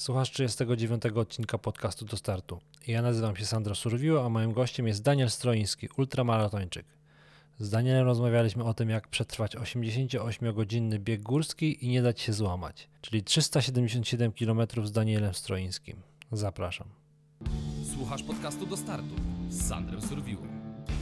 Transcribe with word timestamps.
Słuchasz 0.00 0.30
39 0.30 1.02
odcinka 1.16 1.58
podcastu 1.58 2.04
do 2.04 2.16
startu. 2.16 2.60
Ja 2.86 3.02
nazywam 3.02 3.36
się 3.36 3.46
Sandro 3.46 3.74
Surwiło, 3.74 4.24
a 4.24 4.28
moim 4.28 4.52
gościem 4.52 4.86
jest 4.86 5.02
Daniel 5.02 5.30
Stroiński, 5.30 5.88
ultramaratończyk. 5.96 6.86
Z 7.58 7.70
Danielem 7.70 8.04
rozmawialiśmy 8.04 8.64
o 8.64 8.74
tym, 8.74 8.90
jak 8.90 9.08
przetrwać 9.08 9.56
88-godzinny 9.56 10.98
bieg 10.98 11.22
górski 11.22 11.86
i 11.86 11.88
nie 11.88 12.02
dać 12.02 12.20
się 12.20 12.32
złamać, 12.32 12.88
czyli 13.00 13.22
377 13.22 14.32
km 14.32 14.60
z 14.84 14.92
Danielem 14.92 15.34
Stroińskim. 15.34 15.96
Zapraszam. 16.32 16.88
Słuchasz 17.94 18.22
podcastu 18.22 18.66
do 18.66 18.76
startu 18.76 19.14
z 19.48 19.68
Sandrem 19.68 20.00
Surwiło. 20.00 20.42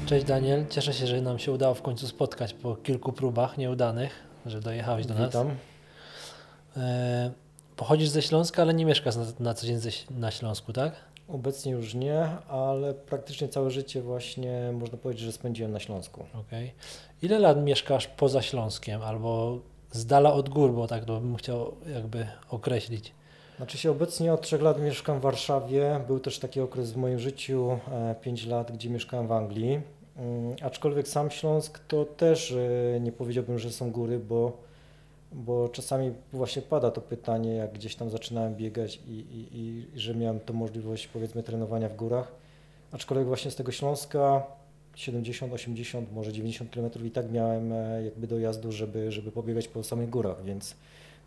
Cześć 0.07 0.27
Daniel, 0.27 0.67
cieszę 0.71 0.95
się, 0.95 1.07
że 1.07 1.23
nam 1.23 1.39
się 1.39 1.53
udało 1.53 1.75
w 1.75 1.83
końcu 1.83 2.07
spotkać 2.07 2.55
po 2.55 2.77
kilku 2.77 3.13
próbach 3.13 3.59
nieudanych, 3.59 4.27
że 4.47 4.61
dojechałeś 4.61 5.07
do 5.07 5.15
nas. 5.15 5.27
Witam. 5.27 5.49
E, 7.79 7.81
pochodzisz 7.81 8.09
ze 8.09 8.23
Śląska, 8.23 8.63
ale 8.63 8.75
nie 8.75 8.85
mieszkasz 8.85 9.17
na, 9.17 9.25
na 9.41 9.55
co 9.55 9.67
dzień 9.67 9.79
ze, 9.79 9.91
na 10.11 10.31
Śląsku, 10.31 10.73
tak? 10.73 10.93
Obecnie 11.29 11.73
już 11.73 11.95
nie, 11.95 12.25
ale 12.49 12.95
praktycznie 12.95 13.49
całe 13.49 13.71
życie 13.71 14.03
właśnie 14.03 14.73
można 14.73 14.99
powiedzieć, 14.99 15.25
że 15.25 15.33
spędziłem 15.33 15.73
na 15.73 15.81
Śląsku. 15.81 16.25
Okej. 16.35 16.75
Ile 17.23 17.39
lat 17.39 17.65
mieszkasz 17.65 18.07
poza 18.07 18.43
Śląskiem 18.43 19.03
albo 19.03 19.59
z 19.93 20.07
dala 20.07 20.33
od 20.33 20.49
gór, 20.49 20.73
bo 20.73 20.87
tak 20.87 21.05
to 21.05 21.21
bym 21.21 21.37
chciał 21.37 21.75
jakby 21.95 22.27
określić. 22.51 23.13
Znaczy 23.57 23.79
się 23.79 23.91
obecnie 23.91 24.33
od 24.33 24.41
trzech 24.41 24.63
lat 24.63 24.81
mieszkam 24.81 25.19
w 25.19 25.23
Warszawie. 25.23 26.01
Był 26.07 26.21
też 26.21 26.39
taki 26.39 26.61
okres 26.61 26.93
w 26.93 26.97
moim 26.97 27.19
życiu, 27.19 27.79
5 28.21 28.47
lat, 28.47 28.73
gdzie 28.73 28.91
mieszkałem 28.91 29.27
w 29.27 29.33
Anglii. 29.33 29.81
Mm, 30.17 30.57
Aczkolwiek 30.63 31.09
sam 31.09 31.31
Śląsk 31.31 31.79
to 31.89 32.05
też 32.05 32.53
e, 32.53 33.01
nie 33.01 33.13
powiedziałbym, 33.13 33.59
że 33.59 33.73
są 33.73 33.91
góry, 33.91 34.19
bo, 34.19 34.68
bo 35.33 35.69
czasami 35.69 36.13
właśnie 36.33 36.63
pada 36.63 36.91
to 36.91 37.01
pytanie, 37.01 37.55
jak 37.55 37.73
gdzieś 37.73 37.97
tam 37.97 38.11
zaczynałem 38.11 38.55
biegać 38.55 39.01
i, 39.07 39.11
i, 39.11 39.49
i 39.53 39.87
że 39.99 40.15
miałem 40.15 40.41
tą 40.41 40.55
możliwość 40.55 41.07
powiedzmy 41.07 41.43
trenowania 41.43 41.89
w 41.89 41.97
górach. 41.97 42.33
Aczkolwiek 42.93 43.27
właśnie 43.27 43.51
z 43.51 43.57
tego 43.57 43.73
Śląska 43.73 44.47
70, 44.95 45.53
80, 45.53 46.13
może 46.13 46.33
90 46.33 46.71
km 46.71 47.07
i 47.07 47.11
tak 47.11 47.31
miałem 47.31 47.73
e, 47.73 48.05
jakby 48.05 48.27
dojazdu, 48.27 48.73
żeby, 48.73 49.13
żeby 49.13 49.33
pobiegać 49.33 49.69
po 49.69 49.83
samych 49.83 50.11
górach, 50.11 50.45
więc, 50.45 50.75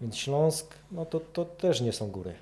więc 0.01 0.17
Śląsk, 0.17 0.75
no 0.91 1.05
to, 1.05 1.19
to 1.19 1.45
też 1.45 1.81
nie 1.81 1.93
są 1.93 2.11
góry. 2.11 2.33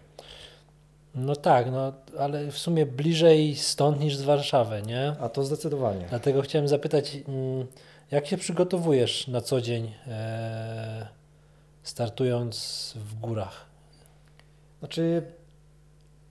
No 1.16 1.36
tak, 1.36 1.72
no 1.72 1.94
ale 2.20 2.52
w 2.52 2.58
sumie 2.58 2.86
bliżej 2.86 3.55
stąd 3.55 4.00
niż 4.00 4.16
z 4.16 4.22
Warszawy, 4.22 4.81
nie? 4.81 5.16
A 5.20 5.30
to 5.30 5.44
zdecydowanie. 5.44 6.05
Dlatego 6.09 6.42
chciałem 6.42 6.67
zapytać, 6.67 7.17
mm, 7.28 7.67
jak 8.11 8.28
się 8.28 8.38
przygotowujesz 8.38 9.28
na 9.28 9.42
co 9.42 9.61
dzień 9.61 9.92
e, 10.08 11.08
startując 11.83 12.94
w 12.97 13.19
górach? 13.19 13.66
Znaczy, 14.80 15.23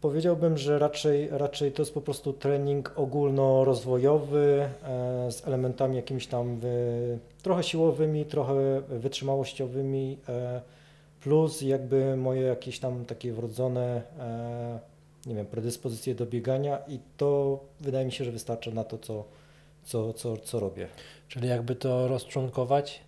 powiedziałbym, 0.01 0.59
że 0.59 0.79
raczej, 0.79 1.29
raczej 1.31 1.73
to 1.73 1.83
jest 1.83 1.95
po 1.95 2.01
prostu 2.01 2.33
trening 2.33 2.93
ogólnorozwojowy 2.97 4.69
e, 4.83 5.33
z 5.33 5.47
elementami 5.47 5.97
jakimiś 5.97 6.27
tam 6.27 6.59
wy, 6.59 7.19
trochę 7.43 7.63
siłowymi, 7.63 8.25
trochę 8.25 8.81
wytrzymałościowymi, 8.81 10.19
e, 10.29 10.61
plus 11.21 11.63
jakby 11.63 12.17
moje 12.17 12.43
jakieś 12.43 12.79
tam 12.79 13.05
takie 13.05 13.33
wrodzone, 13.33 14.03
e, 14.19 14.79
nie 15.27 15.35
wiem, 15.35 15.47
predyspozycje 15.47 16.15
do 16.15 16.27
biegania 16.27 16.79
i 16.89 16.99
to 17.17 17.61
wydaje 17.81 18.07
mi 18.07 18.13
się, 18.13 18.25
że 18.25 18.33
wystarcza 18.33 18.71
na 18.71 18.85
to, 18.85 18.99
co, 18.99 19.25
co, 19.85 20.13
co, 20.13 20.37
co 20.37 20.61
robię. 20.61 20.89
Czyli 21.29 21.49
jakby 21.49 21.75
to 21.75 22.09
rozczłonkować, 22.09 23.01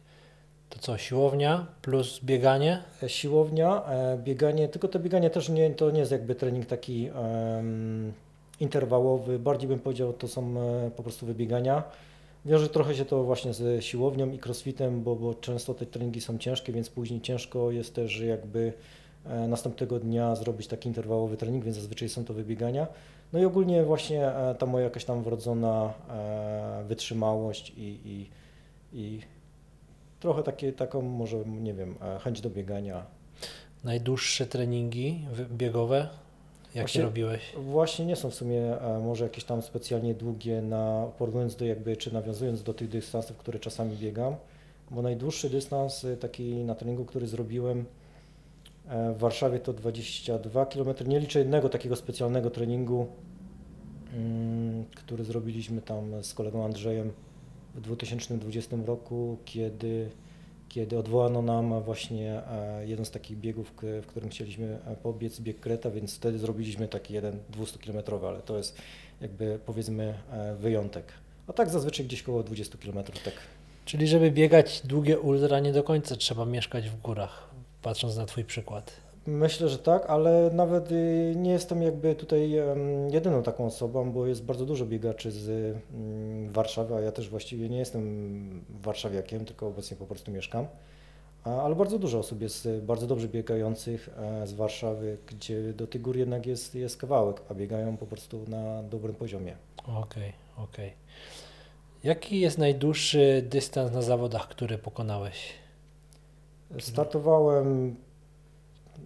to 0.70 0.78
co, 0.78 0.98
siłownia 0.98 1.66
plus 1.82 2.20
bieganie? 2.24 2.82
E, 3.02 3.08
Siłownia, 3.08 3.84
e, 3.84 4.18
bieganie, 4.18 4.68
tylko 4.68 4.88
to 4.88 4.98
bieganie 4.98 5.30
też 5.30 5.48
nie, 5.48 5.70
to 5.70 5.90
nie 5.90 6.00
jest 6.00 6.12
jakby 6.12 6.34
trening 6.34 6.66
taki 6.66 7.08
em, 7.08 8.12
interwałowy, 8.60 9.38
bardziej 9.38 9.68
bym 9.68 9.78
powiedział, 9.78 10.12
to 10.12 10.28
są 10.28 10.54
e, 10.60 10.90
po 10.90 11.02
prostu 11.02 11.26
wybiegania. 11.26 11.82
Wiąże 12.44 12.68
trochę 12.68 12.94
się 12.94 13.04
to 13.04 13.24
właśnie 13.24 13.54
ze 13.54 13.82
siłownią 13.82 14.30
i 14.30 14.38
crossfitem, 14.46 15.02
bo, 15.02 15.16
bo 15.16 15.34
często 15.34 15.74
te 15.74 15.86
treningi 15.86 16.20
są 16.20 16.38
ciężkie, 16.38 16.72
więc 16.72 16.90
później 16.90 17.20
ciężko 17.20 17.70
jest 17.70 17.94
też 17.94 18.20
jakby 18.20 18.72
następnego 19.48 19.98
dnia 19.98 20.34
zrobić 20.34 20.66
taki 20.66 20.88
interwałowy 20.88 21.36
trening, 21.36 21.64
więc 21.64 21.76
zazwyczaj 21.76 22.08
są 22.08 22.24
to 22.24 22.34
wybiegania. 22.34 22.86
No 23.32 23.38
i 23.38 23.44
ogólnie 23.44 23.84
właśnie 23.84 24.32
ta 24.58 24.66
moja 24.66 24.84
jakaś 24.84 25.04
tam 25.04 25.22
wrodzona 25.22 25.94
wytrzymałość 26.88 27.72
i, 27.76 27.98
i, 28.04 28.30
i 28.92 29.20
trochę 30.20 30.42
takie, 30.42 30.72
taką 30.72 31.02
może, 31.02 31.36
nie 31.46 31.74
wiem, 31.74 31.94
e, 32.02 32.18
chęć 32.18 32.40
do 32.40 32.50
biegania. 32.50 33.06
Najdłuższe 33.84 34.46
treningi 34.46 35.26
biegowe? 35.52 36.08
Jakie 36.66 36.80
Właśnie- 36.80 37.02
robiłeś? 37.02 37.52
Właśnie 37.56 38.06
nie 38.06 38.16
są 38.16 38.30
w 38.30 38.34
sumie 38.34 38.80
e, 38.80 38.98
może 38.98 39.24
jakieś 39.24 39.44
tam 39.44 39.62
specjalnie 39.62 40.14
długie, 40.14 40.62
na, 40.62 41.06
porównując 41.18 41.56
do 41.56 41.64
jakby, 41.64 41.96
czy 41.96 42.14
nawiązując 42.14 42.62
do 42.62 42.74
tych 42.74 42.88
dystansów, 42.88 43.36
które 43.36 43.58
czasami 43.58 43.96
biegam, 43.96 44.36
bo 44.90 45.02
najdłuższy 45.02 45.50
dystans 45.50 46.04
e, 46.04 46.16
taki 46.16 46.54
na 46.54 46.74
treningu, 46.74 47.04
który 47.04 47.26
zrobiłem 47.26 47.84
w 49.14 49.18
Warszawie 49.18 49.58
to 49.58 49.72
22 49.72 50.66
km. 50.66 50.88
Nie 51.06 51.20
liczę 51.20 51.38
jednego 51.38 51.68
takiego 51.68 51.96
specjalnego 51.96 52.50
treningu, 52.50 53.06
mm, 54.14 54.84
który 54.84 55.24
zrobiliśmy 55.24 55.82
tam 55.82 56.22
z 56.22 56.34
kolegą 56.34 56.64
Andrzejem 56.64 57.12
w 57.74 57.80
2020 57.80 58.76
roku, 58.86 59.38
kiedy, 59.44 60.10
kiedy 60.68 60.98
odwołano 60.98 61.42
nam 61.42 61.82
właśnie 61.82 62.42
e, 62.48 62.86
jeden 62.86 63.04
z 63.04 63.10
takich 63.10 63.38
biegów, 63.38 63.72
w 64.02 64.06
którym 64.06 64.30
chcieliśmy 64.30 64.78
e, 64.86 64.96
pobiec, 64.96 65.40
bieg 65.40 65.60
Kreta, 65.60 65.90
więc 65.90 66.16
wtedy 66.16 66.38
zrobiliśmy 66.38 66.88
taki 66.88 67.14
jeden 67.14 67.38
200-kilometrowy, 67.52 68.26
ale 68.26 68.40
to 68.40 68.56
jest 68.56 68.76
jakby 69.20 69.58
powiedzmy 69.66 70.14
e, 70.32 70.54
wyjątek. 70.54 71.12
A 71.46 71.52
tak 71.52 71.70
zazwyczaj 71.70 72.06
gdzieś 72.06 72.22
koło 72.22 72.42
20 72.42 72.78
km, 72.78 73.04
tak. 73.24 73.34
Czyli 73.84 74.08
żeby 74.08 74.30
biegać 74.30 74.82
długie 74.84 75.18
ultra, 75.20 75.60
nie 75.60 75.72
do 75.72 75.82
końca 75.82 76.16
trzeba 76.16 76.44
mieszkać 76.44 76.90
w 76.90 77.00
górach, 77.00 77.50
patrząc 77.82 78.16
na 78.16 78.26
Twój 78.26 78.44
przykład. 78.44 79.09
Myślę, 79.26 79.68
że 79.68 79.78
tak, 79.78 80.10
ale 80.10 80.50
nawet 80.52 80.92
y, 80.92 81.34
nie 81.36 81.50
jestem 81.50 81.82
jakby 81.82 82.14
tutaj 82.14 82.50
jedyną 83.10 83.42
taką 83.42 83.66
osobą, 83.66 84.12
bo 84.12 84.26
jest 84.26 84.44
bardzo 84.44 84.66
dużo 84.66 84.86
biegaczy 84.86 85.30
z 85.30 85.76
mm, 85.94 86.52
Warszawy, 86.52 86.94
a 86.94 87.00
ja 87.00 87.12
też 87.12 87.28
właściwie 87.28 87.68
nie 87.68 87.78
jestem 87.78 88.64
warszawiakiem, 88.82 89.44
tylko 89.44 89.66
obecnie 89.66 89.96
po 89.96 90.06
prostu 90.06 90.32
mieszkam. 90.32 90.66
Ale 91.44 91.74
bardzo 91.74 91.98
dużo 91.98 92.18
osób 92.18 92.42
jest 92.42 92.66
y, 92.66 92.82
bardzo 92.82 93.06
dobrze 93.06 93.28
biegających 93.28 94.10
e, 94.16 94.46
z 94.46 94.52
Warszawy, 94.52 95.18
gdzie 95.26 95.72
do 95.72 95.86
tych 95.86 96.02
gór 96.02 96.16
jednak 96.16 96.46
jest, 96.46 96.74
jest 96.74 96.96
kawałek, 96.96 97.42
a 97.50 97.54
biegają 97.54 97.96
po 97.96 98.06
prostu 98.06 98.44
na 98.48 98.82
dobrym 98.82 99.14
poziomie. 99.14 99.56
Okej, 99.86 100.32
okej. 100.56 100.92
Jaki 102.04 102.40
jest 102.40 102.58
najdłuższy 102.58 103.44
dystans 103.48 103.92
na 103.92 104.02
zawodach, 104.02 104.48
który 104.48 104.78
pokonałeś? 104.78 105.52
Startowałem, 106.80 107.96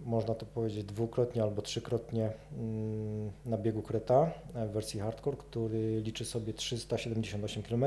można 0.05 0.35
to 0.35 0.45
powiedzieć, 0.45 0.83
dwukrotnie 0.83 1.43
albo 1.43 1.61
trzykrotnie 1.61 2.29
mm, 2.57 3.31
na 3.45 3.57
biegu 3.57 3.81
Kreta 3.81 4.31
e, 4.55 4.67
w 4.67 4.71
wersji 4.71 4.99
hardcore, 4.99 5.37
który 5.37 6.01
liczy 6.01 6.25
sobie 6.25 6.53
378 6.53 7.63
km. 7.63 7.85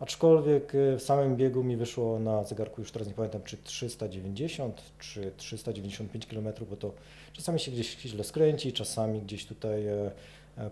Aczkolwiek 0.00 0.74
e, 0.74 0.96
w 0.96 1.02
samym 1.02 1.36
biegu 1.36 1.64
mi 1.64 1.76
wyszło 1.76 2.18
na 2.18 2.44
zegarku, 2.44 2.80
już 2.80 2.92
teraz 2.92 3.08
nie 3.08 3.14
pamiętam, 3.14 3.42
czy 3.42 3.56
390, 3.56 4.82
czy 4.98 5.32
395 5.36 6.26
km, 6.26 6.48
bo 6.70 6.76
to 6.76 6.92
czasami 7.32 7.60
się 7.60 7.70
gdzieś 7.70 7.98
źle 7.98 8.24
skręci, 8.24 8.72
czasami 8.72 9.20
gdzieś 9.20 9.46
tutaj 9.46 9.86
e, 9.86 10.10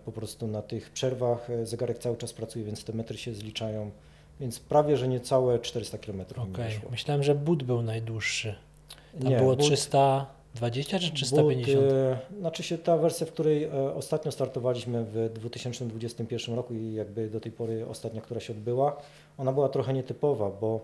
po 0.05 0.13
prostu 0.13 0.47
na 0.47 0.63
tych 0.63 0.91
przerwach 0.91 1.49
zegarek 1.65 1.99
cały 1.99 2.17
czas 2.17 2.33
pracuje, 2.33 2.65
więc 2.65 2.85
te 2.85 2.93
metry 2.93 3.19
się 3.19 3.35
zliczają, 3.35 3.91
więc 4.41 4.59
prawie, 4.61 4.97
że 4.97 5.09
niecałe 5.09 5.59
400 5.59 5.99
km 5.99 6.19
mi 6.19 6.25
Okej, 6.37 6.65
wyszło. 6.65 6.91
myślałem, 6.91 7.23
że 7.23 7.35
but 7.35 7.63
był 7.63 7.83
najdłuższy. 7.83 8.55
Tam 9.21 9.29
Nie, 9.29 9.37
było 9.37 9.57
but- 9.57 9.61
320 10.55 10.99
czy 10.99 11.13
350? 11.13 11.81
But, 11.81 11.93
e, 11.93 12.19
znaczy 12.41 12.63
się 12.63 12.79
ta 12.79 12.97
wersja, 12.97 13.27
w 13.27 13.33
której 13.33 13.65
e, 13.65 13.95
ostatnio 13.95 14.33
startowaliśmy 14.33 15.05
w 15.05 15.31
2021 15.35 16.55
roku 16.55 16.75
i 16.75 16.95
jakby 16.95 17.31
do 17.31 17.41
tej 17.41 17.53
pory 17.53 17.87
ostatnia, 17.87 18.21
która 18.21 18.41
się 18.41 18.53
odbyła, 18.53 18.97
ona 19.39 19.53
była 19.53 19.69
trochę 19.69 19.93
nietypowa, 19.93 20.51
bo, 20.61 20.81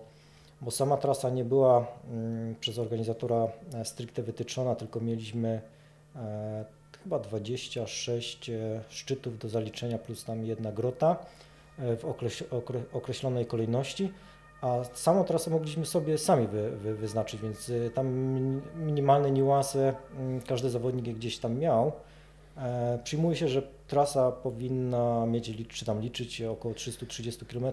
bo 0.60 0.70
sama 0.70 0.96
trasa 0.96 1.30
nie 1.30 1.44
była 1.44 1.86
mm, 2.10 2.54
przez 2.60 2.78
organizatora 2.78 3.48
e, 3.74 3.84
stricte 3.84 4.22
wytyczona, 4.22 4.74
tylko 4.74 5.00
mieliśmy 5.00 5.60
e, 6.16 6.64
chyba 7.02 7.18
26 7.18 8.50
e, 8.50 8.80
szczytów 8.88 9.38
do 9.38 9.48
zaliczenia 9.48 9.98
plus 9.98 10.24
tam 10.24 10.44
jedna 10.44 10.72
grota 10.72 11.16
w 11.78 12.04
okreś, 12.04 12.42
okre, 12.42 12.80
określonej 12.92 13.46
kolejności. 13.46 14.12
A 14.64 14.84
samą 14.94 15.24
trasę 15.24 15.50
mogliśmy 15.50 15.86
sobie 15.86 16.18
sami 16.18 16.46
wy, 16.46 16.70
wy, 16.70 16.94
wyznaczyć, 16.94 17.40
więc 17.40 17.68
y, 17.68 17.90
tam 17.94 18.08
min- 18.14 18.60
minimalne 18.76 19.30
niuanse 19.30 19.94
mm, 20.18 20.40
każdy 20.40 20.70
zawodnik 20.70 21.06
je 21.06 21.14
gdzieś 21.14 21.38
tam 21.38 21.58
miał. 21.58 21.92
E, 22.56 22.98
Przyjmuje 23.04 23.36
się, 23.36 23.48
że 23.48 23.62
trasa 23.88 24.32
powinna 24.32 25.26
mieć, 25.26 25.66
czy 25.68 25.84
tam 25.84 26.00
liczyć 26.00 26.42
około 26.42 26.74
330 26.74 27.46
km. 27.46 27.64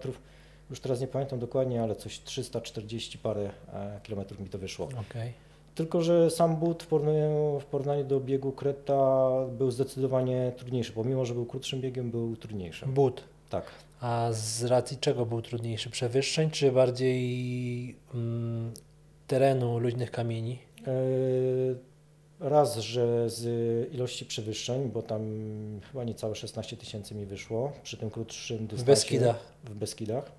Już 0.70 0.80
teraz 0.80 1.02
nie 1.02 1.08
pamiętam 1.08 1.40
dokładnie, 1.40 1.84
ale 1.84 1.96
coś 1.96 2.20
340 2.20 3.18
parę 3.18 3.50
e, 3.74 4.00
kilometrów 4.04 4.40
mi 4.40 4.50
to 4.50 4.58
wyszło. 4.58 4.86
Okej. 5.10 5.34
Tylko, 5.76 6.02
że 6.02 6.30
sam 6.30 6.56
but 6.56 6.84
w 6.84 6.88
porównaniu, 6.88 7.60
w 7.60 7.66
porównaniu 7.66 8.04
do 8.04 8.20
biegu 8.20 8.52
Kreta 8.52 9.30
był 9.58 9.72
zdecydowanie 9.72 10.52
trudniejszy. 10.58 10.92
Pomimo, 10.92 11.26
że 11.26 11.34
był 11.34 11.46
krótszym 11.46 11.82
biegiem, 11.82 12.12
był 12.12 12.36
trudniejszy. 12.36 12.86
But. 12.86 13.24
Tak. 13.50 13.66
A 14.02 14.30
z 14.32 14.64
racji 14.64 14.98
czego 14.98 15.26
był 15.26 15.42
trudniejszy? 15.42 15.90
Przewyższeń, 15.90 16.50
czy 16.52 16.72
bardziej 16.72 17.96
mm, 18.14 18.74
terenu, 19.28 19.80
luźnych 19.80 20.12
kamieni? 20.12 20.60
E, 20.88 20.92
Raz, 22.50 22.78
że 22.78 23.30
z 23.30 23.44
ilości 23.94 24.26
przewyższeń, 24.26 24.90
bo 24.90 25.02
tam 25.02 25.22
chyba 25.92 26.04
niecałe 26.04 26.36
16 26.36 26.78
tysięcy 26.78 27.16
mi 27.16 27.26
wyszło 27.26 27.72
przy 27.84 27.98
tym 27.98 28.10
krótszym 28.10 28.58
dystansie. 28.58 28.84
W 28.84 28.86
Beskidach. 28.86 29.40
W 29.64 29.76
Beskidach. 29.76 30.32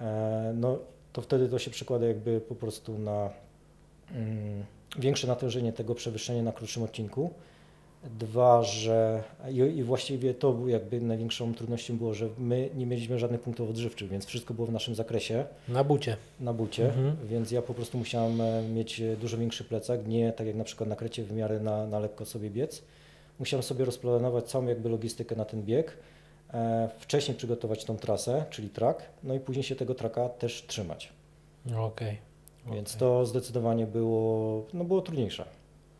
E, 0.00 0.52
No 0.56 0.78
to 1.12 1.22
wtedy 1.22 1.48
to 1.48 1.58
się 1.58 1.70
przekłada 1.70 2.06
jakby 2.06 2.40
po 2.40 2.54
prostu 2.54 2.98
na 2.98 3.30
mm, 4.14 4.64
większe 4.98 5.26
natężenie 5.26 5.72
tego 5.72 5.94
przewyższenia 5.94 6.42
na 6.42 6.52
krótszym 6.52 6.82
odcinku. 6.82 7.30
Dwa, 8.18 8.62
że 8.62 9.22
i, 9.50 9.56
i 9.56 9.82
właściwie 9.84 10.34
to 10.34 10.52
był 10.52 10.68
jakby 10.68 11.00
największą 11.00 11.54
trudnością 11.54 11.96
było, 11.98 12.14
że 12.14 12.28
my 12.38 12.70
nie 12.76 12.86
mieliśmy 12.86 13.18
żadnych 13.18 13.40
punktów 13.40 13.70
odżywczych, 13.70 14.08
więc 14.08 14.26
wszystko 14.26 14.54
było 14.54 14.66
w 14.66 14.72
naszym 14.72 14.94
zakresie 14.94 15.44
Na 15.68 15.84
bucie. 15.84 16.16
na 16.40 16.52
bucie, 16.52 16.86
Mhm. 16.86 17.16
więc 17.24 17.50
ja 17.50 17.62
po 17.62 17.74
prostu 17.74 17.98
musiałem 17.98 18.40
e, 18.40 18.62
mieć 18.62 19.00
e, 19.00 19.16
dużo 19.16 19.38
większy 19.38 19.64
plecak, 19.64 20.06
nie 20.06 20.32
tak 20.32 20.46
jak 20.46 20.56
na 20.56 20.64
przykład 20.64 20.88
na 20.88 20.96
krecie 20.96 21.24
w 21.24 21.32
miarę 21.32 21.60
na, 21.60 21.86
na 21.86 21.98
lekko 21.98 22.24
sobie 22.24 22.50
biec. 22.50 22.82
Musiałem 23.38 23.62
sobie 23.62 23.84
rozplanować 23.84 24.44
całą 24.44 24.66
jakby 24.66 24.88
logistykę 24.88 25.36
na 25.36 25.44
ten 25.44 25.62
bieg, 25.62 25.96
e, 26.54 26.88
wcześniej 26.98 27.36
przygotować 27.36 27.84
tą 27.84 27.96
trasę, 27.96 28.44
czyli 28.50 28.68
track, 28.68 29.02
no 29.22 29.34
i 29.34 29.40
później 29.40 29.62
się 29.64 29.76
tego 29.76 29.94
traka 29.94 30.28
też 30.28 30.64
trzymać. 30.66 31.12
Okej. 31.76 32.18
Więc 32.72 32.88
okej, 32.88 33.00
to 33.00 33.26
zdecydowanie 33.26 33.86
było, 33.86 34.62
no 34.72 34.84
było 34.84 35.00
trudniejsze. 35.02 35.44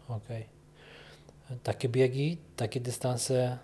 Okej. 0.08 0.56
Takie 1.62 1.88
biegi, 1.88 2.38
takie 2.56 2.81
dystanse 2.81 3.58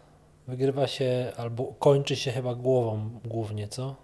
wygrywa 0.48 0.86
się 0.86 1.32
albo 1.36 1.64
kończy 1.78 2.16
się 2.16 2.30
chyba 2.30 2.54
głową 2.54 3.10
głównie, 3.24 3.68
co? 3.68 3.94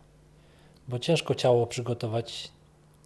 Bo 0.88 0.98
ciężko 0.98 1.34
ciało 1.34 1.66
przygotować 1.66 2.50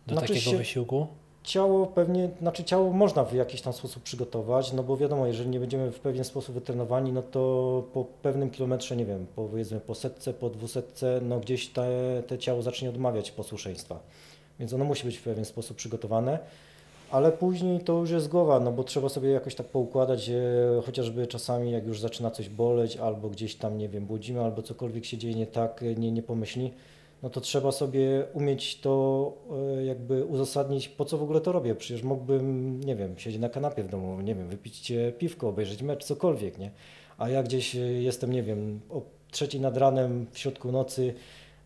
do 0.07 0.15
Znaczy 0.15 0.35
takiego 0.35 0.59
wysiłku. 0.59 1.07
Ciało 1.43 1.87
pewnie, 1.87 2.29
znaczy 2.41 2.65
ciało 2.65 2.93
można 2.93 3.25
w 3.25 3.35
jakiś 3.35 3.61
tam 3.61 3.73
sposób 3.73 4.03
przygotować, 4.03 4.73
no 4.73 4.83
bo 4.83 4.97
wiadomo, 4.97 5.27
jeżeli 5.27 5.51
nie 5.51 5.61
będziemy 5.61 5.93
w 5.93 6.01
pewien 6.01 6.25
sposób 6.25 6.55
wytrenowani, 6.55 7.13
no 7.13 7.23
to 7.23 7.85
po 7.95 8.05
pewnym 8.05 8.51
kilometrze, 8.51 8.97
nie 8.97 9.05
wiem, 9.05 9.27
powiedzmy 9.37 9.81
po 9.81 9.95
setce, 9.95 10.35
po 10.35 10.51
dwusetce, 10.51 11.21
no 11.23 11.41
gdzieś 11.41 11.69
te, 11.69 11.89
te 12.27 12.39
ciało 12.39 12.63
zacznie 12.63 12.91
odmawiać 12.91 13.31
posłuszeństwa. 13.31 14.01
Więc 14.59 14.73
ono 14.73 14.85
musi 14.85 15.05
być 15.05 15.17
w 15.19 15.23
pewien 15.23 15.45
sposób 15.45 15.77
przygotowane, 15.77 16.39
ale 17.13 17.33
później 17.33 17.81
to 17.81 17.99
już 17.99 18.11
jest 18.11 18.29
głowa, 18.29 18.61
no 18.61 18.73
bo 18.73 18.85
trzeba 18.85 19.09
sobie 19.09 19.31
jakoś 19.31 19.55
tak 19.55 19.67
poukładać, 19.67 20.29
e, 20.29 20.35
chociażby 20.87 21.27
czasami 21.27 21.73
jak 21.73 21.87
już 21.87 22.01
zaczyna 22.01 22.31
coś 22.31 22.49
boleć, 22.49 22.97
albo 22.97 23.29
gdzieś 23.29 23.55
tam, 23.55 23.79
nie 23.79 23.89
wiem, 23.89 24.07
budzimy, 24.07 24.41
albo 24.41 24.63
cokolwiek 24.63 25.05
się 25.05 25.19
dzieje 25.19 25.35
nie 25.35 25.47
tak, 25.47 25.83
e, 25.83 25.95
nie, 25.95 26.13
nie 26.13 26.23
pomyśli, 26.23 26.73
no 27.23 27.31
to 27.31 27.41
trzeba 27.41 27.73
sobie 27.73 28.25
umieć 28.33 28.81
to 28.81 29.33
e, 29.79 29.85
jakby 29.85 30.25
uzasadnić, 30.25 30.89
po 30.89 31.05
co 31.05 31.19
w 31.19 31.23
ogóle 31.23 31.41
to 31.41 31.53
robię. 31.53 31.75
Przecież 31.75 32.03
mógłbym, 32.03 32.81
nie 32.81 32.97
wiem, 32.97 33.19
siedzieć 33.19 33.41
na 33.41 33.49
kanapie 33.49 33.83
w 33.83 33.89
domu, 33.89 34.21
nie 34.21 34.35
wiem, 34.35 34.49
wypić 34.49 34.93
piwko, 35.19 35.49
obejrzeć 35.49 35.83
mecz, 35.83 36.05
cokolwiek, 36.05 36.59
nie? 36.59 36.71
A 37.19 37.29
ja 37.29 37.43
gdzieś 37.43 37.77
e, 37.77 37.79
jestem, 37.79 38.33
nie 38.33 38.43
wiem, 38.43 38.81
o 38.91 39.03
trzeciej 39.31 39.61
nad 39.61 39.77
ranem, 39.77 40.27
w 40.33 40.39
środku 40.39 40.73
nocy, 40.73 41.15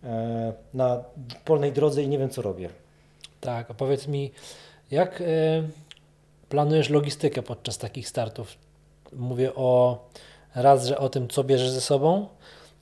e, 0.04 0.52
na 0.74 1.04
polnej 1.44 1.72
drodze 1.72 2.02
i 2.02 2.08
nie 2.08 2.18
wiem, 2.18 2.30
co 2.30 2.42
robię. 2.42 2.68
Tak, 3.40 3.70
a 3.70 3.74
powiedz 3.74 4.08
mi, 4.08 4.32
jak 4.90 5.20
e, 5.20 5.24
planujesz 6.48 6.90
logistykę 6.90 7.42
podczas 7.42 7.78
takich 7.78 8.08
startów? 8.08 8.54
Mówię 9.12 9.54
o 9.54 9.98
raz, 10.54 10.86
że 10.86 10.98
o 10.98 11.08
tym, 11.08 11.28
co 11.28 11.44
bierzesz 11.44 11.70
ze 11.70 11.80
sobą, 11.80 12.28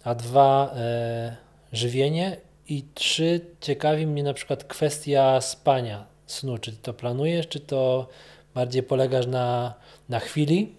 a 0.05 0.15
dwa, 0.15 0.75
e, 0.77 1.37
żywienie 1.73 2.37
i 2.69 2.85
trzy, 2.95 3.41
ciekawi 3.61 4.07
mnie 4.07 4.23
na 4.23 4.35
przykład 4.35 4.65
kwestia 4.65 5.41
spania, 5.41 6.07
snu. 6.27 6.59
Czy 6.59 6.73
to 6.73 6.95
planujesz, 6.95 7.49
czy 7.49 7.61
to 7.61 8.09
bardziej 8.55 8.83
polegasz 8.83 9.27
na, 9.27 9.75
na 10.09 10.21
chwili? 10.21 10.75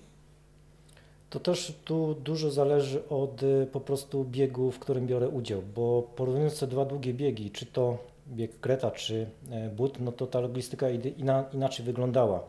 To 1.30 1.40
też 1.40 1.74
tu 1.86 2.16
dużo 2.16 2.52
zależy 2.52 3.10
od 3.10 3.44
y, 3.44 3.68
po 3.72 3.80
prostu 3.80 4.24
biegu, 4.24 4.72
w 4.72 4.80
którym 4.80 5.08
biorę 5.08 5.30
udział, 5.30 5.62
bo 5.76 6.04
porównując 6.16 6.60
te 6.60 6.68
dwa 6.68 6.86
długie 6.86 7.14
biegi, 7.14 7.52
czy 7.52 7.66
to 7.66 7.98
bieg 8.28 8.60
Kreta, 8.60 8.92
czy 8.92 9.28
e, 9.52 9.70
but, 9.70 10.00
no 10.00 10.12
to 10.12 10.28
ta 10.28 10.40
logistyka 10.40 10.88
inaczej 11.54 11.86
wyglądała. 11.86 12.44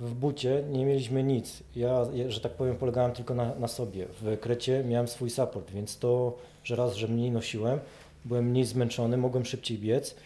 W 0.00 0.14
bucie 0.14 0.64
nie 0.70 0.86
mieliśmy 0.86 1.22
nic. 1.22 1.62
Ja, 1.76 2.06
że 2.28 2.40
tak 2.40 2.52
powiem, 2.52 2.76
polegałem 2.76 3.12
tylko 3.12 3.34
na, 3.34 3.54
na 3.54 3.68
sobie. 3.68 4.06
W 4.20 4.38
Krecie 4.38 4.84
miałem 4.84 5.08
swój 5.08 5.30
support, 5.30 5.70
więc 5.70 5.98
to, 5.98 6.38
że 6.64 6.76
raz, 6.76 6.94
że 6.94 7.08
mniej 7.08 7.30
nosiłem, 7.30 7.78
byłem 8.24 8.50
mniej 8.50 8.64
zmęczony, 8.64 9.16
mogłem 9.16 9.44
szybciej 9.44 9.78
biec. 9.78 10.16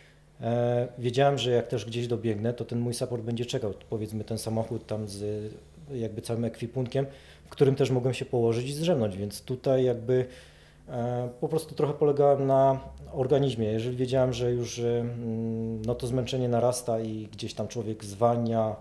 E, 0.41 0.88
wiedziałem, 0.99 1.38
że 1.38 1.50
jak 1.50 1.69
też 1.69 1.85
gdzieś 1.85 2.06
dobiegnę, 2.06 2.53
to 2.53 2.64
ten 2.64 2.81
mój 2.81 2.94
support 2.94 3.23
będzie 3.23 3.46
czekał. 3.46 3.75
Powiedzmy 3.91 4.25
ten 4.25 4.38
samochód 4.38 4.87
tam 4.87 5.08
z 5.08 5.53
jakby 5.94 6.23
całym 6.23 6.44
ekwipunkiem, 6.44 7.06
w 7.44 7.49
którym 7.49 7.75
też 7.75 7.91
mogłem 7.91 8.14
się 8.14 8.25
położyć 8.25 8.69
i 8.69 8.73
zdrzemnąć, 8.73 9.17
więc 9.17 9.43
tutaj 9.43 9.85
jakby 9.85 10.26
po 11.41 11.49
prostu 11.49 11.75
trochę 11.75 11.95
polegałem 11.95 12.47
na 12.47 12.81
organizmie. 13.13 13.67
Jeżeli 13.67 13.97
wiedziałem, 13.97 14.33
że 14.33 14.53
już 14.53 14.79
e, 14.79 15.01
mm, 15.01 15.83
no 15.85 15.95
to 15.95 16.07
zmęczenie 16.07 16.49
narasta 16.49 17.01
i 17.01 17.29
gdzieś 17.33 17.55
tam 17.55 17.69
człowiek 17.69 18.05
zwalnia, 18.05 18.77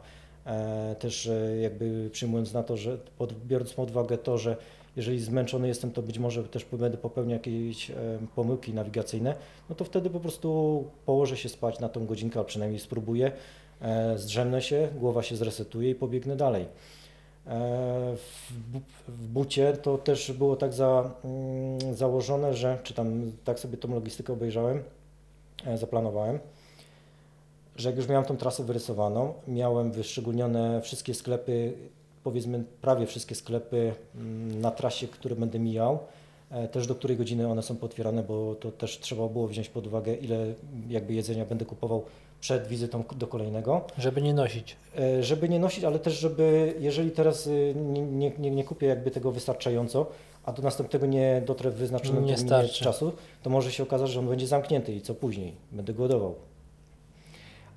e, 0.46 0.96
też 1.00 1.28
e, 1.28 1.58
jakby 1.58 2.10
przyjmując 2.12 2.54
na 2.54 2.64
to, 2.64 2.78
że 2.78 2.98
biorąc 3.46 3.74
pod 3.74 3.90
uwagę 3.90 4.18
to, 4.18 4.38
że 4.38 4.58
jeżeli 4.96 5.20
zmęczony 5.20 5.68
jestem, 5.68 5.92
to 5.92 6.02
być 6.02 6.20
może 6.20 6.44
też 6.44 6.66
będę 6.66 6.98
popełniał 6.98 7.34
jakieś 7.34 7.92
e, 7.92 7.96
pomyłki 8.36 8.74
nawigacyjne, 8.74 9.36
no 9.70 9.76
to 9.76 9.86
wtedy 9.86 10.10
po 10.10 10.20
prostu 10.20 10.84
położę 11.06 11.38
się 11.38 11.50
spać 11.50 11.80
na 11.80 11.90
tą 11.90 12.06
godzinkę, 12.06 12.40
a 12.40 12.44
przynajmniej 12.44 12.80
spróbuję, 12.80 13.32
e, 13.82 14.18
zdrzemnę 14.18 14.62
się, 14.62 14.88
głowa 15.00 15.24
się 15.24 15.36
zresetuje 15.36 15.90
i 15.90 15.96
pobiegnę 15.96 16.36
dalej. 16.36 16.66
E, 17.50 18.16
W, 18.18 18.54
bu- 18.72 18.82
w 19.08 19.28
bucie 19.28 19.74
to 19.74 19.98
też 19.98 20.32
było 20.32 20.56
tak 20.56 20.74
za, 20.74 21.12
mm, 21.24 21.96
założone, 21.96 22.54
że, 22.54 22.78
czy 22.84 22.94
tam 22.94 23.32
tak 23.44 23.60
sobie 23.60 23.78
tą 23.78 23.94
logistykę 23.94 24.34
obejrzałem, 24.34 24.84
e, 25.66 25.78
zaplanowałem, 25.78 26.40
że 27.76 27.90
jak 27.90 27.98
już 27.98 28.08
miałem 28.08 28.26
tą 28.26 28.38
trasę 28.38 28.64
wyrysowaną, 28.64 29.34
miałem 29.48 29.92
wyszczególnione 29.92 30.82
wszystkie 30.82 31.14
sklepy, 31.14 31.74
powiedzmy 32.24 32.64
prawie 32.82 33.06
wszystkie 33.06 33.36
sklepy 33.36 33.94
mm, 34.16 34.62
na 34.62 34.72
trasie, 34.72 35.08
które 35.08 35.36
będę 35.36 35.60
mijał, 35.60 36.00
e, 36.52 36.68
też 36.68 36.88
do 36.88 36.96
której 36.96 37.18
godziny 37.18 37.48
one 37.48 37.64
są 37.64 37.76
potwierane, 37.76 38.24
bo 38.24 38.56
to 38.56 38.72
też 38.72 39.00
trzeba 39.00 39.28
było 39.28 39.48
wziąć 39.48 39.70
pod 39.70 39.88
uwagę, 39.88 40.16
ile 40.16 40.46
jakby 40.90 41.14
jedzenia 41.14 41.46
będę 41.46 41.66
kupował 41.66 42.04
przed 42.42 42.68
wizytą 42.68 43.04
do 43.16 43.28
kolejnego. 43.28 43.82
Żeby 43.98 44.22
nie 44.22 44.34
nosić. 44.34 44.76
E, 45.00 45.24
Żeby 45.24 45.50
nie 45.50 45.60
nosić, 45.60 45.84
ale 45.84 46.00
też 46.00 46.14
żeby, 46.20 46.74
jeżeli 46.80 47.12
teraz 47.12 47.48
y, 47.48 47.74
nie, 47.76 48.02
nie, 48.02 48.32
nie, 48.40 48.52
nie 48.52 48.64
kupię 48.64 48.88
jakby 48.88 49.12
tego 49.12 49.32
wystarczająco, 49.32 50.06
a 50.46 50.52
do 50.54 50.62
następnego 50.64 51.06
nie 51.06 51.42
dotrę 51.46 51.72
w 51.72 51.76
wyznaczonym 51.76 52.26
Nie 52.26 52.36
terminie 52.36 52.48
starczy. 52.50 52.84
czasu, 52.84 53.12
to 53.44 53.50
może 53.50 53.72
się 53.72 53.84
okazać, 53.84 54.10
że 54.10 54.20
on 54.20 54.28
będzie 54.30 54.48
zamknięty 54.48 54.94
i 54.94 55.02
co 55.02 55.16
później? 55.16 55.54
Będę 55.72 55.94
głodował. 55.94 56.36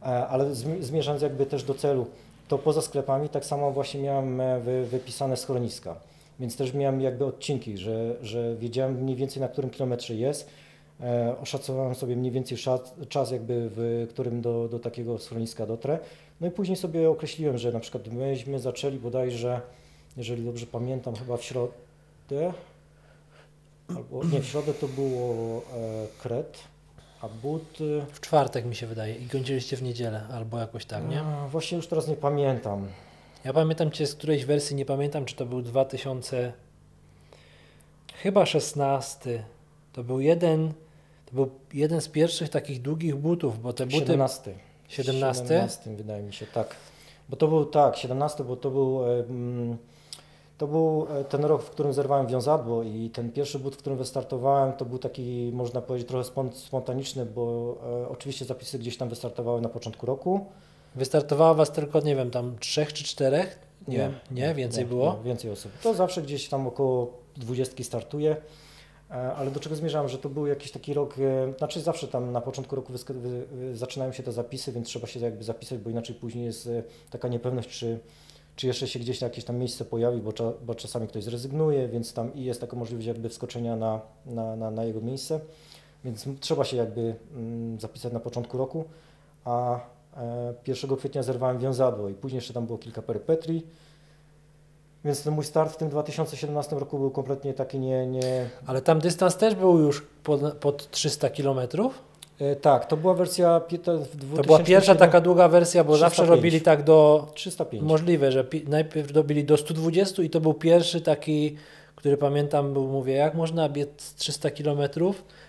E, 0.03 0.05
Ale 0.07 0.45
zmi- 0.51 0.83
zmierzając 0.83 1.23
jakby 1.23 1.47
też 1.47 1.63
do 1.65 1.75
celu, 1.75 2.07
to 2.49 2.59
poza 2.59 2.83
sklepami 2.83 3.29
tak 3.29 3.45
samo 3.45 3.71
właśnie 3.71 4.03
miałem 4.03 4.41
e, 4.41 4.61
wy, 4.61 4.87
wypisane 4.87 5.37
schroniska, 5.37 5.97
więc 6.41 6.57
też 6.57 6.75
miałem 6.75 7.01
jakby 7.01 7.25
odcinki, 7.25 7.79
że, 7.79 8.15
że 8.23 8.57
wiedziałem 8.57 8.95
mniej 9.03 9.17
więcej 9.17 9.41
na 9.43 9.49
którym 9.49 9.71
kilometrze 9.71 10.15
jest, 10.15 10.49
Oszacowałem 11.43 11.95
sobie 11.95 12.17
mniej 12.17 12.33
więcej 12.33 12.59
czas, 13.09 13.31
jakby 13.31 13.71
w 13.75 14.07
którym 14.11 14.41
do, 14.41 14.69
do 14.69 14.79
takiego 14.79 15.19
schroniska 15.19 15.67
dotrę. 15.67 15.99
No 16.41 16.47
i 16.47 16.51
później 16.51 16.77
sobie 16.77 17.11
określiłem, 17.11 17.59
że 17.59 17.73
na 17.73 17.81
przykład 17.81 18.09
myśmy 18.09 18.59
zaczęli 18.61 18.99
bodajże, 18.99 19.61
jeżeli 20.17 20.45
dobrze 20.45 20.67
pamiętam, 20.67 21.17
chyba 21.17 21.37
w 21.37 21.45
środę, 21.45 21.73
albo 23.89 24.25
nie, 24.25 24.41
w 24.41 24.47
środę 24.47 24.75
to 24.75 24.89
było 24.89 25.59
e, 25.59 25.63
Kret, 26.23 26.59
a 27.21 27.29
but. 27.29 27.79
e, 28.03 28.07
W 28.13 28.21
czwartek 28.21 28.65
mi 28.65 28.75
się 28.75 28.87
wydaje 28.87 29.15
i 29.15 29.29
kończyliście 29.29 29.77
w 29.77 29.83
niedzielę 29.83 30.27
albo 30.33 30.59
jakoś 30.59 30.85
tak, 30.85 31.09
nie? 31.09 31.21
a, 31.21 31.49
Właśnie 31.49 31.77
już 31.77 31.87
teraz 31.87 32.09
nie 32.09 32.17
pamiętam. 32.17 32.89
Ja 33.45 33.53
pamiętam 33.53 33.91
Cię 33.91 34.07
z 34.07 34.15
którejś 34.15 34.45
wersji, 34.45 34.77
nie 34.77 34.85
pamiętam 34.85 35.25
czy 35.25 35.37
to 35.37 35.47
był 35.47 35.63
2000, 35.63 36.53
chyba 38.23 38.47
16. 38.47 39.45
To 39.93 40.05
był 40.05 40.21
jeden, 40.21 40.73
to 41.33 41.37
był 41.37 41.51
jeden 41.75 42.01
z 42.01 42.09
pierwszych 42.09 42.49
takich 42.49 42.83
długich 42.83 43.17
butów, 43.17 43.63
bo 43.63 43.73
te 43.73 43.87
buty... 43.87 43.99
17. 43.99 44.55
17? 44.89 45.45
17 45.45 45.97
wydaje 45.97 46.23
mi 46.23 46.33
się, 46.33 46.47
tak. 46.47 46.77
Bo 47.29 47.37
to 47.37 47.49
był, 47.49 47.65
tak, 47.65 47.97
17, 47.97 48.45
bo 48.45 48.57
to 48.57 48.71
był, 48.71 49.01
to 50.59 50.67
był 50.67 51.07
e, 51.21 51.25
ten 51.25 51.45
rok, 51.45 51.63
w 51.63 51.71
którym 51.71 51.93
zerwałem 51.93 52.27
wiązadło 52.27 52.83
i 52.83 53.11
ten 53.11 53.33
pierwszy 53.33 53.59
but, 53.59 53.75
w 53.75 53.79
którym 53.79 53.99
wystartowałem, 53.99 54.73
to 54.73 54.85
był 54.85 54.99
taki, 54.99 55.51
można 55.55 55.81
powiedzieć, 55.81 56.09
trochę 56.09 56.31
spon- 56.31 56.53
spontaniczny, 56.53 57.27
bo 57.27 57.77
e, 58.05 58.09
oczywiście 58.09 58.45
zapisy 58.45 58.79
gdzieś 58.79 58.97
tam 58.97 59.09
wystartowały 59.09 59.61
na 59.61 59.69
początku 59.69 60.07
roku. 60.07 60.47
Wystartowało 60.95 61.55
was 61.55 61.73
tylko, 61.73 62.01
nie 62.01 62.17
wiem, 62.17 62.31
tam 62.31 62.59
trzech 62.59 62.93
czy 62.93 63.05
czterech? 63.05 63.59
Nie, 63.89 64.11
nie, 64.31 64.55
więcej 64.55 64.85
nie, 64.85 64.89
było? 64.89 65.17
Nie, 65.19 65.25
więcej 65.25 65.51
osób. 65.51 65.73
To 65.83 65.95
zawsze 65.95 66.23
gdzieś 66.23 66.49
tam 66.49 66.67
około 66.67 67.13
dwudziestki 67.37 67.85
startuje. 67.85 68.37
E, 69.13 69.35
Ale 69.35 69.51
do 69.51 69.61
czego 69.61 69.77
zmierzałem, 69.77 70.09
że 70.09 70.19
to 70.19 70.29
był 70.29 70.47
jakiś 70.47 70.71
taki 70.71 70.95
rok, 70.95 71.15
e, 71.19 71.53
znaczy 71.59 71.81
zawsze 71.81 72.09
tam 72.09 72.33
na 72.33 72.41
początku 72.41 72.77
roku 72.77 72.93
zaczynają 73.75 74.13
się 74.13 74.23
te 74.23 74.33
zapisy, 74.33 74.73
więc 74.73 74.89
trzeba 74.89 75.07
się 75.07 75.21
jakby 75.21 75.45
zapisać, 75.45 75.79
bo 75.79 75.91
inaczej 75.91 76.17
później 76.17 76.45
jest 76.45 76.67
e, 76.67 76.83
taka 77.11 77.29
niepewność, 77.29 77.69
czy, 77.69 77.99
czy 78.57 78.67
jeszcze 78.67 78.89
się 78.89 78.99
gdzieś 78.99 79.21
na 79.21 79.27
jakieś 79.27 79.45
tam 79.45 79.57
miejsce 79.57 79.85
pojawi, 79.85 80.21
bo, 80.21 80.33
cza, 80.33 80.53
bo 80.67 80.75
czasami 80.75 81.09
ktoś 81.09 81.25
zrezygnuje, 81.25 81.89
więc 81.89 82.13
tam 82.13 82.35
i 82.35 82.45
jest 82.45 82.61
taka 82.61 82.77
możliwość 82.77 83.07
jakby 83.07 83.29
wskoczenia 83.29 83.77
na, 83.77 84.01
na, 84.27 84.57
na, 84.57 84.71
na 84.71 84.85
jego 84.85 85.01
miejsce, 85.01 85.41
więc 86.05 86.27
trzeba 86.41 86.65
się 86.65 86.77
jakby 86.77 87.15
mm, 87.35 87.81
zapisać 87.81 88.13
na 88.13 88.21
początku 88.21 88.59
roku, 88.59 88.85
a 89.45 89.81
e, 90.17 90.55
1 90.67 90.97
kwietnia 90.97 91.23
zerwałem 91.23 91.59
wiązadło 91.59 92.09
i 92.09 92.15
później 92.15 92.37
jeszcze 92.37 92.55
tam 92.55 92.67
było 92.67 92.79
kilka 92.79 93.03
perypetrii, 93.03 93.67
więc 95.05 95.23
ten 95.23 95.35
mój 95.35 95.45
start 95.45 95.73
w 95.73 95.77
tym 95.77 95.89
2017 95.89 96.77
roku 96.77 96.99
był 96.99 97.11
kompletnie 97.11 97.55
taki 97.55 97.79
nie, 97.79 98.07
nie, 98.07 98.47
Ale 98.67 98.83
tam 98.83 98.99
dystans 98.99 99.37
też 99.37 99.55
był 99.55 99.79
już 99.79 100.03
pod, 100.25 100.41
pod 100.55 100.91
300 100.91 101.31
km. 101.31 101.59
E, 102.39 102.57
Tak, 102.57 102.87
to 102.87 102.97
była 102.97 103.15
wersja 103.15 103.61
w 103.61 103.63
To 103.69 103.77
2007 103.77 104.47
była 104.47 104.59
pierwsza 104.59 104.95
taka 104.95 105.21
długa 105.21 105.49
wersja, 105.49 105.85
bo 105.85 105.97
zawsze 105.97 106.23
305. 106.23 106.37
robili 106.37 106.61
tak 106.61 106.83
do 106.85 107.27
305. 107.35 107.83
Możliwe, 107.83 108.33
że 108.33 108.45
pi- 108.45 108.65
najpierw 108.69 109.13
dobili 109.13 109.45
do 109.45 109.57
120 109.57 110.23
i 110.23 110.31
to 110.31 110.41
był 110.41 110.55
pierwszy 110.55 111.01
taki, 111.01 111.57
który 111.97 112.17
pamiętam, 112.17 112.73
był, 112.73 112.89
mówię, 112.89 113.13
jak 113.15 113.35
można 113.35 113.69
biec 113.69 114.15
300 114.15 114.51
km. 114.51 114.81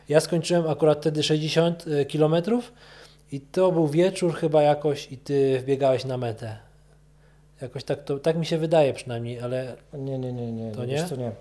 Ja 0.10 0.19
skończyłem 0.19 0.67
akurat 0.67 1.00
wtedy 1.00 1.24
60 1.24 1.86
km 2.12 2.36
i 3.31 3.41
to 3.41 3.72
był 3.72 3.88
wieczór 3.88 4.33
chyba 4.36 4.62
jakoś 4.62 5.12
i 5.12 5.17
ty 5.17 5.60
wbiegałeś 5.60 6.05
na 6.05 6.17
metę. 6.17 6.57
Jakoś 7.63 7.84
tak, 7.84 8.03
to, 8.03 8.20
tak 8.20 8.38
mi 8.38 8.46
się 8.46 8.58
wydaje 8.58 8.93
przynajmniej, 8.93 9.39
ale 9.39 9.75
Nie, 9.93 10.20
nie, 10.20 10.34
nie, 10.34 10.51
nie. 10.51 10.72
To 10.72 10.82
wiesz 10.88 11.01
nie? 11.01 11.08
Co 11.08 11.15
nie. 11.15 11.32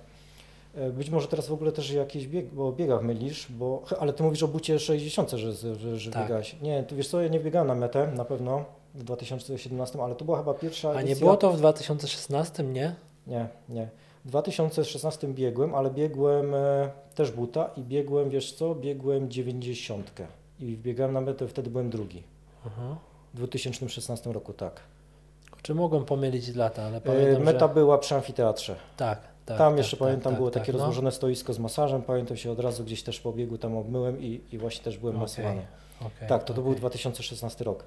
E, 0.75 0.91
Być 0.91 1.11
może 1.11 1.29
teraz 1.29 1.49
w 1.49 1.53
ogóle 1.53 1.73
też 1.73 1.91
jakiś 1.91 2.27
bieg, 2.29 2.47
bo 2.47 2.73
biegach 2.73 3.03
mylisz, 3.03 3.47
bo, 3.53 3.83
ale 4.01 4.13
ty 4.13 4.23
mówisz 4.23 4.43
o 4.43 4.49
bucie 4.49 4.79
60, 4.79 5.31
że, 5.31 5.53
że, 5.53 5.99
że 5.99 6.11
Tak. 6.11 6.23
biegałeś. 6.23 6.57
Nie, 6.63 6.83
tu 6.83 6.97
wiesz 6.97 7.09
co, 7.09 7.21
ja 7.23 7.29
nie 7.29 7.41
biegałem 7.41 7.69
na 7.69 7.75
metę 7.75 8.13
na 8.17 8.25
pewno 8.25 8.65
w 8.95 9.05
2017, 9.05 10.03
ale 10.03 10.15
to 10.15 10.25
była 10.25 10.39
chyba 10.39 10.55
pierwsza 10.55 10.91
a 10.91 10.95
nie 10.95 11.01
edycja. 11.01 11.21
było 11.21 11.37
to 11.37 11.53
w 11.53 11.57
2016, 11.57 12.63
nie? 12.63 12.95
Nie, 13.27 13.49
nie. 13.69 13.89
W 14.25 14.29
2016 14.29 15.29
biegłem, 15.29 15.75
ale 15.75 15.91
biegłem 15.91 16.55
e, 16.55 16.91
też 17.15 17.31
buta 17.31 17.71
i 17.77 17.83
biegłem, 17.83 18.31
wiesz 18.31 18.53
co, 18.53 18.75
biegłem 18.75 19.31
90 19.31 20.13
i 20.61 20.77
wbiegałem 20.77 21.13
na 21.13 21.21
metę, 21.21 21.49
wtedy 21.49 21.71
byłem 21.71 21.91
drugi. 21.91 22.23
Aha. 22.67 22.97
W 23.35 23.37
2016 23.37 24.33
roku, 24.33 24.53
tak. 24.53 24.81
Czy 25.63 25.75
mogłem 25.75 26.05
pomylić 26.05 26.55
lata, 26.55 26.83
ale 26.83 26.97
E, 26.97 27.01
pamiętam, 27.01 27.43
Meta 27.43 27.69
że... 27.69 27.75
była 27.75 27.99
przy 27.99 28.15
amfiteatrze. 28.15 28.77
Tak, 28.97 29.19
tak. 29.47 29.59
tam 29.59 29.73
tak, 29.73 29.79
jeszcze 29.79 29.97
tak, 29.97 30.07
pamiętam 30.07 30.33
tak, 30.33 30.39
było 30.39 30.51
tak, 30.51 30.63
takie 30.63 30.73
no. 30.73 30.79
rozłożone 30.79 31.13
stoisko 31.13 31.53
z 31.53 31.59
masażem, 31.59 32.03
pamiętam 32.03 32.37
się 32.37 32.51
od 32.51 32.61
razu 32.61 32.85
gdzieś 32.85 33.03
też 33.03 33.21
po 33.21 33.33
biegu 33.33 33.59
tam 33.59 33.77
obmyłem 33.77 34.21
i, 34.21 34.41
i 34.53 34.59
właśnie 34.59 34.85
też 34.85 34.99
byłem 34.99 35.17
Okej, 35.17 35.23
masowany. 35.23 35.63
okej, 36.01 36.29
Tak, 36.29 36.45
to, 36.45 36.55
to 36.55 36.63
był 36.63 36.71
okej. 36.71 36.81
2016 36.81 37.65
rok. 37.65 37.85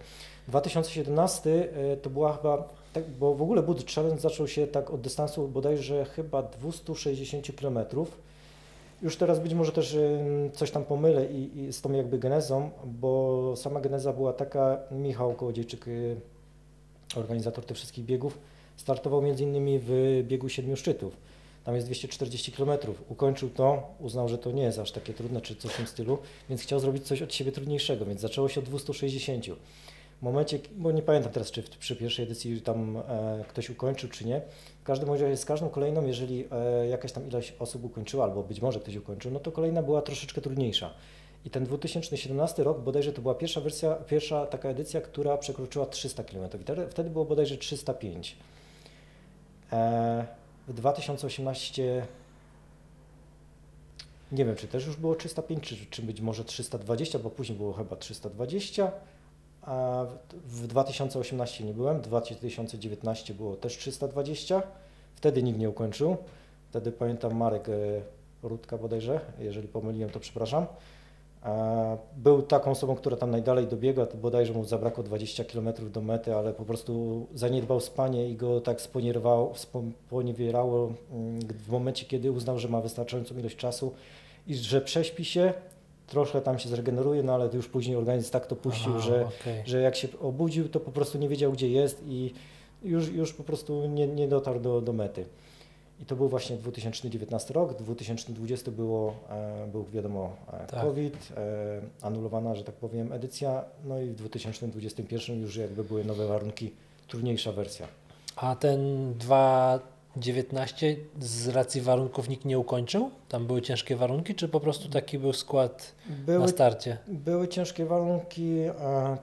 2017 0.47 1.69
e, 1.93 1.97
to 1.97 2.09
była 2.09 2.33
chyba, 2.37 2.69
tak, 2.93 3.09
bo 3.09 3.35
w 3.35 3.41
ogóle 3.41 3.63
Bud 3.63 3.91
Challenge 3.91 4.21
zaczął 4.21 4.47
się 4.47 4.67
tak 4.67 4.91
od 4.91 5.01
dystansu 5.01 5.47
bodajże 5.47 6.05
chyba 6.05 6.43
260 6.43 7.47
km. 7.59 7.79
Już 9.01 9.17
teraz 9.17 9.39
być 9.39 9.53
może 9.53 9.71
też 9.71 9.97
coś 10.53 10.71
tam 10.71 10.85
pomylę 10.85 11.25
i, 11.25 11.59
i 11.59 11.73
z 11.73 11.81
tą 11.81 11.91
jakby 11.91 12.19
genezą, 12.19 12.69
bo 12.85 13.53
sama 13.55 13.81
geneza 13.81 14.13
była 14.13 14.33
taka, 14.33 14.77
Michał 14.91 15.33
Kołodziejczyk, 15.33 15.87
y, 15.87 16.15
organizator 17.19 17.65
tych 17.65 17.77
wszystkich 17.77 18.05
biegów, 18.05 18.37
startował 18.77 19.25
innymi 19.25 19.79
w 19.83 20.21
biegu 20.27 20.49
siedmiu 20.49 20.75
szczytów. 20.75 21.17
Tam 21.63 21.75
jest 21.75 21.87
240 21.87 22.51
km. 22.51 22.69
Ukończył 23.09 23.49
to, 23.49 23.95
uznał, 23.99 24.29
że 24.29 24.37
to 24.37 24.51
nie 24.51 24.63
jest 24.63 24.79
aż 24.79 24.91
takie 24.91 25.13
trudne, 25.13 25.41
czy 25.41 25.55
coś 25.55 25.71
w 25.71 25.77
tym 25.77 25.87
stylu, 25.87 26.17
więc 26.49 26.61
chciał 26.61 26.79
zrobić 26.79 27.07
coś 27.07 27.21
od 27.21 27.33
siebie 27.33 27.51
trudniejszego, 27.51 28.05
więc 28.05 28.21
zaczęło 28.21 28.49
się 28.49 28.59
od 28.59 28.65
260. 28.65 29.45
W 30.19 30.21
momencie, 30.21 30.59
bo 30.75 30.91
nie 30.91 31.01
pamiętam 31.01 31.31
teraz, 31.31 31.51
czy 31.51 31.63
przy 31.79 31.95
pierwszej 31.95 32.25
edycji 32.25 32.61
tam 32.61 32.97
e, 32.97 33.45
ktoś 33.47 33.69
ukończył, 33.69 34.09
czy 34.09 34.25
nie. 34.25 34.41
W 34.81 34.83
każdym 34.83 35.09
razie 35.09 35.37
z 35.37 35.45
każdą 35.45 35.69
kolejną, 35.69 36.05
jeżeli 36.05 36.47
e, 36.51 36.87
jakaś 36.87 37.11
tam 37.11 37.27
ilość 37.27 37.53
osób 37.59 37.83
ukończyła, 37.83 38.23
albo 38.23 38.43
być 38.43 38.61
może 38.61 38.79
ktoś 38.79 38.95
ukończył, 38.95 39.31
no 39.31 39.39
to 39.39 39.51
kolejna 39.51 39.83
była 39.83 40.01
troszeczkę 40.01 40.41
trudniejsza. 40.41 40.93
I 41.45 41.49
ten 41.49 41.63
2017 41.65 42.63
rok, 42.63 42.79
bodajże 42.79 43.13
to 43.13 43.21
była 43.21 43.35
pierwsza 43.35 43.61
wersja, 43.61 43.95
pierwsza 43.95 44.45
taka 44.45 44.69
edycja, 44.69 45.01
która 45.01 45.37
przekroczyła 45.37 45.85
300 45.85 46.23
km. 46.23 46.49
Wtedy, 46.89 47.09
było 47.09 47.25
bodajże 47.25 47.57
305. 47.57 48.35
E, 49.71 50.25
w 50.67 50.73
2018 50.73 52.05
nie 54.31 54.45
wiem, 54.45 54.55
czy 54.55 54.67
też 54.67 54.85
już 54.85 54.95
było 54.95 55.15
305, 55.15 55.63
czy, 55.63 55.75
czy 55.89 56.01
być 56.01 56.21
może 56.21 56.43
320, 56.45 57.19
bo 57.19 57.29
później 57.29 57.57
było 57.57 57.73
chyba 57.73 57.95
320. 57.95 58.91
A 59.61 60.05
w- 60.31 60.61
w 60.61 60.67
2018 60.67 61.63
nie 61.63 61.73
byłem, 61.73 61.97
w 61.97 62.01
2019 62.01 63.33
było 63.33 63.55
też 63.55 63.77
320. 63.77 64.61
Wtedy 65.15 65.43
nikt 65.43 65.59
nie 65.59 65.69
ukończył. 65.69 66.17
Wtedy 66.69 66.91
pamiętam 66.91 67.35
Marek 67.37 67.69
e, 67.69 67.73
Rudka 68.43 68.77
bodajże, 68.77 69.19
jeżeli 69.39 69.67
pomyliłem, 69.67 70.09
to 70.09 70.19
przepraszam. 70.19 70.65
Był 72.17 72.41
taką 72.41 72.71
osobą, 72.71 72.95
która 72.95 73.17
tam 73.17 73.31
najdalej 73.31 73.67
dobiegła, 73.67 74.05
to 74.05 74.17
bodajże 74.17 74.53
mu 74.53 74.65
zabrakło 74.65 75.03
20 75.03 75.43
km 75.43 75.69
do 75.91 76.01
mety, 76.01 76.35
ale 76.35 76.53
po 76.53 76.65
prostu 76.65 77.25
zaniedbał 77.33 77.79
spanie 77.79 78.29
i 78.29 78.35
go 78.35 78.61
tak 78.61 78.81
sponierowało, 78.81 79.53
spo- 79.53 79.91
poniewierało 80.09 80.91
mm, 81.11 81.39
w 81.39 81.69
momencie, 81.69 82.05
kiedy 82.05 82.31
uznał, 82.31 82.59
że 82.59 82.67
ma 82.67 82.81
wystarczającą 82.81 83.37
ilość 83.37 83.55
czasu 83.55 83.93
i 84.47 84.55
że 84.55 84.81
prześpi 84.81 85.25
się, 85.25 85.53
troszkę 86.07 86.41
tam 86.41 86.59
się 86.59 86.69
zregeneruje, 86.69 87.23
no 87.23 87.33
ale 87.33 87.49
już 87.53 87.67
później 87.67 87.95
organizm 87.95 88.31
tak 88.31 88.47
to 88.47 88.55
puścił, 88.55 88.91
Aha, 88.91 88.99
że, 88.99 89.25
okej. 89.25 89.63
że 89.65 89.81
jak 89.81 89.95
się 89.95 90.07
obudził, 90.21 90.69
to 90.69 90.79
po 90.79 90.91
prostu 90.91 91.17
nie 91.17 91.29
wiedział, 91.29 91.51
gdzie 91.51 91.69
jest 91.69 92.03
i 92.07 92.33
już, 92.83 93.09
już 93.09 93.33
po 93.33 93.43
prostu 93.43 93.87
nie, 93.87 94.07
nie 94.07 94.27
dotarł 94.27 94.59
do, 94.59 94.81
do 94.81 94.93
mety. 94.93 95.25
I 96.01 96.05
to 96.05 96.15
był 96.15 96.29
właśnie 96.29 96.57
2019 96.57 97.53
rok, 97.53 97.77
2020 97.77 98.71
było, 98.71 99.13
e, 99.29 99.67
był 99.71 99.83
wiadomo 99.85 100.35
e, 100.53 100.67
Tak. 100.67 100.81
COVID, 100.81 101.33
e, 101.37 101.81
anulowana, 102.01 102.55
że 102.55 102.63
tak 102.63 102.75
powiem, 102.75 103.13
edycja, 103.13 103.63
no 103.85 104.01
i 104.01 104.09
w 104.09 104.15
2021 104.15 105.41
już 105.41 105.55
jakby 105.55 105.83
były 105.83 106.05
nowe 106.05 106.27
warunki, 106.27 106.71
trudniejsza 107.07 107.51
wersja. 107.51 107.87
A 108.35 108.55
ten 108.55 108.79
2.19 109.13 110.95
z 111.19 111.47
racji 111.47 111.81
warunków 111.81 112.29
nikt 112.29 112.45
nie 112.45 112.59
ukończył? 112.59 113.09
Tam 113.29 113.47
były 113.47 113.61
ciężkie 113.61 113.95
warunki, 113.95 114.35
czy 114.35 114.47
po 114.47 114.59
prostu 114.59 114.89
taki 114.89 115.19
był 115.19 115.33
skład 115.33 115.95
na 116.09 116.15
Były, 116.25 116.47
starcie? 116.47 116.97
były 117.07 117.47
ciężkie 117.47 117.85
warunki, 117.85 118.57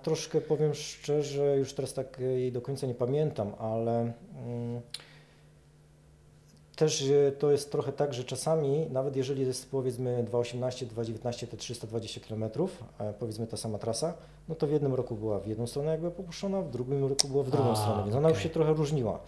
troszkę 0.02 0.41
powiem 0.41 0.75
szczerze, 0.75 1.57
już 1.59 1.73
teraz 1.73 1.95
tak 1.95 2.19
jej 2.21 2.52
do 2.52 2.61
końca 2.61 2.87
nie 2.87 2.95
pamiętam, 2.95 3.52
ale 3.59 4.00
mm, 4.00 4.81
też 6.83 7.03
e, 7.03 7.33
to 7.33 7.51
jest 7.51 7.73
trochę 7.73 7.93
tak, 7.93 8.15
że 8.15 8.25
czasami, 8.25 8.87
nawet 8.91 9.17
jeżeli 9.17 9.47
jest 9.47 9.71
powiedzmy 9.71 10.25
2.18, 10.33 10.87
2.19, 10.87 11.47
te 11.47 11.57
320 11.57 12.21
km, 12.29 12.45
e, 12.99 13.12
powiedzmy 13.12 13.47
ta 13.47 13.57
sama 13.57 13.79
trasa, 13.79 14.15
no 14.49 14.55
to 14.55 14.67
w 14.67 14.71
jednym 14.71 14.95
roku 14.95 15.15
była 15.15 15.39
w 15.39 15.47
jedną 15.47 15.67
stronę 15.67 15.91
jakby 15.91 16.11
popuszczona, 16.11 16.62
w 16.62 16.71
drugim 16.71 17.05
roku 17.05 17.29
była 17.29 17.45
w 17.45 17.51
drugą 17.51 17.71
A, 17.71 17.77
stronę, 17.77 18.03
więc 18.03 18.17
ona 18.17 18.29
już 18.29 18.39
się 18.39 18.49
trochę 18.49 18.73
różniła. 18.73 19.19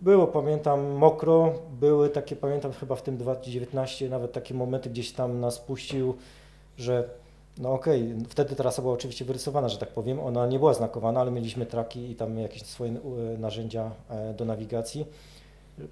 Było, 0.00 0.26
pamiętam, 0.26 0.90
mokro, 0.90 1.52
były 1.80 2.08
takie, 2.08 2.36
pamiętam 2.36 2.72
chyba 2.72 2.94
w 2.94 3.02
tym 3.02 3.16
2019 3.16 4.08
nawet 4.08 4.32
takie 4.32 4.54
momenty 4.54 4.90
gdzieś 4.90 5.12
tam 5.12 5.40
nas 5.40 5.58
puścił, 5.58 6.14
że 6.76 7.08
no 7.58 7.72
okej, 7.72 8.14
wtedy 8.28 8.56
trasa 8.56 8.82
była 8.82 8.94
oczywiście 8.94 9.24
wyrysowana, 9.24 9.68
że 9.68 9.78
tak 9.78 9.88
powiem, 9.88 10.20
ona 10.20 10.46
nie 10.46 10.58
była 10.58 10.74
znakowana, 10.74 11.20
ale 11.20 11.30
mieliśmy 11.30 11.66
traki 11.66 12.10
i 12.10 12.14
tam 12.14 12.38
jakieś 12.38 12.62
swoje 12.62 12.92
e, 12.92 13.38
narzędzia 13.38 13.90
do 14.36 14.44
nawigacji. 14.44 15.06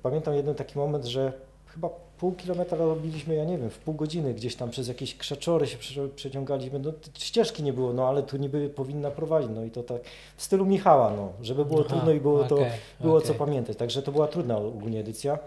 Pamiętam 0.03 0.35
jeden 0.35 0.55
taki 0.55 0.79
moment, 0.79 1.05
że 1.05 1.33
chyba 1.67 1.89
pół 2.19 2.33
kilometra 2.33 2.79
robiliśmy, 2.79 3.35
ja 3.35 3.45
nie 3.45 3.59
wiem, 3.59 3.71
w 3.71 3.79
pół 3.79 3.95
godziny 3.95 4.35
gdzieś 4.35 4.57
tam 4.57 4.71
przez 4.71 4.89
jakieś 4.89 5.17
krzaczory 5.17 5.67
się 5.67 5.79
prze- 5.79 6.09
przeciągaliśmy, 6.09 6.79
no 6.79 6.93
ścieżki 7.19 7.63
nie 7.63 7.73
było, 7.73 7.93
no 7.93 8.09
ale 8.09 8.23
tu 8.23 8.37
niby 8.37 8.69
powinna 8.69 9.11
prowadzić, 9.11 9.51
no 9.55 9.65
i 9.65 9.71
to 9.71 9.83
tak 9.83 10.03
w 10.37 10.43
stylu 10.43 10.67
Michała, 10.67 11.11
no, 11.11 11.33
żeby 11.43 11.65
było 11.65 11.81
Aha, 11.81 11.89
trudno 11.89 12.13
i 12.13 12.21
było 12.21 12.45
to 12.45 12.55
okej, 12.55 12.71
było 13.01 13.17
okej. 13.17 13.29
co 13.29 13.35
pamiętać, 13.35 13.77
także 13.77 14.03
to 14.03 14.13
była 14.13 14.27
trudna 14.29 14.57
ogólnie 14.59 15.01
edycja. 15.01 15.39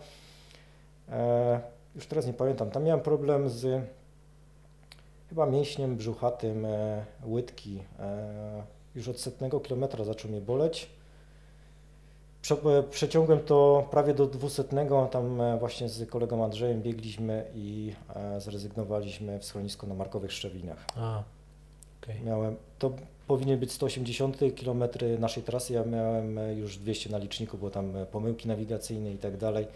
E, 1.09 1.59
już 1.95 2.05
teraz 2.07 2.27
nie 2.27 2.33
pamiętam, 2.33 2.71
tam 2.71 2.83
miałem 2.83 3.01
problem 3.01 3.49
z 3.49 3.81
chyba 5.29 5.45
mięśniem 5.45 5.95
brzuchatym 5.95 6.65
e, 6.65 7.05
łydki. 7.25 7.79
E, 7.99 8.63
już 8.95 9.07
od 9.07 9.19
setnego 9.19 9.59
kilometra 9.59 10.03
zaczął 10.03 10.31
mnie 10.31 10.41
boleć. 10.41 10.89
Prze, 12.45 12.55
e, 12.55 12.83
przeciągłem 12.83 13.39
to 13.39 13.87
prawie 13.91 14.13
do 14.13 14.25
dwusetnego, 14.25 15.07
tam 15.11 15.41
e, 15.41 15.57
właśnie 15.57 15.89
z 15.89 16.09
kolegą 16.09 16.43
Andrzejem 16.43 16.81
biegliśmy 16.81 17.45
i 17.55 17.93
e, 18.15 18.41
zrezygnowaliśmy 18.41 19.39
w 19.39 19.45
schronisku 19.45 19.87
na 19.87 19.95
Markowych 19.95 20.31
Szczelinach. 20.31 20.85
A, 20.95 21.23
Okej. 22.03 22.21
Miałem, 22.21 22.55
to 22.79 22.91
powinien 23.27 23.59
być 23.59 23.71
180 23.71 24.37
km 24.63 24.83
naszej 25.19 25.43
trasy, 25.43 25.73
ja 25.73 25.83
miałem 25.83 26.39
już 26.57 26.77
200 26.77 27.09
na 27.09 27.17
liczniku, 27.17 27.57
bo 27.57 27.69
tam 27.69 27.93
pomyłki 28.11 28.47
nawigacyjne 28.47 29.11
i 29.11 29.17
tak 29.17 29.37
dalej. 29.37 29.67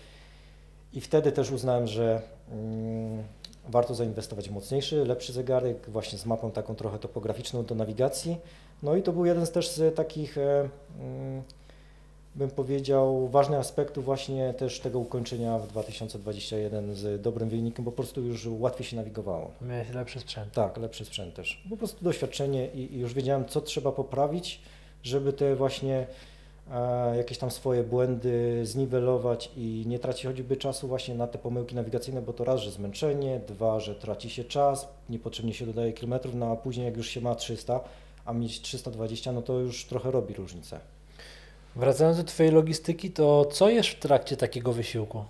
I 0.94 1.02
wtedy 1.02 1.32
też 1.32 1.52
uznałem, 1.52 1.88
że 1.88 2.22
mm, 2.52 3.24
warto 3.70 3.96
zainwestować 3.96 4.50
w 4.50 4.52
mocniejszy, 4.52 5.06
lepszy 5.06 5.34
zegarek, 5.34 5.90
właśnie 5.90 6.18
z 6.18 6.26
mapą 6.26 6.52
taką 6.52 6.76
trochę 6.76 7.00
topograficzną 7.00 7.66
do 7.66 7.76
nawigacji. 7.76 8.38
No 8.84 8.96
i 8.96 9.04
to 9.04 9.14
był 9.14 9.26
jeden 9.26 9.46
z 9.46 9.52
też 9.52 9.70
z 9.70 9.96
takich, 9.96 10.38
mm, 10.38 11.44
bym 12.40 12.50
powiedział, 12.50 13.28
ważnych 13.28 13.60
aspektów 13.60 14.06
właśnie 14.06 14.54
też 14.54 14.80
tego 14.80 15.00
ukończenia 15.00 15.60
w 15.60 15.68
2021 15.68 16.96
z 16.96 17.22
dobrym 17.22 17.50
wynikiem, 17.50 17.86
bo 17.86 17.92
po 17.92 17.96
prostu 17.96 18.22
już 18.22 18.48
łatwiej 18.50 18.86
się 18.86 18.96
nawigowało. 18.96 19.52
Miałeś 19.62 19.90
lepszy 19.94 20.20
sprzęt. 20.20 20.54
Tak, 20.54 20.78
lepszy 20.78 21.06
sprzęt 21.06 21.36
też. 21.36 21.64
Po 21.70 21.78
prostu 21.78 22.06
doświadczenie 22.06 22.68
i, 22.68 22.96
i 22.96 23.00
już 23.00 23.14
wiedziałem, 23.14 23.46
co 23.46 23.62
trzeba 23.62 23.92
poprawić, 23.92 24.62
żeby 25.04 25.34
te 25.34 25.56
właśnie 25.56 26.08
e, 26.72 27.18
jakieś 27.18 27.38
tam 27.38 27.52
swoje 27.52 27.84
błędy 27.84 28.66
zniwelować 28.66 29.52
i 29.58 29.84
nie 29.88 30.00
tracić 30.00 30.26
choćby 30.26 30.58
czasu 30.58 30.88
właśnie 30.88 31.16
na 31.16 31.28
te 31.28 31.38
pomyłki 31.38 31.76
nawigacyjne, 31.76 32.22
bo 32.22 32.34
to 32.34 32.44
raz, 32.44 32.60
że 32.60 32.72
zmęczenie, 32.72 33.42
dwa, 33.48 33.80
że 33.80 33.96
traci 33.96 34.30
się 34.30 34.44
czas, 34.44 34.88
niepotrzebnie 35.10 35.54
się 35.54 35.66
dodaje 35.66 35.94
kilometrów, 35.94 36.36
no 36.36 36.52
a 36.52 36.56
później 36.56 36.86
jak 36.86 36.98
już 36.98 37.08
się 37.08 37.22
ma 37.22 37.36
300, 37.36 37.80
a 38.26 38.34
mieć 38.34 38.62
320, 38.62 39.32
no 39.32 39.42
to 39.42 39.60
już 39.60 39.86
trochę 39.86 40.12
robi 40.12 40.34
różnicę. 40.34 40.80
Wracając 41.76 42.18
do 42.18 42.24
Twojej 42.24 42.52
logistyki, 42.52 43.12
to 43.12 43.46
co 43.46 43.70
jesz 43.70 43.90
w 43.92 44.00
trakcie 44.00 44.38
takiego 44.38 44.74
wysiłku? 44.74 45.24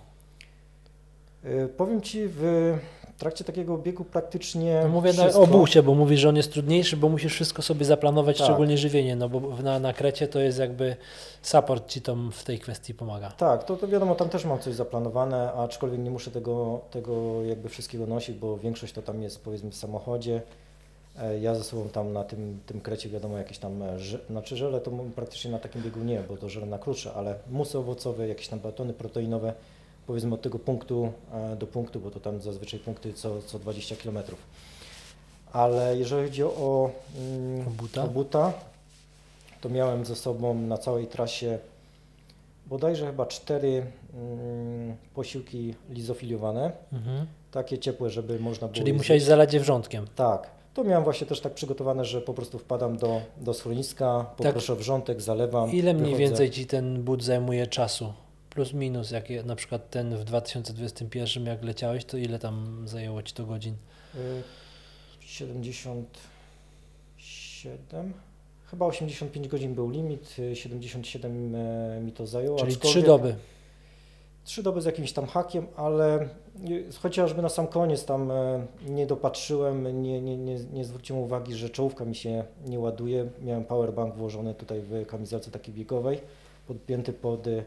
E, 1.44 1.68
powiem 1.68 2.00
Ci, 2.00 2.20
w 2.28 2.78
trakcie 3.18 3.44
takiego 3.44 3.78
biegu 3.78 4.04
praktycznie 4.04 4.80
No 4.82 4.88
mówię 4.88 5.12
wszystko. 5.12 5.40
o 5.42 5.46
busie, 5.46 5.82
bo 5.82 5.94
mówisz, 5.94 6.20
że 6.20 6.28
on 6.28 6.36
jest 6.36 6.52
trudniejszy, 6.52 6.96
bo 6.96 7.08
musisz 7.08 7.32
wszystko 7.34 7.62
sobie 7.62 7.84
zaplanować, 7.84 8.38
Tak. 8.38 8.46
szczególnie 8.46 8.78
żywienie, 8.78 9.16
no 9.16 9.28
bo 9.28 9.62
na, 9.62 9.78
na 9.78 9.92
krecie 9.92 10.28
to 10.28 10.40
jest 10.40 10.58
jakby 10.58 10.96
support 11.42 11.88
Ci 11.88 12.02
tam 12.02 12.32
w 12.32 12.44
tej 12.44 12.58
kwestii 12.58 12.94
pomaga. 12.94 13.30
Tak, 13.30 13.64
to, 13.64 13.76
to 13.76 13.88
wiadomo, 13.88 14.14
tam 14.14 14.28
też 14.28 14.44
mam 14.44 14.58
coś 14.58 14.74
zaplanowane, 14.74 15.52
aczkolwiek 15.52 16.00
nie 16.00 16.10
muszę 16.10 16.30
tego, 16.30 16.80
tego 16.90 17.42
jakby 17.44 17.68
wszystkiego 17.68 18.06
nosić, 18.06 18.36
bo 18.36 18.58
większość 18.58 18.92
to 18.92 19.02
tam 19.02 19.22
jest 19.22 19.44
powiedzmy 19.44 19.70
w 19.70 19.76
samochodzie. 19.76 20.42
E, 21.18 21.38
Ja 21.40 21.54
ze 21.54 21.64
sobą 21.64 21.88
tam 21.88 22.12
na 22.12 22.24
tym, 22.24 22.60
tym 22.66 22.80
krecie 22.80 23.08
wiadomo 23.08 23.38
jakieś 23.38 23.58
tam, 23.58 23.82
e, 23.82 23.96
znaczy 24.30 24.56
żele 24.56 24.80
to 24.80 24.90
praktycznie 25.14 25.50
na 25.50 25.58
takim 25.58 25.82
biegu 25.82 26.00
nie, 26.00 26.20
bo 26.28 26.36
to 26.36 26.48
żele 26.48 26.66
na 26.66 26.78
krótsze, 26.78 27.12
ale 27.14 27.34
musy 27.50 27.78
owocowe, 27.78 28.28
jakieś 28.28 28.48
tam 28.48 28.58
batony 28.60 28.92
proteinowe, 28.92 29.52
powiedzmy 30.06 30.34
od 30.34 30.42
tego 30.42 30.58
punktu 30.58 31.12
e, 31.32 31.56
do 31.56 31.66
punktu, 31.66 32.00
bo 32.00 32.10
to 32.10 32.20
tam 32.20 32.40
zazwyczaj 32.40 32.80
punkty 32.80 33.12
co, 33.12 33.42
co 33.42 33.58
20 33.58 33.96
km. 33.96 34.18
Ale 35.52 35.96
jeżeli 35.98 36.24
chodzi 36.28 36.42
o, 36.44 36.90
mm, 37.18 37.66
O 37.68 37.70
buta? 37.70 38.02
o 38.04 38.08
buta, 38.08 38.52
to 39.60 39.68
miałem 39.68 40.04
ze 40.04 40.16
sobą 40.16 40.54
na 40.54 40.78
całej 40.78 41.06
trasie 41.06 41.58
bodajże 42.66 43.06
chyba 43.06 43.26
cztery 43.26 43.86
mm, 44.14 44.96
posiłki 45.14 45.74
lizofiliowane, 45.90 46.72
Mhm. 46.92 47.26
takie 47.50 47.78
ciepłe, 47.78 48.10
żeby 48.10 48.38
można 48.40 48.68
było 48.68 48.76
Czyli 48.78 48.92
musiałeś 48.92 49.22
zalać 49.22 49.54
je 49.54 49.60
wrzątkiem. 49.60 50.06
Tak, 50.16 50.50
to 50.74 50.84
miałem 50.84 51.04
właśnie 51.04 51.26
też 51.26 51.40
tak 51.40 51.54
przygotowane, 51.54 52.04
że 52.04 52.20
po 52.20 52.34
prostu 52.34 52.58
wpadam 52.58 52.96
do, 52.96 53.20
do 53.36 53.54
schroniska, 53.54 54.26
poproszę 54.36 54.76
wrzątek, 54.76 55.20
zalewam. 55.20 55.66
Tak. 55.66 55.74
Ile 55.74 55.94
mniej 55.94 56.04
wychodzę. 56.04 56.22
więcej 56.22 56.50
Ci 56.50 56.66
ten 56.66 57.02
but 57.02 57.22
zajmuje 57.22 57.66
czasu? 57.66 58.12
Plus 58.50 58.72
minus, 58.72 59.10
jak 59.10 59.24
na 59.44 59.56
przykład 59.56 59.90
ten 59.90 60.16
w 60.16 60.24
2021 60.24 61.46
jak 61.46 61.64
leciałeś, 61.64 62.04
to 62.04 62.16
ile 62.16 62.38
tam 62.38 62.82
zajęło 62.88 63.22
Ci 63.22 63.34
to 63.34 63.46
godzin? 63.46 63.74
Y, 64.14 64.42
77, 65.20 68.12
chyba 68.70 68.86
85 68.86 69.48
godzin 69.48 69.74
był 69.74 69.90
limit, 69.90 70.36
y, 70.38 70.56
77 70.56 71.54
e, 71.54 72.00
mi 72.00 72.12
to 72.12 72.26
zajęło. 72.26 72.58
Czyli 72.58 72.72
aczkolwiek- 72.72 72.90
trzy 72.90 73.02
doby. 73.02 73.34
Trzy 74.44 74.62
doby 74.62 74.80
z 74.80 74.84
jakimś 74.84 75.12
tam 75.12 75.26
hakiem, 75.26 75.66
ale 75.76 76.28
chociażby 77.02 77.42
na 77.42 77.48
sam 77.48 77.66
koniec 77.66 78.04
tam 78.04 78.30
e, 78.30 78.66
nie 78.88 79.06
dopatrzyłem, 79.06 80.02
nie, 80.02 80.20
nie, 80.20 80.36
nie, 80.36 80.58
nie 80.72 80.84
zwróciłem 80.84 81.22
uwagi, 81.22 81.54
że 81.54 81.70
czołówka 81.70 82.04
mi 82.04 82.14
się 82.14 82.44
nie 82.66 82.78
ładuje. 82.78 83.30
Miałem 83.42 83.64
powerbank 83.64 84.14
włożony 84.14 84.54
tutaj 84.54 84.80
w 84.80 85.06
kamizelce 85.06 85.50
takiej 85.50 85.74
biegowej, 85.74 86.20
podpięty 86.68 87.12
pod, 87.12 87.46
y, 87.46 87.64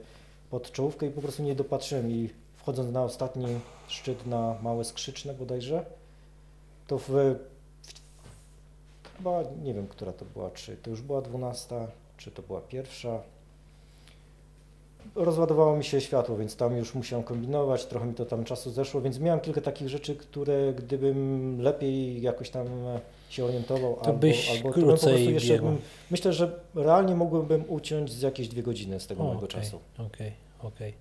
pod 0.49 0.71
czołówkę 0.71 1.07
i 1.07 1.09
po 1.09 1.21
prostu 1.21 1.43
nie 1.43 1.55
dopatrzyłem 1.55 2.11
i 2.11 2.29
wchodząc 2.55 2.91
na 2.91 3.03
ostatni 3.03 3.47
szczyt 3.87 4.25
na 4.25 4.55
Małe 4.61 4.83
Skrzyczne 4.83 5.33
bodajże, 5.33 5.85
to 6.87 6.97
w, 6.97 7.09
w 7.09 7.35
chyba 9.17 9.43
nie 9.63 9.73
wiem, 9.73 9.87
która 9.87 10.13
to 10.13 10.25
była, 10.25 10.51
czy 10.51 10.77
to 10.77 10.89
już 10.89 11.01
była 11.01 11.21
12, 11.21 11.87
czy 12.17 12.31
to 12.31 12.41
była 12.41 12.61
pierwsza, 12.61 13.19
rozładowało 15.15 15.77
mi 15.77 15.83
się 15.83 16.01
światło, 16.01 16.37
więc 16.37 16.55
tam 16.55 16.77
już 16.77 16.95
musiałem 16.95 17.23
kombinować, 17.23 17.85
trochę 17.85 18.05
mi 18.05 18.13
to 18.13 18.25
tam 18.25 18.43
czasu 18.43 18.71
zeszło, 18.71 19.01
więc 19.01 19.19
miałem 19.19 19.39
kilka 19.39 19.61
takich 19.61 19.89
rzeczy, 19.89 20.15
które 20.15 20.73
gdybym 20.73 21.61
lepiej 21.61 22.21
jakoś 22.21 22.49
tam 22.49 22.67
się 23.29 23.45
orientował, 23.45 23.95
To 23.95 24.05
albo, 24.05 24.19
byś 24.19 24.49
albo 24.49 24.63
bym 24.63 24.73
krócej 24.73 25.13
prostu 25.13 25.31
jeszcze 25.31 25.59
bym, 25.59 25.77
myślę, 26.11 26.33
że 26.33 26.59
realnie 26.75 27.15
mógłbym 27.15 27.63
uciąć 27.67 28.11
z 28.11 28.21
jakieś 28.21 28.47
dwie 28.47 28.63
godziny 28.63 28.99
z 28.99 29.07
tego 29.07 29.23
O, 29.23 29.25
mojego 29.25 29.45
okej, 29.45 29.61
czasu. 29.61 29.79
Okej, 29.97 30.31
okej. 30.63 30.93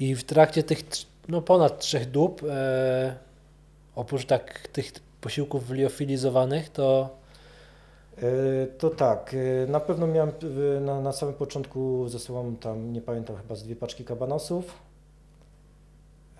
I 0.00 0.14
w 0.14 0.24
trakcie 0.24 0.62
tych 0.62 0.82
no, 1.28 1.42
ponad 1.42 1.78
trzech 1.78 2.10
dób, 2.10 2.42
e, 2.50 3.16
oprócz 3.96 4.26
tak 4.26 4.68
tych 4.68 4.92
posiłków 5.20 5.70
liofilizowanych, 5.70 6.68
to 6.68 7.16
To 8.78 8.90
tak, 8.90 9.34
e, 9.34 9.66
na 9.70 9.80
pewno 9.80 10.06
miałem 10.06 10.32
e, 10.76 10.80
na, 10.80 11.00
na 11.00 11.12
samym 11.12 11.34
początku 11.34 12.08
ze 12.08 12.18
sobą 12.18 12.56
tam, 12.56 12.92
nie 12.92 13.00
pamiętam, 13.00 13.36
chyba 13.36 13.54
z 13.54 13.62
dwie 13.62 13.76
paczki 13.76 14.04
kabanosów. 14.04 14.74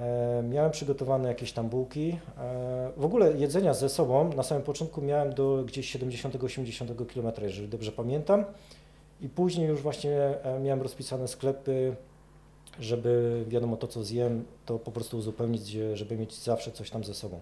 E, 0.00 0.42
Miałem 0.42 0.70
przygotowane 0.70 1.28
jakieś 1.28 1.52
tam 1.52 1.68
bułki. 1.68 2.18
E, 2.38 2.90
W 2.96 3.04
ogóle 3.04 3.32
jedzenia 3.32 3.74
ze 3.74 3.88
sobą 3.88 4.32
na 4.36 4.42
samym 4.42 4.62
początku 4.62 5.02
miałem 5.02 5.32
do 5.34 5.62
gdzieś 5.66 5.96
70-80 5.96 7.06
km, 7.06 7.32
jeżeli 7.42 7.68
dobrze 7.68 7.92
pamiętam. 7.92 8.44
I 9.20 9.28
później 9.28 9.68
już 9.68 9.82
właśnie 9.82 10.20
e, 10.44 10.60
miałem 10.60 10.82
rozpisane 10.82 11.28
sklepy, 11.28 11.96
żeby 12.80 13.44
wiadomo 13.48 13.76
to 13.76 13.88
co 13.88 14.04
zjem, 14.04 14.44
to 14.66 14.78
po 14.78 14.92
prostu 14.92 15.18
uzupełnić, 15.18 15.68
żeby 15.94 16.16
mieć 16.16 16.34
zawsze 16.42 16.72
coś 16.72 16.90
tam 16.90 17.04
ze 17.04 17.14
sobą. 17.14 17.40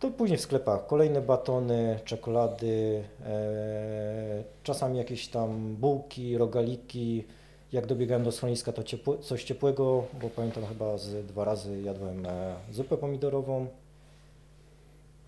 To 0.00 0.10
później 0.10 0.38
w 0.38 0.42
sklepach 0.42 0.86
kolejne 0.86 1.20
batony, 1.20 1.98
czekolady, 2.04 3.04
e, 3.26 4.42
czasami 4.62 4.98
jakieś 4.98 5.28
tam 5.28 5.76
bułki, 5.76 6.38
rogaliki. 6.38 7.24
Jak 7.72 7.86
dobiegałem 7.86 8.24
do 8.24 8.32
schroniska, 8.32 8.72
to 8.72 8.82
coś 9.22 9.44
ciepłego, 9.44 10.04
bo 10.22 10.30
pamiętam 10.30 10.66
chyba 10.66 10.98
z 10.98 11.26
dwa 11.26 11.44
razy 11.44 11.82
jadłem 11.82 12.26
e, 12.26 12.54
zupę 12.72 12.96
pomidorową, 12.96 13.66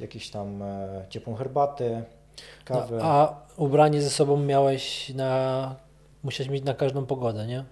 jakieś 0.00 0.30
tam 0.30 0.62
e, 0.62 1.04
ciepłą 1.08 1.34
herbatę, 1.34 2.04
kawę. 2.64 2.96
No, 2.96 3.04
a 3.04 3.40
ubranie 3.56 4.02
ze 4.02 4.10
sobą 4.10 4.36
miałeś 4.36 5.14
na. 5.14 5.74
Musiałeś 6.22 6.50
mieć 6.50 6.64
na 6.64 6.74
każdą 6.74 7.06
pogodę, 7.06 7.46
nie? 7.46 7.64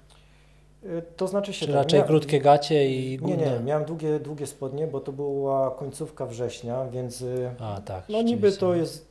To 1.17 1.29
znaczy 1.29 1.53
się 1.53 1.67
Czy 1.67 1.73
tak, 1.73 1.75
raczej 1.83 2.01
mia- 2.01 2.07
krótkie 2.07 2.41
gacie 2.41 2.91
i 2.91 3.11
Nie, 3.11 3.19
górne? 3.19 3.37
nie, 3.37 3.61
miałem 3.65 3.85
długie, 3.85 4.21
długie 4.21 4.47
spodnie, 4.47 4.87
bo 4.87 5.01
to 5.01 5.13
była 5.13 5.71
końcówka 5.71 6.27
września, 6.27 6.87
więc 6.93 7.23
e, 7.23 7.55
A 7.61 7.81
tak. 7.85 8.05
no 8.09 8.23
niby 8.23 8.53
to 8.53 8.75
jest 8.75 9.07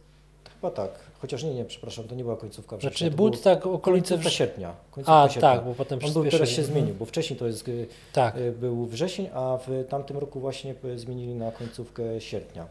chyba 0.55 0.71
tak, 0.71 0.91
chociaż 1.21 1.43
nie, 1.43 1.53
nie, 1.53 1.65
przepraszam, 1.65 2.05
to 2.07 2.15
nie 2.15 2.23
była 2.23 2.37
końcówka 2.37 2.77
września. 2.77 2.97
Znaczy 3.07 3.15
but 3.17 3.41
tak 3.41 3.65
okolice. 3.67 4.09
końcówka 4.09 4.29
wrz- 4.29 4.33
sierpnia. 4.37 4.73
Końcówka 4.91 5.21
A 5.23 5.29
sierpnia. 5.29 5.41
tak, 5.55 5.65
bo 5.65 5.73
potem 5.73 5.99
On 6.05 6.13
był 6.13 6.25
teraz 6.25 6.49
się 6.49 6.63
zmienił, 6.63 6.95
bo 6.95 7.05
wcześniej 7.05 7.39
to 7.39 7.47
jest, 7.47 7.67
y, 7.67 7.87
Tak. 8.13 8.37
y, 8.37 8.51
był 8.51 8.85
wrzesień, 8.85 9.27
a 9.33 9.57
w 9.67 9.85
tamtym 9.89 10.17
roku 10.17 10.39
właśnie 10.39 10.75
y, 10.85 10.99
zmienili 10.99 11.35
na 11.35 11.51
końcówkę 11.51 12.21
sierpnia. 12.21 12.65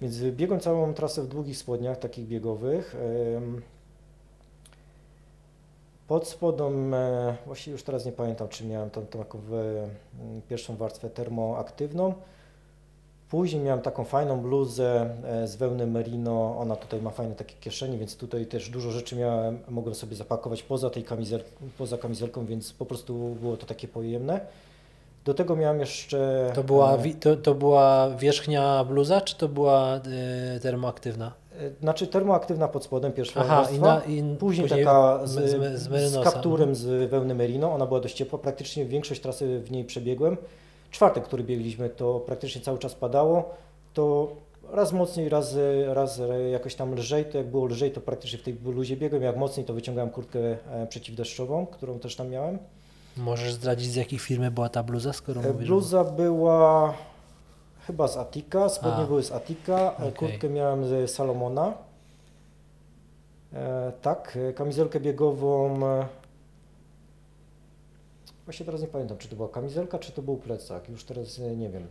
Więc 0.00 0.22
biegłem 0.22 0.60
całą 0.60 0.94
trasę 0.94 1.22
w 1.22 1.28
długich 1.28 1.56
spodniach, 1.58 1.98
takich 1.98 2.26
biegowych. 2.28 2.96
Ym, 3.36 3.62
Pod 6.10 6.28
spodem, 6.28 6.94
e, 6.94 7.36
właściwie 7.46 7.72
już 7.72 7.82
teraz 7.82 8.06
nie 8.06 8.12
pamiętam, 8.12 8.48
czy 8.48 8.64
miałem 8.64 8.90
tą, 8.90 9.06
tą 9.06 9.18
taką 9.18 9.38
mm, 9.38 9.90
pierwszą 10.48 10.76
warstwę 10.76 11.10
termoaktywną. 11.10 12.14
Później 13.28 13.62
miałem 13.62 13.82
taką 13.82 14.04
fajną 14.04 14.40
bluzę 14.40 15.10
e, 15.24 15.48
z 15.48 15.56
wełny 15.56 15.86
merino, 15.86 16.58
ona 16.58 16.76
tutaj 16.76 17.02
ma 17.02 17.10
fajne 17.10 17.34
takie 17.34 17.54
kieszenie, 17.60 17.98
więc 17.98 18.16
tutaj 18.16 18.46
też 18.46 18.70
dużo 18.70 18.90
rzeczy 18.90 19.16
miałem, 19.16 19.58
mogłem 19.68 19.94
sobie 19.94 20.16
zapakować 20.16 20.62
poza 20.62 20.90
tej 20.90 21.04
kamizel, 21.04 21.44
poza 21.78 21.98
kamizelką, 21.98 22.46
więc 22.46 22.72
po 22.72 22.86
prostu 22.86 23.36
było 23.40 23.56
to 23.56 23.66
takie 23.66 23.88
pojemne. 23.88 24.40
Do 25.24 25.34
tego 25.34 25.56
miałem 25.56 25.80
jeszcze... 25.80 26.50
To 26.54 26.64
była, 26.64 26.96
e, 26.96 27.14
to, 27.14 27.36
to 27.36 27.54
była 27.54 28.10
wierzchnia 28.10 28.84
bluza, 28.84 29.20
czy 29.20 29.36
to 29.36 29.48
była 29.48 30.00
y, 30.56 30.60
termoaktywna? 30.60 31.32
E, 31.52 31.70
Znaczy 31.80 32.06
termoaktywna 32.06 32.68
pod 32.68 32.84
spodem, 32.84 33.12
pierwsza 33.12 33.40
Aha, 33.40 33.68
i, 33.76 33.78
na, 33.78 34.04
i 34.04 34.36
Później, 34.38 34.68
taka 34.68 35.20
z, 35.24 35.32
z, 35.32 35.82
z, 35.82 36.12
z 36.12 36.24
kapturem 36.24 36.74
z 36.74 37.10
wełny 37.10 37.34
merino, 37.34 37.72
ona 37.72 37.86
była 37.86 38.00
dość 38.00 38.14
ciepła, 38.16 38.38
praktycznie 38.38 38.84
większość 38.84 39.20
trasy 39.20 39.60
w 39.60 39.70
niej 39.70 39.84
przebiegłem. 39.84 40.36
Czwartek, 40.90 41.24
który 41.24 41.44
biegliśmy, 41.44 41.90
to 41.90 42.20
praktycznie 42.20 42.60
cały 42.60 42.78
czas 42.78 42.94
padało, 42.94 43.54
to 43.94 44.28
raz 44.72 44.92
mocniej, 44.92 45.28
raz, 45.28 45.56
raz 45.86 46.20
jakoś 46.52 46.74
tam 46.74 46.94
lżej, 46.94 47.24
to 47.24 47.38
jak 47.38 47.50
było 47.50 47.66
lżej, 47.66 47.90
to 47.90 48.00
praktycznie 48.00 48.38
w 48.38 48.42
tej 48.42 48.54
bluzie 48.54 48.96
biegłem, 48.96 49.22
jak 49.22 49.36
mocniej, 49.36 49.66
to 49.66 49.74
wyciągałem 49.74 50.10
kurtkę 50.10 50.38
e, 50.38 50.86
przeciwdeszczową, 50.86 51.66
którą 51.66 51.98
też 51.98 52.16
tam 52.16 52.28
miałem. 52.28 52.58
Możesz 53.16 53.52
zdradzić 53.52 53.90
z 53.90 53.94
jakiej 53.94 54.18
firmy 54.18 54.50
była 54.50 54.68
ta 54.68 54.82
bluza, 54.82 55.12
skoro 55.12 55.40
E, 55.40 55.52
mówisz? 55.52 55.68
Bluza 55.68 56.04
była 56.04 56.94
chyba 57.90 58.08
z 58.08 58.16
Atika, 58.16 58.68
spodnie 58.68 59.04
A. 59.04 59.06
były 59.06 59.22
z 59.22 59.32
Atika, 59.32 59.78
e, 59.78 59.96
Okej. 59.96 60.12
kurtkę 60.12 60.48
miałem 60.48 60.84
z 60.86 61.10
Salomona. 61.10 61.72
E, 63.52 63.92
tak, 64.02 64.38
e, 64.48 64.52
kamizelkę 64.52 65.00
biegową. 65.00 65.86
e, 65.86 66.06
Właśnie 68.44 68.66
teraz 68.66 68.80
nie 68.80 68.86
pamiętam, 68.86 69.18
czy 69.18 69.28
to 69.28 69.36
była 69.36 69.48
kamizelka, 69.48 69.98
czy 69.98 70.12
to 70.12 70.22
był 70.22 70.36
plecak. 70.36 70.88
Już 70.88 71.04
teraz 71.04 71.38
nie 71.38 71.68
wiem. 71.68 71.86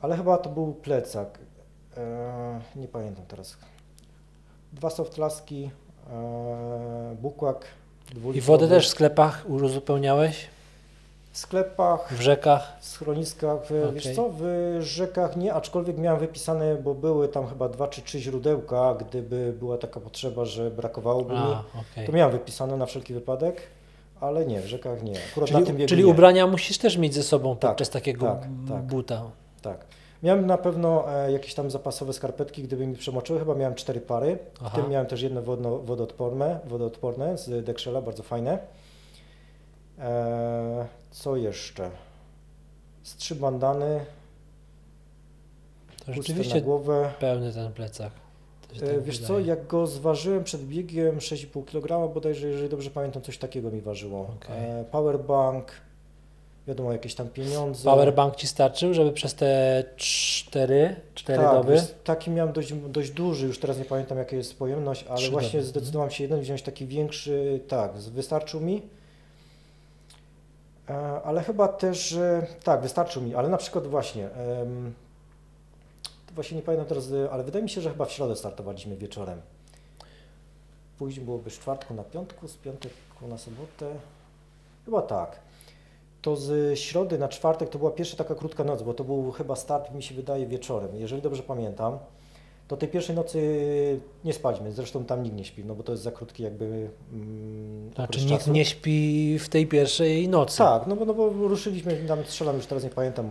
Ale 0.00 0.16
chyba 0.16 0.38
to 0.38 0.50
był 0.50 0.72
plecak. 0.74 1.38
E, 1.96 2.60
nie 2.76 2.88
pamiętam 2.88 3.24
teraz. 3.28 3.56
Dwa 4.72 4.90
softlaski, 4.90 5.70
e, 6.12 7.16
bukłak. 7.22 7.64
I 8.34 8.40
wodę 8.40 8.68
też 8.68 8.86
w 8.86 8.90
sklepach 8.90 9.44
uzupełniałeś? 9.48 10.46
W 11.40 11.42
sklepach, 11.42 12.12
W 12.14 12.20
rzekach? 12.20 12.76
w 12.80 12.86
schroniskach, 12.86 13.58
w- 13.66 13.94
wiesz 13.94 14.02
Okej. 14.04 14.16
co, 14.16 14.30
w 14.38 14.42
rzekach 14.80 15.36
nie, 15.36 15.54
aczkolwiek 15.54 15.98
miałem 15.98 16.20
wypisane, 16.20 16.74
bo 16.76 16.94
były 16.94 17.28
tam 17.28 17.46
chyba 17.46 17.68
dwa 17.68 17.88
czy 17.88 18.02
trzy 18.02 18.20
źródełka, 18.20 18.94
gdyby 18.94 19.54
była 19.58 19.78
taka 19.78 20.00
potrzeba, 20.00 20.44
że 20.44 20.70
brakowałoby 20.70 21.32
mi, 21.32 21.38
A, 21.38 21.62
okej. 21.92 22.06
to 22.06 22.12
miałem 22.12 22.32
wypisane 22.32 22.76
na 22.76 22.86
wszelki 22.86 23.14
wypadek, 23.14 23.62
ale 24.20 24.46
nie, 24.46 24.60
w 24.60 24.66
rzekach 24.66 25.02
nie. 25.02 25.12
Akurat 25.32 25.50
Czyli, 25.66 25.86
czyli 25.86 26.04
ubrania 26.04 26.46
musisz 26.46 26.78
też 26.78 26.96
mieć 26.96 27.14
ze 27.14 27.22
sobą 27.22 27.56
Tak, 27.56 27.70
podczas 27.70 27.90
takiego 27.90 28.26
tak, 28.26 28.40
tak. 28.68 28.82
buta. 28.82 29.22
Tak. 29.62 29.78
Miałem 30.22 30.46
na 30.46 30.58
pewno 30.58 31.12
e, 31.12 31.32
jakieś 31.32 31.54
tam 31.54 31.70
zapasowe 31.70 32.12
skarpetki, 32.12 32.62
gdyby 32.62 32.86
mi 32.86 32.96
przemoczyły, 32.96 33.38
chyba 33.38 33.54
miałem 33.54 33.74
cztery 33.74 34.00
pary, 34.00 34.38
w 34.54 34.62
Aha. 34.66 34.76
tym 34.80 34.90
miałem 34.90 35.06
też 35.06 35.22
jedne 35.22 35.42
wodno, 35.42 35.78
wodoodporne, 35.78 36.58
wodoodporne 36.66 37.38
z 37.38 37.64
Dexela, 37.64 38.02
bardzo 38.02 38.22
fajne. 38.22 38.58
E, 40.00 40.86
co 41.10 41.36
jeszcze? 41.36 41.90
Z 43.02 43.16
trzy 43.16 43.34
bandany, 43.34 44.00
To 45.88 45.94
Puste 46.04 46.10
na 46.10 46.22
rzeczywiście 46.22 46.60
głowę. 46.60 47.12
pełny 47.20 47.52
ten 47.52 47.72
plecak. 47.72 48.12
E, 48.76 48.80
tak 48.80 49.02
Wiesz 49.02 49.18
co, 49.18 49.40
jak 49.40 49.66
go 49.66 49.86
zważyłem 49.86 50.44
przed 50.44 50.64
biegiem 50.66 51.18
6,5 51.18 51.64
kg, 51.64 52.14
bodajże, 52.14 52.48
jeżeli 52.48 52.68
dobrze 52.68 52.90
pamiętam, 52.90 53.22
coś 53.22 53.38
takiego 53.38 53.70
mi 53.70 53.80
ważyło. 53.80 54.20
Okej. 54.20 54.56
E, 54.58 54.84
Powerbank, 54.90 55.72
wiadomo, 56.66 56.92
jakieś 56.92 57.14
tam 57.14 57.28
pieniądze. 57.28 57.84
Powerbank 57.84 58.36
ci 58.36 58.46
starczył, 58.46 58.94
żeby 58.94 59.12
przez 59.12 59.34
te 59.34 59.84
cztery, 59.96 60.96
cztery 61.14 61.42
tak, 61.42 61.52
doby? 61.52 61.72
wiesz, 61.72 61.94
taki 62.04 62.30
miałem 62.30 62.52
dość, 62.52 62.72
dość 62.72 63.10
duży, 63.10 63.46
już 63.46 63.58
teraz 63.58 63.78
nie 63.78 63.84
pamiętam 63.84 64.18
jaka 64.18 64.36
jest 64.36 64.58
pojemność, 64.58 65.04
ale 65.08 65.30
właśnie 65.30 65.60
doby, 65.60 65.70
zdecydowałem 65.70 66.10
się 66.10 66.24
jeden 66.24 66.40
wziąć 66.40 66.62
taki 66.62 66.86
większy, 66.86 67.60
tak, 67.68 67.92
wystarczył 67.92 68.60
mi. 68.60 68.82
E, 70.90 71.22
Ale 71.22 71.42
chyba 71.42 71.68
też, 71.68 72.18
tak, 72.64 72.80
wystarczył 72.80 73.22
mi, 73.22 73.34
ale 73.34 73.48
na 73.48 73.56
przykład 73.56 73.86
właśnie, 73.86 74.28
właśnie 76.34 76.56
nie 76.56 76.62
pamiętam 76.62 76.88
teraz, 76.88 77.12
e, 77.12 77.30
ale 77.30 77.44
wydaje 77.44 77.62
mi 77.62 77.70
się, 77.70 77.80
że 77.80 77.90
chyba 77.90 78.04
w 78.04 78.12
środę 78.12 78.36
startowaliśmy 78.36 78.96
wieczorem. 78.96 79.40
Później 80.98 81.24
byłoby 81.24 81.50
z 81.50 81.54
czwartku 81.54 81.94
na 81.94 82.04
piątku, 82.04 82.48
z 82.48 82.56
piątku 82.56 82.88
na 83.28 83.38
sobotę, 83.38 83.94
chyba 84.84 85.02
tak. 85.02 85.40
To 86.22 86.36
z 86.36 86.78
środy 86.78 87.18
na 87.18 87.28
czwartek 87.28 87.68
to 87.68 87.78
była 87.78 87.90
pierwsza 87.90 88.16
taka 88.16 88.34
krótka 88.34 88.64
noc, 88.64 88.82
bo 88.82 88.94
to 88.94 89.04
był 89.04 89.32
chyba 89.32 89.56
start, 89.56 89.94
mi 89.94 90.02
się 90.02 90.14
wydaje, 90.14 90.46
wieczorem. 90.46 90.96
Jeżeli 90.96 91.22
dobrze 91.22 91.42
pamiętam, 91.42 91.98
to 92.70 92.76
tej 92.76 92.88
pierwszej 92.88 93.16
nocy 93.16 93.40
nie 94.24 94.32
spaliśmy, 94.32 94.72
zresztą 94.72 95.04
tam 95.04 95.22
nikt 95.22 95.36
nie 95.36 95.44
śpi, 95.44 95.64
no 95.64 95.74
bo 95.74 95.82
to 95.82 95.92
jest 95.92 96.04
za 96.04 96.10
krótki 96.10 96.42
jakby 96.42 96.90
mm, 97.12 97.90
Znaczy 97.94 98.18
nikt 98.20 98.38
czasu. 98.38 98.52
nie 98.52 98.64
śpi 98.64 99.38
w 99.38 99.48
tej 99.48 99.66
pierwszej 99.66 100.28
nocy. 100.28 100.58
Tak, 100.58 100.86
no 100.86 100.96
bo, 100.96 101.04
no 101.04 101.14
bo 101.14 101.28
ruszyliśmy, 101.28 101.96
tam 102.08 102.24
strzelam 102.24 102.56
już 102.56 102.66
teraz 102.66 102.84
nie 102.84 102.90
pamiętam, 102.90 103.30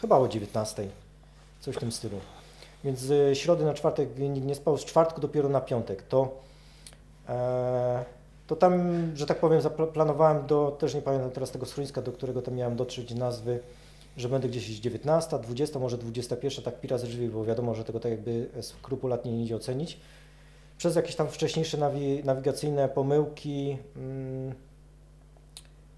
chyba 0.00 0.18
o 0.18 0.28
19, 0.28 0.88
coś 1.60 1.76
w 1.76 1.78
tym 1.78 1.92
stylu. 1.92 2.16
Więc 2.84 2.98
z 2.98 3.38
środy 3.38 3.64
na 3.64 3.74
czwartek 3.74 4.18
nikt 4.18 4.46
nie 4.46 4.54
spał, 4.54 4.78
z 4.78 4.84
czwartku 4.84 5.20
dopiero 5.20 5.48
na 5.48 5.60
piątek. 5.60 6.02
To, 6.02 6.38
e, 7.28 8.04
to 8.46 8.56
tam, 8.56 8.82
że 9.16 9.26
tak 9.26 9.40
powiem, 9.40 9.60
zaplanowałem 9.60 10.46
do, 10.46 10.76
też 10.78 10.94
nie 10.94 11.02
pamiętam 11.02 11.30
teraz 11.30 11.50
tego 11.50 11.66
schroniska, 11.66 12.02
do 12.02 12.12
którego 12.12 12.42
tam 12.42 12.54
miałem 12.54 12.76
dotrzeć 12.76 13.14
nazwy, 13.14 13.60
że 14.16 14.28
będę 14.28 14.48
gdzieś 14.48 14.64
19, 14.64 15.38
20, 15.38 15.78
może 15.78 15.98
21, 15.98 16.64
tak 16.64 16.80
pira 16.80 16.98
ze 16.98 17.06
drzwi, 17.06 17.28
bo 17.28 17.44
wiadomo, 17.44 17.74
że 17.74 17.84
tego 17.84 18.00
tak 18.00 18.12
jakby 18.12 18.48
skrupulatnie 18.60 19.32
nie 19.32 19.42
idzie 19.42 19.56
ocenić. 19.56 20.00
Przez 20.78 20.96
jakieś 20.96 21.16
tam 21.16 21.28
wcześniejsze 21.28 21.78
nawi 21.78 22.24
nawigacyjne 22.24 22.88
pomyłki 22.88 23.78
mm, 23.96 24.54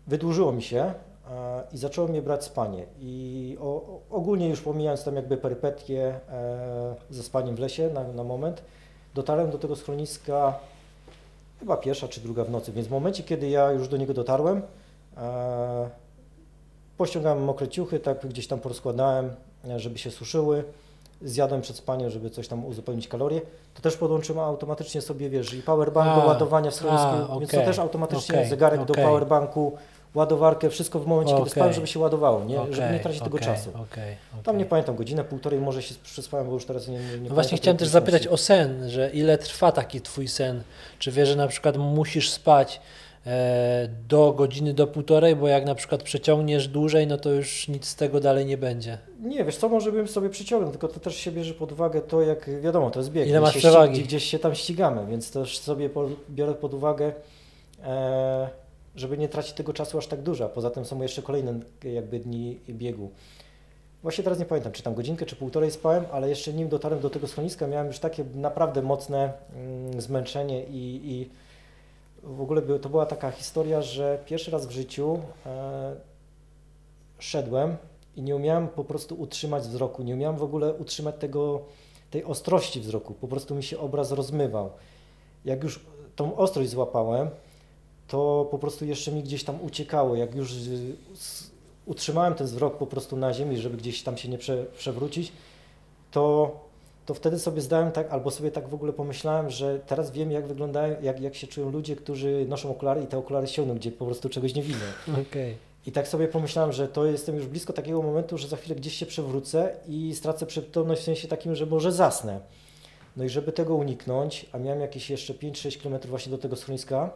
wydłużyło 0.07 0.53
mi 0.53 0.63
się 0.63 0.95
i 1.73 1.79
zaczęło 1.79 2.09
mnie 2.09 2.23
brać 2.23 2.45
spanie. 2.45 2.85
I 3.01 3.57
o- 3.61 4.01
ogólnie 4.11 4.49
już 4.49 4.61
pomijając 4.61 5.05
tam 5.05 5.17
jakby 5.17 5.37
perypetie 5.37 6.21
e, 6.31 6.95
ze 7.11 7.23
spaniem 7.23 7.57
w 7.57 7.59
lesie 7.59 7.91
na, 7.95 8.05
na 8.05 8.25
moment, 8.25 8.63
dotarłem 9.15 9.51
do 9.51 9.59
tego 9.59 9.77
schroniska 9.77 10.59
chyba 11.61 11.77
pierwsza 11.77 12.09
czy 12.09 12.21
druga 12.21 12.45
w 12.45 12.51
nocy, 12.51 12.73
więc 12.73 12.89
w 12.89 12.91
momencie, 12.91 13.23
kiedy 13.23 13.49
ja 13.49 13.73
już 13.73 13.89
do 13.89 13.97
niego 13.97 14.15
dotarłem, 14.15 14.63
e, 15.17 15.91
pościągałem 16.97 17.45
mokre 17.45 17.69
ciuchy, 17.69 18.01
tak 18.01 18.27
gdzieś 18.27 18.47
tam 18.47 18.61
porozkładałem, 18.61 19.31
e, 19.69 19.81
żeby 19.81 19.99
się 19.99 20.11
suszyły, 20.11 20.65
zjadłem 21.23 21.61
przed 21.61 21.77
spaniem, 21.77 22.11
żeby 22.11 22.31
coś 22.31 22.49
tam 22.49 22.67
uzupełnić 22.67 23.09
kalorie, 23.09 23.41
to 23.75 23.83
też 23.83 23.97
podłączyłem 23.97 24.45
automatycznie 24.45 25.01
sobie, 25.01 25.31
wiesz, 25.31 25.55
i 25.55 25.63
powerbank 25.63 26.09
A, 26.09 26.21
do 26.21 26.27
ładowania 26.27 26.71
w 26.71 26.75
schronisku, 26.75 27.33
a, 27.33 27.39
więc 27.39 27.51
to 27.51 27.61
też 27.61 27.79
automatycznie 27.79 28.35
okej, 28.35 28.49
zegarek 28.49 28.85
do 28.85 28.93
okej. 28.93 29.05
powerbanku, 29.05 29.73
ładowarkę, 30.15 30.71
wszystko 30.71 30.99
w 31.01 31.07
momencie, 31.07 31.35
kiedy 31.37 31.51
spałem, 31.51 31.73
żeby 31.73 31.87
się 31.87 31.99
ładowało, 31.99 32.45
nie? 32.45 32.61
żeby 32.71 32.93
nie 32.93 33.01
tracić 33.01 33.23
tego 33.23 33.39
czasu. 33.39 33.71
Tam 34.45 34.59
nie 34.59 34.65
pamiętam, 34.65 34.97
godzinę, 34.97 35.25
półtorej 35.25 35.61
może 35.61 35.83
się 35.83 35.95
przespałem, 36.03 36.47
bo 36.47 36.53
już 36.53 36.65
teraz 36.65 36.89
nie, 36.89 36.95
nie, 36.95 37.03
No 37.03 37.09
pamiętam 37.09 37.35
właśnie 37.35 37.59
chciałem 37.59 37.77
też 37.77 37.89
zapytać 37.89 38.27
o 38.27 38.37
sen, 38.37 38.91
że 38.91 39.11
ile 39.11 39.39
trwa 39.39 39.73
taki 39.73 40.01
twój 40.01 40.29
sen? 40.29 40.63
Czy 40.99 41.13
wiesz, 41.13 41.29
że 41.29 41.37
na 41.37 41.49
przykład 41.49 41.77
musisz 41.77 42.31
spać 42.31 42.81
do 44.09 44.33
godziny, 44.33 44.75
do 44.75 44.87
półtorej, 44.87 45.37
bo 45.37 45.49
jak 45.49 45.67
na 45.67 45.75
przykład 45.75 46.03
przeciągniesz 46.03 46.69
dłużej, 46.69 47.07
no 47.07 47.19
to 47.19 47.31
już 47.31 47.69
nic 47.69 47.87
z 47.87 47.97
tego 47.97 48.21
dalej 48.21 48.47
nie 48.47 48.59
będzie. 48.59 48.99
Nie, 49.21 49.45
wiesz 49.45 49.57
co, 49.57 49.69
może 49.69 49.93
bym 49.93 50.09
sobie 50.09 50.31
przyciągnął, 50.31 50.71
tylko 50.71 50.89
to 50.89 51.01
też 51.01 51.17
się 51.17 51.33
bierze 51.33 51.55
pod 51.55 51.73
uwagę 51.73 52.01
to, 52.01 52.23
jak 52.23 52.61
wiadomo, 52.61 52.91
to 52.91 53.01
jest 53.01 53.11
bieg. 53.13 53.29
Ile 53.29 53.41
masz 53.41 53.57
przewagi? 53.57 54.03
Gdzieś 54.03 54.25
się 54.25 54.39
tam 54.39 54.55
ścigamy, 54.55 55.07
więc 55.07 55.31
też 55.31 55.59
sobie 55.59 55.91
po, 55.91 56.09
biorę 56.31 56.55
pod 56.55 56.75
uwagę, 56.75 57.13
e, 57.85 58.49
żeby 58.97 59.19
nie 59.19 59.29
tracić 59.29 59.53
tego 59.53 59.73
czasu 59.73 59.99
aż 59.99 60.07
tak 60.07 60.23
dużo. 60.23 60.49
Poza 60.49 60.71
tym 60.71 60.85
są 60.85 61.03
jeszcze 61.03 61.23
kolejne 61.23 61.61
jakby 61.85 62.19
dni 62.19 62.61
biegu. 62.69 63.11
Właśnie 64.03 64.25
teraz 64.25 64.39
nie 64.39 64.45
pamiętam, 64.45 64.73
czy 64.73 64.83
tam 64.83 64.95
godzinkę, 64.95 65.27
czy 65.27 65.37
półtorej 65.37 65.71
spałem, 65.71 66.05
ale 66.13 66.29
jeszcze 66.29 66.53
nim 66.53 66.69
dotarłem 66.69 67.01
do 67.01 67.11
tego 67.11 67.27
schroniska, 67.27 67.67
miałem 67.67 67.87
już 67.87 67.99
takie 67.99 68.25
naprawdę 68.35 68.83
mocne 68.83 69.33
mm, 69.57 70.01
zmęczenie 70.01 70.65
i, 70.65 71.01
i 71.05 71.31
w 72.27 72.41
ogóle 72.41 72.63
to 72.63 72.89
była 72.89 73.07
taka 73.07 73.31
historia, 73.31 73.83
że 73.83 74.19
pierwszy 74.27 74.51
raz 74.51 74.67
w 74.67 74.71
życiu 74.71 75.19
e, 75.47 75.97
szedłem 77.19 77.77
i 78.17 78.23
nie 78.23 78.37
umiałem 78.37 78.69
po 78.69 78.85
prostu 78.85 79.21
utrzymać 79.21 79.63
wzroku, 79.63 80.03
nie 80.03 80.15
umiałem 80.15 80.37
w 80.37 80.43
ogóle 80.43 80.75
utrzymać 80.75 81.15
tego, 81.19 81.63
tej 82.11 82.25
ostrości 82.25 82.81
wzroku, 82.81 83.15
po 83.15 83.29
prostu 83.29 83.55
mi 83.55 83.63
się 83.63 83.79
obraz 83.79 84.13
rozmywał. 84.13 84.71
Jak 85.45 85.63
już 85.63 85.81
tą 86.17 86.37
ostrość 86.37 86.71
złapałem, 86.71 87.31
to 88.09 88.49
po 88.51 88.59
prostu 88.59 88.85
jeszcze 88.85 89.13
mi 89.13 89.23
gdzieś 89.23 89.45
tam 89.45 89.63
uciekało. 89.63 90.17
Jak 90.17 90.35
już 90.35 90.55
utrzymałem 91.87 92.35
ten 92.35 92.47
wzrok 92.47 92.79
po 92.79 92.87
prostu 92.87 93.17
na 93.17 93.35
ziemi, 93.35 93.59
żeby 93.59 93.77
gdzieś 93.77 94.03
tam 94.03 94.17
się 94.17 94.29
nie 94.29 94.39
prze, 94.39 94.65
przewrócić, 94.65 95.33
to, 96.11 96.57
to 97.07 97.15
wtedy 97.15 97.39
sobie 97.39 97.61
zdałem 97.61 97.93
tak, 97.93 98.13
albo 98.13 98.31
sobie 98.31 98.51
tak 98.51 98.69
w 98.69 98.75
ogóle 98.75 98.93
pomyślałem, 98.93 99.51
że 99.51 99.81
teraz 99.87 100.11
wiem, 100.11 100.33
jak 100.33 100.47
wyglądają, 100.47 100.97
jak, 101.03 101.21
jak 101.21 101.35
się 101.35 101.47
czują 101.47 101.71
ludzie, 101.71 101.97
którzy 101.97 102.47
noszą 102.49 102.71
okulary 102.71 103.03
i 103.03 103.07
te 103.07 103.19
okulary 103.19 103.47
ściągną, 103.47 103.75
gdzie 103.75 103.93
po 103.93 104.05
prostu 104.05 104.29
czegoś 104.29 104.55
nie 104.55 104.63
widzą. 104.63 104.85
Okej. 105.29 105.57
I 105.87 105.93
tak 105.93 106.09
sobie 106.09 106.29
pomyślałem, 106.29 106.73
że 106.73 106.89
to 106.89 107.07
jestem 107.07 107.37
już 107.37 107.47
blisko 107.47 107.73
takiego 107.73 108.03
momentu, 108.03 108.39
że 108.39 108.49
za 108.49 108.57
chwilę 108.57 108.77
gdzieś 108.77 108.95
się 108.95 109.07
przewrócę 109.07 109.77
i 109.89 110.15
stracę 110.15 110.47
przytomność 110.47 111.01
w 111.01 111.05
sensie 111.05 111.29
takim, 111.29 111.55
że 111.55 111.67
może 111.67 111.93
zasnę. 111.93 112.41
No 113.17 113.25
i 113.25 113.29
żeby 113.29 113.53
tego 113.53 113.75
uniknąć, 113.75 114.47
a 114.53 114.59
miałem 114.59 114.81
jakieś 114.81 115.11
jeszcze 115.11 115.35
5-6 115.35 115.83
km 115.83 116.01
właśnie 116.09 116.31
do 116.31 116.39
tego 116.39 116.57
schroniska, 116.57 117.11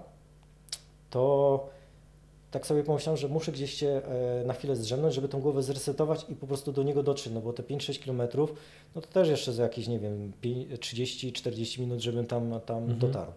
to 1.11 1.67
tak 2.51 2.67
sobie 2.67 2.85
pomyślałem, 2.85 3.17
że 3.17 3.29
muszę 3.29 3.53
gdzieś 3.53 3.75
się 3.75 3.89
e, 4.41 4.45
na 4.47 4.55
chwilę 4.55 4.77
zdrzemnąć, 4.77 5.15
żeby 5.15 5.29
tą 5.29 5.41
głowę 5.41 5.63
zresetować 5.63 6.27
i 6.29 6.35
po 6.35 6.47
prostu 6.47 6.73
do 6.73 6.83
niego 6.83 7.03
dotrzeć, 7.03 7.33
no 7.33 7.41
bo 7.41 7.53
te 7.53 7.63
5-6 7.63 8.05
km, 8.05 8.23
no 8.95 9.01
to 9.01 9.09
też 9.09 9.29
jeszcze 9.29 9.53
za 9.53 9.63
jakieś, 9.63 9.89
nie 9.89 9.99
wiem, 9.99 10.33
30-40 10.43 11.81
minut, 11.81 12.01
żebym 12.01 12.27
tam, 12.27 12.61
tam 12.67 12.79
Mhm. 12.79 12.99
dotarł. 12.99 13.33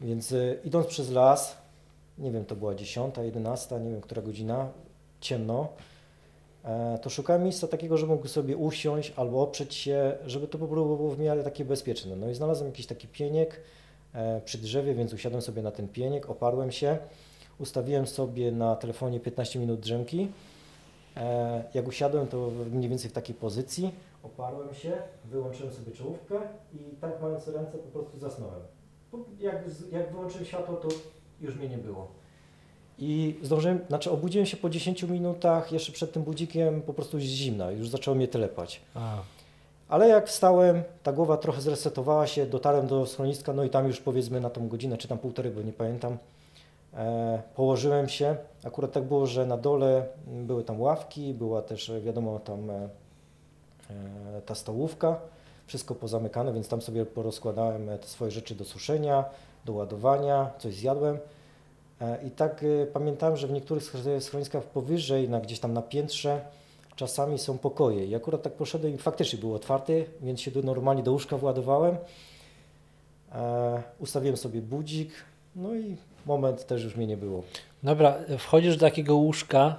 Więc 0.00 0.32
e, 0.32 0.56
idąc 0.64 0.86
przez 0.86 1.10
las, 1.10 1.56
nie 2.18 2.30
wiem, 2.30 2.44
to 2.44 2.56
była 2.56 2.74
10, 2.74 3.14
11, 3.22 3.80
nie 3.80 3.90
wiem, 3.90 4.00
która 4.00 4.22
godzina, 4.22 4.68
ciemno. 5.20 5.68
e, 6.64 6.98
to 7.02 7.10
szukałem 7.10 7.42
miejsca 7.42 7.68
takiego, 7.68 7.96
że 7.96 8.06
mógł 8.06 8.28
sobie 8.28 8.56
usiąść 8.56 9.12
albo 9.16 9.42
oprzeć 9.42 9.74
się, 9.74 10.12
żeby 10.26 10.46
to 10.48 10.58
po 10.58 10.66
prostu 10.66 10.96
było 10.96 11.10
w 11.10 11.18
miarę 11.18 11.44
takie 11.44 11.64
bezpieczne. 11.64 12.16
No 12.16 12.30
i 12.30 12.34
znalazłem 12.34 12.70
jakiś 12.70 12.86
taki 12.86 13.08
pieniek 13.08 13.60
przy 14.44 14.58
drzewie, 14.58 14.94
więc 14.94 15.12
usiadłem 15.12 15.42
sobie 15.42 15.62
na 15.62 15.70
ten 15.70 15.88
pieniek, 15.88 16.30
oparłem 16.30 16.72
się, 16.72 16.98
ustawiłem 17.58 18.06
sobie 18.06 18.52
na 18.52 18.76
telefonie 18.76 19.20
15 19.20 19.58
minut 19.58 19.80
drzemki. 19.80 20.28
E, 21.16 21.64
Jak 21.74 21.88
usiadłem, 21.88 22.26
to 22.26 22.50
mniej 22.72 22.88
więcej 22.88 23.10
w 23.10 23.12
takiej 23.12 23.34
pozycji, 23.34 23.94
oparłem 24.22 24.74
się, 24.74 24.92
wyłączyłem 25.24 25.72
sobie 25.72 25.92
czołówkę 25.92 26.34
i 26.74 26.78
tak 27.00 27.22
mając 27.22 27.48
ręce 27.48 27.78
po 27.78 27.88
prostu 28.00 28.18
zasnąłem. 28.18 28.60
Jak, 29.40 29.70
z- 29.70 29.92
jak 29.92 30.12
wyłączyłem 30.12 30.44
światło, 30.44 30.76
to 30.76 30.88
już 31.40 31.56
mnie 31.56 31.68
nie 31.68 31.78
było. 31.78 32.08
I 32.98 33.36
zdążyłem, 33.42 33.80
znaczy 33.88 34.10
obudziłem 34.10 34.46
się 34.46 34.56
po 34.56 34.70
10 34.70 35.02
minutach, 35.02 35.72
jeszcze 35.72 35.92
przed 35.92 36.12
tym 36.12 36.22
budzikiem 36.22 36.82
po 36.82 36.94
prostu 36.94 37.18
jest 37.18 37.28
zimna, 37.30 37.70
już 37.70 37.88
zaczęło 37.88 38.14
mnie 38.14 38.28
telepać. 38.28 38.80
Ale 39.88 40.08
jak 40.08 40.28
wstałem, 40.28 40.82
ta 41.02 41.12
głowa 41.12 41.36
trochę 41.36 41.60
zresetowała 41.60 42.26
się, 42.26 42.46
dotarłem 42.46 42.86
do 42.86 43.06
schroniska, 43.06 43.52
no 43.52 43.64
i 43.64 43.70
tam 43.70 43.86
już 43.86 44.00
powiedzmy 44.00 44.40
na 44.40 44.50
tą 44.50 44.68
godzinę, 44.68 44.96
czy 44.98 45.08
tam 45.08 45.18
półtorej, 45.18 45.52
bo 45.52 45.62
nie 45.62 45.72
pamiętam, 45.72 46.16
położyłem 47.54 48.08
się. 48.08 48.36
Akurat 48.64 48.92
tak 48.92 49.04
było, 49.04 49.26
że 49.26 49.46
na 49.46 49.56
dole 49.56 50.06
były 50.26 50.64
tam 50.64 50.80
ławki, 50.80 51.34
była 51.34 51.62
też 51.62 51.90
e, 51.90 52.00
wiadomo 52.00 52.38
tam 52.38 52.70
e, 52.70 52.74
e, 52.74 52.88
ta 54.46 54.54
stołówka, 54.54 55.20
wszystko 55.66 55.94
pozamykane, 55.94 56.52
więc 56.52 56.68
tam 56.68 56.82
sobie 56.82 57.06
porozkładałem 57.06 57.88
e, 57.88 57.98
te 57.98 58.06
swoje 58.06 58.30
rzeczy 58.30 58.54
do 58.54 58.64
suszenia, 58.64 59.24
do 59.64 59.72
ładowania, 59.72 60.50
coś 60.58 60.74
zjadłem. 60.74 61.18
E, 62.00 62.22
I 62.26 62.30
tak 62.30 62.64
e, 62.82 62.86
pamiętałem, 62.86 63.36
że 63.36 63.46
w 63.46 63.52
niektórych 63.52 63.84
sch- 63.84 64.20
schroniskach 64.20 64.64
powyżej, 64.64 65.28
na 65.28 65.40
gdzieś 65.40 65.60
tam 65.60 65.72
na 65.72 65.82
piętrze, 65.82 66.40
czasami 66.96 67.38
są 67.38 67.58
pokoje. 67.58 68.06
I 68.06 68.14
akurat 68.14 68.42
tak 68.42 68.52
poszedłem 68.52 68.94
i 68.94 68.98
faktycznie 68.98 69.38
był 69.38 69.54
otwarty, 69.54 70.06
więc 70.22 70.40
się 70.40 70.50
do, 70.50 70.62
normalnie 70.62 71.02
do 71.02 71.12
łóżka 71.12 71.36
władowałem. 71.36 71.96
E, 73.32 73.82
ustawiłem 73.98 74.36
sobie 74.36 74.62
budzik, 74.62 75.10
no 75.56 75.74
i 75.74 75.96
moment 76.26 76.66
też 76.66 76.84
już 76.84 76.96
mnie 76.96 77.06
nie 77.06 77.16
było. 77.16 77.42
dobra, 77.82 78.18
wchodzisz 78.38 78.76
do 78.76 78.86
takiego 78.86 79.16
łóżka 79.16 79.76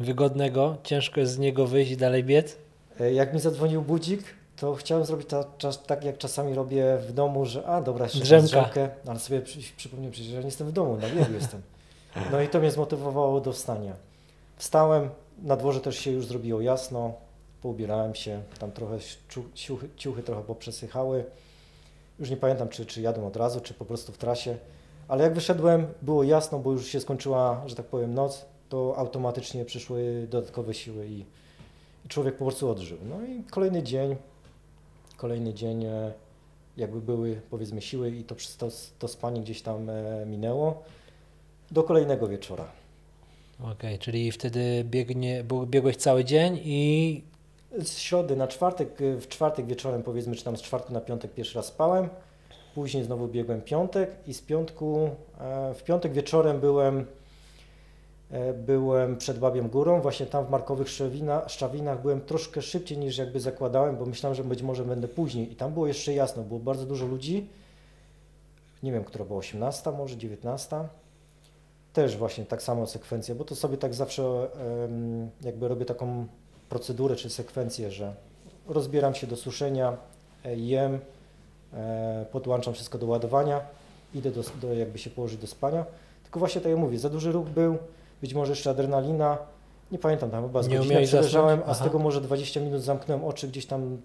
wygodnego, 0.00 0.76
ciężko 0.82 1.20
jest 1.20 1.32
z 1.32 1.38
niego 1.38 1.66
wyjść 1.66 1.90
i 1.90 1.96
dalej 1.96 2.24
biec? 2.24 2.56
E, 3.00 3.12
jak 3.12 3.34
mi 3.34 3.40
zadzwonił 3.40 3.82
budzik, 3.82 4.22
to 4.56 4.74
chciałem 4.74 5.04
zrobić 5.04 5.28
ta, 5.28 5.44
czas, 5.58 5.82
tak, 5.82 6.04
jak 6.04 6.18
czasami 6.18 6.54
robię 6.54 6.98
w 7.08 7.12
domu, 7.12 7.46
że 7.46 7.66
a 7.66 7.80
dobra, 7.82 8.04
jeszcze 8.04 8.20
drzemkę, 8.20 8.90
ale 9.06 9.18
sobie 9.18 9.40
przy, 9.40 9.58
przypomniałem 9.76 10.12
przecież, 10.12 10.30
że 10.30 10.38
nie 10.38 10.44
jestem 10.44 10.66
w 10.66 10.72
domu, 10.72 10.96
na 10.96 11.08
biegu 11.08 11.32
jestem. 11.32 11.62
No 12.32 12.40
i 12.40 12.48
to 12.48 12.60
mnie 12.60 12.70
zmotywowało 12.70 13.40
do 13.40 13.52
wstania. 13.52 13.92
Wstałem, 14.56 15.10
na 15.42 15.56
dworze 15.56 15.80
też 15.80 15.98
się 15.98 16.10
już 16.10 16.26
zrobiło 16.26 16.60
jasno, 16.60 17.12
poubierałem 17.62 18.14
się, 18.14 18.42
tam 18.58 18.72
trochę 18.72 18.96
ciu- 19.30 19.52
ciuchy, 19.54 19.88
ciuchy 19.96 20.22
trochę 20.22 20.42
poprzesychały. 20.42 21.24
Już 22.18 22.30
nie 22.30 22.36
pamiętam, 22.36 22.68
czy, 22.68 22.86
czy 22.86 23.00
jadłem 23.00 23.26
od 23.26 23.36
razu, 23.36 23.60
czy 23.60 23.74
po 23.74 23.84
prostu 23.84 24.12
w 24.12 24.18
trasie. 24.18 24.56
Ale 25.08 25.24
jak 25.24 25.34
wyszedłem, 25.34 25.86
było 26.02 26.22
jasno, 26.22 26.58
bo 26.58 26.72
już 26.72 26.86
się 26.86 27.00
skończyła, 27.00 27.62
że 27.66 27.76
tak 27.76 27.86
powiem, 27.86 28.14
noc, 28.14 28.44
to 28.68 28.94
automatycznie 28.96 29.64
przyszły 29.64 30.26
dodatkowe 30.30 30.74
siły 30.74 31.06
i, 31.06 31.24
i 32.06 32.08
człowiek 32.08 32.36
po 32.36 32.44
prostu 32.44 32.70
odżył. 32.70 32.98
No 33.08 33.26
i 33.26 33.42
kolejny 33.50 33.82
dzień, 33.82 34.16
kolejny 35.16 35.54
dzień, 35.54 35.84
e, 35.84 36.12
jakby 36.76 37.00
były 37.00 37.40
powiedzmy 37.50 37.82
siły 37.82 38.10
i 38.10 38.24
to, 38.24 38.34
to, 38.58 38.68
to 38.98 39.08
spanie 39.08 39.40
gdzieś 39.40 39.62
tam 39.62 39.90
e, 39.90 40.26
minęło 40.26 40.82
do 41.70 41.82
kolejnego 41.82 42.28
wieczora. 42.28 42.64
Okej, 43.72 43.98
czyli 43.98 44.32
wtedy 44.32 44.84
biegnie, 44.84 45.44
biegłeś 45.66 45.96
cały 45.96 46.24
dzień 46.24 46.60
i 46.64 47.22
Z 47.78 47.98
środy 47.98 48.36
na 48.36 48.48
czwartek, 48.48 49.00
y, 49.00 49.20
w 49.20 49.28
czwartek 49.28 49.66
wieczorem 49.66 50.02
powiedzmy, 50.02 50.36
czy 50.36 50.44
tam 50.44 50.56
z 50.56 50.62
czwartku 50.62 50.92
na 50.92 51.00
piątek 51.00 51.34
pierwszy 51.34 51.54
raz 51.54 51.66
spałem, 51.66 52.08
później 52.74 53.04
znowu 53.04 53.28
biegłem 53.28 53.62
piątek 53.62 54.10
i 54.26 54.34
z 54.34 54.42
piątku, 54.42 55.10
e, 55.40 55.74
w 55.74 55.82
piątek 55.82 56.12
wieczorem 56.12 56.60
byłem, 56.60 57.06
e, 58.30 58.52
byłem 58.52 59.16
przed 59.16 59.38
Babiem 59.38 59.68
Górą, 59.68 60.00
właśnie 60.00 60.26
tam 60.26 60.46
w 60.46 60.50
Markowych 60.50 60.88
Szczawina, 60.88 61.48
Szczawinach 61.48 62.02
byłem 62.02 62.20
troszkę 62.20 62.62
szybciej 62.62 62.98
niż 62.98 63.18
jakby 63.18 63.40
zakładałem, 63.40 63.96
bo 63.96 64.06
myślałem, 64.06 64.34
że 64.34 64.44
być 64.44 64.62
może 64.62 64.84
będę 64.84 65.08
później. 65.08 65.52
I 65.52 65.56
tam 65.56 65.72
było 65.72 65.86
jeszcze 65.86 66.14
jasno, 66.14 66.42
było 66.42 66.60
bardzo 66.60 66.86
dużo 66.86 67.06
ludzi, 67.06 67.48
nie 68.82 68.92
wiem, 68.92 69.04
która 69.04 69.24
była 69.24 69.38
18, 69.38 69.90
może 69.90 70.16
19. 70.16 70.88
Też 71.92 72.16
właśnie 72.16 72.44
tak 72.44 72.62
samo 72.62 72.86
sekwencja, 72.86 73.34
bo 73.34 73.44
to 73.44 73.56
sobie 73.56 73.76
tak 73.76 73.94
zawsze 73.94 74.48
jakby 75.42 75.68
robię 75.68 75.84
taką 75.84 76.26
procedurę 76.68 77.16
czy 77.16 77.30
sekwencję, 77.30 77.90
że 77.90 78.14
rozbieram 78.68 79.14
się 79.14 79.26
do 79.26 79.36
suszenia, 79.36 79.96
e, 80.44 80.56
jem, 80.56 81.00
podłączam 82.32 82.74
wszystko 82.74 82.98
do 82.98 83.06
ładowania, 83.06 83.60
idę 84.14 84.30
do, 84.30 84.42
do 84.60 84.74
jakby 84.74 84.98
się 84.98 85.10
położyć 85.10 85.40
do 85.40 85.46
spania. 85.46 85.84
Tylko 86.22 86.38
właśnie 86.38 86.60
tak 86.60 86.70
jak 86.70 86.80
mówię, 86.80 86.98
za 86.98 87.10
duży 87.10 87.32
ruch 87.32 87.48
był, 87.48 87.78
być 88.20 88.34
może 88.34 88.52
jeszcze 88.52 88.70
adrenalina, 88.70 89.38
nie 89.92 89.98
pamiętam, 89.98 90.30
tam 90.30 90.46
chyba 90.46 90.62
z 90.62 90.68
Nie 90.68 90.78
godzinę 90.78 91.02
przeleżałem, 91.02 91.62
a 91.66 91.74
z 91.74 91.82
tego 91.82 91.98
może 91.98 92.20
20 92.20 92.60
minut 92.60 92.82
zamknąłem 92.82 93.24
oczy, 93.24 93.48
gdzieś 93.48 93.66
tam 93.66 93.98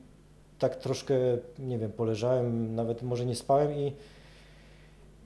tak 0.60 0.76
troszkę, 0.76 1.16
nie 1.60 1.78
wiem, 1.78 1.92
poleżałem, 1.92 2.76
nawet 2.76 3.04
może 3.04 3.26
nie 3.26 3.36
spałem 3.36 3.74
i 3.74 3.94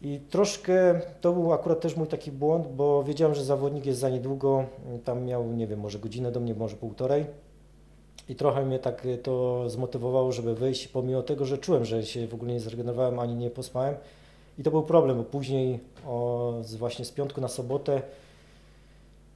i 0.02 0.20
troszkę 0.30 1.02
to 1.22 1.34
był 1.34 1.54
akurat 1.54 1.82
też 1.82 1.96
mój 1.96 2.08
taki 2.08 2.32
błąd, 2.32 2.68
bo 2.68 3.04
wiedziałem, 3.04 3.36
że 3.36 3.44
zawodnik 3.44 3.86
jest 3.86 4.00
za 4.00 4.10
niedługo, 4.10 4.66
tam 5.04 5.26
miał, 5.26 5.52
nie 5.52 5.68
wiem, 5.68 5.80
może 5.80 6.00
godzinę 6.00 6.32
do 6.32 6.40
mnie, 6.40 6.56
może 6.56 6.76
półtorej. 6.76 7.26
I 8.32 8.36
trochę 8.36 8.66
mnie 8.66 8.80
tak 8.80 9.06
y, 9.06 9.18
to 9.18 9.64
zmotywowało, 9.70 10.32
żeby 10.32 10.56
wyjść, 10.56 10.88
pomimo 10.88 11.22
tego, 11.22 11.46
że 11.46 11.58
czułem, 11.58 11.86
że 11.86 12.06
się 12.06 12.28
w 12.28 12.34
ogóle 12.34 12.54
nie 12.54 12.60
zregenerowałem 12.60 13.20
ani 13.20 13.36
nie 13.36 13.50
pospałem. 13.50 13.96
I 14.58 14.64
to 14.64 14.72
był 14.72 14.84
problem, 14.84 15.18
bo 15.18 15.24
później 15.24 15.80
o, 16.08 16.54
z, 16.62 16.76
właśnie 16.76 17.06
z 17.06 17.12
piątku 17.12 17.42
na 17.42 17.48
sobotę 17.48 18.02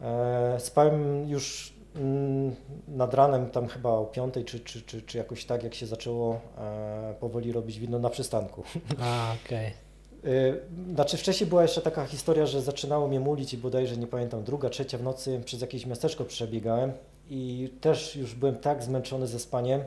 e, 0.02 0.60
spałem 0.60 1.30
już 1.30 1.74
mm, 1.96 2.56
nad 2.88 3.14
ranem, 3.14 3.50
tam 3.50 3.68
chyba 3.68 3.90
o 3.90 4.06
piątej, 4.06 4.46
czy, 4.46 4.60
czy, 4.60 4.82
czy, 4.82 5.02
czy 5.02 5.18
jakoś 5.18 5.46
tak, 5.46 5.64
jak 5.64 5.76
się 5.76 5.86
zaczęło 5.86 6.40
e, 6.58 7.16
powoli 7.20 7.52
robić 7.52 7.80
widno 7.80 8.00
na 8.00 8.10
przystanku. 8.10 8.64
A, 9.02 9.34
okej. 9.46 9.74
Y, 10.26 10.60
Znaczy 10.94 11.18
wcześniej 11.18 11.50
była 11.50 11.62
jeszcze 11.62 11.82
taka 11.82 12.06
historia, 12.06 12.46
że 12.46 12.62
zaczynało 12.62 13.08
mnie 13.08 13.20
mulić 13.20 13.54
i 13.54 13.58
bodajże 13.58 13.98
nie 13.98 14.08
pamiętam, 14.08 14.44
druga, 14.44 14.70
trzecia 14.70 14.98
w 14.98 15.04
nocy 15.04 15.42
przez 15.46 15.62
jakieś 15.62 15.86
miasteczko 15.86 16.26
przebiegałem 16.26 16.94
i 17.30 17.70
też 17.82 18.16
już 18.16 18.36
byłem 18.36 18.56
tak 18.56 18.84
zmęczony 18.84 19.28
ze 19.28 19.40
spaniem. 19.40 19.82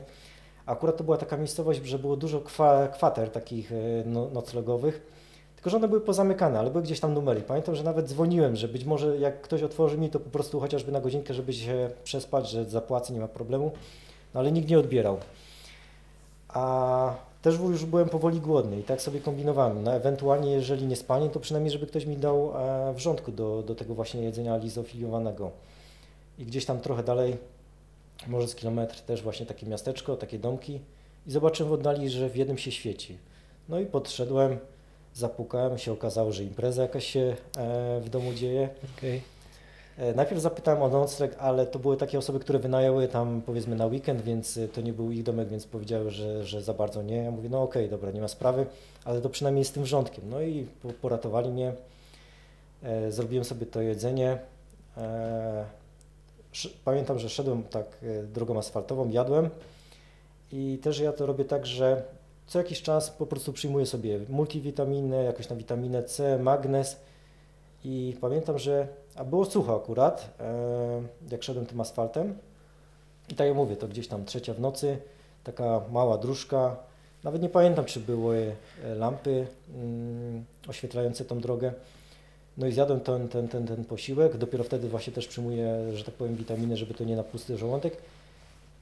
Akurat 0.65 0.97
to 0.97 1.03
była 1.03 1.17
taka 1.17 1.37
miejscowość, 1.37 1.85
że 1.85 1.99
było 1.99 2.15
dużo 2.15 2.41
kwa, 2.41 2.87
kwater 2.87 3.31
takich 3.31 3.71
y, 3.71 4.03
no, 4.05 4.29
noclegowych, 4.33 5.01
tylko 5.55 5.69
że 5.69 5.77
one 5.77 5.87
były 5.87 6.01
pozamykane, 6.01 6.59
ale 6.59 6.69
były 6.69 6.83
gdzieś 6.83 6.99
tam 6.99 7.13
numery. 7.13 7.41
Pamiętam, 7.41 7.75
że 7.75 7.83
nawet 7.83 8.07
dzwoniłem, 8.07 8.55
że 8.55 8.67
być 8.67 8.85
może 8.85 9.17
jak 9.17 9.41
ktoś 9.41 9.63
otworzy 9.63 9.97
mi, 9.97 10.09
to 10.09 10.19
po 10.19 10.29
prostu 10.29 10.59
chociażby 10.59 10.91
na 10.91 11.01
godzinkę, 11.01 11.33
żeby 11.33 11.53
się 11.53 11.89
przespać, 12.03 12.49
że 12.49 12.65
zapłacę, 12.65 13.13
nie 13.13 13.19
ma 13.19 13.27
problemu, 13.27 13.71
no 14.33 14.39
ale 14.39 14.51
nikt 14.51 14.69
nie 14.69 14.79
odbierał. 14.79 15.17
A 16.47 17.13
też 17.41 17.59
już 17.59 17.85
byłem 17.85 18.09
powoli 18.09 18.39
głodny 18.39 18.79
i 18.79 18.83
tak 18.83 19.01
sobie 19.01 19.19
kombinowałem. 19.19 19.83
No, 19.83 19.93
ewentualnie, 19.93 20.51
jeżeli 20.51 20.85
nie 20.85 20.95
spanie, 20.95 21.29
to 21.29 21.39
przynajmniej, 21.39 21.71
żeby 21.71 21.87
ktoś 21.87 22.05
mi 22.05 22.17
dał 22.17 22.51
e, 22.55 22.93
wrzątku 22.93 23.31
do, 23.31 23.63
do 23.63 23.75
tego 23.75 23.95
właśnie 23.95 24.21
jedzenia 24.21 24.57
lizofiliowanego. 24.57 25.51
I 26.39 26.45
gdzieś 26.45 26.65
tam 26.65 26.79
trochę 26.79 27.03
dalej, 27.03 27.37
może 28.27 28.47
z 28.47 28.55
kilometr, 28.55 28.99
też 29.01 29.21
właśnie 29.21 29.45
takie 29.45 29.67
miasteczko, 29.67 30.17
takie 30.17 30.39
domki. 30.39 30.79
I 31.27 31.31
zobaczyłem 31.31 31.69
w 31.69 31.73
oddali, 31.73 32.09
że 32.09 32.29
w 32.29 32.35
jednym 32.35 32.57
się 32.57 32.71
świeci. 32.71 33.17
No 33.69 33.79
i 33.79 33.85
podszedłem, 33.85 34.57
zapukałem, 35.13 35.77
się 35.77 35.91
okazało, 35.91 36.31
że 36.31 36.43
impreza 36.43 36.81
jakaś 36.81 37.05
się 37.07 37.35
e, 37.57 37.99
w 38.01 38.09
domu 38.09 38.33
dzieje. 38.33 38.69
okej. 38.97 39.21
E, 39.97 40.13
Najpierw 40.13 40.41
zapytałem 40.41 40.81
o 40.83 40.89
nocleg, 40.89 41.35
ale 41.39 41.65
to 41.65 41.79
były 41.79 41.97
takie 41.97 42.17
osoby, 42.17 42.39
które 42.39 42.59
wynajęły 42.59 43.07
tam 43.07 43.41
powiedzmy 43.45 43.75
na 43.75 43.85
weekend, 43.85 44.21
więc 44.21 44.57
y, 44.57 44.67
to 44.67 44.81
nie 44.81 44.93
był 44.93 45.11
ich 45.11 45.23
domek, 45.23 45.47
więc 45.49 45.65
powiedziały, 45.67 46.11
że, 46.11 46.45
że 46.45 46.61
za 46.61 46.73
bardzo 46.73 47.01
nie. 47.03 47.15
Ja 47.15 47.31
mówię, 47.31 47.49
no 47.49 47.61
okej, 47.63 47.89
dobra, 47.89 48.11
nie 48.11 48.21
ma 48.21 48.27
sprawy, 48.27 48.65
ale 49.05 49.21
to 49.21 49.29
przynajmniej 49.29 49.65
z 49.65 49.71
tym 49.71 49.83
wrzątkiem. 49.83 50.23
No 50.29 50.41
i 50.41 50.67
po- 50.83 50.93
poratowali 50.93 51.49
mnie. 51.49 51.73
E, 52.83 53.11
Zrobiłem 53.11 53.45
sobie 53.45 53.65
to 53.65 53.81
jedzenie. 53.81 54.37
Pamiętam, 56.85 57.19
że 57.19 57.29
szedłem 57.29 57.63
tak 57.63 57.85
e, 58.03 58.23
drogą 58.23 58.57
asfaltową, 58.57 59.09
jadłem 59.09 59.49
i 60.51 60.79
też 60.83 60.99
ja 60.99 61.13
to 61.13 61.25
robię 61.25 61.45
tak, 61.45 61.65
że 61.65 62.03
co 62.47 62.59
jakiś 62.59 62.81
czas 62.81 63.09
po 63.09 63.25
prostu 63.25 63.53
przyjmuję 63.53 63.85
sobie 63.85 64.19
multivitaminę, 64.29 65.23
jakąś 65.23 65.47
tam 65.47 65.57
witaminę 65.57 66.03
C, 66.03 66.39
magnez 66.39 66.97
i 67.83 68.17
pamiętam, 68.21 68.59
że 68.59 68.87
a 69.15 69.23
było 69.23 69.45
sucho 69.45 69.75
akurat, 69.75 70.35
e, 70.39 71.01
jak 71.31 71.43
szedłem 71.43 71.65
tym 71.65 71.81
asfaltem. 71.81 72.37
I 73.29 73.35
tak 73.35 73.47
jak 73.47 73.55
mówię, 73.55 73.75
to 73.75 73.87
gdzieś 73.87 74.07
tam 74.07 74.25
trzecia 74.25 74.53
w 74.53 74.59
nocy, 74.59 74.97
taka 75.43 75.81
mała 75.91 76.17
dróżka. 76.17 76.75
Nawet 77.23 77.41
nie 77.41 77.49
pamiętam, 77.49 77.85
czy 77.85 77.99
były 77.99 78.55
e, 78.83 78.95
lampy 78.95 79.47
mm, 79.75 80.45
oświetlające 80.67 81.25
tą 81.25 81.39
drogę. 81.39 81.73
No 82.59 82.67
i 82.67 82.71
zjadłem 82.71 82.99
ten, 82.99 83.27
ten, 83.27 83.47
ten, 83.47 83.67
ten 83.67 83.85
posiłek, 83.85 84.37
dopiero 84.37 84.63
wtedy 84.63 84.89
właśnie 84.89 85.13
też 85.13 85.27
przyjmuję, 85.27 85.79
że 85.93 86.03
tak 86.03 86.13
powiem, 86.13 86.35
witaminy, 86.35 86.77
żeby 86.77 86.93
to 86.93 87.03
nie 87.03 87.15
na 87.15 87.23
pusty 87.23 87.57
żołądek. 87.57 87.97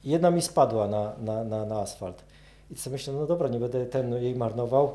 I 0.04 0.10
jedna 0.10 0.30
mi 0.30 0.42
spadła 0.42 0.88
na, 0.88 1.12
na, 1.24 1.44
na, 1.44 1.64
na 1.64 1.80
asfalt. 1.80 2.22
I 2.70 2.74
co 2.74 2.90
myślę, 2.90 3.14
no 3.14 3.26
dobra, 3.26 3.48
nie 3.48 3.58
będę 3.58 3.86
ten 3.86 4.22
jej 4.22 4.34
marnował. 4.34 4.94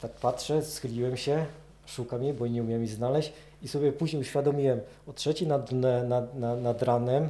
Tak 0.00 0.10
patrzę, 0.10 0.62
schyliłem 0.62 1.16
się, 1.16 1.46
szukam 1.86 2.24
jej, 2.24 2.34
bo 2.34 2.46
nie 2.46 2.62
umiem 2.62 2.80
jej 2.80 2.88
znaleźć 2.88 3.32
i 3.62 3.68
sobie 3.68 3.92
później 3.92 4.22
uświadomiłem 4.22 4.80
o 5.06 5.12
trzeciej 5.12 5.48
nad, 5.48 5.72
nad, 5.72 6.34
nad, 6.34 6.62
nad 6.62 6.82
ranem 6.82 7.28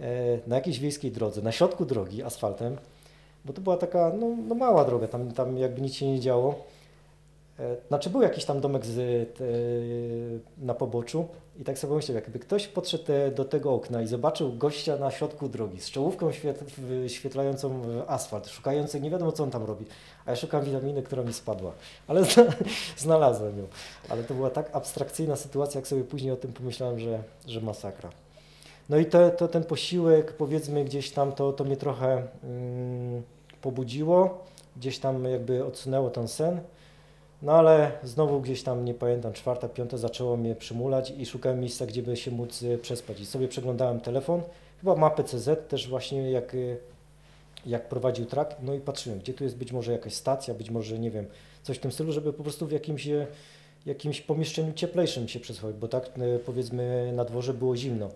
e, 0.00 0.38
na 0.46 0.56
jakiejś 0.56 0.78
wiejskiej 0.78 1.12
drodze, 1.12 1.42
na 1.42 1.52
środku 1.52 1.84
drogi 1.84 2.22
asfaltem, 2.22 2.76
bo 3.44 3.52
to 3.52 3.60
była 3.60 3.76
taka 3.76 4.12
no, 4.20 4.36
no 4.48 4.54
mała 4.54 4.84
droga, 4.84 5.08
tam, 5.08 5.32
tam 5.32 5.58
jakby 5.58 5.80
nic 5.80 5.94
się 5.94 6.06
nie 6.06 6.20
działo. 6.20 6.73
E, 7.58 7.76
znaczy 7.88 8.10
był 8.10 8.22
jakiś 8.22 8.44
tam 8.44 8.60
domek 8.60 8.86
z, 8.86 9.28
te, 9.38 9.44
na 10.58 10.74
poboczu 10.74 11.26
i 11.60 11.64
tak 11.64 11.78
sobie 11.78 11.94
myślałem, 11.94 12.22
jakby 12.22 12.38
ktoś 12.38 12.68
podszedł 12.68 13.04
te, 13.04 13.30
do 13.30 13.44
tego 13.44 13.72
okna 13.72 14.02
i 14.02 14.06
zobaczył 14.06 14.52
gościa 14.52 14.96
na 14.96 15.10
środku 15.10 15.48
drogi 15.48 15.80
z 15.80 15.90
czołówką 15.90 16.30
wyświetlającą 16.78 17.82
asfalt, 18.06 18.48
szukający, 18.48 19.00
nie 19.00 19.10
wiadomo 19.10 19.32
co 19.32 19.42
on 19.42 19.50
tam 19.50 19.64
robi, 19.64 19.86
a 20.26 20.30
ja 20.30 20.36
szukam 20.36 20.64
witaminy, 20.64 21.02
która 21.02 21.22
mi 21.22 21.32
spadła, 21.32 21.72
ale 22.06 22.22
znalazłem 22.96 23.58
ją. 23.58 23.66
Ale 24.08 24.24
to 24.24 24.34
była 24.34 24.50
tak 24.50 24.76
abstrakcyjna 24.76 25.36
sytuacja, 25.36 25.78
jak 25.78 25.88
sobie 25.88 26.04
później 26.04 26.32
o 26.32 26.36
tym 26.36 26.52
pomyślałem, 26.52 26.98
że, 26.98 27.22
że 27.46 27.60
masakra. 27.60 28.10
No 28.88 28.98
i 28.98 29.06
to, 29.06 29.30
to 29.30 29.48
ten 29.48 29.64
posiłek, 29.64 30.32
powiedzmy 30.32 30.84
gdzieś 30.84 31.10
tam, 31.10 31.32
to, 31.32 31.52
to 31.52 31.64
mnie 31.64 31.76
trochę 31.76 32.22
mm, 32.44 33.22
pobudziło, 33.62 34.44
gdzieś 34.76 34.98
tam 34.98 35.24
jakby 35.24 35.64
odsunęło 35.64 36.10
ten 36.10 36.28
sen. 36.28 36.60
No 37.42 37.52
ale 37.52 37.92
znowu 38.02 38.40
gdzieś 38.40 38.62
tam, 38.62 38.84
nie 38.84 38.94
pamiętam, 38.94 39.32
czwarta, 39.32 39.68
piąta 39.68 39.96
zaczęło 39.96 40.36
mnie 40.36 40.54
przymulać 40.54 41.10
i 41.10 41.26
szukałem 41.26 41.60
miejsca, 41.60 41.86
gdzie 41.86 42.02
by 42.02 42.16
się 42.16 42.30
móc 42.30 42.62
y, 42.62 42.78
przespać. 42.78 43.20
I 43.20 43.26
sobie 43.26 43.48
przeglądałem 43.48 44.00
telefon, 44.00 44.42
chyba 44.80 44.96
mapę 44.96 45.24
CZ 45.24 45.68
też 45.68 45.88
właśnie 45.88 46.30
jak, 46.30 46.54
y, 46.54 46.76
jak 47.66 47.88
prowadził 47.88 48.26
track, 48.26 48.56
no 48.62 48.74
i 48.74 48.80
patrzyłem, 48.80 49.18
gdzie 49.18 49.34
tu 49.34 49.44
jest 49.44 49.56
być 49.56 49.72
może 49.72 49.92
jakaś 49.92 50.14
stacja, 50.14 50.54
być 50.54 50.70
może, 50.70 50.98
nie 50.98 51.10
wiem, 51.10 51.26
coś 51.62 51.76
w 51.76 51.80
tym 51.80 51.92
stylu, 51.92 52.12
żeby 52.12 52.32
po 52.32 52.42
prostu 52.42 52.66
w 52.66 52.72
jakimś, 52.72 53.06
y, 53.06 53.26
jakimś 53.86 54.20
pomieszczeniu 54.20 54.72
cieplejszym 54.72 55.28
się 55.28 55.40
przesłać, 55.40 55.74
bo 55.74 55.88
tak 55.88 56.10
powiedzmy 56.46 57.12
na 57.12 57.24
dworze 57.24 57.54
było 57.54 57.76
zimno. 57.76 58.10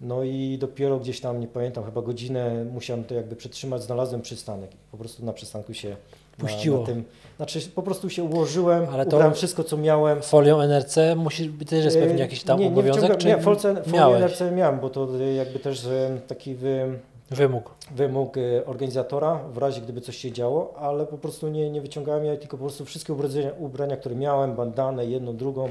No 0.00 0.24
i 0.24 0.58
dopiero 0.58 0.98
gdzieś 1.00 1.20
tam, 1.20 1.40
nie 1.40 1.46
pamiętam, 1.46 1.84
chyba 1.84 2.02
godzinę 2.02 2.64
musiałem 2.64 3.04
to 3.04 3.14
jakby 3.14 3.36
przetrzymać, 3.36 3.82
znalazłem 3.82 4.22
przystanek. 4.22 4.70
Po 4.90 4.98
prostu 4.98 5.24
na 5.24 5.32
przystanku 5.32 5.74
się 5.74 5.96
puściło. 6.40 6.76
Na, 6.76 6.80
na 6.80 6.86
tym, 6.86 7.04
znaczy 7.36 7.60
po 7.74 7.82
prostu 7.82 8.10
się 8.10 8.24
ułożyłem, 8.24 8.86
Ale 8.92 9.06
to 9.06 9.16
ubrałem 9.16 9.34
wszystko 9.34 9.64
co 9.64 9.76
miałem. 9.76 10.22
Folią 10.22 10.60
NRC 10.60 10.96
musi 11.16 11.48
też 11.48 11.84
jest 11.84 11.98
pewnie 11.98 12.18
jakiś 12.18 12.42
tam 12.42 12.60
nie, 12.60 12.66
obowiązek? 12.66 13.10
Nie, 13.10 13.16
czy 13.16 13.26
nie 13.26 13.38
folce, 13.38 13.82
folię 13.82 14.16
NRC 14.16 14.40
miałem, 14.52 14.80
bo 14.80 14.90
to 14.90 15.08
jakby 15.36 15.58
też 15.58 15.88
taki 16.26 16.54
wy, 16.54 16.98
wymóg. 17.30 17.74
wymóg 17.90 18.36
e, 18.36 18.66
organizatora 18.66 19.40
w 19.52 19.58
razie 19.58 19.80
gdyby 19.80 20.00
coś 20.00 20.16
się 20.16 20.32
działo, 20.32 20.74
ale 20.78 21.06
po 21.06 21.18
prostu 21.18 21.48
nie, 21.48 21.70
nie 21.70 21.80
wyciągałem 21.80 22.24
ja 22.24 22.36
tylko 22.36 22.56
po 22.56 22.64
prostu 22.64 22.84
wszystkie 22.84 23.12
ubrania, 23.12 23.50
ubrania 23.58 23.96
które 23.96 24.14
miałem, 24.14 24.54
bandane, 24.54 25.06
jedną, 25.06 25.36
drugą, 25.36 25.68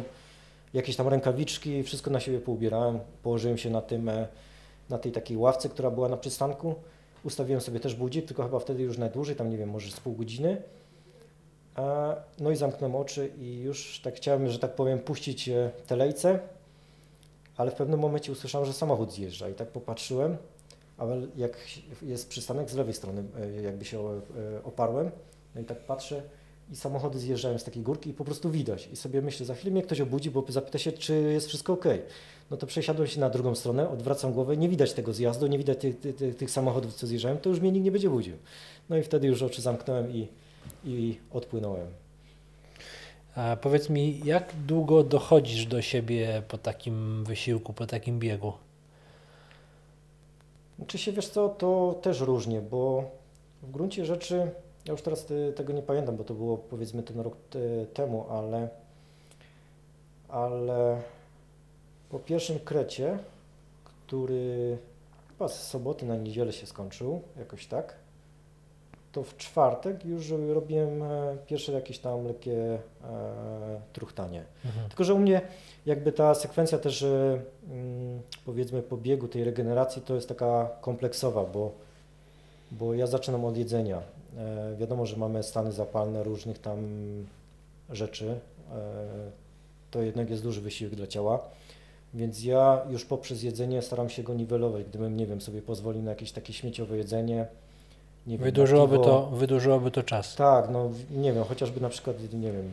jakieś 0.73 0.95
tam 0.95 1.07
rękawiczki, 1.07 1.83
wszystko 1.83 2.11
na 2.11 2.19
siebie 2.19 2.39
poubierałem, 2.39 2.99
położyłem 3.23 3.57
się 3.57 3.69
na 3.69 3.81
tym, 3.81 4.09
e, 4.09 4.27
na 4.89 4.97
tej 4.97 5.11
takiej 5.11 5.37
ławce, 5.37 5.69
która 5.69 5.91
była 5.91 6.09
na 6.09 6.17
przystanku 6.17 6.75
Ustawiłem 7.23 7.61
sobie 7.61 7.79
też 7.79 7.95
budzik, 7.95 8.25
tylko 8.25 8.43
chyba 8.43 8.59
wtedy 8.59 8.83
już 8.83 8.97
najdłużej, 8.97 9.35
tam 9.35 9.49
nie 9.49 9.57
wiem, 9.57 9.69
może 9.69 9.91
z 9.91 9.99
pół 9.99 10.13
godziny. 10.13 10.61
No 12.39 12.51
i 12.51 12.55
zamknąłem 12.55 12.95
oczy 12.95 13.31
i 13.37 13.59
już 13.59 14.01
tak 14.03 14.15
chciałem, 14.15 14.49
że 14.49 14.59
tak 14.59 14.75
powiem, 14.75 14.99
puścić 14.99 15.49
e, 15.49 15.71
te 15.87 15.95
lejce, 15.95 16.39
ale 17.57 17.71
w 17.71 17.73
pewnym 17.73 17.99
momencie 17.99 18.31
usłyszałem, 18.31 18.67
że 18.67 18.73
samochód 18.73 19.13
zjeżdża 19.13 19.49
i 19.49 19.53
tak 19.53 19.67
popatrzyłem, 19.67 20.37
ale 20.97 21.27
jak 21.37 21.57
jest 22.01 22.29
przystanek 22.29 22.69
z 22.69 22.75
lewej 22.75 22.93
strony, 22.93 23.23
e, 23.39 23.61
jakby 23.61 23.85
się 23.85 23.99
e, 23.99 24.21
oparłem, 24.63 25.11
no 25.55 25.61
i 25.61 25.63
tak 25.63 25.85
patrzę 25.85 26.21
i 26.71 26.75
samochody 26.75 27.19
zjeżdżają 27.19 27.59
z 27.59 27.63
takiej 27.63 27.83
górki 27.83 28.09
i 28.09 28.13
po 28.13 28.25
prostu 28.25 28.51
widać. 28.51 28.87
I 28.87 28.95
sobie 28.95 29.21
myślę, 29.21 29.45
za 29.45 29.55
chwilę 29.55 29.71
mnie 29.71 29.83
ktoś 29.83 30.01
obudzi, 30.01 30.31
bo 30.31 30.45
zapyta 30.49 30.77
się, 30.77 30.91
czy 30.91 31.21
jest 31.21 31.47
wszystko 31.47 31.73
ok 31.73 31.85
no 32.51 32.57
to 32.57 32.67
przesiadłem 32.67 33.07
się 33.07 33.19
na 33.19 33.29
drugą 33.29 33.55
stronę, 33.55 33.89
odwracam 33.89 34.33
głowę, 34.33 34.57
nie 34.57 34.69
widać 34.69 34.93
tego 34.93 35.13
zjazdu, 35.13 35.47
nie 35.47 35.57
widać 35.57 35.77
tych, 35.77 35.99
tych, 35.99 36.37
tych 36.37 36.51
samochodów, 36.51 36.93
co 36.93 37.07
zjeżdżają, 37.07 37.37
to 37.37 37.49
już 37.49 37.59
mnie 37.59 37.71
nikt 37.71 37.85
nie 37.85 37.91
będzie 37.91 38.09
budził. 38.09 38.37
No 38.89 38.97
i 38.97 39.03
wtedy 39.03 39.27
już 39.27 39.41
oczy 39.41 39.61
zamknąłem 39.61 40.11
i, 40.11 40.27
i 40.85 41.19
odpłynąłem. 41.31 41.87
A 43.35 43.55
powiedz 43.55 43.89
mi, 43.89 44.21
jak 44.25 44.53
długo 44.67 45.03
dochodzisz 45.03 45.65
do 45.65 45.81
siebie 45.81 46.41
po 46.47 46.57
takim 46.57 47.23
wysiłku, 47.23 47.73
po 47.73 47.85
takim 47.85 48.19
biegu? 48.19 48.53
Czy 50.87 50.97
się 50.97 51.11
wiesz 51.11 51.27
co, 51.27 51.49
to 51.49 51.99
też 52.01 52.19
różnie, 52.19 52.61
bo 52.61 53.11
w 53.61 53.71
gruncie 53.71 54.05
rzeczy, 54.05 54.51
ja 54.85 54.91
już 54.91 55.01
teraz 55.01 55.25
te, 55.25 55.53
tego 55.53 55.73
nie 55.73 55.81
pamiętam, 55.81 56.17
bo 56.17 56.23
to 56.23 56.33
było 56.33 56.57
powiedzmy 56.57 57.03
ten 57.03 57.19
rok 57.19 57.37
te, 57.49 57.85
temu, 57.85 58.25
ale, 58.29 58.69
ale 60.29 61.01
po 62.09 62.19
pierwszym 62.19 62.59
krecie, 62.59 63.17
który 63.83 64.77
chyba 65.29 65.47
z 65.47 65.67
soboty 65.67 66.05
na 66.05 66.15
niedzielę 66.15 66.53
się 66.53 66.65
skończył, 66.65 67.21
jakoś 67.37 67.67
tak, 67.67 67.95
to 69.11 69.23
w 69.23 69.37
czwartek 69.37 70.05
już 70.05 70.29
robiłem 70.29 71.03
e, 71.03 71.37
pierwsze 71.47 71.71
jakieś 71.71 71.99
tam 71.99 72.27
lekkie 72.27 72.53
e, 72.53 72.79
truchtanie. 73.93 74.43
Mhm. 74.65 74.89
Tylko, 74.89 75.03
że 75.03 75.13
u 75.13 75.19
mnie 75.19 75.41
jakby 75.85 76.11
ta 76.11 76.35
sekwencja 76.35 76.77
też 76.77 77.03
e, 77.03 77.41
mm, 77.69 78.21
powiedzmy 78.45 78.81
po 78.81 78.97
biegu 78.97 79.27
tej 79.27 79.43
regeneracji 79.43 80.01
to 80.01 80.15
jest 80.15 80.29
taka 80.29 80.69
kompleksowa, 80.81 81.43
bo, 81.43 81.71
bo 82.71 82.93
ja 82.93 83.07
zaczynam 83.07 83.45
od 83.45 83.57
jedzenia. 83.57 84.01
E, 84.37 84.75
wiadomo, 84.75 85.05
że 85.05 85.17
mamy 85.17 85.43
stany 85.43 85.71
zapalne 85.71 86.23
różnych 86.23 86.59
tam 86.59 86.79
rzeczy. 87.89 88.39
E, 88.71 88.75
to 89.91 90.01
jednak 90.01 90.29
jest 90.29 90.43
duży 90.43 90.61
wysiłek 90.61 90.95
dla 90.95 91.07
ciała. 91.07 91.49
Więc 92.13 92.43
ja 92.43 92.81
już 92.89 93.05
poprzez 93.05 93.43
jedzenie 93.43 93.81
staram 93.81 94.09
się 94.09 94.23
go 94.23 94.33
niwelować. 94.33 94.83
Gdybym, 94.83 95.17
nie 95.17 95.27
wiem, 95.27 95.41
sobie 95.41 95.61
pozwolił 95.61 96.01
na 96.01 96.09
jakieś 96.09 96.31
takie 96.31 96.53
śmieciowe 96.53 96.97
jedzenie, 96.97 97.47
nie 98.27 98.37
wiem, 98.37 98.45
wydłużyłoby, 98.45 98.95
piwo, 98.95 99.05
to, 99.05 99.25
wydłużyłoby 99.25 99.91
to 99.91 100.03
czas. 100.03 100.35
Tak, 100.35 100.69
no 100.69 100.89
nie 101.11 101.33
wiem, 101.33 101.43
chociażby 101.43 101.81
na 101.81 101.89
przykład, 101.89 102.33
nie 102.33 102.51
wiem, 102.51 102.71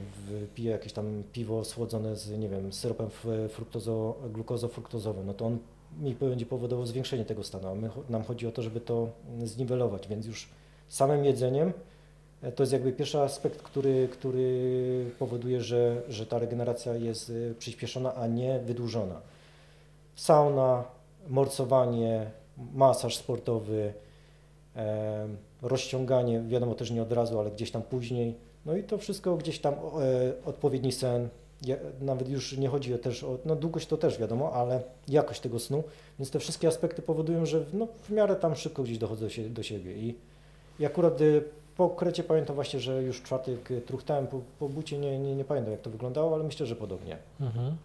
piję 0.54 0.70
jakieś 0.70 0.92
tam 0.92 1.22
piwo 1.32 1.64
słodzone 1.64 2.16
z, 2.16 2.38
nie 2.38 2.48
wiem, 2.48 2.72
syropem 2.72 3.10
fruktozo, 3.48 4.14
glukozo-fruktozowym, 4.32 5.26
no 5.26 5.34
to 5.34 5.46
on 5.46 5.58
mi 6.00 6.14
będzie 6.14 6.46
powodował 6.46 6.86
zwiększenie 6.86 7.24
tego 7.24 7.44
stanu, 7.44 7.68
a 7.68 7.74
my, 7.74 7.90
nam 8.08 8.24
chodzi 8.24 8.46
o 8.46 8.52
to, 8.52 8.62
żeby 8.62 8.80
to 8.80 9.08
zniwelować, 9.44 10.08
więc 10.08 10.26
już 10.26 10.48
samym 10.88 11.24
jedzeniem 11.24 11.72
to 12.54 12.62
jest 12.62 12.72
jakby 12.72 12.92
pierwszy 12.92 13.20
aspekt, 13.20 13.62
który, 13.62 14.08
który 14.08 15.10
powoduje, 15.18 15.60
że, 15.60 16.02
że 16.08 16.26
ta 16.26 16.38
regeneracja 16.38 16.94
jest 16.94 17.30
e, 17.50 17.54
przyspieszona, 17.54 18.14
a 18.14 18.26
nie 18.26 18.58
wydłużona. 18.58 19.20
Sauna, 20.16 20.84
morcowanie, 21.28 22.30
masaż 22.74 23.16
sportowy, 23.16 23.92
e, 24.76 25.28
rozciąganie, 25.62 26.40
wiadomo 26.40 26.74
też 26.74 26.90
nie 26.90 27.02
od 27.02 27.12
razu, 27.12 27.40
ale 27.40 27.50
gdzieś 27.50 27.70
tam 27.70 27.82
później. 27.82 28.34
No 28.66 28.76
i 28.76 28.82
to 28.82 28.98
wszystko 28.98 29.36
gdzieś 29.36 29.58
tam 29.58 29.74
e, 29.74 29.78
odpowiedni 30.44 30.92
sen. 30.92 31.28
Ja, 31.62 31.76
nawet 32.00 32.28
już 32.28 32.58
nie 32.58 32.68
chodzi 32.68 32.98
też 32.98 33.24
o, 33.24 33.38
no 33.44 33.56
długość 33.56 33.86
to 33.86 33.96
też 33.96 34.18
wiadomo, 34.18 34.52
ale 34.52 34.82
jakość 35.08 35.40
tego 35.40 35.58
snu, 35.58 35.84
więc 36.18 36.30
te 36.30 36.38
wszystkie 36.38 36.68
aspekty 36.68 37.02
powodują, 37.02 37.46
że 37.46 37.64
no, 37.72 37.88
w 38.02 38.10
miarę 38.10 38.36
tam 38.36 38.56
szybko 38.56 38.82
gdzieś 38.82 38.98
dochodzę 38.98 39.30
się, 39.30 39.48
do 39.48 39.62
siebie 39.62 39.96
i, 39.96 40.14
i 40.80 40.86
akurat 40.86 41.20
y, 41.20 41.44
po 41.76 41.90
krecie 41.90 42.24
pamiętam 42.24 42.54
właśnie, 42.54 42.80
że 42.80 43.02
już 43.02 43.22
czwartek 43.22 43.68
truchtałem, 43.86 44.26
po, 44.26 44.40
po 44.58 44.68
bucie 44.68 44.98
nie, 44.98 45.18
nie, 45.18 45.36
nie 45.36 45.44
pamiętam 45.44 45.72
jak 45.72 45.80
to 45.80 45.90
wyglądało, 45.90 46.34
ale 46.34 46.44
myślę, 46.44 46.66
że 46.66 46.76
podobnie. 46.76 47.16
Mhm. 47.40 47.76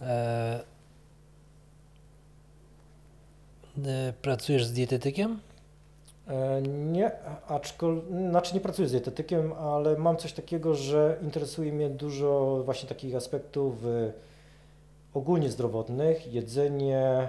E... 0.00 0.60
e 3.86 4.12
pracujesz 4.22 4.64
z 4.64 4.72
dietetykiem? 4.72 5.40
E, 6.28 6.62
nie, 6.68 7.10
aczkolwiek, 7.48 8.04
znaczy 8.30 8.54
nie 8.54 8.60
pracuję 8.60 8.88
z 8.88 8.92
dietetykiem, 8.92 9.52
ale 9.52 9.96
mam 9.96 10.16
coś 10.16 10.32
takiego, 10.32 10.74
że 10.74 11.18
interesuje 11.22 11.72
mnie 11.72 11.90
dużo 11.90 12.62
właśnie 12.64 12.88
takich 12.88 13.14
aspektów 13.14 13.86
e, 13.86 14.12
ogólnie 15.14 15.50
zdrowotnych, 15.50 16.32
jedzenie. 16.32 17.28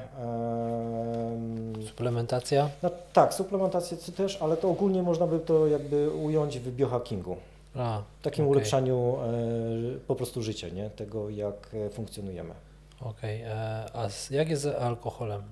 Suplementacja? 1.87 2.69
No, 2.83 2.89
tak, 3.13 3.33
suplementacja 3.33 3.97
też, 4.17 4.41
ale 4.41 4.57
to 4.57 4.69
ogólnie 4.69 5.03
można 5.03 5.27
by 5.27 5.39
to 5.39 5.67
jakby 5.67 6.09
ująć 6.09 6.59
w 6.59 6.75
biohackingu. 6.75 7.37
A, 7.75 8.01
takim 8.21 8.45
okay. 8.45 8.51
ulepszaniu 8.51 9.17
e, 9.17 9.99
po 10.07 10.15
prostu 10.15 10.43
życia, 10.43 10.69
nie? 10.69 10.89
tego 10.89 11.29
jak 11.29 11.75
funkcjonujemy. 11.91 12.53
Okej, 13.01 13.43
okay. 13.43 14.01
a 14.03 14.09
jak 14.31 14.49
jest 14.49 14.61
z 14.61 14.65
alkoholem? 14.65 15.43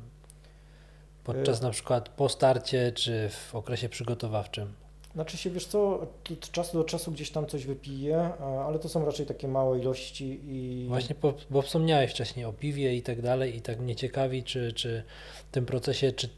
Podczas 1.24 1.62
na 1.62 1.70
przykład 1.70 2.10
po 2.10 2.30
starcie 2.30 2.92
czy 2.92 3.30
w 3.30 3.56
okresie 3.56 3.90
przygotowawczym? 3.90 4.74
Znaczy 5.16 5.38
się, 5.38 5.50
wiesz 5.50 5.66
co, 5.66 6.00
od 6.00 6.52
czasu 6.52 6.78
do 6.78 6.84
czasu 6.84 7.12
gdzieś 7.12 7.32
tam 7.32 7.46
coś 7.46 7.66
wypiję, 7.66 8.30
ale 8.68 8.80
to 8.80 8.90
są 8.90 9.06
raczej 9.06 9.26
takie 9.26 9.48
małe 9.48 9.80
ilości 9.80 10.40
i... 10.44 10.86
Właśnie, 10.88 11.16
bo, 11.22 11.34
bo 11.50 11.62
wspomniałeś 11.62 12.12
wcześniej 12.12 12.46
o 12.46 12.54
piwie 12.54 12.96
i 12.96 13.02
tak 13.02 13.22
dalej 13.22 13.56
i 13.56 13.62
tak 13.62 13.80
mnie 13.80 13.96
ciekawi, 13.96 14.44
czy, 14.44 14.74
czy 14.74 15.04
w 15.50 15.52
tym 15.52 15.66
procesie, 15.66 16.12
czy 16.12 16.30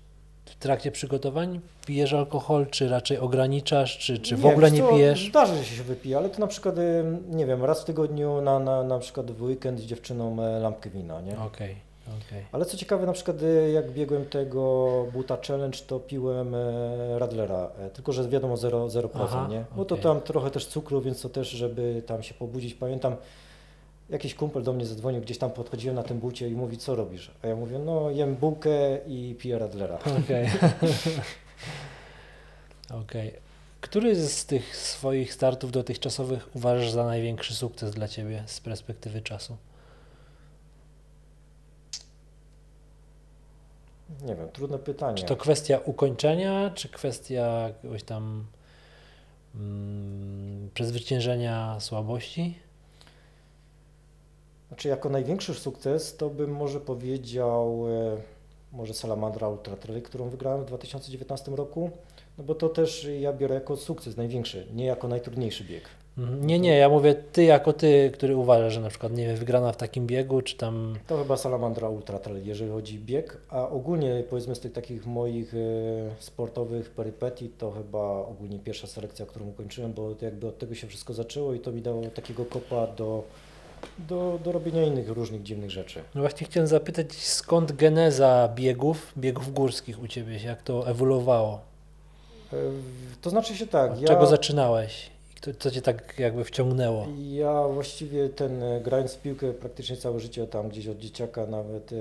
w 0.46 0.56
trakcie 0.56 0.92
przygotowań 0.92 1.60
pijesz 1.86 2.14
alkohol, 2.14 2.68
czy 2.68 2.90
raczej 2.90 3.18
ograniczasz, 3.18 3.98
czy, 3.98 4.20
czy 4.20 4.38
w 4.38 4.46
ogóle 4.46 4.72
wiesz 4.72 4.80
nie 4.80 4.90
pijesz? 4.90 5.30
Zdarza 5.30 5.58
się, 5.58 5.64
że 5.64 5.76
się 5.76 5.84
wypije, 5.84 6.18
ale 6.18 6.30
to 6.30 6.40
na 6.40 6.48
przykład, 6.48 6.76
nie 7.30 7.46
wiem, 7.46 7.66
raz 7.66 7.82
w 7.82 7.86
tygodniu 7.86 8.42
na, 8.42 8.60
na, 8.60 8.84
na 8.84 9.00
przykład 9.00 9.32
w 9.32 9.42
weekend 9.42 9.80
z 9.80 9.84
dziewczyną 9.84 10.44
e, 10.44 10.60
lampkę 10.60 10.90
wina, 10.90 11.22
nie? 11.22 11.40
Okej, 11.40 11.76
okej. 12.08 12.46
Ale 12.52 12.66
co 12.66 12.78
ciekawe, 12.78 13.06
na 13.06 13.14
przykład 13.14 13.42
y, 13.42 13.72
jak 13.72 13.92
biegłem 13.92 14.26
tego 14.26 15.06
Buta 15.14 15.38
Challenge, 15.48 15.78
to 15.88 16.00
piłem 16.00 16.56
e, 16.56 17.20
Radlera, 17.20 17.72
e, 17.80 17.90
tylko 17.90 18.14
że 18.14 18.30
wiadomo 18.30 18.56
0%, 18.56 18.90
0% 18.90 19.10
Aha, 19.14 19.48
nie? 19.52 19.66
Bo 19.76 19.86
to 19.86 19.96
okej. 19.96 20.04
tam 20.04 20.22
trochę 20.22 20.52
też 20.52 20.66
cukru, 20.66 21.02
więc 21.02 21.22
to 21.22 21.30
też, 21.30 21.50
żeby 21.50 22.04
tam 22.06 22.24
się 22.24 22.34
pobudzić. 22.34 22.74
Pamiętam, 22.74 23.16
jakiś 24.10 24.36
kumpel 24.36 24.64
do 24.64 24.74
mnie 24.74 24.86
zadzwonił, 24.86 25.22
gdzieś 25.22 25.38
tam 25.38 25.52
podchodziłem 25.52 25.96
na 25.96 26.04
tym 26.04 26.20
bucie 26.20 26.50
i 26.50 26.52
mówi, 26.52 26.78
co 26.78 26.96
robisz? 26.96 27.32
A 27.44 27.48
ja 27.48 27.56
mówię, 27.56 27.80
no 27.80 28.12
jem 28.12 28.36
bułkę 28.36 28.98
i 29.08 29.36
piję 29.40 29.60
Radlera. 29.60 30.00
Okej. 30.24 30.50
Okej. 33.02 33.34
Który 33.82 34.16
z 34.16 34.46
tych 34.46 34.78
swoich 34.78 35.34
startów 35.34 35.72
dotychczasowych 35.72 36.50
uważasz 36.56 36.92
za 36.92 37.06
największy 37.06 37.56
sukces 37.56 37.92
dla 37.92 38.08
Ciebie 38.08 38.44
z 38.46 38.60
perspektywy 38.60 39.22
czasu? 39.22 39.58
Nie 44.22 44.36
wiem, 44.36 44.50
trudne 44.50 44.80
pytanie. 44.80 45.18
Czy 45.18 45.26
to 45.26 45.36
kwestia 45.36 45.80
ukończenia, 45.86 46.72
czy 46.76 46.90
kwestia 46.90 47.68
jakiegoś 47.68 48.04
tam 48.04 48.46
mm, 49.56 50.70
przezwyciężenia 50.74 51.80
słabości? 51.80 52.58
Znaczy, 54.68 54.88
jako 54.88 55.10
największy 55.10 55.54
sukces 55.54 56.18
to 56.18 56.30
bym 56.30 56.52
może 56.52 56.80
powiedział 56.80 57.86
e, 57.90 58.18
może 58.72 58.94
Salamandra 58.94 59.50
Ultra 59.50 59.76
Trail, 59.76 60.02
którą 60.02 60.30
wygrałem 60.30 60.62
w 60.62 60.66
2019 60.66 61.52
roku, 61.52 61.92
no 62.38 62.44
bo 62.44 62.56
to 62.56 62.70
też 62.70 63.08
ja 63.20 63.34
biorę 63.34 63.56
jako 63.56 63.78
sukces 63.78 64.18
największy, 64.18 64.68
nie 64.74 64.86
jako 64.86 65.08
najtrudniejszy 65.08 65.64
bieg. 65.64 65.84
Mhm. 66.18 66.48
Nie, 66.48 66.60
nie, 66.60 66.78
ja 66.78 66.90
mówię 66.90 67.16
Ty 67.16 67.44
jako 67.44 67.74
Ty, 67.74 68.12
który 68.14 68.36
uważasz, 68.36 68.74
że 68.74 68.82
na 68.82 68.90
przykład, 68.90 69.14
nie 69.14 69.28
wiem, 69.28 69.36
wygrana 69.36 69.72
w 69.72 69.78
takim 69.78 70.08
biegu, 70.08 70.42
czy 70.42 70.58
tam... 70.58 70.96
To 71.08 71.18
chyba 71.18 71.38
Salamandra 71.38 71.90
Ultra 71.90 72.20
Trail, 72.20 72.48
jeżeli 72.48 72.72
chodzi 72.72 72.98
o 72.98 73.06
bieg, 73.06 73.38
a 73.50 73.70
ogólnie 73.70 74.24
powiedzmy 74.30 74.56
z 74.56 74.60
tych 74.60 74.72
takich 74.74 75.06
moich 75.06 75.54
e, 75.54 75.58
sportowych 76.20 76.90
perypetii 76.90 77.50
to 77.50 77.72
chyba 77.72 78.00
ogólnie 78.00 78.60
pierwsza 78.60 78.88
selekcja, 78.88 79.26
którą 79.26 79.48
ukończyłem, 79.48 79.94
bo 79.94 80.16
jakby 80.22 80.48
od 80.48 80.58
tego 80.58 80.76
się 80.76 80.88
wszystko 80.88 81.14
zaczęło 81.14 81.54
i 81.54 81.60
to 81.60 81.72
mi 81.72 81.82
dało 81.82 82.02
takiego 82.16 82.46
kopa 82.46 82.88
do, 82.88 83.24
do, 84.00 84.40
do 84.44 84.52
robienia 84.52 84.84
innych 84.84 85.10
różnych 85.10 85.44
dziwnych 85.44 85.72
rzeczy. 85.72 86.02
No 86.16 86.22
właśnie 86.22 86.48
chciałem 86.48 86.68
zapytać, 86.68 87.14
skąd 87.14 87.72
geneza 87.72 88.50
biegów, 88.56 89.14
biegów 89.18 89.54
górskich 89.54 90.04
u 90.04 90.08
Ciebie, 90.08 90.38
jak 90.46 90.62
to 90.62 90.88
ewoluowało? 90.88 91.60
E, 92.54 92.58
To 93.22 93.30
znaczy 93.30 93.56
się 93.58 93.68
tak, 93.68 93.92
Od 93.92 94.02
ja... 94.02 94.08
czego 94.08 94.26
zaczynałeś? 94.26 95.15
I 95.48 95.52
kto- 95.52 95.60
Co 95.60 95.72
Cię 95.72 95.82
tak 95.82 96.20
jakby 96.20 96.44
wciągnęło? 96.44 97.08
Ja 97.32 97.68
właściwie 97.68 98.30
ten, 98.30 98.64
e, 98.64 98.82
grając 98.82 99.14
w 99.14 99.22
piłkę 99.22 99.54
praktycznie 99.54 99.98
całe 99.98 100.20
życie, 100.20 100.48
tam 100.48 100.70
gdzieś 100.70 100.88
od 100.88 100.98
dzieciaka, 100.98 101.46
nawet 101.46 101.92
e, 101.92 101.96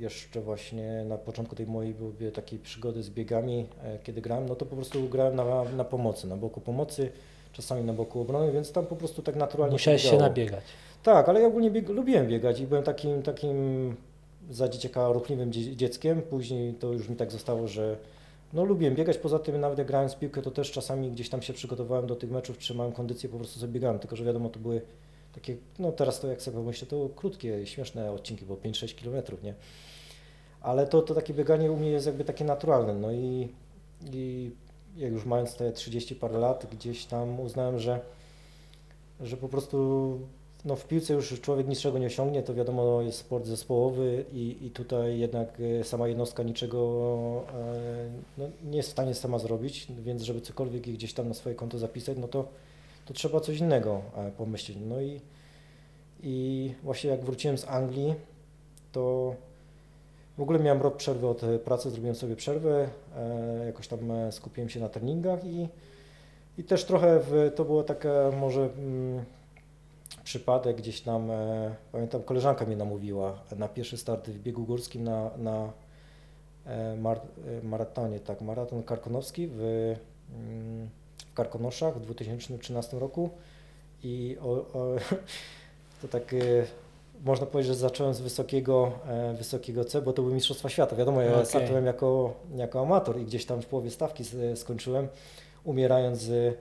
jeszcze 0.00 0.40
właśnie 0.40 1.04
na 1.08 1.18
początku 1.18 1.56
tej 1.56 1.66
mojej 1.66 1.94
były 1.94 2.32
takiej 2.32 2.58
przygody 2.58 3.02
z 3.02 3.10
biegami, 3.10 3.66
e, 3.84 3.98
kiedy 4.04 4.20
grałem, 4.20 4.48
no 4.48 4.54
to 4.56 4.66
po 4.66 4.76
prostu 4.76 5.08
grałem 5.08 5.36
na, 5.36 5.64
na 5.76 5.84
pomocy, 5.84 6.26
na 6.26 6.36
boku 6.36 6.60
pomocy, 6.60 7.10
czasami 7.52 7.84
na 7.84 7.92
boku 7.92 8.20
obrony, 8.20 8.52
więc 8.52 8.72
tam 8.72 8.86
po 8.86 8.96
prostu 8.96 9.22
tak 9.22 9.36
naturalnie 9.36 9.72
Musiałeś 9.72 10.02
się 10.02 10.10
biegało. 10.10 10.28
nabiegać. 10.28 10.64
Tak, 11.02 11.28
ale 11.28 11.40
ja 11.40 11.46
ogólnie 11.46 11.70
bieg, 11.70 11.88
lubiłem 11.88 12.26
biegać 12.28 12.60
i 12.60 12.66
byłem 12.66 12.84
takim, 12.84 13.22
takim 13.22 13.96
za 14.50 14.68
dzieciaka 14.68 15.08
ruchliwym 15.12 15.52
dzie- 15.52 15.76
dzieckiem. 15.76 16.22
Później 16.22 16.74
to 16.74 16.92
już 16.92 17.08
mi 17.08 17.16
tak 17.16 17.30
zostało, 17.32 17.68
że 17.68 17.96
no 18.52 18.64
lubiłem 18.64 18.94
biegać. 18.94 19.18
Poza 19.18 19.38
tym 19.38 19.60
nawet 19.60 19.78
jak 19.78 19.86
grałem 19.86 20.08
w 20.08 20.16
piłkę, 20.16 20.42
to 20.42 20.50
też 20.50 20.72
czasami 20.72 21.10
gdzieś 21.10 21.28
tam 21.28 21.42
się 21.42 21.52
przygotowałem 21.52 22.06
do 22.06 22.16
tych 22.16 22.30
meczów, 22.30 22.58
trzymałem 22.58 22.92
kondycję, 22.92 23.28
po 23.28 23.36
prostu 23.36 23.60
sobie. 23.60 23.98
Tylko, 23.98 24.16
że 24.16 24.24
wiadomo, 24.24 24.48
to 24.48 24.60
były 24.60 24.82
takie, 25.32 25.56
no 25.78 25.92
teraz 25.92 26.20
to 26.20 26.28
jak 26.28 26.42
sobie 26.42 26.56
pomyślę, 26.56 26.86
to 26.86 27.08
krótkie, 27.16 27.66
śmieszne 27.66 28.12
odcinki, 28.12 28.44
bo 28.44 28.54
5-6 28.54 28.94
kilometrów, 28.94 29.42
nie? 29.42 29.54
Ale 30.60 30.86
to, 30.86 31.02
to 31.02 31.14
takie 31.14 31.34
bieganie 31.34 31.72
u 31.72 31.76
mnie 31.76 31.90
jest 31.90 32.06
jakby 32.06 32.24
takie 32.24 32.44
naturalne. 32.44 32.94
No 32.94 33.12
i, 33.12 33.48
i 34.12 34.50
jak 34.96 35.12
już 35.12 35.24
mając 35.24 35.56
te 35.56 35.72
30 35.72 36.14
parę 36.14 36.38
lat, 36.38 36.66
gdzieś 36.72 37.04
tam 37.04 37.40
uznałem, 37.40 37.78
że, 37.78 38.00
że 39.20 39.36
po 39.36 39.48
prostu 39.48 40.18
no 40.64 40.76
w 40.76 40.86
piłce 40.86 41.14
już 41.14 41.40
człowiek 41.40 41.68
niczego 41.68 41.98
nie 41.98 42.06
osiągnie, 42.06 42.42
to 42.42 42.54
wiadomo 42.54 43.02
jest 43.02 43.18
sport 43.18 43.46
zespołowy 43.46 44.24
i, 44.32 44.56
i 44.60 44.70
tutaj 44.70 45.18
jednak 45.18 45.58
e, 45.80 45.84
sama 45.84 46.08
jednostka 46.08 46.42
niczego 46.42 47.44
e, 47.54 48.08
no, 48.38 48.44
nie 48.64 48.76
jest 48.76 48.88
w 48.88 48.92
stanie 48.92 49.14
sama 49.14 49.38
zrobić, 49.38 49.86
więc 50.00 50.22
żeby 50.22 50.40
cokolwiek 50.40 50.82
gdzieś 50.82 51.14
tam 51.14 51.28
na 51.28 51.34
swoje 51.34 51.54
konto 51.54 51.78
zapisać, 51.78 52.18
no 52.18 52.28
to, 52.28 52.48
to 53.06 53.14
trzeba 53.14 53.40
coś 53.40 53.58
innego 53.58 54.02
e, 54.16 54.30
pomyśleć. 54.30 54.78
No 54.88 55.00
i, 55.00 55.20
i 56.22 56.74
właśnie 56.82 57.10
jak 57.10 57.24
wróciłem 57.24 57.58
z 57.58 57.68
Anglii, 57.68 58.14
to 58.92 59.34
w 60.38 60.42
ogóle 60.42 60.58
miałem 60.58 60.82
rok 60.82 60.96
przerwy 60.96 61.26
od 61.26 61.42
pracy, 61.64 61.90
zrobiłem 61.90 62.16
sobie 62.16 62.36
przerwę, 62.36 62.88
jakoś 63.66 63.88
tam 63.88 64.00
skupiłem 64.30 64.68
się 64.68 64.80
na 64.80 64.88
treningach 64.88 65.44
i, 65.44 65.68
i 66.58 66.64
też 66.64 66.84
trochę 66.84 67.20
w, 67.20 67.52
to 67.56 67.64
było 67.64 67.82
taka 67.82 68.30
może 68.40 68.60
mm, 68.60 69.24
przypadek 70.28 70.76
gdzieś 70.76 71.00
tam, 71.00 71.30
e, 71.30 71.74
pamiętam 71.92 72.22
koleżanka 72.22 72.64
mnie 72.64 72.76
namówiła 72.76 73.38
na 73.56 73.68
pierwszy 73.68 73.96
start 73.96 74.28
w 74.28 74.38
biegu 74.38 74.64
górskim 74.64 75.04
na, 75.04 75.30
na 75.36 75.72
e, 76.66 76.96
mar, 76.96 77.20
e, 77.62 77.66
maratonie, 77.66 78.20
tak, 78.20 78.40
maraton 78.40 78.82
karkonoski 78.82 79.48
w, 79.50 79.60
mm, 80.34 80.88
w 81.30 81.34
Karkonoszach 81.34 81.96
w 81.98 82.00
2013 82.00 82.98
roku 82.98 83.30
i 84.02 84.36
o, 84.40 84.50
o, 84.50 84.96
to 86.02 86.08
tak 86.08 86.34
e, 86.34 86.36
można 87.24 87.46
powiedzieć, 87.46 87.72
że 87.72 87.78
zacząłem 87.78 88.14
z 88.14 88.20
wysokiego, 88.20 88.92
e, 89.06 89.34
wysokiego 89.34 89.84
C, 89.84 90.02
bo 90.02 90.12
to 90.12 90.22
były 90.22 90.34
Mistrzostwa 90.34 90.68
Świata. 90.68 90.96
Wiadomo, 90.96 91.20
ja 91.20 91.32
Okej. 91.32 91.46
startowałem 91.46 91.86
jako, 91.86 92.34
jako 92.56 92.80
amator 92.80 93.20
i 93.20 93.24
gdzieś 93.24 93.46
tam 93.46 93.62
w 93.62 93.66
połowie 93.66 93.90
stawki 93.90 94.24
skończyłem, 94.54 95.08
umierając 95.64 96.18
z, 96.18 96.58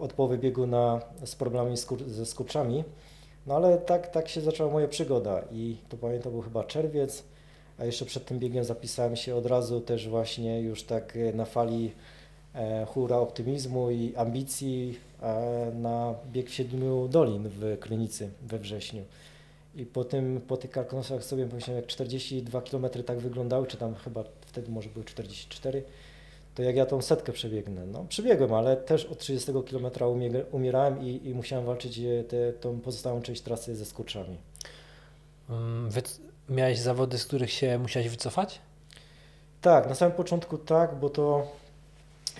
od 0.00 0.12
połowy 0.12 0.38
biegu 0.38 0.66
na, 0.66 1.00
z 1.24 1.36
problemami 1.36 1.76
skur, 1.76 2.08
ze 2.08 2.26
skurczami. 2.26 2.84
No 3.46 3.56
ale 3.56 3.78
tak, 3.78 4.10
tak 4.10 4.28
się 4.28 4.40
zaczęła 4.40 4.72
moja 4.72 4.88
przygoda 4.88 5.42
i 5.52 5.76
to 5.88 5.96
pamiętam 5.96 6.32
był 6.32 6.42
chyba 6.42 6.64
czerwiec, 6.64 7.24
a 7.78 7.84
jeszcze 7.84 8.04
przed 8.04 8.24
tym 8.24 8.38
biegiem 8.38 8.64
zapisałem 8.64 9.16
się 9.16 9.36
od 9.36 9.46
razu 9.46 9.80
też 9.80 10.08
właśnie 10.08 10.60
już 10.60 10.82
tak 10.82 11.16
e, 11.16 11.32
na 11.32 11.44
fali 11.44 11.92
e, 12.54 12.86
hura 12.86 13.16
optymizmu 13.16 13.90
i 13.90 14.16
ambicji 14.16 14.98
e, 15.22 15.72
na 15.74 16.14
bieg 16.32 16.50
w 16.50 16.54
Siedmiu 16.54 17.08
Dolin 17.08 17.48
w 17.48 17.78
Krynicy 17.80 18.30
we 18.42 18.58
wrześniu. 18.58 19.02
I 19.74 19.86
po, 19.86 20.04
tym, 20.04 20.40
po 20.48 20.56
tych 20.56 20.70
karkonosach 20.70 21.24
sobie 21.24 21.46
pomyślałem, 21.46 21.82
jak 21.82 21.90
42 21.90 22.60
km 22.60 22.86
tak 23.06 23.18
wyglądały, 23.18 23.66
czy 23.66 23.76
tam 23.76 23.94
chyba 23.94 24.24
wtedy 24.40 24.70
może 24.70 24.88
były 24.88 25.04
44, 25.04 25.82
to 26.54 26.62
jak 26.62 26.76
ja 26.76 26.86
tą 26.86 27.02
setkę 27.02 27.32
przebiegnę. 27.32 27.86
No 27.86 28.04
przebiegłem, 28.08 28.54
ale 28.54 28.76
też 28.76 29.04
od 29.04 29.18
30 29.18 29.52
km 29.52 29.84
umie- 29.84 30.44
umierałem 30.50 31.02
i, 31.02 31.28
i 31.28 31.34
musiałem 31.34 31.66
walczyć 31.66 31.98
e, 31.98 32.24
te, 32.24 32.52
tą 32.52 32.80
pozostałą 32.80 33.22
część 33.22 33.42
trasy 33.42 33.76
ze 33.76 33.84
skurczami. 33.84 34.38
Mm, 35.50 35.90
Wy... 35.90 36.02
Miałeś 36.48 36.78
zawody, 36.78 37.18
z 37.18 37.26
których 37.26 37.50
się 37.50 37.78
musiałeś 37.78 38.08
wycofać? 38.08 38.60
Tak, 39.60 39.88
na 39.88 39.94
samym 39.94 40.16
początku 40.16 40.58
tak, 40.58 40.94
bo 40.94 41.10
to 41.10 41.46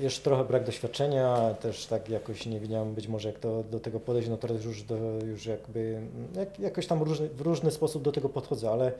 jeszcze 0.00 0.22
trochę 0.22 0.44
brak 0.44 0.64
doświadczenia, 0.64 1.54
też 1.54 1.86
tak 1.86 2.08
jakoś 2.08 2.46
nie 2.46 2.60
wiedziałem 2.60 2.94
być 2.94 3.08
może 3.08 3.28
jak 3.28 3.38
to 3.38 3.62
do 3.62 3.80
tego 3.80 4.00
podejść, 4.00 4.28
no 4.28 4.36
teraz 4.36 4.64
już, 4.64 4.82
do, 4.82 4.96
już 5.26 5.46
jakby 5.46 6.00
jak, 6.36 6.58
jakoś 6.58 6.86
tam 6.86 7.02
różny, 7.02 7.28
w 7.28 7.40
różny 7.40 7.70
sposób 7.70 8.02
do 8.02 8.12
tego 8.12 8.28
podchodzę, 8.28 8.70
ale 8.70 8.92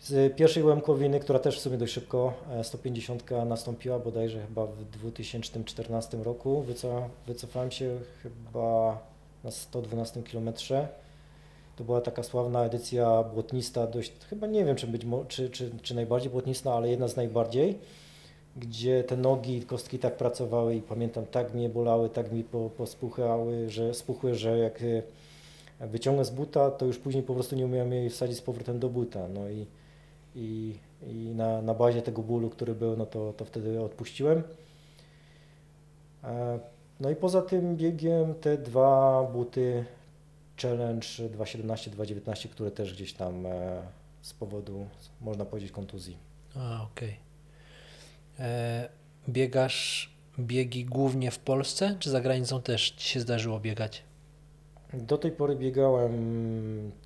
z 0.00 0.36
pierwszej 0.36 0.62
łemkowiny, 0.62 1.20
która 1.20 1.38
też 1.38 1.58
w 1.58 1.60
sumie 1.60 1.78
dość 1.78 1.92
szybko, 1.92 2.32
e, 2.50 2.64
150 2.64 3.44
nastąpiła 3.46 3.98
bodajże 3.98 4.40
chyba 4.46 4.66
w 4.66 4.84
2014 4.84 6.24
roku, 6.24 6.62
Wyco, 6.62 7.08
wycofałem 7.26 7.70
się 7.70 7.98
chyba 8.22 8.98
na 9.44 9.50
112 9.50 10.22
kilometrze. 10.22 10.88
To 11.76 11.84
była 11.84 12.00
taka 12.00 12.22
sławna 12.22 12.64
edycja 12.64 13.22
błotnista, 13.22 13.86
dość, 13.86 14.12
chyba 14.30 14.46
nie 14.46 14.64
wiem, 14.64 14.76
czy, 14.76 14.86
być, 14.86 15.02
czy, 15.28 15.50
czy, 15.50 15.70
czy 15.82 15.94
najbardziej 15.94 16.30
błotnista, 16.30 16.74
ale 16.74 16.88
jedna 16.88 17.08
z 17.08 17.16
najbardziej, 17.16 17.78
gdzie 18.56 19.04
te 19.04 19.16
nogi 19.16 19.62
kostki 19.62 19.98
tak 19.98 20.16
pracowały 20.16 20.74
i 20.74 20.82
pamiętam, 20.82 21.26
tak 21.26 21.54
mnie 21.54 21.68
bolały, 21.68 22.08
tak 22.08 22.32
mi 22.32 22.44
po, 22.44 22.70
pospuchały, 22.70 23.70
że, 23.70 23.94
spuchły, 23.94 24.34
że 24.34 24.58
jak 24.58 24.82
e, 25.80 25.86
wyciągnę 25.86 26.24
z 26.24 26.30
buta, 26.30 26.70
to 26.70 26.86
już 26.86 26.98
później 26.98 27.22
po 27.22 27.34
prostu 27.34 27.56
nie 27.56 27.64
umiałem 27.64 27.92
jej 27.92 28.10
wsadzić 28.10 28.36
z 28.36 28.42
powrotem 28.42 28.78
do 28.78 28.88
buta. 28.88 29.28
No 29.28 29.48
i, 29.48 29.66
i, 30.34 30.78
i 31.06 31.14
na, 31.14 31.62
na 31.62 31.74
bazie 31.74 32.02
tego 32.02 32.22
bólu, 32.22 32.50
który 32.50 32.74
był, 32.74 32.96
no 32.96 33.06
to, 33.06 33.32
to 33.32 33.44
wtedy 33.44 33.80
odpuściłem. 33.82 34.42
E, 36.24 36.58
No 37.00 37.10
i 37.10 37.16
poza 37.16 37.42
tym 37.42 37.76
biegiem 37.76 38.34
te 38.34 38.58
dwa 38.58 39.22
buty 39.32 39.84
Challenge 40.62 41.06
2.17, 41.06 41.90
2.19, 41.90 42.48
które 42.48 42.70
też 42.70 42.94
gdzieś 42.94 43.12
tam 43.12 43.46
e, 43.46 43.82
z 44.22 44.34
powodu, 44.34 44.86
można 45.20 45.44
powiedzieć, 45.44 45.72
kontuzji. 45.72 46.16
A, 46.56 46.82
okej. 46.82 47.16
E, 48.38 48.88
Biegasz 49.28 50.10
biegi 50.38 50.84
głównie 50.84 51.30
w 51.30 51.38
Polsce, 51.38 51.96
czy 51.98 52.10
za 52.10 52.20
granicą 52.20 52.62
też 52.62 52.90
ci 52.90 53.08
się 53.08 53.20
zdarzyło 53.20 53.60
biegać? 53.60 54.02
Do 54.94 55.18
tej 55.18 55.30
pory 55.30 55.56
biegałem 55.56 56.12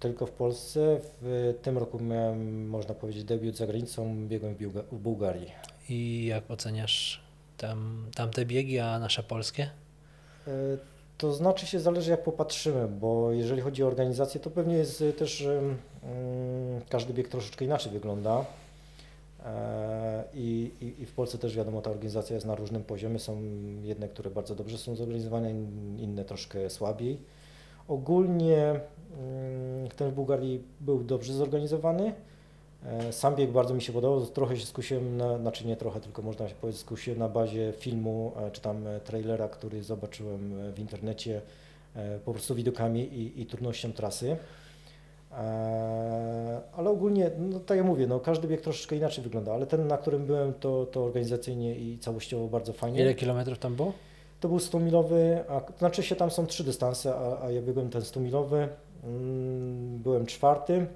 tylko 0.01 0.27
w 0.27 0.31
Polsce. 0.31 1.01
W 1.23 1.55
tym 1.63 1.79
roku 1.79 2.01
miałem, 2.01 2.69
można 2.69 2.95
powiedzieć, 2.95 3.25
debiut 3.25 3.57
za 3.57 3.67
granicą. 3.67 4.27
Biegłem 4.29 4.55
w, 4.55 4.95
Bułgarii. 4.95 5.51
I 5.89 6.25
jak 6.27 6.51
oceniasz 6.51 7.21
tam, 7.59 8.07
tamte 8.15 8.47
biegi, 8.47 8.79
a 8.79 8.99
nasze 8.99 9.23
polskie? 9.23 9.71
E, 10.47 10.51
To 11.19 11.33
znaczy 11.33 11.67
się 11.67 11.81
zależy 11.81 12.11
jak 12.11 12.25
popatrzymy, 12.25 12.89
bo 12.89 13.33
jeżeli 13.33 13.61
chodzi 13.63 13.83
o 13.85 13.87
organizację, 13.87 14.41
to 14.41 14.51
pewnie 14.51 14.75
jest 14.75 15.03
e, 15.03 15.13
też 15.13 15.41
em, 15.43 15.77
mm, 16.03 16.81
każdy 16.89 17.13
bieg 17.15 17.29
troszeczkę 17.29 17.65
inaczej 17.65 17.93
wygląda. 17.93 18.45
E, 19.45 20.25
I, 20.35 20.71
i, 20.81 21.03
I 21.03 21.07
w 21.07 21.13
Polsce 21.13 21.39
też 21.39 21.57
wiadomo, 21.57 21.83
ta 21.83 21.91
organizacja 21.91 22.35
jest 22.35 22.47
na 22.47 22.55
różnym 22.55 22.85
poziomie. 22.85 23.19
Są 23.19 23.43
jedne, 23.83 24.09
które 24.09 24.31
bardzo 24.31 24.55
dobrze 24.55 24.79
są 24.79 24.97
zorganizowane, 24.97 25.51
in- 25.51 25.99
inne 26.01 26.25
troszkę 26.25 26.71
słabiej. 26.71 27.19
Ogólnie 27.89 28.81
mm, 29.19 29.89
ten 29.97 30.11
w 30.11 30.15
Bułgarii 30.15 30.63
był 30.81 31.05
dobrze 31.05 31.33
zorganizowany. 31.33 32.13
E, 32.87 33.13
Sam 33.13 33.37
bieg 33.37 33.51
bardzo 33.51 33.75
mi 33.75 33.83
się 33.83 33.93
podobał, 33.93 34.27
trochę 34.27 34.57
się 34.57 34.67
skusiłem, 34.67 35.17
na, 35.17 35.39
znaczy 35.39 35.67
nie 35.67 35.77
trochę, 35.77 36.01
tylko 36.01 36.23
można 36.23 36.49
się 36.49 36.55
powiedzieć, 36.55 36.81
skusiłem 36.81 37.19
na 37.19 37.29
bazie 37.29 37.73
filmu, 37.73 38.33
e, 38.37 38.51
czy 38.51 38.61
tam 38.61 38.87
e, 38.87 39.01
trailera, 39.01 39.49
który 39.49 39.83
zobaczyłem 39.83 40.73
w 40.73 40.79
internecie, 40.79 41.41
po 42.25 42.33
prostu 42.33 42.55
widokami 42.55 43.01
i, 43.01 43.41
i 43.43 43.47
trudnością 43.47 43.93
trasy. 43.93 44.37
Ale 46.77 46.91
ogólnie, 46.91 47.31
no 47.39 47.61
tak 47.61 47.77
jak 47.77 47.87
mówię, 47.87 48.07
no 48.07 48.21
każdy 48.21 48.49
bieg 48.49 48.61
troszeczkę 48.61 48.97
inaczej 48.97 49.25
wygląda, 49.25 49.55
ale 49.55 49.67
ten, 49.67 49.87
na 49.87 49.99
którym 49.99 50.27
byłem, 50.27 50.55
to, 50.55 50.87
to 50.87 51.05
organizacyjnie 51.05 51.77
i 51.77 51.99
całościowo 51.99 52.49
bardzo 52.49 52.73
fajnie. 52.73 53.01
Ile 53.01 53.15
kilometrów 53.15 53.59
tam 53.59 53.75
było? 53.75 53.93
To 54.45 54.49
był 54.49 54.59
100-milowy, 54.59 55.39
a 55.49 55.61
to 55.61 55.79
znaczy 55.79 56.03
się 56.03 56.17
tam 56.17 56.31
są 56.31 56.47
trzy 56.47 56.65
dystanse, 56.65 57.15
a, 57.15 57.45
a 57.45 57.51
ja 57.51 57.63
biegłem 57.63 57.91
ten 57.91 58.03
100-milowy. 58.03 58.69
Mm, 59.05 59.99
Byłem 59.99 60.27
czwarty. 60.27 60.87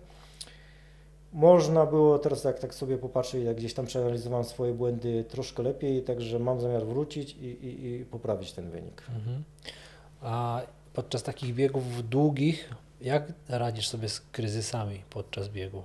Można 1.32 1.86
było 1.86 2.18
teraz 2.18 2.44
jak 2.44 2.58
tak 2.58 2.74
sobie 2.74 2.98
popatrzeć, 2.98 3.44
jak 3.44 3.56
gdzieś 3.56 3.74
tam 3.74 3.86
przeanalizowałem 3.86 4.44
swoje 4.44 4.72
błędy 4.74 5.24
troszkę 5.28 5.62
lepiej, 5.62 6.02
także 6.02 6.38
mam 6.38 6.60
zamiar 6.60 6.86
wrócić 6.86 7.36
i, 7.36 7.44
i, 7.44 7.86
i 7.86 8.04
poprawić 8.04 8.52
ten 8.52 8.70
wynik. 8.70 9.02
Mhm. 9.16 9.44
A 10.20 10.62
podczas 10.92 11.22
takich 11.22 11.54
biegów 11.54 12.08
długich, 12.08 12.74
jak 13.00 13.32
radzisz 13.48 13.88
sobie 13.88 14.08
z 14.08 14.20
kryzysami 14.20 15.02
podczas 15.10 15.48
biegu? 15.48 15.82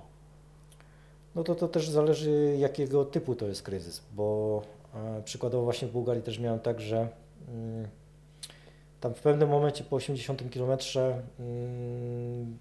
No 1.34 1.44
to 1.44 1.54
to 1.54 1.68
też 1.68 1.88
zależy 1.88 2.56
jakiego 2.58 3.04
typu 3.04 3.34
to 3.34 3.46
jest 3.46 3.62
kryzys, 3.62 4.02
bo 4.12 4.62
e, 4.94 5.22
przykładowo 5.22 5.64
właśnie 5.64 5.88
w 5.88 5.92
Bułgarii 5.92 6.22
też 6.22 6.38
miałem 6.38 6.60
tak, 6.60 6.80
że 6.80 7.23
tam 9.00 9.14
w 9.14 9.20
pewnym 9.20 9.48
momencie 9.48 9.84
po 9.84 9.96
80 9.96 10.42
km 10.54 10.78
mm, 11.38 12.58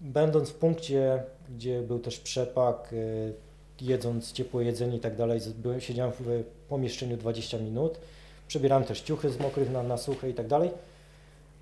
będąc 0.00 0.50
w 0.50 0.54
punkcie, 0.54 1.22
gdzie 1.56 1.82
był 1.82 1.98
też 1.98 2.18
przepak, 2.18 2.92
y, 2.92 3.32
jedząc 3.80 4.32
ciepłe 4.32 4.64
jedzenie 4.64 4.96
i 4.96 5.00
tak 5.00 5.16
dalej, 5.16 5.40
siedziałem 5.78 6.12
w 6.12 6.44
pomieszczeniu 6.68 7.16
20 7.16 7.58
minut, 7.58 7.98
przebierałem 8.48 8.84
też 8.84 9.00
ciuchy 9.00 9.30
z 9.30 9.40
mokrych 9.40 9.70
na, 9.70 9.82
na 9.82 9.96
suche 9.96 10.30
i 10.30 10.34
tak 10.34 10.46
dalej. 10.46 10.70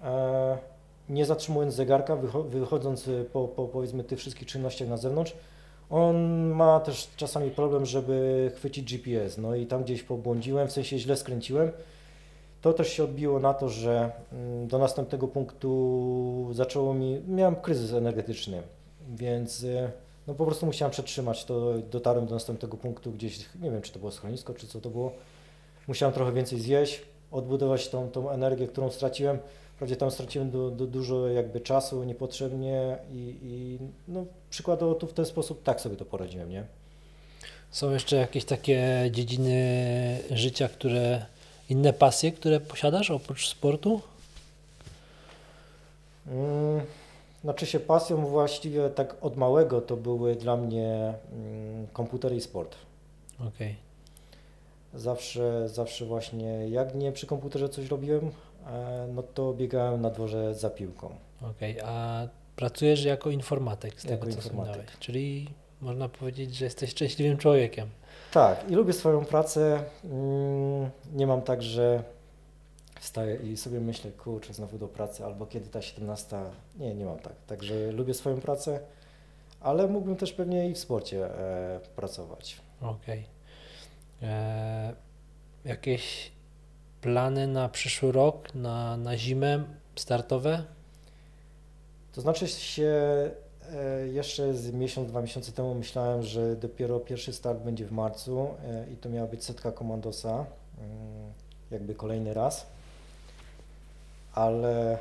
E, 0.03 0.59
Nie 1.09 1.27
zatrzymując 1.27 1.75
zegarka, 1.75 2.17
wycho- 2.17 2.49
wychodząc 2.49 3.09
y, 3.09 3.25
po, 3.33 3.49
po 3.49 3.69
powiedzmy 3.69 4.05
tych 4.05 4.19
wszystkich 4.19 4.49
czynnościach 4.49 4.89
na 4.89 4.97
zewnątrz, 4.97 5.33
on 5.91 6.17
ma 6.49 6.81
też 6.81 7.09
czasami 7.17 7.51
problem, 7.51 7.87
żeby 7.87 8.51
chwycić 8.57 8.95
GPS, 8.95 9.39
no 9.39 9.55
i 9.55 9.67
tam 9.67 9.85
gdzieś 9.85 10.03
pobłądziłem, 10.03 10.69
w 10.69 10.73
sensie 10.73 10.99
źle 10.99 11.17
skręciłem. 11.17 11.71
To 12.63 12.73
też 12.73 12.93
się 12.93 13.05
odbiło 13.05 13.41
na 13.41 13.55
to, 13.55 13.69
że 13.69 14.13
mm, 14.33 14.69
do 14.69 14.79
następnego 14.79 15.29
punktu 15.29 16.49
zaczęło 16.53 16.95
mi, 16.95 17.21
miałem 17.29 17.57
kryzys 17.57 17.93
energetyczny, 17.93 18.63
więc 19.09 19.63
y, 19.63 19.91
no 20.27 20.35
po 20.35 20.47
prostu 20.47 20.67
musiałem 20.67 20.93
przetrzymać 20.93 21.45
to, 21.45 21.73
dotarłem 21.79 22.27
do 22.27 22.35
następnego 22.35 22.77
punktu 22.77 23.13
gdzieś, 23.13 23.39
nie 23.63 23.71
wiem 23.71 23.83
czy 23.83 23.93
to 23.93 23.99
było 23.99 24.13
schronisko, 24.13 24.55
czy 24.55 24.67
co 24.67 24.81
to 24.81 24.91
było. 24.91 25.13
Musiałem 25.89 26.15
trochę 26.15 26.33
więcej 26.33 26.61
zjeść, 26.61 27.03
odbudować 27.31 27.89
tą, 27.89 28.11
tą 28.11 28.31
energię, 28.31 28.67
którą 28.67 28.91
straciłem. 28.91 29.39
Wprawdzie 29.75 29.97
tam 29.97 30.11
straciłem 30.11 30.51
du, 30.51 30.71
du, 30.71 30.87
dużo 30.87 31.29
jakby 31.29 31.61
czasu 31.61 32.05
niepotrzebnie 32.05 32.99
i, 33.13 33.35
i 33.43 33.79
no 34.09 34.25
przykładowo 34.51 34.95
tu 34.95 35.07
w 35.07 35.13
ten 35.13 35.27
sposób 35.27 35.63
tak 35.63 35.81
sobie 35.81 35.97
to 35.97 36.05
poradziłem, 36.05 36.51
nie? 36.51 36.65
Są 37.71 37.91
jeszcze 37.91 38.17
jakieś 38.17 38.45
takie 38.45 39.09
dziedziny 39.13 40.19
życia, 40.31 40.69
które 40.69 41.27
inne 41.71 41.93
pasje, 41.93 42.33
które 42.33 42.61
posiadasz 42.61 43.11
oprócz 43.11 43.49
sportu? 43.49 44.01
Mm, 46.27 46.81
Znaczy 47.45 47.67
się 47.67 47.81
pasją 47.81 48.27
właściwie 48.27 48.91
tak 48.91 49.17
od 49.21 49.37
małego 49.37 49.81
to 49.81 49.97
były 49.97 50.37
dla 50.37 50.57
mnie 50.57 51.15
mm, 51.33 51.87
komputer 51.93 52.33
i 52.35 52.41
sport. 52.41 52.77
Okej. 53.49 53.77
Zawsze, 54.95 55.69
zawsze 55.69 56.05
właśnie 56.05 56.69
jak 56.69 56.95
nie 56.95 57.13
przy 57.13 57.27
komputerze 57.27 57.69
coś 57.69 57.89
robiłem, 57.89 58.31
e, 58.67 59.07
no 59.15 59.23
to 59.23 59.53
biegałem 59.53 60.01
na 60.01 60.11
dworze 60.11 60.55
za 60.55 60.71
piłką. 60.71 61.11
Okej, 61.51 61.81
a 61.81 62.29
pracujesz 62.57 63.05
jako 63.05 63.31
informatyk 63.31 64.01
z 64.01 64.05
Jako 64.05 64.27
tego 64.27 64.43
co 64.43 64.49
informatyk. 64.49 64.99
czyli 64.99 65.49
można 65.81 66.09
powiedzieć, 66.09 66.55
że 66.55 66.65
jesteś 66.65 66.91
szczęśliwym 66.91 67.39
człowiekiem. 67.39 67.89
Tak, 68.33 68.71
i 68.71 68.75
lubię 68.75 68.93
swoją 68.93 69.25
pracę. 69.25 69.85
Mm, 70.05 70.91
Nie 71.13 71.27
mam 71.27 71.43
tak, 71.43 71.63
że 71.63 72.03
wstaję 73.01 73.37
i 73.37 73.57
sobie 73.57 73.81
myślę, 73.81 74.11
kurczę, 74.11 74.55
znowu 74.55 74.79
do 74.79 74.89
pracy, 74.89 75.25
albo 75.25 75.47
kiedy 75.47 75.69
ta 75.71 75.83
17. 75.83 76.37
Nie, 76.79 76.95
nie 76.95 77.05
mam 77.05 77.19
tak. 77.19 77.33
Także 77.47 77.93
lubię 77.93 78.15
swoją 78.15 78.41
pracę, 78.41 78.81
ale 79.61 79.87
mógłbym 79.87 80.17
też 80.17 80.33
pewnie 80.33 80.69
i 80.71 80.75
w 80.75 80.79
sporcie 80.79 81.27
e, 81.39 81.81
pracować. 81.97 82.61
Okej. 82.83 83.25
E, 84.23 84.93
Jakieś 85.65 86.33
plany 87.01 87.47
na 87.47 87.69
przyszły 87.69 88.13
rok, 88.13 88.55
na, 88.55 88.97
na 88.97 89.17
zimę 89.17 89.65
startowe? 89.97 90.65
To 92.13 92.21
znaczy 92.21 92.49
się, 92.49 92.95
jeszcze 94.13 94.55
z 94.55 94.73
miesiąc, 94.73 95.09
dwa 95.09 95.23
miesiące 95.23 95.53
temu 95.53 95.75
myślałem, 95.75 96.23
że 96.23 96.57
dopiero 96.57 97.01
pierwszy 97.01 97.33
start 97.33 97.59
będzie 97.59 97.87
w 97.87 97.93
marcu 97.93 98.49
e, 98.65 98.93
i 98.93 98.97
to 98.97 99.09
miała 99.09 99.27
być 99.27 99.45
setka 99.45 99.73
komandosa, 99.73 100.31
mm, 100.31 101.33
jakby 101.71 101.95
kolejny 101.95 102.35
raz, 102.35 102.67
ale 104.33 104.99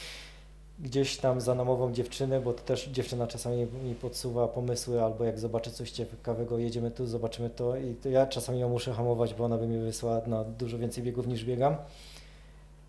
gdzieś 0.78 1.16
tam 1.16 1.40
za 1.40 1.54
namową 1.54 1.92
dziewczyny, 1.92 2.40
bo 2.40 2.52
to 2.52 2.62
też 2.62 2.88
dziewczyna 2.88 3.26
czasami 3.26 3.66
mi 3.84 3.94
podsuwa 3.94 4.48
pomysły, 4.48 5.02
albo 5.02 5.24
jak 5.24 5.38
zobaczy 5.38 5.70
coś 5.70 5.90
ciekawego, 5.90 6.58
jedziemy 6.58 6.90
tu, 6.90 7.06
zobaczymy 7.06 7.50
to 7.50 7.76
i 7.76 7.94
to 7.94 8.08
ja 8.08 8.26
czasami 8.26 8.60
ją 8.60 8.68
muszę 8.68 8.92
hamować, 8.92 9.34
bo 9.34 9.44
ona 9.44 9.58
by 9.58 9.66
mnie 9.66 9.78
wysłała 9.78 10.20
na 10.26 10.44
dużo 10.44 10.78
więcej 10.78 11.04
biegów 11.04 11.26
niż 11.26 11.44
biegam. 11.44 11.76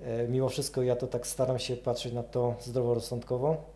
E, 0.02 0.28
Mimo 0.28 0.50
wszystko 0.50 0.82
ja 0.82 0.96
to 0.96 1.08
tak 1.08 1.28
staram 1.28 1.60
się 1.60 1.78
patrzeć 1.78 2.14
na 2.14 2.24
to 2.24 2.56
zdroworozsądkowo. 2.62 3.74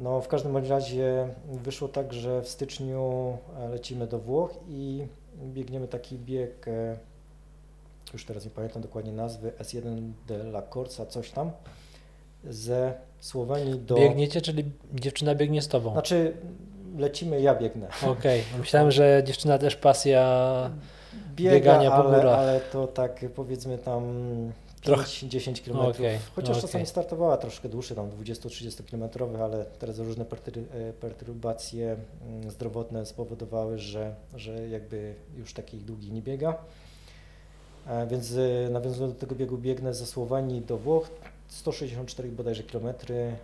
No 0.00 0.20
w 0.20 0.28
każdym 0.28 0.56
razie 0.56 1.28
wyszło 1.52 1.88
tak, 1.88 2.12
że 2.12 2.42
w 2.42 2.48
styczniu 2.48 3.36
e, 3.58 3.68
lecimy 3.68 4.06
do 4.06 4.18
Włoch 4.18 4.54
i 4.68 5.06
biegniemy 5.42 5.88
taki 5.88 6.18
bieg, 6.18 6.68
e, 6.68 6.96
już 8.12 8.24
teraz 8.24 8.44
nie 8.44 8.50
pamiętam 8.50 8.82
dokładnie 8.82 9.12
nazwy, 9.12 9.52
S1 9.58 10.12
de 10.26 10.34
la 10.34 10.62
Corsa, 10.62 11.06
coś 11.06 11.30
tam, 11.30 11.50
ze 12.44 12.94
Słowenii 13.20 13.80
do... 13.80 13.94
Biegniecie, 13.94 14.40
czyli 14.40 14.64
dziewczyna 14.92 15.34
biegnie 15.34 15.62
z 15.62 15.68
tobą. 15.68 15.92
Znaczy 15.92 16.36
lecimy, 16.98 17.40
ja 17.40 17.54
biegnę. 17.54 17.88
Okej, 18.06 18.42
myślałem, 18.58 18.90
że 18.90 19.22
dziewczyna 19.26 19.58
też 19.58 19.76
pasja. 19.76 20.70
Biega, 21.34 21.54
Biegania 21.54 21.90
po 21.90 21.96
ale, 21.96 22.16
górach. 22.16 22.38
ale 22.38 22.60
to 22.60 22.86
tak 22.86 23.24
powiedzmy 23.34 23.78
tam 23.78 24.02
Trochę- 24.82 25.02
5-10 25.04 25.60
km. 25.64 25.76
Okej, 25.76 26.18
Chociaż 26.36 26.50
okej. 26.50 26.62
czasami 26.62 26.86
startowała 26.86 27.36
troszkę 27.36 27.68
dłuższe, 27.68 27.94
tam 27.94 28.10
20-30 28.10 28.82
km, 28.90 29.32
ale 29.42 29.64
teraz 29.64 29.98
różne 29.98 30.24
e, 30.24 30.92
perturbacje 30.92 31.96
mm, 32.28 32.50
zdrowotne 32.50 33.06
spowodowały, 33.06 33.78
że, 33.78 34.14
że 34.36 34.68
jakby 34.68 35.14
już 35.38 35.52
takich 35.52 35.84
długich 35.84 36.12
nie 36.12 36.22
biega. 36.22 36.54
E, 37.86 38.06
Więc 38.06 38.32
e, 38.32 38.70
nawiązując 38.70 39.14
do 39.14 39.20
tego 39.20 39.34
biegu 39.34 39.58
biegnę 39.58 39.94
ze 39.94 40.06
Słowenii 40.06 40.60
do 40.60 40.76
Włoch, 40.78 41.10
164 41.48 42.28
bodajże 42.28 42.62
kilometry. 42.62 43.36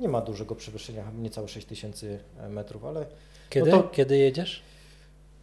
Nie 0.00 0.08
ma 0.08 0.20
dużego 0.20 0.54
przewyższenia, 0.54 1.04
niecałe 1.18 1.48
6000 1.48 2.18
metrów, 2.48 2.84
ale 2.84 3.06
Kiedy? 3.50 3.70
No 3.70 3.82
to- 3.82 3.88
Kiedy 3.88 4.16
jedziesz? 4.18 4.62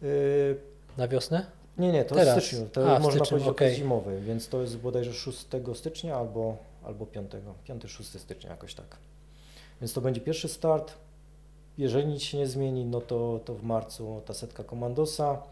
y, 0.02 0.56
Na 0.96 1.08
wiosnę? 1.08 1.46
Nie, 1.78 1.92
nie, 1.92 2.04
to 2.04 2.14
Teraz. 2.14 2.38
w 2.38 2.42
styczniu, 2.42 2.68
to 2.72 2.96
A, 2.96 2.98
można 2.98 3.10
styczniu, 3.10 3.28
powiedzieć 3.28 3.48
okres 3.48 3.74
zimowy, 3.74 4.20
więc 4.20 4.48
to 4.48 4.60
jest 4.60 4.78
bodajże 4.78 5.12
6 5.12 5.46
stycznia 5.74 6.16
albo, 6.16 6.56
albo 6.84 7.06
5, 7.06 7.30
5-6 7.68 8.18
stycznia 8.18 8.50
jakoś 8.50 8.74
tak. 8.74 8.96
Więc 9.80 9.92
to 9.92 10.00
będzie 10.00 10.20
pierwszy 10.20 10.48
start. 10.48 10.94
Jeżeli 11.78 12.06
nic 12.06 12.22
się 12.22 12.38
nie 12.38 12.46
zmieni, 12.46 12.84
no 12.84 13.00
to, 13.00 13.40
to 13.44 13.54
w 13.54 13.62
marcu 13.62 14.22
ta 14.26 14.34
setka 14.34 14.64
Komandosa. 14.64 15.42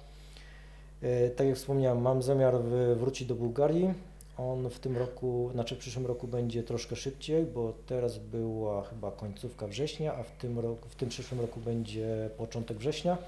E, 1.03 1.31
Tak 1.31 1.47
jak 1.47 1.57
wspomniałem, 1.57 2.03
mam 2.03 2.23
zamiar 2.23 2.55
wrócić 2.97 3.29
do 3.29 3.35
Bułgarii. 3.35 3.95
On 4.39 4.71
w 4.71 4.79
tym 4.79 4.97
roku, 4.97 5.51
znaczy 5.53 5.75
w 5.75 5.79
przyszłym 5.79 6.07
roku 6.07 6.27
będzie 6.29 6.63
troszkę 6.63 6.97
szybciej, 6.97 7.45
bo 7.45 7.73
teraz 7.87 8.19
była 8.19 8.83
chyba 8.83 9.11
końcówka 9.11 9.67
września, 9.67 10.15
a 10.15 10.23
w 10.23 10.31
tym, 10.31 10.59
roku, 10.59 10.89
w 10.89 10.95
tym 10.95 11.09
przyszłym 11.09 11.41
roku 11.41 11.61
będzie 11.61 12.31
początek 12.37 12.79
września. 12.79 13.19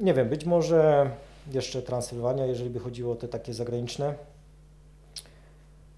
Nie 0.00 0.14
wiem, 0.14 0.28
być 0.28 0.44
może 0.44 1.10
jeszcze 1.52 1.82
Transylwania, 1.82 2.46
jeżeli 2.46 2.70
by 2.70 2.78
chodziło 2.78 3.12
o 3.12 3.16
te 3.16 3.28
takie 3.28 3.54
zagraniczne. 3.54 4.14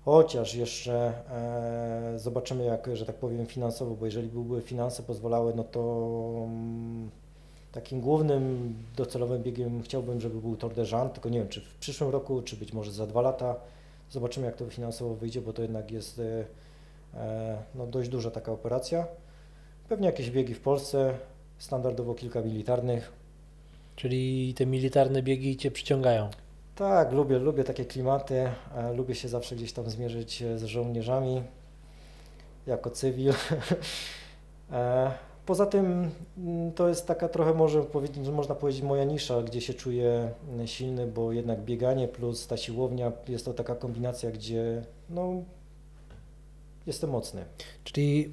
Chociaż 0.04 0.54
jeszcze 0.54 1.12
e, 1.30 2.18
zobaczymy, 2.18 2.64
jak, 2.64 2.96
że 2.96 3.06
tak 3.06 3.16
powiem, 3.16 3.46
finansowo, 3.46 3.94
bo 3.94 4.06
jeżeli 4.06 4.28
były 4.28 4.62
finanse 4.62 5.02
pozwalały, 5.02 5.52
no 5.56 5.64
to 5.64 5.80
mm, 6.44 7.10
takim 7.72 8.00
głównym 8.00 8.74
docelowym 8.96 9.42
biegiem 9.42 9.82
chciałbym, 9.82 10.20
żeby 10.20 10.40
był 10.40 10.56
Tour 10.56 10.74
de 10.74 10.84
Jean, 10.92 11.10
tylko 11.10 11.28
nie 11.28 11.38
wiem, 11.38 11.48
czy 11.48 11.60
w 11.60 11.74
przyszłym 11.74 12.10
roku, 12.10 12.42
czy 12.42 12.56
być 12.56 12.72
może 12.72 12.92
za 12.92 13.06
dwa 13.06 13.20
lata. 13.20 13.54
Zobaczymy, 14.10 14.46
jak 14.46 14.56
to 14.56 14.70
finansowo 14.70 15.14
wyjdzie, 15.14 15.40
bo 15.40 15.52
to 15.52 15.62
jednak 15.62 15.90
jest 15.90 16.18
e, 16.18 16.44
e, 17.14 17.58
no, 17.74 17.86
dość 17.86 18.08
duża 18.08 18.30
taka 18.30 18.52
operacja. 18.52 19.06
Pewnie 19.88 20.06
jakieś 20.06 20.30
biegi 20.30 20.54
w 20.54 20.60
Polsce, 20.60 21.14
standardowo 21.58 22.14
kilka 22.14 22.42
militarnych. 22.42 23.12
Czyli 23.96 24.54
te 24.54 24.66
militarne 24.66 25.22
biegi 25.22 25.56
cię 25.56 25.70
przyciągają. 25.70 26.30
Tak, 26.74 27.12
lubię, 27.12 27.38
lubię 27.38 27.64
takie 27.64 27.84
klimaty, 27.84 28.50
e, 28.74 28.92
lubię 28.92 29.14
się 29.14 29.28
zawsze 29.28 29.56
gdzieś 29.56 29.72
tam 29.72 29.90
zmierzyć 29.90 30.42
e, 30.42 30.58
z 30.58 30.64
żołnierzami 30.64 31.42
jako 32.66 32.90
cywil. 32.90 33.32
E, 34.72 35.10
Poza 35.46 35.66
tym 35.66 36.10
mm, 36.38 36.72
to 36.72 36.88
jest 36.88 37.06
taka 37.06 37.28
trochę 37.28 37.54
może 37.54 37.82
powiedzieć, 37.82 38.28
można 38.28 38.54
powiedzieć 38.54 38.82
moja 38.82 39.04
nisza, 39.04 39.42
gdzie 39.42 39.60
się 39.60 39.74
czuję 39.74 40.30
mm, 40.48 40.66
silny, 40.66 41.06
bo 41.06 41.32
jednak 41.32 41.60
bieganie 41.60 42.08
plus 42.08 42.46
ta 42.46 42.56
siłownia 42.56 43.12
jest 43.28 43.44
to 43.44 43.54
taka 43.54 43.74
kombinacja, 43.74 44.30
gdzie 44.30 44.82
no 45.10 45.42
jestem 46.86 47.10
mocny. 47.10 47.44
Czyli 47.84 48.32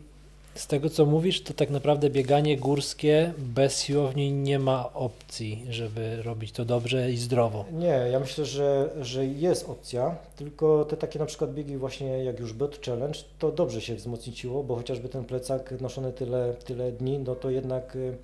z 0.56 0.68
tego 0.68 0.89
co 0.89 1.06
mówisz, 1.06 1.43
to 1.43 1.54
tak 1.54 1.70
naprawdę 1.70 2.10
bieganie 2.10 2.58
górskie 2.58 3.34
bez 3.38 3.82
siłowni 3.82 4.32
nie 4.32 4.60
ma 4.60 4.93
opcji, 4.93 5.66
żeby 5.70 6.22
robić 6.24 6.51
to 6.51 6.66
dobrze 6.66 7.12
i 7.12 7.18
zdrowo. 7.18 7.66
Nie, 7.72 7.86
ja 8.12 8.20
myślę, 8.20 8.45
że, 8.45 8.89
że 9.01 9.26
jest 9.26 9.70
opcja, 9.70 10.16
tylko 10.36 10.86
te 10.86 10.97
takie 10.97 11.20
na 11.20 11.26
przykład 11.26 11.54
biegi 11.54 11.78
właśnie 11.78 12.24
jak 12.24 12.39
już 12.39 12.54
Bot 12.54 12.86
Challenge, 12.86 13.20
to 13.39 13.51
dobrze 13.51 13.82
się 13.82 13.95
wzmocniło, 13.95 14.64
bo 14.64 14.76
chociażby 14.76 15.10
ten 15.10 15.26
plecak 15.26 15.74
noszony 15.82 16.14
tyle, 16.14 16.54
tyle 16.66 16.91
dni, 16.91 17.20
no 17.20 17.36
to 17.36 17.49
jednak 17.49 17.95
y, 17.95 18.18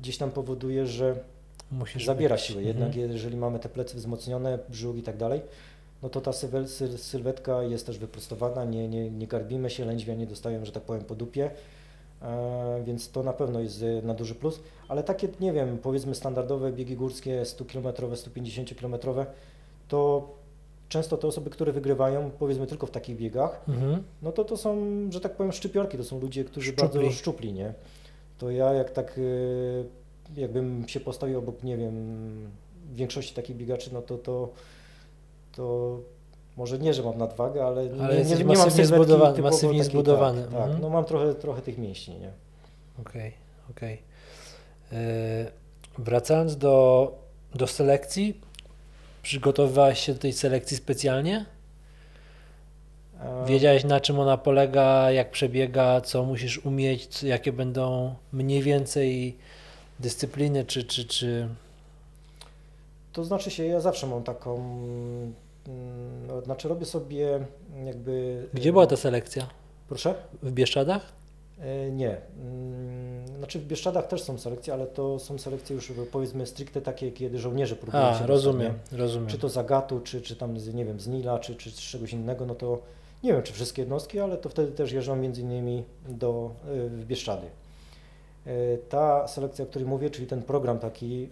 gdzieś 0.00 0.18
tam 0.18 0.30
powoduje, 0.30 0.86
że 0.86 1.14
Musisz 1.70 2.04
zabiera 2.04 2.36
być- 2.36 2.44
siłę. 2.44 2.58
Mhm. 2.60 2.76
Jednak 2.78 2.96
jeżeli 2.96 3.36
mamy 3.36 3.58
te 3.58 3.68
plecy 3.68 3.96
wzmocnione, 3.96 4.58
brzuch 4.68 4.96
i 4.96 5.02
tak 5.02 5.16
dalej, 5.16 5.40
no 6.02 6.08
to 6.08 6.20
ta 6.20 6.30
sylwe- 6.30 6.64
syl- 6.66 6.98
sylwetka 6.98 7.62
jest 7.62 7.86
też 7.86 7.98
wyprostowana, 7.98 8.64
nie, 8.64 8.88
nie, 8.88 9.10
nie 9.10 9.26
garbimy 9.26 9.70
się, 9.70 9.84
lędźwia 9.84 10.14
nie 10.14 10.26
dostają, 10.26 10.64
że 10.64 10.72
tak 10.72 10.82
powiem, 10.82 11.04
po 11.04 11.14
dupie, 11.14 11.50
e, 12.22 12.82
więc 12.86 13.10
to 13.10 13.22
na 13.22 13.32
pewno 13.32 13.60
jest 13.60 13.82
y, 13.82 14.02
na 14.04 14.14
duży 14.14 14.34
plus, 14.34 14.60
ale 14.88 15.02
takie, 15.02 15.28
nie 15.40 15.52
wiem, 15.52 15.78
powiedzmy 15.78 16.14
standardowe 16.14 16.72
biegi 16.72 16.96
górskie 16.96 17.42
100-kilometrowe, 17.42 18.12
150-kilometrowe, 18.16 19.26
to 19.88 20.28
często 20.88 21.16
te 21.16 21.26
osoby, 21.26 21.50
które 21.50 21.72
wygrywają, 21.72 22.30
powiedzmy 22.38 22.66
tylko 22.66 22.86
w 22.86 22.90
takich 22.90 23.16
biegach, 23.16 23.60
Mhm. 23.68 24.02
no 24.22 24.32
to 24.32 24.44
to 24.44 24.56
są, 24.56 24.76
że 25.10 25.20
tak 25.20 25.36
powiem, 25.36 25.52
szczypiorki, 25.52 25.96
to 25.98 26.04
są 26.04 26.20
ludzie, 26.20 26.44
którzy 26.44 26.72
Szczupli. 26.72 26.82
bardzo 27.00 27.10
szczupli, 27.10 27.52
nie? 27.52 27.74
To 28.38 28.50
ja 28.50 28.72
jak 28.72 28.90
tak, 28.90 29.18
y, 29.18 29.84
jakbym 30.36 30.88
się 30.88 31.00
postawił 31.00 31.38
obok, 31.38 31.62
nie 31.62 31.76
wiem, 31.76 31.94
większości 32.94 33.34
takich 33.34 33.56
biegaczy, 33.56 33.90
no 33.94 34.02
to 34.02 34.18
to, 34.18 34.48
to 35.56 35.98
może 36.56 36.78
nie, 36.78 36.94
że 36.94 37.02
mam 37.02 37.18
nadwagę, 37.18 37.64
ale, 37.66 37.80
Ale 38.00 38.24
nie, 38.24 38.24
nie, 38.24 38.36
nie 38.36 38.44
mam 38.44 38.68
zbudowany- 38.68 39.42
masywnie 39.42 39.78
takiej, 39.78 39.92
zbudowany, 39.92 40.42
Tak, 40.42 40.50
tak 40.50 40.60
mhm. 40.60 40.80
no 40.80 40.88
mam 40.90 41.04
trochę, 41.04 41.34
trochę 41.34 41.62
tych 41.62 41.78
mięśni, 41.78 42.18
nie? 42.18 42.30
Okej, 43.00 43.32
okej. 43.70 44.02
E, 44.92 44.96
Wracając 45.98 46.56
do, 46.56 47.12
do 47.54 47.66
selekcji, 47.66 48.40
przygotowywałeś 49.22 49.98
się 49.98 50.12
do 50.12 50.18
tej 50.18 50.32
selekcji 50.32 50.76
specjalnie? 50.76 51.44
E, 53.20 53.46
Wiedziałeś 53.46 53.84
na 53.84 54.00
czym 54.00 54.18
ona 54.20 54.36
polega, 54.38 55.10
jak 55.10 55.30
przebiega, 55.30 56.00
co 56.00 56.24
musisz 56.24 56.58
umieć, 56.58 57.06
co, 57.06 57.26
jakie 57.26 57.52
będą 57.52 58.14
mniej 58.32 58.62
więcej 58.62 59.36
dyscypliny, 60.00 60.64
czy, 60.64 60.84
czy, 60.84 61.04
czy... 61.04 61.48
To 63.12 63.24
znaczy 63.24 63.50
się, 63.50 63.64
ja 63.64 63.80
zawsze 63.80 64.06
mam 64.06 64.22
taką, 64.22 64.78
znaczy 66.44 66.68
robię 66.68 66.86
sobie 66.86 67.46
jakby... 67.84 68.46
Gdzie 68.54 68.72
była 68.72 68.86
ta 68.86 68.96
selekcja? 68.96 69.46
Proszę? 69.88 70.14
W 70.42 70.52
Bieszczadach? 70.52 71.12
E, 71.60 71.90
Nie. 71.90 72.16
Mm, 72.40 73.12
Znaczy 73.38 73.58
w 73.58 73.66
Bieszczadach 73.66 74.06
też 74.08 74.22
są 74.22 74.38
selekcje, 74.38 74.72
ale 74.74 74.86
to 74.86 75.18
są 75.18 75.38
selekcje 75.38 75.76
już 75.76 75.92
powiedzmy 76.12 76.46
stricte 76.46 76.80
takie, 76.82 77.12
kiedy 77.12 77.38
żołnierze 77.38 77.76
próbują 77.76 78.02
się 78.02 78.06
A, 78.08 78.10
dostać, 78.10 78.28
rozumiem, 78.28 78.72
nie? 78.92 78.98
rozumiem. 78.98 79.28
Czy 79.28 79.38
to 79.38 79.48
z 79.48 79.56
Agatu, 79.56 80.00
czy, 80.00 80.20
czy 80.22 80.36
tam 80.36 80.60
z, 80.60 80.74
nie 80.74 80.84
wiem, 80.84 81.00
z 81.00 81.06
Nila, 81.06 81.38
czy, 81.38 81.54
czy 81.56 81.70
z 81.70 81.74
czegoś 81.74 82.12
innego, 82.12 82.46
no 82.46 82.54
to 82.54 82.78
nie 83.22 83.32
wiem, 83.32 83.42
czy 83.42 83.52
wszystkie 83.52 83.82
jednostki, 83.82 84.20
ale 84.20 84.36
to 84.36 84.48
wtedy 84.48 84.72
też 84.72 84.92
jeżdżą 84.92 85.16
między 85.16 85.40
innymi 85.40 85.84
do, 86.08 86.50
y, 86.86 86.88
w 86.90 87.04
Bieszczady. 87.06 87.46
Y, 88.46 88.78
Ta 88.88 89.28
selekcja, 89.28 89.64
o 89.64 89.68
której 89.68 89.88
mówię, 89.88 90.10
czyli 90.10 90.26
ten 90.26 90.42
program 90.42 90.78
taki, 90.78 91.24
y, 91.24 91.28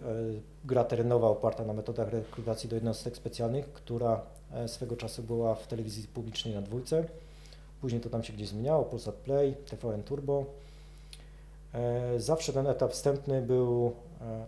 gra 0.65 0.83
terenowa 0.83 1.27
oparta 1.27 1.65
na 1.65 1.73
metodach 1.73 2.09
rekrutacji 2.09 2.69
do 2.69 2.75
jednostek 2.75 3.17
specjalnych, 3.17 3.73
która 3.73 4.21
e, 4.53 4.67
swego 4.67 4.95
czasu 4.95 5.23
była 5.23 5.55
w 5.55 5.67
telewizji 5.67 6.07
publicznej 6.07 6.53
na 6.53 6.61
dwójce. 6.61 7.05
Później 7.81 8.01
to 8.01 8.09
tam 8.09 8.23
się 8.23 8.33
gdzieś 8.33 8.47
zmieniało, 8.47 8.83
Polsat 8.83 9.15
Play, 9.15 9.55
TVN 9.69 10.03
Turbo. 10.03 10.45
E, 11.73 12.19
Zawsze 12.19 12.53
ten 12.53 12.67
etap 12.67 12.91
wstępny 12.91 13.41
był, 13.41 13.93
e, 14.21 14.45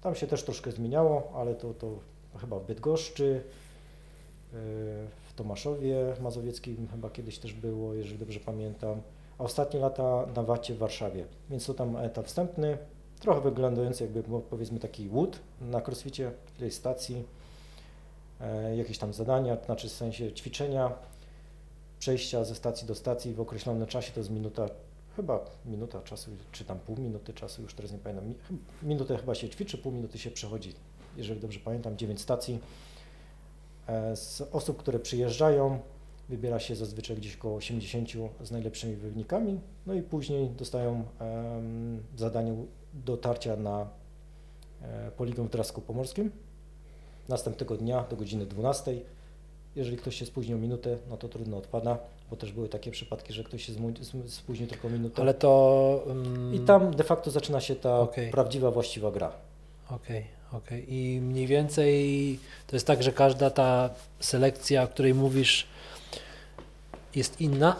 tam 0.00 0.14
się 0.14 0.26
też 0.26 0.44
troszkę 0.44 0.72
zmieniało, 0.72 1.32
ale 1.34 1.54
to, 1.54 1.74
to 1.74 1.98
chyba 2.40 2.58
w 2.58 2.66
Bydgoszczy, 2.66 3.42
e, 3.42 4.56
w 5.28 5.34
Tomaszowie 5.36 6.14
Mazowieckim 6.20 6.88
chyba 6.92 7.10
kiedyś 7.10 7.38
też 7.38 7.52
było, 7.52 7.94
jeżeli 7.94 8.18
dobrze 8.18 8.40
pamiętam, 8.40 9.00
ostatnie 9.38 9.80
lata 9.80 10.26
na 10.36 10.42
Wacie 10.42 10.74
w 10.74 10.78
Warszawie. 10.78 11.24
Więc 11.50 11.66
to 11.66 11.74
tam 11.74 11.96
etap 11.96 12.26
wstępny, 12.26 12.78
trochę 13.20 13.40
wyglądający 13.40 14.04
jakby 14.04 14.22
było, 14.22 14.40
powiedzmy 14.40 14.78
taki 14.78 15.08
łód 15.08 15.38
na 15.60 15.80
crossficie, 15.80 16.32
ileś 16.58 16.74
stacji, 16.74 17.24
e, 18.40 18.76
jakieś 18.76 18.98
tam 18.98 19.12
zadania, 19.12 19.56
znaczy 19.66 19.88
w 19.88 19.92
sensie 19.92 20.32
ćwiczenia, 20.32 20.92
przejścia 21.98 22.44
ze 22.44 22.54
stacji 22.54 22.86
do 22.86 22.94
stacji 22.94 23.34
w 23.34 23.40
określonym 23.40 23.86
czasie, 23.86 24.12
to 24.12 24.20
jest 24.20 24.30
minuta, 24.30 24.68
chyba 25.16 25.44
minuta 25.66 26.02
czasu, 26.02 26.30
czy 26.52 26.64
tam 26.64 26.78
pół 26.78 26.96
minuty 26.96 27.34
czasu, 27.34 27.62
już 27.62 27.74
teraz 27.74 27.92
nie 27.92 27.98
pamiętam, 27.98 28.34
minutę 28.82 29.16
chyba 29.16 29.34
się 29.34 29.48
ćwiczy, 29.48 29.78
pół 29.78 29.92
minuty 29.92 30.18
się 30.18 30.30
przechodzi, 30.30 30.74
jeżeli 31.16 31.40
dobrze 31.40 31.60
pamiętam, 31.60 31.96
9 31.96 32.20
stacji. 32.20 32.60
E, 33.86 34.16
Z 34.16 34.42
osób, 34.52 34.76
które 34.76 34.98
przyjeżdżają, 34.98 35.80
wybiera 36.28 36.58
się 36.60 36.76
zazwyczaj 36.76 37.16
gdzieś 37.16 37.36
około 37.36 37.56
80 37.56 38.08
z 38.42 38.50
najlepszymi 38.50 38.96
wynikami, 38.96 39.60
no 39.86 39.94
i 39.94 40.02
później 40.02 40.50
dostają 40.50 41.04
zadanie 42.16 42.54
dotarcia 42.94 43.56
na 43.56 43.88
e, 44.82 45.10
poligon 45.10 45.46
w 45.46 45.50
Drasku 45.50 45.80
Pomorskim. 45.80 46.30
Następnego 47.28 47.76
dnia 47.76 48.04
do 48.10 48.16
godziny 48.16 48.46
12. 48.46 49.00
Jeżeli 49.76 49.96
ktoś 49.96 50.16
się 50.16 50.26
spóźni 50.26 50.54
o 50.54 50.58
minutę, 50.58 50.96
no 51.10 51.16
to 51.16 51.28
trudno 51.28 51.56
odpada, 51.56 51.98
bo 52.30 52.36
też 52.36 52.52
były 52.52 52.68
takie 52.68 52.90
przypadki, 52.90 53.32
że 53.32 53.44
ktoś 53.44 53.66
się 53.66 53.72
spóźnił 54.26 54.68
tylko 54.68 54.88
minutę. 54.88 55.22
Ale 55.22 55.34
to... 55.34 56.04
mm, 56.06 56.54
I 56.54 56.60
tam 56.60 56.94
de 56.94 57.04
facto 57.04 57.30
zaczyna 57.30 57.60
się 57.60 57.76
ta 57.76 58.00
Okej. 58.00 58.30
prawdziwa, 58.30 58.70
właściwa 58.70 59.10
gra. 59.10 59.32
Okej, 59.90 60.24
okej. 60.52 60.94
I 60.94 61.20
mniej 61.20 61.46
więcej 61.46 62.38
to 62.66 62.76
jest 62.76 62.86
tak, 62.86 63.02
że 63.02 63.12
każda 63.12 63.50
ta 63.50 63.90
selekcja, 64.20 64.82
o 64.82 64.88
której 64.88 65.14
mówisz, 65.14 65.66
jest 67.18 67.40
inna? 67.40 67.76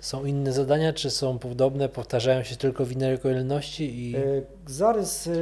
Są 0.00 0.24
inne 0.24 0.52
zadania, 0.52 0.92
czy 0.92 1.10
są 1.10 1.38
podobne, 1.38 1.88
powtarzają 1.88 2.42
się 2.42 2.56
tylko 2.56 2.84
w 2.84 2.92
innej 2.92 3.18
kolejności 3.18 4.10
i... 4.10 4.16
E, 4.16 4.20
Zarys 4.66 5.26
e, 5.26 5.32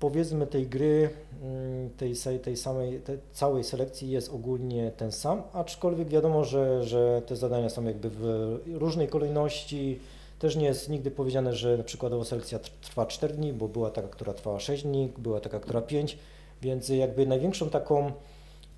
powiedzmy 0.00 0.46
tej 0.46 0.66
gry, 0.66 1.10
mm, 1.42 1.90
tej, 1.90 2.14
tej 2.42 2.56
samej, 2.56 3.00
tej 3.00 3.18
całej 3.32 3.64
selekcji 3.64 4.10
jest 4.10 4.32
ogólnie 4.32 4.90
ten 4.96 5.12
sam, 5.12 5.42
aczkolwiek 5.52 6.08
wiadomo, 6.08 6.44
że, 6.44 6.84
że 6.84 7.22
te 7.26 7.36
zadania 7.36 7.70
są 7.70 7.84
jakby 7.84 8.10
w 8.10 8.58
różnej 8.72 9.08
kolejności. 9.08 10.00
Też 10.38 10.56
nie 10.56 10.66
jest 10.66 10.88
nigdy 10.88 11.10
powiedziane, 11.10 11.52
że 11.52 11.84
przykładowo 11.84 12.24
selekcja 12.24 12.58
tr- 12.58 12.70
trwa 12.80 13.06
4 13.06 13.34
dni, 13.34 13.52
bo 13.52 13.68
była 13.68 13.90
taka, 13.90 14.08
która 14.08 14.34
trwała 14.34 14.60
6 14.60 14.82
dni, 14.82 15.12
była 15.18 15.40
taka, 15.40 15.60
która 15.60 15.80
5, 15.80 16.18
Więc 16.62 16.88
jakby 16.88 17.26
największą 17.26 17.70
taką 17.70 18.12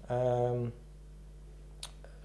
em, 0.08 0.70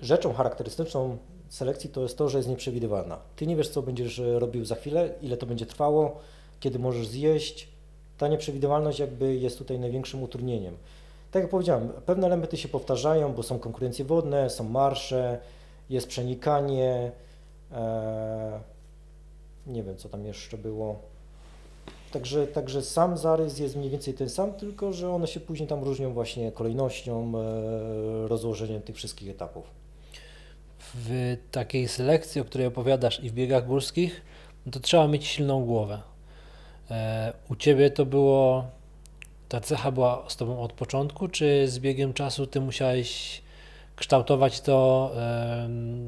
rzeczą 0.01 0.33
charakterystyczną 0.33 1.17
selekcji 1.51 1.89
to 1.89 2.01
jest 2.01 2.17
to, 2.17 2.29
że 2.29 2.37
jest 2.37 2.49
nieprzewidywalna. 2.49 3.17
Ty 3.35 3.47
nie 3.47 3.55
wiesz, 3.55 3.69
co 3.69 3.81
będziesz 3.81 4.19
e, 4.19 4.39
robił 4.39 4.65
za 4.65 4.75
chwilę, 4.75 5.13
ile 5.21 5.37
to 5.37 5.45
będzie 5.45 5.65
trwało, 5.65 6.19
kiedy 6.59 6.79
możesz 6.79 7.07
zjeść. 7.07 7.67
Ta 8.17 8.27
nieprzewidywalność 8.27 8.99
jakby 8.99 9.35
jest 9.35 9.57
tutaj 9.57 9.79
największym 9.79 10.23
utrudnieniem. 10.23 10.77
Tak 11.31 11.41
jak 11.41 11.51
powiedziałem, 11.51 11.89
pewne 12.05 12.27
elementy 12.27 12.57
się 12.57 12.67
powtarzają, 12.67 13.33
bo 13.33 13.43
są 13.43 13.59
konkurencje 13.59 14.05
wodne, 14.05 14.49
są 14.49 14.63
marsze, 14.63 15.39
jest 15.89 16.07
przenikanie, 16.07 17.11
e, 17.71 18.59
nie 19.67 19.83
wiem 19.83 19.97
co 19.97 20.09
tam 20.09 20.25
jeszcze 20.25 20.57
było. 20.57 20.99
Także, 22.11 22.47
także 22.47 22.81
sam 22.81 23.17
zarys 23.17 23.59
jest 23.59 23.75
mniej 23.75 23.89
więcej 23.89 24.13
ten 24.13 24.29
sam, 24.29 24.53
tylko 24.53 24.93
że 24.93 25.13
one 25.13 25.27
się 25.27 25.39
później 25.39 25.69
tam 25.69 25.83
różnią 25.83 26.13
właśnie 26.13 26.51
kolejnością, 26.51 27.33
e, 27.35 28.27
rozłożeniem 28.27 28.81
tych 28.81 28.95
wszystkich 28.95 29.29
etapów. 29.29 29.81
W 30.95 31.37
takiej 31.51 31.87
selekcji, 31.87 32.41
o 32.41 32.45
której 32.45 32.67
opowiadasz 32.67 33.23
i 33.23 33.29
w 33.29 33.33
biegach 33.33 33.67
górskich, 33.67 34.21
no 34.65 34.71
to 34.71 34.79
trzeba 34.79 35.07
mieć 35.07 35.27
silną 35.27 35.65
głowę. 35.65 36.01
E, 36.91 37.33
u 37.49 37.55
Ciebie 37.55 37.89
to 37.89 38.05
było, 38.05 38.65
ta 39.49 39.59
cecha 39.59 39.91
była 39.91 40.25
z 40.27 40.35
Tobą 40.35 40.59
od 40.59 40.73
początku, 40.73 41.27
czy 41.27 41.67
z 41.67 41.79
biegiem 41.79 42.13
czasu 42.13 42.47
Ty 42.47 42.61
musiałeś 42.61 43.41
kształtować 43.95 44.61
to, 44.61 45.11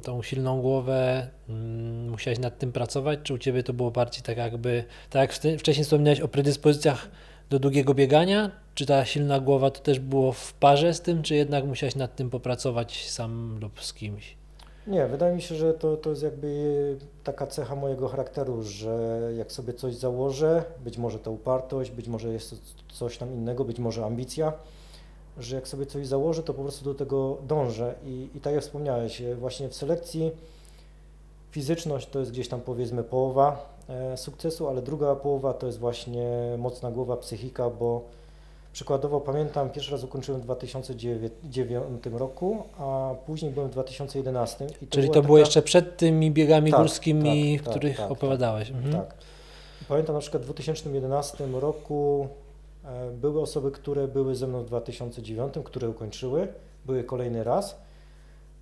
tą 0.04 0.22
silną 0.22 0.62
głowę, 0.62 1.28
mm, 1.50 2.10
musiałeś 2.10 2.40
nad 2.40 2.60
tym 2.60 2.72
pracować, 2.72 3.20
czy 3.24 3.34
u 3.34 3.38
Ciebie 3.38 3.64
to 3.64 3.74
było 3.74 3.92
bardziej 3.92 4.24
tak 4.24 4.38
jakby, 4.38 4.84
tak 5.10 5.22
jak 5.22 5.60
wcześniej 5.60 5.84
wspominałeś 5.84 6.20
o 6.20 6.28
predyspozycjach 6.28 7.10
do 7.50 7.60
długiego 7.60 7.94
biegania, 7.94 8.52
czy 8.76 8.86
ta 8.86 9.06
silna 9.06 9.40
głowa 9.40 9.72
to 9.72 9.80
też 9.80 10.00
było 10.00 10.32
w 10.32 10.54
parze 10.54 10.94
z 10.94 11.02
tym, 11.02 11.24
czy 11.24 11.36
jednak 11.36 11.66
musiałeś 11.66 11.96
nad 11.96 12.16
tym 12.16 12.30
popracować 12.30 13.10
sam 13.10 13.60
lub 13.62 13.82
z 13.82 13.94
kimś? 13.94 14.43
Nie, 14.88 15.08
wydaje 15.08 15.36
mi 15.36 15.42
się, 15.42 15.56
że 15.56 15.74
to, 15.74 15.98
to 15.98 16.10
jest 16.10 16.24
jakby 16.24 16.98
taka 17.24 17.48
cecha 17.48 17.76
mojego 17.76 18.08
charakteru, 18.08 18.64
że 18.64 19.20
jak 19.38 19.52
sobie 19.52 19.74
coś 19.74 19.96
założę, 19.96 20.64
być 20.84 20.98
może 20.98 21.20
to 21.20 21.32
upartość, 21.32 21.92
być 21.92 22.08
może 22.08 22.34
jest 22.34 22.50
to 22.50 22.56
coś 22.96 23.18
tam 23.18 23.34
innego, 23.34 23.66
być 23.66 23.80
może 23.80 24.06
ambicja, 24.06 24.54
że 25.38 25.56
jak 25.56 25.68
sobie 25.68 25.86
coś 25.86 26.08
założę, 26.08 26.44
to 26.44 26.54
po 26.54 26.62
prostu 26.62 26.86
do 26.86 26.96
tego 26.96 27.38
dążę. 27.48 27.96
I, 28.06 28.30
i 28.36 28.42
tak 28.42 28.54
jak 28.54 28.64
wspomniałeś, 28.64 29.22
e, 29.22 29.36
właśnie 29.36 29.70
w 29.70 29.76
selekcji 29.76 30.32
fizyczność 31.52 32.10
to 32.10 32.20
jest 32.20 32.32
gdzieś 32.32 32.48
tam 32.48 32.62
powiedzmy 32.62 33.04
połowa 33.04 33.76
e, 33.90 34.18
sukcesu, 34.18 34.68
ale 34.68 34.82
druga 34.82 35.16
połowa 35.16 35.54
to 35.54 35.68
jest 35.68 35.80
właśnie 35.80 36.56
mocna 36.58 36.92
głowa, 36.92 37.18
psychika, 37.18 37.70
bo 37.70 38.02
Przykładowo 38.74 39.22
pamiętam, 39.22 39.70
pierwszy 39.70 39.92
raz 39.92 40.04
ukończyłem 40.04 40.42
w 40.42 40.44
2009 40.44 42.06
roku, 42.14 42.64
a 42.78 43.16
później 43.26 43.52
byłem 43.52 43.70
w 43.70 43.72
2011. 43.72 44.68
I 44.82 44.88
Czyli 44.88 45.10
to 45.10 45.22
było 45.22 45.38
taka- 45.38 45.40
jeszcze 45.40 45.62
przed 45.62 45.98
tymi 45.98 46.32
biegami 46.32 46.72
Tak, 46.72 46.80
górskimi, 46.80 47.58
tak, 47.58 47.68
w 47.68 47.70
których 47.70 47.98
tak, 47.98 48.08
tak, 48.08 48.12
opowiadałeś. 48.12 48.70
Mhm. 48.70 48.94
Tak. 48.94 49.16
Pamiętam 49.88 50.16
na 50.16 50.22
przykład 50.22 50.44
w 50.44 50.46
2011 50.46 51.60
roku 51.60 52.28
e, 52.86 53.12
były 53.12 53.42
osoby, 53.42 53.72
które 53.72 54.08
były 54.08 54.36
ze 54.36 54.48
mną 54.48 54.64
w 54.64 54.66
2009, 54.66 55.54
które 55.64 55.90
ukończyły, 55.90 56.48
były 56.86 57.04
kolejny 57.04 57.44
raz. 57.44 57.82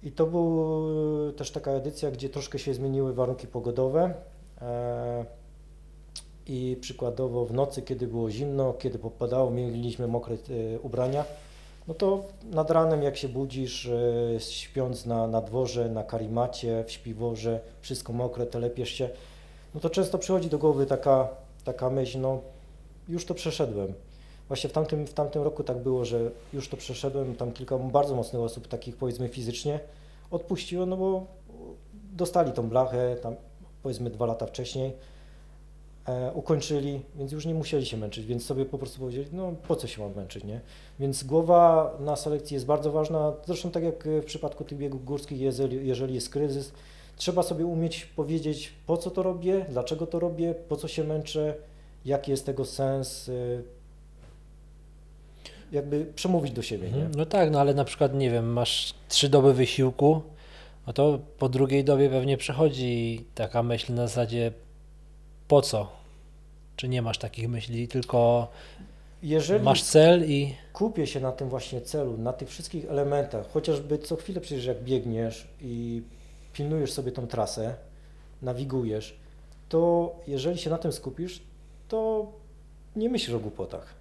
I 0.03 0.11
to 0.11 0.25
była 0.25 1.33
też 1.37 1.51
taka 1.51 1.71
edycja, 1.71 2.11
gdzie 2.11 2.29
troszkę 2.29 2.59
się 2.59 2.73
zmieniły 2.73 3.13
warunki 3.13 3.47
pogodowe. 3.47 4.13
I 6.47 6.77
przykładowo 6.81 7.45
w 7.45 7.53
nocy, 7.53 7.81
kiedy 7.81 8.07
było 8.07 8.31
zimno, 8.31 8.73
kiedy 8.73 8.99
popadało, 8.99 9.51
mieliśmy 9.51 10.07
mokre 10.07 10.35
e, 10.35 10.79
ubrania, 10.79 11.25
no 11.87 11.93
to 11.93 12.23
nad 12.43 12.71
ranem 12.71 13.03
jak 13.03 13.17
się 13.17 13.29
budzisz, 13.29 13.85
e, 13.85 14.39
śpiąc 14.39 15.05
na, 15.05 15.27
na 15.27 15.41
dworze, 15.41 15.89
na 15.89 16.03
karimacie, 16.03 16.83
w 16.87 16.91
śpiworze, 16.91 17.59
wszystko 17.81 18.13
mokre, 18.13 18.45
telepiesz 18.45 18.89
się, 18.89 19.09
no 19.73 19.79
to 19.79 19.89
często 19.89 20.17
przychodzi 20.17 20.49
do 20.49 20.57
głowy 20.57 20.85
taka, 20.85 21.27
taka 21.63 21.89
myśl, 21.89 22.19
no 22.19 22.41
już 23.09 23.25
to 23.25 23.33
przeszedłem. 23.33 23.93
Właśnie 24.47 24.69
w 24.69 24.73
tamtym, 24.73 25.07
w 25.07 25.13
tamtym 25.13 25.43
roku 25.43 25.63
tak 25.63 25.77
było, 25.77 26.05
że 26.05 26.31
już 26.53 26.69
to 26.69 26.77
przeszedłem, 26.77 27.35
tam 27.35 27.51
kilka 27.51 27.77
bardzo 27.77 28.15
mocnych 28.15 28.41
osób, 28.41 28.67
takich 28.67 28.95
powiedzmy 28.95 29.29
fizycznie, 29.29 29.79
odpuściło, 30.31 30.85
no 30.85 30.97
bo 30.97 31.25
dostali 32.13 32.51
tą 32.51 32.69
blachę, 32.69 33.15
tam 33.15 33.35
powiedzmy 33.83 34.09
dwa 34.09 34.25
lata 34.25 34.45
wcześniej, 34.45 34.93
e, 36.05 36.31
ukończyli, 36.33 37.01
więc 37.15 37.31
już 37.31 37.45
nie 37.45 37.53
musieli 37.53 37.85
się 37.85 37.97
męczyć, 37.97 38.25
więc 38.25 38.45
sobie 38.45 38.65
po 38.65 38.77
prostu 38.77 38.99
powiedzieli, 38.99 39.27
no 39.33 39.53
po 39.67 39.75
co 39.75 39.87
się 39.87 40.01
mam 40.01 40.15
męczyć, 40.15 40.43
nie? 40.43 40.61
Więc 40.99 41.23
głowa 41.23 41.91
na 41.99 42.15
selekcji 42.15 42.53
jest 42.53 42.65
bardzo 42.65 42.91
ważna, 42.91 43.33
zresztą 43.45 43.71
tak 43.71 43.83
jak 43.83 44.07
w 44.07 44.25
przypadku 44.25 44.63
tych 44.63 44.77
biegów 44.77 45.05
górskich, 45.05 45.39
jeżeli, 45.39 45.87
jeżeli 45.87 46.13
jest 46.13 46.29
kryzys, 46.29 46.71
trzeba 47.15 47.43
sobie 47.43 47.65
umieć 47.65 48.05
powiedzieć, 48.05 48.73
po 48.87 48.97
co 48.97 49.11
to 49.11 49.23
robię, 49.23 49.65
dlaczego 49.69 50.07
to 50.07 50.19
robię, 50.19 50.55
po 50.69 50.75
co 50.75 50.87
się 50.87 51.03
męczę, 51.03 51.55
jaki 52.05 52.31
jest 52.31 52.45
tego 52.45 52.65
sens, 52.65 53.29
y, 53.29 53.63
jakby 55.71 56.05
przemówić 56.05 56.51
do 56.51 56.61
siebie, 56.61 56.87
nie? 56.87 56.95
Mhm. 56.95 57.11
No 57.15 57.25
tak, 57.25 57.51
no 57.51 57.59
ale 57.59 57.73
na 57.73 57.85
przykład, 57.85 58.13
nie 58.13 58.31
wiem, 58.31 58.53
masz 58.53 58.93
trzy 59.09 59.29
doby 59.29 59.53
wysiłku, 59.53 60.21
no 60.87 60.93
to 60.93 61.19
po 61.39 61.49
drugiej 61.49 61.83
dobie 61.83 62.09
pewnie 62.09 62.37
przechodzi 62.37 63.25
taka 63.35 63.63
myśl 63.63 63.93
na 63.93 64.07
zasadzie 64.07 64.51
po 65.51 65.61
co? 65.61 65.87
Czy 66.75 66.87
nie 66.87 67.01
masz 67.01 67.17
takich 67.17 67.49
myśli, 67.49 67.87
tylko 67.87 68.47
Jeżeli 69.23 69.63
masz 69.63 69.83
cel 69.83 70.29
i 70.29 70.55
kupię 70.73 71.07
się 71.07 71.19
na 71.19 71.31
tym 71.31 71.49
właśnie 71.49 71.81
celu, 71.81 72.17
na 72.17 72.33
tych 72.33 72.49
wszystkich 72.49 72.85
elementach, 72.85 73.51
chociażby 73.51 73.97
co 73.97 74.15
chwilę 74.15 74.41
przecież 74.41 74.65
jak 74.65 74.83
biegniesz 74.83 75.47
i 75.61 76.03
pilnujesz 76.53 76.91
sobie 76.91 77.11
tą 77.11 77.27
trasę, 77.27 77.75
nawigujesz, 78.41 79.15
to 79.69 80.11
jeżeli 80.27 80.57
się 80.57 80.69
na 80.69 80.77
tym 80.77 80.91
skupisz, 80.91 81.41
to 81.87 82.31
nie 82.95 83.09
myślisz 83.09 83.35
o 83.35 83.39
głupotach. 83.39 83.93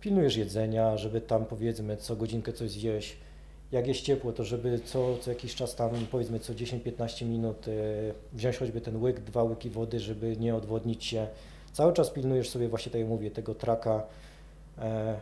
Pilnujesz 0.00 0.36
jedzenia, 0.36 0.96
żeby 0.96 1.20
tam 1.20 1.44
powiedzmy 1.44 1.96
co 1.96 2.16
godzinkę 2.16 2.52
coś 2.52 2.70
zjeść. 2.70 3.16
Jak 3.72 3.86
jest 3.86 4.00
ciepło, 4.00 4.32
to 4.32 4.44
żeby 4.44 4.80
co, 4.84 5.18
co 5.18 5.30
jakiś 5.30 5.54
czas 5.54 5.74
tam 5.74 5.90
powiedzmy 6.10 6.40
co 6.40 6.52
10-15 6.52 7.26
minut 7.26 7.68
e, 7.68 7.72
wziąć 8.32 8.56
choćby 8.56 8.80
ten 8.80 8.96
łyk, 9.02 9.20
dwa 9.20 9.42
łyki 9.42 9.70
wody, 9.70 10.00
żeby 10.00 10.36
nie 10.36 10.54
odwodnić 10.54 11.04
się. 11.04 11.26
Cały 11.72 11.92
czas 11.92 12.10
pilnujesz 12.10 12.48
sobie 12.50 12.68
właśnie, 12.68 12.92
tak 12.92 13.00
jak 13.00 13.08
mówię, 13.10 13.30
tego 13.30 13.54
traka. 13.54 14.02
E, 14.78 15.20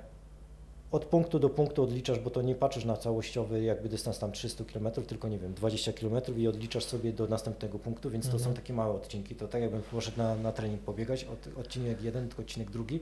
od 0.92 1.04
punktu 1.04 1.38
do 1.38 1.50
punktu 1.50 1.82
odliczasz, 1.82 2.18
bo 2.18 2.30
to 2.30 2.42
nie 2.42 2.54
patrzysz 2.54 2.84
na 2.84 2.96
całościowy 2.96 3.62
jakby 3.62 3.88
dystans 3.88 4.18
tam 4.18 4.32
300 4.32 4.64
km, 4.64 4.90
tylko 5.06 5.28
nie 5.28 5.38
wiem, 5.38 5.54
20 5.54 5.92
km 5.92 6.14
i 6.36 6.48
odliczasz 6.48 6.84
sobie 6.84 7.12
do 7.12 7.26
następnego 7.26 7.78
punktu, 7.78 8.10
więc 8.10 8.24
to 8.24 8.32
Mhm. 8.36 8.44
są 8.50 8.54
takie 8.56 8.72
małe 8.72 8.94
odcinki. 8.94 9.34
To 9.34 9.48
tak 9.48 9.62
jakbym 9.62 9.82
poszedł 9.82 10.18
na, 10.18 10.34
na 10.34 10.52
trening 10.52 10.80
pobiegać, 10.80 11.24
od, 11.24 11.58
odcinek 11.58 12.02
jeden, 12.02 12.28
tylko 12.28 12.42
odcinek 12.42 12.70
drugi, 12.70 13.00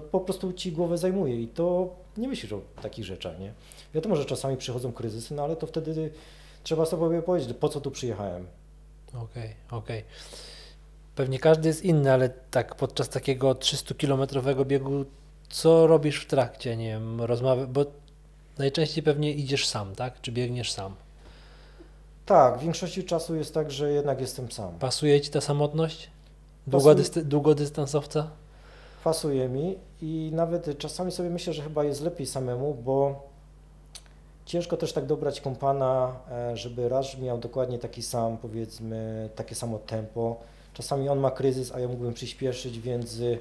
to 0.00 0.06
po 0.06 0.20
prostu 0.20 0.52
ci 0.52 0.72
głowę 0.72 0.98
zajmuje 0.98 1.42
i 1.42 1.48
to 1.48 1.94
nie 2.16 2.28
myślisz 2.28 2.52
o 2.52 2.60
takich 2.82 3.04
rzeczach, 3.04 3.38
nie? 3.38 3.52
Wiadomo, 3.94 4.16
że 4.16 4.24
czasami 4.24 4.56
przychodzą 4.56 4.92
kryzysy, 4.92 5.34
no 5.34 5.44
ale 5.44 5.56
to 5.56 5.66
wtedy 5.66 6.10
trzeba 6.62 6.86
sobie 6.86 7.22
powiedzieć, 7.22 7.56
po 7.60 7.68
co 7.68 7.80
tu 7.80 7.90
przyjechałem. 7.90 8.46
Okej, 9.14 9.54
okej. 9.70 10.04
Pewnie 11.14 11.38
każdy 11.38 11.68
jest 11.68 11.84
inny, 11.84 12.12
ale 12.12 12.28
tak 12.50 12.74
podczas 12.74 13.08
takiego 13.08 13.52
300-kilometrowego 13.52 14.64
biegu, 14.66 15.04
co 15.48 15.86
robisz 15.86 16.20
w 16.20 16.26
trakcie? 16.26 16.76
Nie 16.76 16.88
wiem, 16.88 17.20
rozmawiasz, 17.20 17.66
bo 17.66 17.84
najczęściej 18.58 19.02
pewnie 19.04 19.32
idziesz 19.32 19.66
sam, 19.66 19.94
tak? 19.94 20.20
Czy 20.20 20.32
biegniesz 20.32 20.72
sam? 20.72 20.94
Tak, 22.26 22.58
w 22.58 22.62
większości 22.62 23.04
czasu 23.04 23.34
jest 23.34 23.54
tak, 23.54 23.70
że 23.70 23.92
jednak 23.92 24.20
jestem 24.20 24.52
sam. 24.52 24.78
Pasuje 24.78 25.20
ci 25.20 25.30
ta 25.30 25.40
samotność? 25.40 26.10
Długodysty- 26.66 27.24
długodystansowca? 27.24 28.30
Pasuje 29.04 29.48
mi 29.48 29.78
i 30.02 30.30
nawet 30.34 30.78
czasami 30.78 31.12
sobie 31.12 31.30
myślę, 31.30 31.52
że 31.52 31.62
chyba 31.62 31.84
jest 31.84 32.02
lepiej 32.02 32.26
samemu, 32.26 32.74
bo 32.74 33.22
ciężko 34.46 34.76
też 34.76 34.92
tak 34.92 35.06
dobrać 35.06 35.40
kompana, 35.40 36.16
e, 36.30 36.56
żeby 36.56 36.88
raz 36.88 37.18
miał 37.18 37.38
dokładnie 37.38 37.78
taki 37.78 38.02
sam, 38.02 38.36
powiedzmy, 38.38 39.28
takie 39.34 39.54
samo 39.54 39.78
tempo. 39.78 40.36
Czasami 40.74 41.08
on 41.08 41.18
ma 41.18 41.30
kryzys, 41.30 41.72
a 41.74 41.80
ja 41.80 41.88
mógłbym 41.88 42.14
przyspieszyć, 42.14 42.80
więc 42.80 43.18
y, 43.18 43.38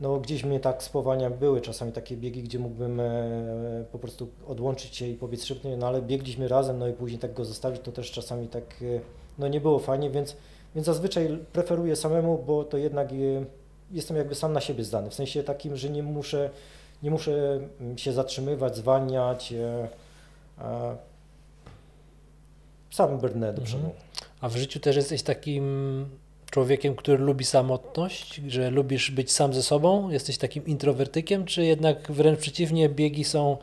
no, 0.00 0.20
gdzieś 0.20 0.44
mnie 0.44 0.60
tak 0.60 0.82
spowalnia 0.82 1.30
były 1.30 1.60
czasami 1.60 1.92
takie 1.92 2.16
biegi, 2.16 2.42
gdzie 2.42 2.58
mógłbym 2.58 3.00
e, 3.00 3.84
po 3.92 3.98
prostu 3.98 4.28
odłączyć 4.46 4.96
się 4.96 5.06
i 5.06 5.14
pobiec 5.14 5.44
szybciej, 5.44 5.76
no 5.76 5.86
ale 5.86 6.02
biegliśmy 6.02 6.48
razem, 6.48 6.78
no 6.78 6.88
i 6.88 6.92
później 6.92 7.18
tak 7.18 7.34
go 7.34 7.44
zostawić, 7.44 7.80
to 7.82 7.92
też 7.92 8.10
czasami 8.10 8.48
tak, 8.48 8.64
e, 8.82 9.00
no 9.38 9.48
nie 9.48 9.60
było 9.60 9.78
fajnie, 9.78 10.10
więc, 10.10 10.36
więc 10.74 10.86
zazwyczaj 10.86 11.38
preferuję 11.52 11.96
samemu, 11.96 12.44
bo 12.46 12.64
to 12.64 12.78
jednak 12.78 13.12
e, 13.12 13.14
jestem 13.90 14.16
jakby 14.16 14.34
sam 14.34 14.52
na 14.52 14.60
siebie 14.60 14.84
zdany, 14.84 15.10
w 15.10 15.14
sensie 15.14 15.42
takim, 15.42 15.76
że 15.76 15.90
nie 15.90 16.02
muszę, 16.02 16.50
nie 17.02 17.10
muszę 17.10 17.60
mm, 17.80 17.98
się 17.98 18.12
zatrzymywać, 18.12 18.76
zwalniać, 18.76 19.52
e, 19.52 19.88
e, 20.60 20.96
sam 22.90 23.18
brnę 23.18 23.52
do 23.52 23.62
Mhm. 23.62 23.66
przodu. 23.66 23.90
A 24.40 24.48
w 24.48 24.56
życiu 24.56 24.80
też 24.80 24.96
jesteś 24.96 25.22
takim 25.22 26.06
człowiekiem, 26.50 26.96
który 26.96 27.18
lubi 27.18 27.44
samotność, 27.44 28.40
że 28.48 28.70
lubisz 28.70 29.10
być 29.10 29.32
sam 29.32 29.54
ze 29.54 29.62
sobą? 29.62 30.10
Jesteś 30.10 30.38
takim 30.38 30.66
introwertykiem, 30.66 31.44
czy 31.44 31.64
jednak 31.64 32.12
wręcz 32.12 32.38
przeciwnie, 32.40 32.88
biegi 32.88 33.24
są, 33.24 33.56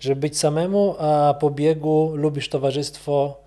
żeby 0.00 0.20
być 0.20 0.38
samemu, 0.38 0.96
a 0.98 1.34
po 1.40 1.50
biegu 1.50 2.12
lubisz 2.14 2.48
towarzystwo, 2.48 3.40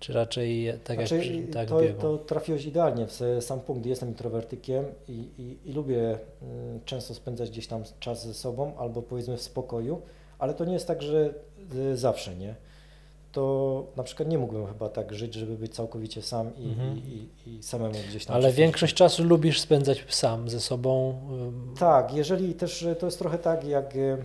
czy 0.00 0.12
raczej 0.12 0.72
tak 0.84 0.96
Znaczy, 0.98 1.26
jak 1.26 1.50
tak 1.54 1.68
to, 1.68 1.78
w 1.78 1.82
biegu? 1.82 2.00
to 2.00 2.18
trafiłeś 2.18 2.64
idealnie 2.64 3.06
w 3.06 3.20
sam 3.40 3.60
punkt. 3.60 3.86
Jestem 3.86 4.08
introwertykiem 4.08 4.84
i, 5.08 5.12
i, 5.38 5.70
i 5.70 5.72
lubię 5.72 6.18
mm, 6.42 6.80
często 6.84 7.14
spędzać 7.14 7.50
gdzieś 7.50 7.66
tam 7.66 7.82
czas 8.00 8.26
ze 8.26 8.34
sobą 8.34 8.72
albo 8.78 9.02
powiedzmy 9.02 9.36
w 9.36 9.42
spokoju, 9.42 10.02
ale 10.38 10.54
to 10.54 10.64
nie 10.64 10.72
jest 10.72 10.86
tak, 10.86 11.02
że 11.02 11.34
y, 11.74 11.96
zawsze, 11.96 12.36
nie? 12.36 12.54
To 13.32 13.86
na 13.96 14.02
przykład 14.02 14.28
nie 14.28 14.38
mógłbym 14.38 14.66
chyba 14.66 14.88
tak 14.88 15.14
żyć, 15.14 15.34
żeby 15.34 15.56
być 15.56 15.74
całkowicie 15.74 16.22
sam 16.22 16.50
i, 16.56 16.64
Mhm. 16.68 16.98
i, 16.98 17.28
i, 17.46 17.54
i 17.56 17.62
samemu 17.62 17.94
gdzieś 18.10 18.24
tam. 18.24 18.34
Ale 18.36 18.42
przez 18.42 18.54
coś- 18.54 18.58
większość 18.58 18.94
czasu 18.94 19.24
lubisz 19.24 19.60
spędzać 19.60 20.04
sam 20.08 20.48
ze 20.48 20.60
sobą. 20.60 21.14
Tak, 21.78 22.14
jeżeli 22.14 22.54
też 22.54 22.82
y, 22.82 22.96
to 22.96 23.06
jest 23.06 23.18
trochę 23.18 23.38
tak, 23.38 23.64
jak 23.64 23.96
y, 23.96 24.16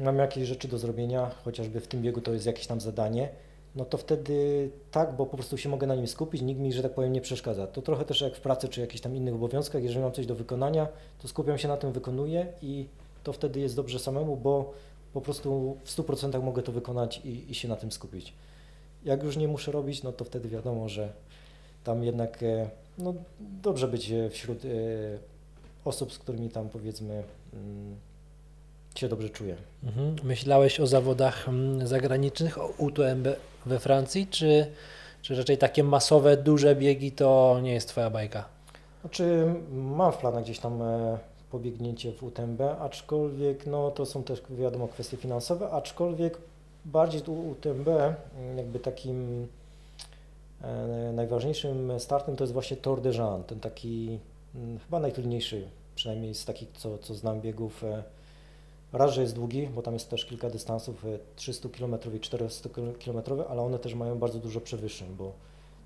mam 0.00 0.18
jakieś 0.18 0.48
rzeczy 0.48 0.68
do 0.68 0.78
zrobienia, 0.78 1.30
chociażby 1.44 1.80
w 1.80 1.86
tym 1.88 2.02
biegu 2.02 2.20
to 2.20 2.32
jest 2.32 2.46
jakieś 2.46 2.66
tam 2.66 2.80
zadanie, 2.80 3.28
no 3.76 3.84
to 3.84 3.98
wtedy 3.98 4.70
tak, 4.90 5.16
bo 5.16 5.26
po 5.26 5.36
prostu 5.36 5.58
się 5.58 5.68
mogę 5.68 5.86
na 5.86 5.94
nim 5.94 6.06
skupić, 6.06 6.42
nikt 6.42 6.60
mi, 6.60 6.72
że 6.72 6.82
tak 6.82 6.94
powiem, 6.94 7.12
nie 7.12 7.20
przeszkadza. 7.20 7.66
To 7.66 7.82
trochę 7.82 8.04
też 8.04 8.20
jak 8.20 8.36
w 8.36 8.40
pracy 8.40 8.68
czy 8.68 8.80
jakichś 8.80 9.00
tam 9.00 9.16
innych 9.16 9.34
obowiązkach, 9.34 9.82
jeżeli 9.82 10.00
mam 10.00 10.12
coś 10.12 10.26
do 10.26 10.34
wykonania, 10.34 10.88
to 11.18 11.28
skupiam 11.28 11.58
się 11.58 11.68
na 11.68 11.76
tym, 11.76 11.92
wykonuję 11.92 12.46
i 12.62 12.86
to 13.24 13.32
wtedy 13.32 13.60
jest 13.60 13.76
dobrze 13.76 13.98
samemu, 13.98 14.36
bo 14.36 14.72
po 15.12 15.20
prostu 15.20 15.76
w 15.84 15.96
100% 15.96 16.42
mogę 16.42 16.62
to 16.62 16.72
wykonać 16.72 17.20
i, 17.24 17.50
i 17.50 17.54
się 17.54 17.68
na 17.68 17.76
tym 17.76 17.92
skupić. 17.92 18.34
Jak 19.04 19.22
już 19.22 19.36
nie 19.36 19.48
muszę 19.48 19.72
robić, 19.72 20.02
no 20.02 20.12
to 20.12 20.24
wtedy 20.24 20.48
wiadomo, 20.48 20.88
że 20.88 21.12
tam 21.84 22.04
jednak 22.04 22.42
e, 22.42 22.70
no, 22.98 23.14
dobrze 23.62 23.88
być 23.88 24.12
wśród 24.30 24.64
e, 24.64 24.68
osób, 25.84 26.12
z 26.12 26.18
którymi 26.18 26.48
tam 26.50 26.68
powiedzmy 26.68 27.22
mm, 27.52 27.96
się 28.98 29.08
dobrze 29.08 29.30
czuję. 29.30 29.56
Mhm. 29.84 30.16
Myślałeś 30.22 30.80
o 30.80 30.86
zawodach 30.86 31.48
mm, 31.48 31.86
zagranicznych, 31.86 32.58
o 32.58 32.66
UTMB 32.78 33.28
we 33.66 33.78
Francji, 33.78 34.26
czy, 34.26 34.66
czy 35.22 35.36
raczej 35.36 35.58
takie 35.58 35.84
masowe, 35.84 36.36
duże 36.36 36.76
biegi 36.76 37.12
to 37.12 37.58
nie 37.62 37.72
jest 37.72 37.88
Twoja 37.88 38.10
bajka? 38.10 38.44
Znaczy 39.00 39.54
mam 39.72 40.12
w 40.12 40.16
planach 40.16 40.44
gdzieś 40.44 40.58
tam 40.58 40.82
e, 40.82 41.18
pobiegnięcie 41.50 42.12
w 42.12 42.22
UTMB, 42.22 42.60
aczkolwiek 42.80 43.66
no 43.66 43.90
to 43.90 44.06
są 44.06 44.22
też 44.22 44.42
wiadomo 44.50 44.88
kwestie 44.88 45.16
finansowe, 45.16 45.70
aczkolwiek 45.70 46.38
bardziej 46.84 47.20
tu 47.20 47.48
UTMB 47.50 47.88
mm, 47.88 48.58
jakby 48.58 48.78
takim 48.78 49.48
e, 50.62 51.12
najważniejszym 51.12 52.00
startem 52.00 52.36
to 52.36 52.44
jest 52.44 52.52
właśnie 52.52 52.76
Tour 52.76 53.00
de 53.00 53.10
Jean, 53.10 53.44
ten 53.44 53.60
taki 53.60 54.18
mm, 54.54 54.78
chyba 54.78 55.00
najtrudniejszy, 55.00 55.68
przynajmniej 55.94 56.34
z 56.34 56.44
takich 56.44 56.68
co, 56.72 56.98
co 56.98 57.14
znam 57.14 57.40
biegów. 57.40 57.84
E, 57.84 58.02
raz, 58.92 59.14
że 59.14 59.22
jest 59.22 59.34
długi, 59.34 59.66
bo 59.66 59.82
tam 59.82 59.94
jest 59.94 60.10
też 60.10 60.24
kilka 60.24 60.50
dystansów, 60.50 61.04
e, 61.04 61.18
300 61.36 61.68
km 61.68 61.96
i 62.16 62.20
400 62.20 62.68
km, 63.04 63.22
ale 63.48 63.62
one 63.62 63.78
też 63.78 63.94
mają 63.94 64.18
bardzo 64.18 64.38
dużo 64.38 64.60
przewyższeń, 64.60 65.08
bo 65.18 65.32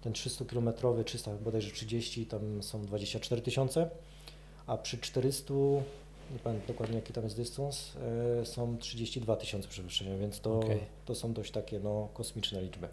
ten 0.01 0.12
300 0.12 0.44
km, 0.44 0.70
300 1.05 1.34
bodajże 1.34 1.70
30, 1.70 2.26
tam 2.26 2.62
są 2.62 2.86
24 2.86 3.42
tysiące, 3.42 3.90
a 4.66 4.76
przy 4.76 4.98
400, 4.98 5.55
nie 6.32 6.38
pamiętam 6.44 6.66
dokładnie 6.68 6.96
jaki 6.96 7.12
tam 7.12 7.24
jest 7.24 7.36
dystans, 7.36 7.92
e, 8.40 8.46
są 8.46 8.78
32 8.78 9.36
tysiące 9.36 9.68
przewyższenia, 9.68 10.18
więc 10.18 10.40
to, 10.40 10.59
Okej. 10.59 10.80
to 11.05 11.14
są 11.14 11.32
dość 11.32 11.51
takie 11.51 11.80
no, 11.80 12.09
kosmiczne 12.14 12.62
liczby. 12.62 12.88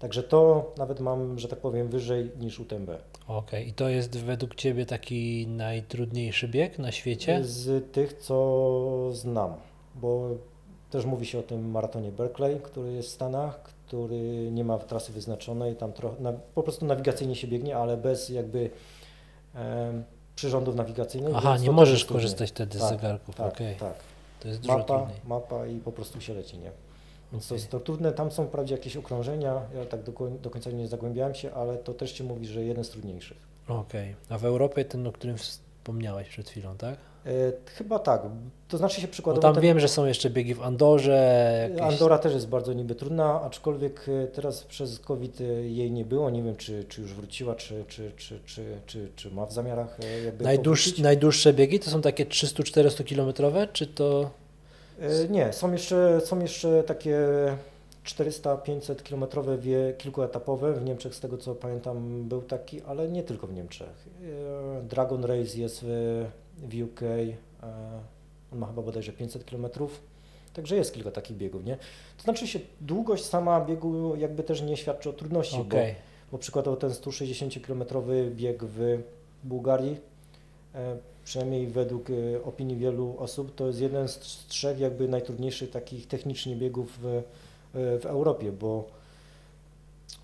Także 0.00 0.22
to 0.22 0.72
nawet 0.78 1.00
mam, 1.00 1.38
że 1.38 1.48
tak 1.48 1.58
powiem, 1.58 1.88
wyżej 1.88 2.30
niż 2.40 2.60
UTMB. 2.60 2.90
Okej, 3.28 3.68
i 3.68 3.72
to 3.72 3.88
jest 3.88 4.18
według 4.18 4.54
Ciebie 4.54 4.86
taki 4.86 5.46
najtrudniejszy 5.46 6.48
bieg 6.48 6.78
na 6.78 6.92
świecie? 6.92 7.44
Z 7.44 7.92
tych, 7.92 8.12
co 8.12 9.10
znam, 9.12 9.54
bo 9.94 10.28
też 10.90 11.04
mówi 11.04 11.26
się 11.26 11.38
o 11.38 11.42
tym 11.42 11.70
maratonie 11.70 12.12
Berkeley, 12.12 12.60
który 12.60 12.92
jest 12.92 13.08
w 13.08 13.12
Stanach, 13.12 13.62
który 13.62 14.50
nie 14.50 14.64
ma 14.64 14.78
trasy 14.78 15.12
wyznaczonej, 15.12 15.76
tam 15.76 15.92
trochę, 15.92 16.22
na, 16.22 16.32
po 16.32 16.62
prostu 16.62 16.86
nawigacyjnie 16.86 17.36
się 17.36 17.48
biegnie, 17.48 17.76
ale 17.76 17.96
bez 17.96 18.28
jakby 18.28 18.70
em, 19.54 20.04
przyrządów 20.36 20.74
nawigacyjnych. 20.74 21.32
Aha, 21.36 21.56
nie 21.58 21.70
możesz 21.70 22.04
korzystać 22.04 22.50
wtedy 22.50 22.78
z 22.78 22.80
Tak, 22.80 22.90
zegarków, 22.90 23.34
Tak, 23.36 23.52
okej. 23.52 23.76
tak. 23.76 23.94
To 24.40 24.48
jest 24.48 24.60
dużo 24.60 24.78
Mapa, 24.78 25.06
mapa 25.26 25.66
i 25.66 25.76
po 25.78 25.92
prostu 25.92 26.20
się 26.20 26.34
leci, 26.34 26.58
nie? 26.58 26.70
Więc 27.32 27.48
to 27.48 27.54
jest 27.54 27.70
to 27.70 27.80
trudne, 27.80 28.12
tam 28.12 28.30
są 28.30 28.46
wprawdzie 28.46 28.74
jakieś 28.74 28.96
okrążenia, 28.96 29.60
ja 29.74 29.86
tak 29.86 30.02
do, 30.02 30.12
do 30.42 30.50
końca 30.50 30.70
nie 30.70 30.88
zagłębiałem 30.88 31.34
się, 31.34 31.54
ale 31.54 31.76
to 31.76 31.94
też 31.94 32.14
się 32.14 32.24
mówi, 32.24 32.46
że 32.46 32.64
jeden 32.64 32.84
z 32.84 32.88
trudniejszych. 32.90 33.36
Okej, 33.68 34.14
a 34.28 34.38
w 34.38 34.44
Europie 34.44 34.84
ten, 34.84 35.06
o 35.06 35.12
którym 35.12 35.36
wspomniałeś 35.36 36.28
przed 36.28 36.48
chwilą, 36.48 36.76
tak? 36.76 36.96
E, 37.26 37.30
chyba 37.66 37.98
tak, 37.98 38.22
to 38.68 38.78
znaczy 38.78 39.00
się 39.00 39.06
Bo 39.06 39.12
przykładowo... 39.12 39.42
tam 39.42 39.54
ten- 39.54 39.62
wiem, 39.62 39.80
że 39.80 39.88
są 39.88 40.06
jeszcze 40.06 40.30
biegi 40.30 40.54
w 40.54 40.62
Andorze, 40.62 41.68
jakieś... 41.70 41.92
Andora 41.92 42.18
też 42.18 42.34
jest 42.34 42.48
bardzo 42.48 42.72
niby 42.72 42.94
trudna, 42.94 43.42
aczkolwiek 43.42 44.06
e, 44.08 44.26
teraz 44.26 44.64
przez 44.64 44.98
COVID 44.98 45.40
e, 45.40 45.44
jej 45.44 45.90
nie 45.92 46.04
było. 46.04 46.30
Nie 46.30 46.42
wiem, 46.42 46.56
czy, 46.56 46.84
czy 46.84 47.00
już 47.00 47.14
wróciła, 47.14 47.54
czy, 47.54 47.84
czy, 47.88 48.12
czy, 48.16 48.40
czy, 48.46 48.64
czy, 48.86 49.08
czy 49.16 49.30
ma 49.30 49.46
w 49.46 49.52
zamiarach 49.52 49.98
e, 50.00 50.24
jakby 50.24 50.44
powrócić. 50.56 50.98
najdłuższe 50.98 51.52
biegi 51.52 51.80
to 51.80 51.90
są 51.90 52.02
takie 52.02 52.26
300-400 52.26 53.04
kilometrowe, 53.04 53.68
czy 53.72 53.86
to... 53.86 54.30
E, 55.00 55.28
Nie, 55.28 55.52
są 55.52 55.72
jeszcze, 55.72 56.20
są 56.24 56.40
jeszcze 56.40 56.82
takie 56.82 57.18
400-500 58.04 59.02
kilometrowe, 59.02 59.58
wie, 59.58 59.94
kilkuetapowe. 59.98 60.72
W 60.72 60.84
Niemczech, 60.84 61.14
z 61.14 61.20
tego 61.20 61.38
co 61.38 61.54
pamiętam, 61.54 62.28
był 62.28 62.42
taki, 62.42 62.82
ale 62.82 63.08
nie 63.08 63.22
tylko 63.22 63.46
w 63.46 63.52
Niemczech. 63.54 64.08
E, 64.78 64.82
Dragon 64.82 65.24
Race 65.24 65.58
jest 65.58 65.80
w, 65.82 66.26
UK, 66.84 67.02
e, 67.02 67.36
on 68.52 68.58
ma 68.58 68.66
chyba 68.66 68.82
bodajże 68.82 69.12
500 69.12 69.44
kilometrów. 69.44 70.00
Także 70.52 70.76
jest 70.76 70.94
kilka 70.94 71.10
takich 71.10 71.36
biegów, 71.36 71.64
nie? 71.64 71.76
To 72.16 72.22
znaczy 72.22 72.46
się, 72.46 72.60
długość 72.80 73.24
sama 73.24 73.60
biegu 73.60 74.16
jakby 74.16 74.42
też 74.42 74.62
nie 74.62 74.76
świadczy 74.76 75.10
o 75.10 75.12
trudności, 75.12 75.56
bo 75.56 75.62
Okej, 75.62 75.94
bo 76.32 76.38
przykładowo 76.38 76.76
ten 76.76 76.90
160-kilometrowy 76.90 78.30
bieg 78.30 78.64
w 78.64 78.98
Bułgarii, 79.44 79.96
przynajmniej 81.30 81.66
według 81.66 82.10
e, 82.10 82.42
opinii 82.44 82.76
wielu 82.76 83.14
osób, 83.18 83.54
to 83.54 83.66
jest 83.66 83.80
jeden 83.80 84.08
z 84.08 84.18
trz- 84.18 84.48
trzech 84.48 84.78
jakby 84.78 85.08
najtrudniejszych 85.08 85.70
takich 85.70 86.06
technicznie 86.08 86.56
biegów 86.56 86.98
w, 87.02 87.06
e, 87.06 87.22
w 87.98 88.06
Europie, 88.06 88.52
bo 88.52 88.84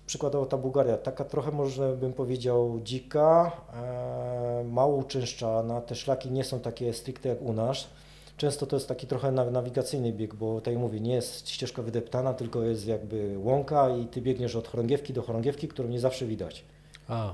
przykładowo 0.07 0.45
ta 0.45 0.57
Bułgaria, 0.57 0.97
taka 0.97 1.23
trochę 1.25 1.51
może 1.51 1.95
bym 1.95 2.13
powiedział 2.13 2.79
dzika, 2.83 3.51
e, 3.73 4.63
mało 4.71 4.95
uczęszczana, 4.95 5.81
te 5.81 5.95
szlaki 5.95 6.31
nie 6.31 6.43
są 6.43 6.59
takie 6.59 6.93
stricte 6.93 7.29
jak 7.29 7.41
u 7.41 7.53
nas. 7.53 7.87
Często 8.37 8.65
to 8.65 8.75
jest 8.75 8.87
taki 8.87 9.07
trochę 9.07 9.31
na- 9.31 9.51
nawigacyjny 9.51 10.11
bieg, 10.13 10.35
bo 10.35 10.61
tak 10.61 10.73
jak 10.73 10.81
mówię, 10.81 10.99
nie 10.99 11.13
jest 11.13 11.49
ścieżka 11.49 11.81
wydeptana, 11.81 12.33
tylko 12.33 12.63
jest 12.63 12.87
jakby 12.87 13.35
łąka 13.43 13.89
i 13.89 14.05
ty 14.05 14.21
biegniesz 14.21 14.55
od 14.55 14.67
chorągiewki 14.67 15.13
do 15.13 15.21
chorągiewki, 15.21 15.67
którą 15.67 15.89
nie 15.89 15.99
zawsze 15.99 16.25
widać. 16.25 16.63
a, 17.07 17.33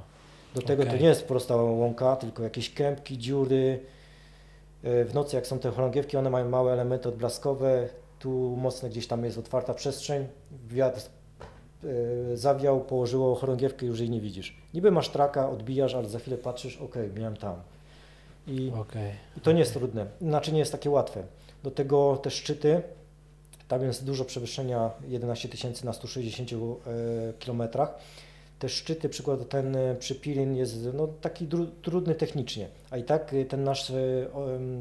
Do 0.55 0.61
tego 0.61 0.83
Okej. 0.83 0.95
to 0.95 1.01
nie 1.01 1.09
jest 1.09 1.25
prosta 1.25 1.55
łąka, 1.55 2.15
tylko 2.15 2.43
jakieś 2.43 2.73
kępki, 2.73 3.17
dziury. 3.17 3.79
E, 4.83 5.05
W 5.05 5.13
nocy 5.13 5.35
jak 5.35 5.47
są 5.47 5.59
te 5.59 5.71
chorągiewki, 5.71 6.17
one 6.17 6.29
mają 6.29 6.49
małe 6.49 6.73
elementy 6.73 7.09
odblaskowe, 7.09 7.89
tu 8.19 8.29
mocno 8.57 8.89
gdzieś 8.89 9.07
tam 9.07 9.25
jest 9.25 9.37
otwarta 9.37 9.73
przestrzeń, 9.73 10.27
wiatr 10.67 11.01
e, 11.83 11.87
zawiał, 12.37 12.81
położyło 12.81 13.35
chorągiewkę 13.35 13.85
i 13.85 13.89
już 13.89 13.99
jej 13.99 14.09
nie 14.09 14.21
widzisz. 14.21 14.57
Niby 14.73 14.91
masz 14.91 15.09
traka, 15.09 15.49
odbijasz, 15.49 15.95
ale 15.95 16.09
za 16.09 16.19
chwilę 16.19 16.37
patrzysz, 16.37 16.77
ok, 16.81 16.95
miałem 17.15 17.37
tam. 17.37 17.55
I 18.47 18.71
okej. 18.79 19.11
i 19.37 19.41
to 19.41 19.51
nie 19.51 19.59
jest 19.59 19.73
trudne, 19.73 20.05
znaczy 20.21 20.51
nie 20.51 20.59
jest 20.59 20.71
takie 20.71 20.89
łatwe. 20.89 21.23
Do 21.63 21.71
tego 21.71 22.17
te 22.17 22.31
szczyty, 22.31 22.81
tam 23.67 23.83
jest 23.83 24.05
dużo 24.05 24.25
przewyższenia 24.25 24.91
11 25.07 25.49
tysięcy 25.49 25.85
na 25.85 25.93
160 25.93 26.49
e, 26.51 26.55
kilometrach. 27.39 27.95
Te 28.63 28.69
szczyty, 28.69 29.09
przykład 29.09 29.49
ten 29.49 29.75
e, 29.75 29.95
przy 29.95 30.15
Pirin 30.15 30.55
jest 30.55 30.89
no, 30.93 31.07
taki 31.21 31.47
dru, 31.47 31.65
trudny 31.65 32.15
technicznie, 32.15 32.67
a 32.91 32.97
i 32.97 33.03
tak 33.03 33.33
e, 33.33 33.45
ten 33.45 33.63
nasz, 33.63 33.89
e, 33.89 33.95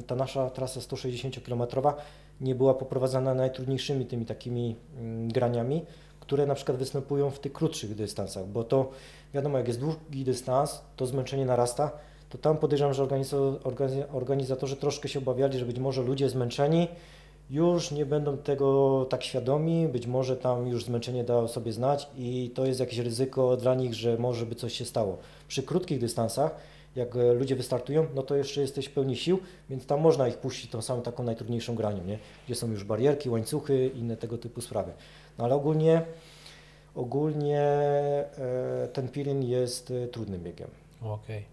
ta 0.07 0.16
nasza 0.16 0.51
trasa 0.51 0.80
160 0.80 1.45
kilometrowa 1.45 1.97
nie 2.41 2.55
była 2.55 2.74
poprowadzana 2.74 3.35
najtrudniejszymi 3.35 4.07
tymi 4.07 4.26
takimi 4.26 4.76
mm, 4.99 5.28
graniami, 5.28 5.85
które 6.20 6.47
na 6.47 6.55
przykład 6.55 6.78
występują 6.78 7.30
w 7.30 7.39
tych 7.39 7.53
krótszych 7.53 7.95
dystansach, 7.95 8.47
bo 8.47 8.64
to 8.64 8.91
wiadomo, 9.35 9.59
jak 9.59 9.68
jest 9.68 9.80
długi 9.80 10.24
dystans, 10.24 10.83
to 10.97 11.07
zmęczenie 11.07 11.47
narasta, 11.47 11.91
to 12.28 12.39
tam 12.39 12.57
podejrzewam, 12.57 12.95
że 12.95 13.09
organizatorzy 14.12 14.76
troszkę 14.76 15.09
się 15.09 15.18
obawiali, 15.18 15.59
że 15.59 15.66
być 15.66 15.78
może 15.78 16.03
ludzie 16.03 16.28
zmęczeni 16.28 16.89
już 17.53 17.90
nie 17.90 18.07
będą 18.07 18.38
tego 18.38 19.07
tak 19.11 19.24
świadomi, 19.24 19.88
być 19.88 20.07
może 20.07 20.36
tam 20.36 20.66
już 20.66 20.84
zmęczenie 20.84 21.24
dało 21.24 21.48
sobie 21.48 21.72
znać 21.72 22.09
i 22.16 22.50
to 22.55 22.66
jest 22.66 22.80
jakieś 22.80 22.98
ryzyko 22.98 23.57
dla 23.57 23.74
nich, 23.74 23.94
że 23.94 24.18
może 24.18 24.46
by 24.46 24.55
coś 24.55 24.72
się 24.72 24.84
stało. 24.84 25.18
Przy 25.48 25.62
krótkich 25.62 25.98
dystansach, 25.98 26.57
jak 26.96 27.16
e, 27.16 27.32
ludzie 27.32 27.57
wystartują, 27.57 28.07
no 28.14 28.22
to 28.22 28.36
jeszcze 28.36 28.61
jesteś 28.61 28.86
w 28.86 28.92
pełni 28.92 29.16
sił, 29.16 29.38
więc 29.70 29.86
tam 29.86 30.00
można 30.00 30.28
ich 30.28 30.36
puścić 30.36 30.70
tą 30.70 30.82
samą 30.82 31.03
taką 31.03 31.22
najtrudniejszą 31.22 31.74
granią, 31.74 32.05
nie? 32.05 32.18
gdzie 32.46 32.55
są 32.55 32.70
już 32.70 32.84
barierki, 32.84 33.30
łańcuchy, 33.30 33.90
inne 33.94 34.16
tego 34.16 34.38
typu 34.38 34.61
sprawy. 34.61 34.92
No 35.38 35.44
ale 35.44 35.55
ogólnie 35.55 36.03
ogólnie 36.94 37.61
e, 37.61 38.88
ten 38.92 39.09
Pirin 39.09 39.42
jest 39.42 39.90
e, 39.90 40.09
trudnym 40.09 40.42
biegiem. 40.42 40.68
Okej. 41.03 41.44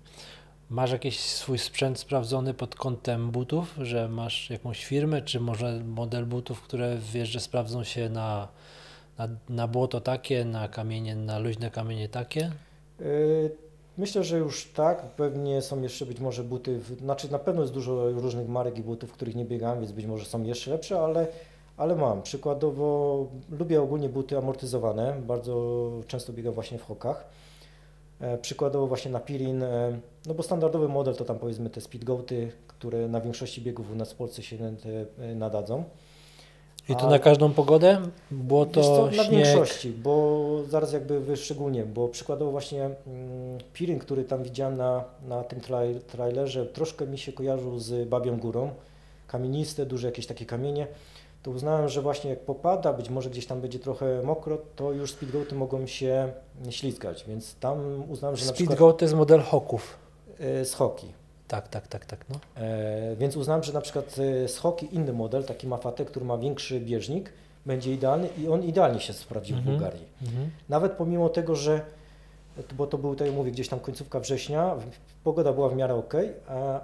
Masz 0.69 0.91
jakiś 0.91 1.19
swój 1.19 1.57
sprzęt 1.57 1.99
sprawdzony 1.99 2.53
pod 2.53 2.75
kątem 2.75 3.31
butów, 3.31 3.75
że 3.81 4.09
masz 4.09 4.49
jakąś 4.49 4.85
firmę, 4.85 5.21
czy 5.21 5.39
może 5.39 5.83
model 5.85 6.25
butów, 6.25 6.61
które 6.61 6.97
wiesz, 7.13 7.29
że 7.29 7.39
sprawdzą 7.39 7.83
się 7.83 8.09
na, 8.09 8.47
na, 9.17 9.27
na 9.49 9.67
błoto 9.67 10.01
takie, 10.01 10.45
na 10.45 10.67
kamienie, 10.67 11.15
na 11.15 11.39
luźne 11.39 11.71
kamienie 11.71 12.09
takie? 12.09 12.51
Y, 13.01 13.51
Myślę, 13.99 14.23
że 14.23 14.37
już 14.37 14.71
tak. 14.75 15.01
Pewnie 15.01 15.61
są 15.61 15.81
jeszcze 15.81 16.05
być 16.05 16.19
może 16.19 16.43
buty, 16.43 16.79
w, 16.79 16.99
znaczy 16.99 17.31
na 17.31 17.39
pewno 17.39 17.61
jest 17.61 17.73
dużo 17.73 18.11
różnych 18.11 18.49
marek 18.49 18.77
i 18.77 18.81
butów, 18.81 19.09
w 19.09 19.13
których 19.13 19.35
nie 19.35 19.45
biegam, 19.45 19.79
więc 19.79 19.91
być 19.91 20.05
może 20.05 20.25
są 20.25 20.43
jeszcze 20.43 20.71
lepsze, 20.71 20.99
ale, 20.99 21.27
ale 21.77 21.95
mam. 21.95 22.21
Przykładowo 22.21 23.27
lubię 23.49 23.81
ogólnie 23.81 24.09
buty 24.09 24.37
amortyzowane, 24.37 25.21
bardzo 25.27 25.91
często 26.07 26.33
biegam 26.33 26.53
właśnie 26.53 26.77
w 26.77 26.83
hokach. 26.83 27.25
E, 28.21 28.37
Przykładowo 28.37 28.87
właśnie 28.87 29.11
na 29.11 29.19
Pirin, 29.19 29.63
e, 29.63 29.99
no 30.27 30.33
bo 30.33 30.43
standardowy 30.43 30.87
model 30.87 31.15
to 31.15 31.25
tam 31.25 31.39
powiedzmy 31.39 31.69
te 31.69 31.81
speedgoaty, 31.81 32.51
które 32.67 33.07
na 33.07 33.21
większości 33.21 33.61
biegów 33.61 33.91
u 33.91 33.95
nas 33.95 34.13
w 34.13 34.15
Polsce 34.15 34.43
się 34.43 34.57
e, 35.19 35.35
nadadzą. 35.35 35.83
I 36.89 36.95
to 36.95 37.01
A- 37.01 37.09
na 37.09 37.19
każdą 37.19 37.51
pogodę? 37.53 38.01
Błoto, 38.31 38.81
co, 38.83 39.05
na 39.05 39.23
śnieg? 39.23 39.29
większości, 39.31 39.91
bo 39.91 40.45
zaraz 40.69 40.93
jakby 40.93 41.19
wyszczególnię, 41.19 41.85
bo 41.85 42.07
przykładowo 42.07 42.51
właśnie 42.51 42.83
mm, 42.83 42.95
Pirin, 43.73 43.99
który 43.99 44.23
tam 44.23 44.43
widziałem 44.43 44.77
na, 44.77 45.03
na 45.27 45.43
tym 45.43 45.61
traj, 45.61 45.99
trailerze, 46.07 46.65
troszkę 46.65 47.07
mi 47.07 47.17
się 47.17 47.33
kojarzył 47.33 47.79
z 47.79 48.09
Babią 48.09 48.37
Górą, 48.37 48.69
kamieniste, 49.27 49.85
duże 49.85 50.07
jakieś 50.07 50.25
takie 50.25 50.45
kamienie, 50.45 50.87
to 51.43 51.51
uznałem, 51.51 51.89
że 51.89 52.01
właśnie 52.01 52.29
jak 52.29 52.39
popada, 52.39 52.93
być 52.93 53.09
może 53.09 53.29
gdzieś 53.29 53.45
tam 53.45 53.61
będzie 53.61 53.79
trochę 53.79 54.21
mokro, 54.23 54.57
to 54.75 54.91
już 54.91 55.11
speedgoaty 55.11 55.55
mogą 55.55 55.87
się 55.87 56.31
ślizgać, 56.69 57.25
więc 57.27 57.55
tam 57.55 58.03
uznałem, 58.11 58.37
że 58.37 58.45
na 58.45 58.53
przykład 58.53 58.67
Speedgoat 58.75 58.97
to 58.97 59.05
jest 59.05 59.15
model 59.15 59.41
hoków. 59.41 59.97
e, 60.39 60.65
z 60.65 60.73
hoki. 60.73 61.07
Tak, 61.47 61.67
tak, 61.67 61.87
tak, 61.87 62.05
tak. 62.05 62.25
No. 62.29 62.35
E, 62.63 63.15
więc 63.15 63.37
uznałem, 63.37 63.63
że 63.63 63.73
na 63.73 63.81
przykład 63.81 64.15
e, 64.43 64.47
z 64.47 64.57
hoki 64.57 64.95
inny 64.95 65.13
model, 65.13 65.43
taki 65.43 65.67
Mafate, 65.67 66.05
który 66.05 66.25
ma 66.25 66.37
większy 66.37 66.79
bieżnik, 66.79 67.33
będzie 67.65 67.93
idealny 67.93 68.29
i 68.37 68.47
on 68.47 68.63
idealnie 68.63 68.99
się 68.99 69.13
sprawdził 69.13 69.57
Mhm. 69.57 69.75
w 69.75 69.79
Bułgarii. 69.79 70.05
Mhm. 70.21 70.49
Nawet 70.69 70.91
pomimo 70.91 71.29
tego, 71.29 71.55
że, 71.55 71.81
bo 72.77 72.87
to 72.87 72.97
był, 72.97 73.15
tak 73.15 73.27
jak 73.27 73.35
mówię, 73.35 73.51
gdzieś 73.51 73.69
tam 73.69 73.79
końcówka 73.79 74.19
września, 74.19 74.75
pogoda 75.23 75.53
była 75.53 75.69
w 75.69 75.75
miarę 75.75 75.95
ok, 75.95 76.13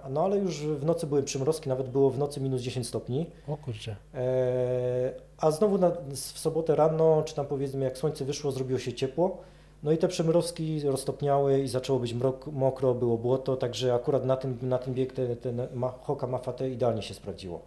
no 0.10 0.24
ale 0.24 0.38
już 0.38 0.62
w 0.62 0.86
nocy 0.86 1.08
były 1.08 1.24
przymrozki, 1.24 1.70
nawet 1.70 1.90
było 1.90 2.10
w 2.10 2.18
nocy 2.18 2.42
minus 2.42 2.62
10 2.62 2.88
stopni. 2.88 3.30
O 3.48 3.58
kurczę. 3.58 3.96
E, 4.14 5.14
A 5.38 5.52
znowu 5.52 5.78
na, 5.78 5.92
w 6.12 6.18
sobotę 6.18 6.76
rano, 6.76 7.24
czy 7.26 7.36
tam 7.36 7.46
powiedzmy 7.46 7.86
jak 7.86 7.98
słońce 7.98 8.26
wyszło, 8.26 8.52
zrobiło 8.52 8.80
się 8.80 8.94
ciepło. 8.94 9.38
No 9.84 9.92
i 9.92 9.98
te 9.98 10.08
przymrozki 10.08 10.82
roztopniały 10.82 11.60
i 11.60 11.68
zaczęło 11.68 12.00
być 12.00 12.14
mrok, 12.14 12.48
mokro, 12.48 12.94
było 12.94 13.18
błoto, 13.18 13.58
także 13.58 13.94
akurat 13.94 14.26
na 14.26 14.38
tym, 14.38 14.58
na 14.62 14.78
tym 14.78 14.94
bieg 14.94 15.14
ten, 15.14 15.38
ten 15.38 15.68
ma, 15.74 15.94
Hoka 16.02 16.28
Mafate 16.28 16.70
idealnie 16.70 17.02
się 17.02 17.14
sprawdziło. 17.14 17.62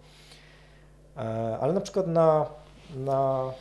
E, 1.16 1.20
Ale 1.60 1.72
na 1.72 1.80
przykład 1.80 2.06
na, 2.06 2.46
na 2.96 3.52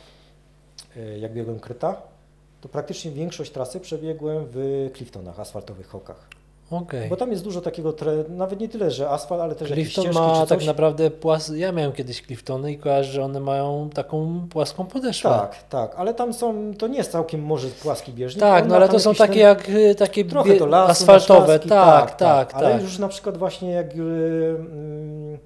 e, 0.96 1.18
jak 1.18 1.32
biegłem 1.32 1.60
Kreta, 1.60 2.02
to 2.60 2.68
praktycznie 2.68 3.10
większość 3.10 3.52
trasy 3.52 3.80
przebiegłem 3.80 4.44
w 4.50 4.90
Cliftonach, 4.96 5.40
asfaltowych 5.40 5.88
Hokach. 5.88 6.37
Okej. 6.70 7.08
Bo 7.08 7.16
tam 7.16 7.30
jest 7.30 7.44
dużo 7.44 7.60
takiego, 7.60 7.92
tre, 7.92 8.24
nawet 8.28 8.60
nie 8.60 8.68
tyle, 8.68 8.90
że 8.90 9.10
asfalt, 9.10 9.40
ale 9.40 9.54
też 9.54 9.70
jakieś 9.70 9.84
Clifton 9.84 10.04
ścieżki 10.04 10.20
ma 10.20 10.46
tak 10.46 10.64
naprawdę 10.64 11.10
płas... 11.10 11.52
Ja 11.56 11.72
miałem 11.72 11.92
kiedyś 11.92 12.22
Cliftony 12.22 12.72
i 12.72 12.78
kojarzę, 12.78 13.12
że 13.12 13.24
one 13.24 13.40
mają 13.40 13.90
taką 13.94 14.46
płaską 14.50 14.86
podeszwę. 14.86 15.28
Tak, 15.28 15.62
tak, 15.68 15.94
ale 15.96 16.14
tam 16.14 16.34
są, 16.34 16.74
to 16.78 16.86
nie 16.86 16.98
jest 16.98 17.12
całkiem 17.12 17.42
może 17.42 17.68
płaski 17.68 18.12
bieżnik. 18.12 18.40
Tak, 18.40 18.68
no 18.68 18.76
ale 18.76 18.88
to 18.88 18.98
są 18.98 19.14
takie 19.14 19.32
ten- 19.32 19.42
jak 19.42 19.68
y, 19.68 19.94
takie 19.94 20.24
trochę 20.24 20.56
to 20.56 20.66
lasu, 20.66 20.90
asfaltowe. 20.90 21.52
laski, 21.52 21.68
tak, 21.68 22.16
tak, 22.16 22.52
tak. 22.52 22.54
Ale 22.54 22.82
już 22.82 22.98
na 22.98 23.08
przykład 23.08 23.38
właśnie 23.38 23.70
jak 23.70 23.94
y, 23.94 23.98
mm, 23.98 25.38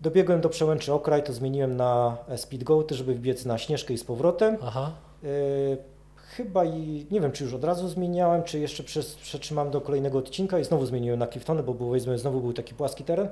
dobiegłem 0.00 0.40
do 0.40 0.48
przełęczy 0.48 0.92
Okraj, 0.92 1.22
to 1.22 1.32
zmieniłem 1.32 1.76
na 1.76 2.16
speedgoaty, 2.36 2.94
żeby 2.94 3.14
wbiec 3.14 3.44
na 3.44 3.58
Śnieżkę 3.58 3.94
i 3.94 3.98
z 3.98 4.04
powrotem. 4.04 4.56
Aha. 4.62 4.90
Y, 5.24 5.97
Chyba 6.36 6.64
i 6.64 7.06
nie 7.10 7.20
wiem, 7.20 7.32
czy 7.32 7.44
już 7.44 7.54
od 7.54 7.64
razu 7.64 7.88
zmieniałem, 7.88 8.42
czy 8.42 8.58
jeszcze 8.58 8.82
przez, 8.82 9.14
przetrzymałem 9.14 9.70
do 9.70 9.80
kolejnego 9.80 10.18
odcinka 10.18 10.58
i 10.58 10.64
znowu 10.64 10.86
zmieniłem 10.86 11.18
na 11.18 11.26
Cliftony, 11.26 11.62
bo 11.62 11.74
było, 11.74 11.88
powiedzmy, 11.88 12.18
znowu 12.18 12.40
był 12.40 12.52
taki 12.52 12.74
płaski 12.74 13.04
teren. 13.04 13.28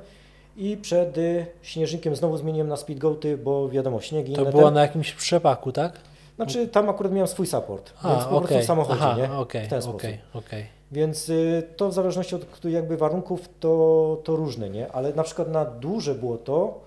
I 0.56 0.76
przed 0.76 1.18
y, 1.18 1.46
śnieżnikiem 1.62 2.16
znowu 2.16 2.36
zmieniłem 2.36 2.68
na 2.68 2.76
speedgoaty, 2.76 3.36
bo 3.38 3.68
wiadomo, 3.68 4.00
śnieg 4.00 4.28
i 4.28 4.32
To 4.32 4.44
było 4.46 4.64
ten- 4.64 4.74
na 4.74 4.80
jakimś 4.80 5.12
przepaku, 5.12 5.72
tak? 5.72 5.92
Znaczy 6.36 6.68
tam 6.68 6.88
akurat 6.88 7.12
miałem 7.12 7.28
swój 7.28 7.46
support, 7.46 7.92
A, 8.02 8.08
więc 8.08 8.24
po 8.24 8.28
prostu 8.30 8.44
okej. 8.46 8.62
w 8.62 8.66
samochodzie, 8.66 9.00
Aha, 9.02 9.16
nie? 9.18 9.32
okej, 9.32 9.66
w 9.66 9.68
ten 9.68 9.82
sposób. 9.82 10.02
okej. 10.34 10.66
Więc 10.92 11.28
y, 11.28 11.62
to 11.76 11.88
w 11.88 11.94
zależności 11.94 12.34
od 12.34 12.64
jakby 12.64 12.96
warunków 12.96 13.48
to, 13.60 14.20
to 14.24 14.36
różne, 14.36 14.70
nie? 14.70 14.92
Ale 14.92 15.12
na 15.12 15.22
przykład 15.22 15.48
na 15.50 15.64
duże 15.64 16.14
błoto, 16.14 16.80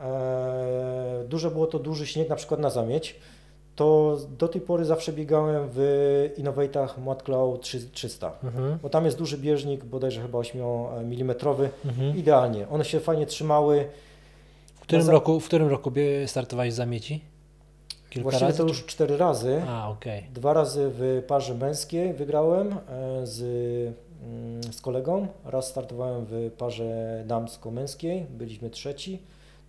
e, 0.00 1.24
duże 1.28 1.50
błoto, 1.50 1.78
duży 1.78 2.06
śnieg, 2.06 2.28
na 2.28 2.36
przykład 2.36 2.60
na 2.60 2.70
zamieć, 2.70 3.16
to 3.76 4.18
do 4.38 4.48
tej 4.48 4.60
pory 4.60 4.84
zawsze 4.84 5.12
biegałem 5.12 5.68
w 5.72 6.30
Innovatach 6.36 6.98
Mudcloud 6.98 7.70
300, 7.92 8.32
Mhm. 8.44 8.78
bo 8.82 8.88
tam 8.88 9.04
jest 9.04 9.18
duży 9.18 9.38
bieżnik, 9.38 9.84
bodajże 9.84 10.22
chyba 10.22 10.38
8 10.38 10.60
mm, 10.62 11.34
Mhm. 11.84 12.16
idealnie. 12.16 12.68
One 12.68 12.84
się 12.84 13.00
fajnie 13.00 13.26
trzymały. 13.26 13.88
W 14.74 14.80
którym, 14.80 15.02
za- 15.04 15.12
roku, 15.12 15.40
w 15.40 15.46
którym 15.46 15.68
roku 15.68 15.92
startowałeś 16.26 16.72
za 16.74 16.86
mieci? 16.86 17.20
Kilka 18.10 18.22
Właściwie 18.22 18.46
razy? 18.46 18.58
to 18.58 18.64
czy- 18.64 18.68
już 18.68 18.86
cztery 18.86 19.16
razy. 19.16 19.62
A, 19.68 19.90
okej. 19.90 20.26
Dwa 20.34 20.52
razy 20.52 20.90
w 20.94 21.22
parze 21.26 21.54
męskiej 21.54 22.12
wygrałem 22.14 22.72
e, 22.72 22.76
z, 23.26 23.40
mm, 24.24 24.72
z 24.72 24.80
kolegą. 24.80 25.26
Raz 25.44 25.66
startowałem 25.66 26.24
w 26.28 26.50
parze 26.58 27.22
damsko-męskiej, 27.26 28.26
byliśmy 28.30 28.70
trzeci. 28.70 29.18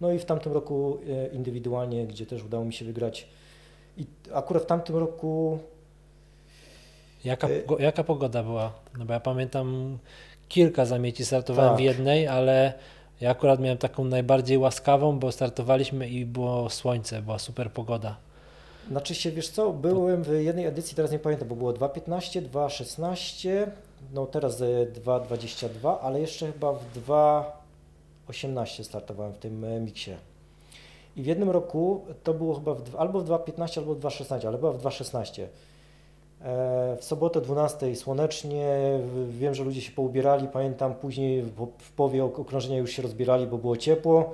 No 0.01 0.11
i 0.11 0.19
w 0.19 0.25
tamtym 0.25 0.53
roku 0.53 0.97
e, 1.09 1.27
indywidualnie, 1.27 2.07
gdzie 2.07 2.25
też 2.25 2.43
udało 2.43 2.65
mi 2.65 2.73
się 2.73 2.85
wygrać. 2.85 3.27
I 3.97 4.05
akurat 4.33 4.63
w 4.63 4.65
tamtym 4.65 4.95
roku 4.95 5.59
Jaka, 7.25 7.47
pogo- 7.47 7.81
jaka 7.81 8.03
pogoda 8.03 8.43
była? 8.43 8.71
No 8.97 9.05
bo 9.05 9.13
ja 9.13 9.19
pamiętam 9.19 9.97
kilka 10.49 10.85
zamieci 10.85 11.25
startowałem 11.25 11.71
Tak. 11.71 11.77
w 11.77 11.81
jednej, 11.81 12.27
ale 12.27 12.73
ja 13.21 13.29
akurat 13.31 13.59
miałem 13.59 13.77
taką 13.77 14.05
najbardziej 14.05 14.57
łaskawą, 14.57 15.19
bo 15.19 15.31
startowaliśmy 15.31 16.09
i 16.09 16.25
było 16.25 16.69
słońce, 16.69 17.21
była 17.21 17.39
super 17.39 17.71
pogoda. 17.71 18.15
Znaczy 18.89 19.15
się, 19.15 19.31
wiesz 19.31 19.49
co, 19.49 19.71
byłem 19.73 20.23
w 20.23 20.27
jednej 20.41 20.65
edycji, 20.65 20.95
teraz 20.95 21.11
nie 21.11 21.19
pamiętam, 21.19 21.47
bo 21.47 21.55
było 21.55 21.73
2.15, 21.73 22.41
2.16, 22.41 23.49
no 24.13 24.25
teraz 24.25 24.61
e, 24.61 24.65
2.22, 25.05 25.95
ale 26.01 26.19
jeszcze 26.19 26.51
chyba 26.51 26.73
w 26.73 26.83
2.18 27.07 28.83
startowałem 28.83 29.33
w 29.33 29.37
tym 29.37 29.63
e, 29.63 29.79
miksie. 29.79 30.11
I 31.15 31.21
w 31.23 31.25
jednym 31.25 31.49
roku 31.49 32.01
to 32.23 32.33
było 32.33 32.53
chyba 32.55 32.73
w, 32.73 32.95
albo 32.95 33.19
w 33.19 33.25
2.15, 33.25 33.79
albo 33.79 33.95
w 33.95 33.99
2.16, 33.99 34.47
ale 34.47 34.57
chyba 34.57 34.71
w 34.71 34.77
2.16. 34.81 35.41
E, 36.41 36.97
W 36.99 37.03
sobotę 37.03 37.41
12 37.41 37.95
słonecznie, 37.95 38.77
wiem, 39.29 39.55
że 39.55 39.63
ludzie 39.63 39.81
się 39.81 39.91
poubierali, 39.91 40.47
pamiętam 40.47 40.93
później 40.95 41.41
w, 41.41 41.67
w 41.77 41.91
połowie 41.91 42.23
ok- 42.23 42.39
okrążenia 42.39 42.77
już 42.77 42.91
się 42.91 43.01
rozbierali, 43.01 43.47
bo 43.47 43.57
było 43.57 43.77
ciepło. 43.77 44.33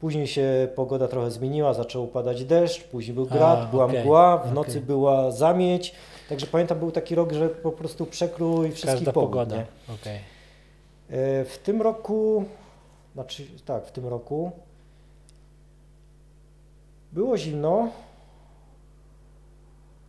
Później 0.00 0.26
się 0.26 0.68
pogoda 0.74 1.08
trochę 1.08 1.30
zmieniła, 1.30 1.74
zaczął 1.74 2.06
padać 2.06 2.44
deszcz, 2.44 2.84
później 2.84 3.14
był 3.14 3.26
grad, 3.26 3.58
A, 3.58 3.66
była 3.66 3.84
okej, 3.84 4.00
mgła, 4.00 4.38
w 4.38 4.54
nocy 4.54 4.80
była 4.80 5.30
zamieć. 5.30 5.94
Także 6.28 6.46
pamiętam, 6.46 6.78
był 6.78 6.90
taki 6.92 7.14
rok, 7.14 7.32
że 7.32 7.48
po 7.48 7.72
prostu 7.72 8.06
przekrój 8.06 8.70
wszystkich 8.70 8.90
Każda 8.94 9.12
pogód. 9.12 9.30
pogoda. 9.30 9.56
Okej. 10.00 10.16
E, 11.10 11.44
W 11.44 11.58
tym 11.64 11.82
roku, 11.82 12.44
znaczy 13.14 13.42
tak, 13.64 13.86
w 13.86 13.92
tym 13.92 14.06
roku 14.08 14.50
było 17.12 17.38
zimno, 17.38 17.88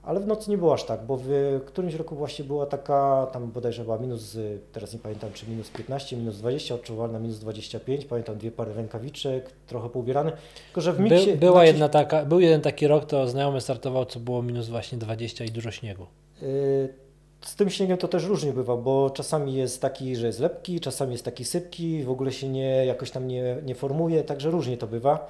ale 0.03 0.19
w 0.19 0.27
nocy 0.27 0.51
nie 0.51 0.57
było 0.57 0.73
aż 0.73 0.83
tak, 0.83 1.05
bo 1.05 1.17
w 1.23 1.61
którymś 1.65 1.93
roku 1.93 2.15
właśnie 2.15 2.45
była 2.45 2.65
taka, 2.65 3.27
tam 3.33 3.51
bodajże 3.51 3.83
była 3.83 3.97
minus, 3.97 4.37
teraz 4.71 4.93
nie 4.93 4.99
pamiętam 4.99 5.33
czy 5.33 5.49
minus 5.49 5.69
15, 5.69 6.17
minus 6.17 6.37
20, 6.37 6.75
odczuwalna 6.75 7.19
minus 7.19 7.39
25, 7.39 8.05
pamiętam 8.05 8.37
dwie 8.37 8.51
pary 8.51 8.73
rękawiczek, 8.73 9.51
trochę 9.67 9.89
poubierane, 9.89 10.31
tylko 10.65 10.81
że 10.81 10.93
w 10.93 10.99
miksie... 10.99 11.31
By, 11.31 11.37
była 11.37 11.51
znaczy- 11.53 11.67
jedna 11.67 11.89
taka, 11.89 12.25
był 12.25 12.39
jeden 12.39 12.61
taki 12.61 12.87
rok, 12.87 13.05
to 13.05 13.27
znajomy 13.27 13.61
startował, 13.61 14.05
co 14.05 14.19
było 14.19 14.41
minus 14.41 14.67
właśnie 14.69 14.97
20 14.97 15.43
i 15.45 15.49
dużo 15.49 15.71
śniegu. 15.71 16.05
Y, 16.43 16.93
Z 17.41 17.55
tym 17.55 17.69
śniegiem 17.69 17.97
to 17.97 18.07
też 18.07 18.23
różnie 18.25 18.53
bywa, 18.53 18.77
bo 18.77 19.09
czasami 19.09 19.53
jest 19.53 19.81
taki, 19.81 20.15
że 20.15 20.27
jest 20.27 20.39
lepki, 20.39 20.79
czasami 20.79 21.11
jest 21.11 21.25
taki 21.25 21.45
sypki, 21.45 22.03
w 22.03 22.09
ogóle 22.09 22.31
się 22.31 22.49
nie, 22.49 22.85
jakoś 22.85 23.11
tam 23.11 23.27
nie, 23.27 23.57
nie 23.65 23.75
formuje, 23.75 24.23
także 24.23 24.51
różnie 24.51 24.77
to 24.77 24.87
bywa. 24.87 25.29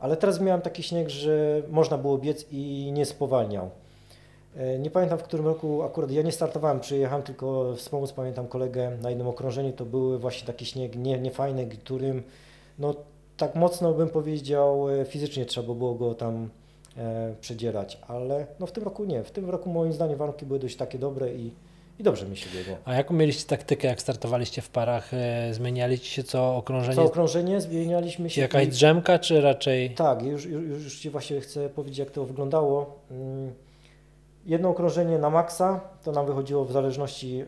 Ale 0.00 0.16
teraz 0.16 0.40
miałem 0.40 0.60
taki 0.60 0.82
śnieg, 0.82 1.08
że 1.08 1.62
można 1.68 1.98
było 1.98 2.18
biec 2.18 2.46
i 2.50 2.90
nie 2.92 3.06
spowalniał. 3.06 3.70
Y, 4.56 4.78
Nie 4.78 4.90
pamiętam 4.90 5.18
w 5.18 5.22
którym 5.22 5.46
roku 5.46 5.82
akurat 5.82 6.10
ja 6.10 6.22
nie 6.22 6.32
startowałem, 6.32 6.80
przyjechałem 6.80 7.22
tylko 7.22 7.74
wspomóc, 7.76 8.12
pamiętam 8.12 8.48
kolegę 8.48 8.90
na 9.02 9.08
jednym 9.08 9.28
okrążeniu, 9.28 9.72
to 9.72 9.84
były 9.84 10.18
właśnie 10.18 10.46
taki 10.46 10.66
śnieg 10.66 10.96
nie, 10.96 11.18
niefajny, 11.18 11.66
którym 11.66 12.22
no 12.78 12.94
tak 13.36 13.54
mocno 13.54 13.92
bym 13.94 14.08
powiedział 14.08 14.88
y, 14.90 15.04
fizycznie 15.04 15.46
trzeba 15.46 15.74
było 15.74 15.94
go 15.94 16.14
tam 16.14 16.48
e, 16.96 17.34
przedzierać, 17.40 17.98
ale 18.08 18.46
no 18.60 18.66
w 18.66 18.72
tym 18.72 18.84
roku 18.84 19.04
nie. 19.04 19.24
W 19.24 19.30
tym 19.30 19.50
roku 19.50 19.70
moim 19.70 19.92
zdaniem 19.92 20.18
warunki 20.18 20.46
były 20.46 20.58
dość 20.58 20.76
takie 20.76 20.98
dobre 20.98 21.34
i, 21.34 21.50
i 22.00 22.02
dobrze 22.02 22.26
mi 22.26 22.36
się 22.36 22.50
biegło. 22.58 22.76
A 22.84 22.94
jaką 22.94 23.14
mieliście 23.14 23.44
taktykę, 23.48 23.88
jak 23.88 24.00
startowaliście 24.00 24.62
w 24.62 24.68
parach? 24.70 25.14
E, 25.14 25.54
zmienialiście 25.54 26.06
się 26.08 26.22
co 26.24 26.56
okrążenie? 26.56 26.96
Co 26.96 27.04
okrążenie 27.04 27.60
zmienialiśmy 27.60 28.30
się. 28.30 28.40
Jakaś 28.40 28.64
i- 28.66 28.68
drzemka, 28.70 29.18
czy 29.18 29.40
raczej... 29.40 29.90
Tak, 29.94 30.22
już, 30.22 30.44
już, 30.46 30.84
już 30.84 30.98
Ci 30.98 31.10
właśnie 31.10 31.40
chcę 31.40 31.68
powiedzieć, 31.68 31.98
jak 31.98 32.10
to 32.10 32.24
wyglądało. 32.24 32.98
Mm, 33.10 33.52
Jedno 34.46 34.68
okrążenie 34.68 35.18
na 35.18 35.30
maksa 35.30 35.80
to 36.04 36.12
nam 36.12 36.26
wychodziło 36.26 36.64
w 36.64 36.72
zależności 36.72 37.44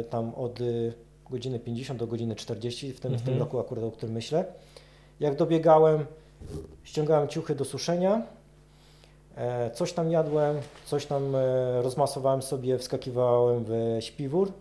e, 0.00 0.04
tam 0.04 0.34
od 0.34 0.60
y, 0.60 0.92
godziny 1.30 1.58
50 1.58 1.98
do 2.00 2.06
godziny 2.06 2.34
40, 2.36 2.92
w 2.92 3.00
tym, 3.00 3.12
w 3.12 3.22
tym 3.22 3.32
Mhm. 3.34 3.38
roku 3.38 3.58
akurat, 3.60 3.84
o 3.84 3.90
którym 3.90 4.14
myślę. 4.14 4.44
Jak 5.20 5.36
dobiegałem, 5.36 6.06
ściągałem 6.84 7.28
ciuchy 7.28 7.54
do 7.54 7.64
suszenia, 7.64 8.14
e, 8.16 8.22
coś 9.74 9.92
tam 9.92 10.10
jadłem, 10.10 10.56
coś 10.86 11.06
tam 11.06 11.36
e, 11.36 11.82
rozmasowałem 11.82 12.42
sobie, 12.42 12.78
wskakiwałem 12.78 13.64
w 13.66 13.96
śpiwór, 14.00 14.52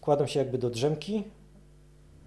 kładłem 0.00 0.28
się 0.28 0.38
jakby 0.38 0.58
do 0.58 0.70
drzemki 0.70 1.24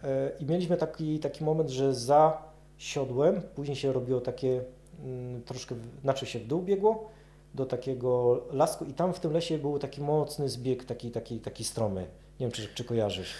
e, 0.03 0.31
i 0.39 0.45
mieliśmy 0.45 0.77
taki, 0.77 1.19
taki 1.19 1.43
moment, 1.43 1.69
że 1.69 1.93
za 1.93 2.41
siodłem, 2.77 3.41
później 3.55 3.75
się 3.75 3.93
robiło 3.93 4.21
takie 4.21 4.61
mm, 5.03 5.43
troszkę, 5.43 5.75
znaczy 6.01 6.25
się 6.25 6.39
w 6.39 6.47
dół 6.47 6.61
biegło 6.61 7.09
do 7.53 7.65
takiego 7.65 8.41
lasku 8.51 8.85
i 8.85 8.93
tam 8.93 9.13
w 9.13 9.19
tym 9.19 9.33
lesie 9.33 9.57
był 9.57 9.79
taki 9.79 10.01
mocny 10.01 10.49
zbieg, 10.49 10.85
taki, 10.85 11.11
taki, 11.11 11.39
taki 11.39 11.63
stromy. 11.63 12.01
Nie 12.39 12.45
wiem, 12.45 12.51
czy, 12.51 12.67
czy 12.75 12.83
kojarzysz. 12.83 13.33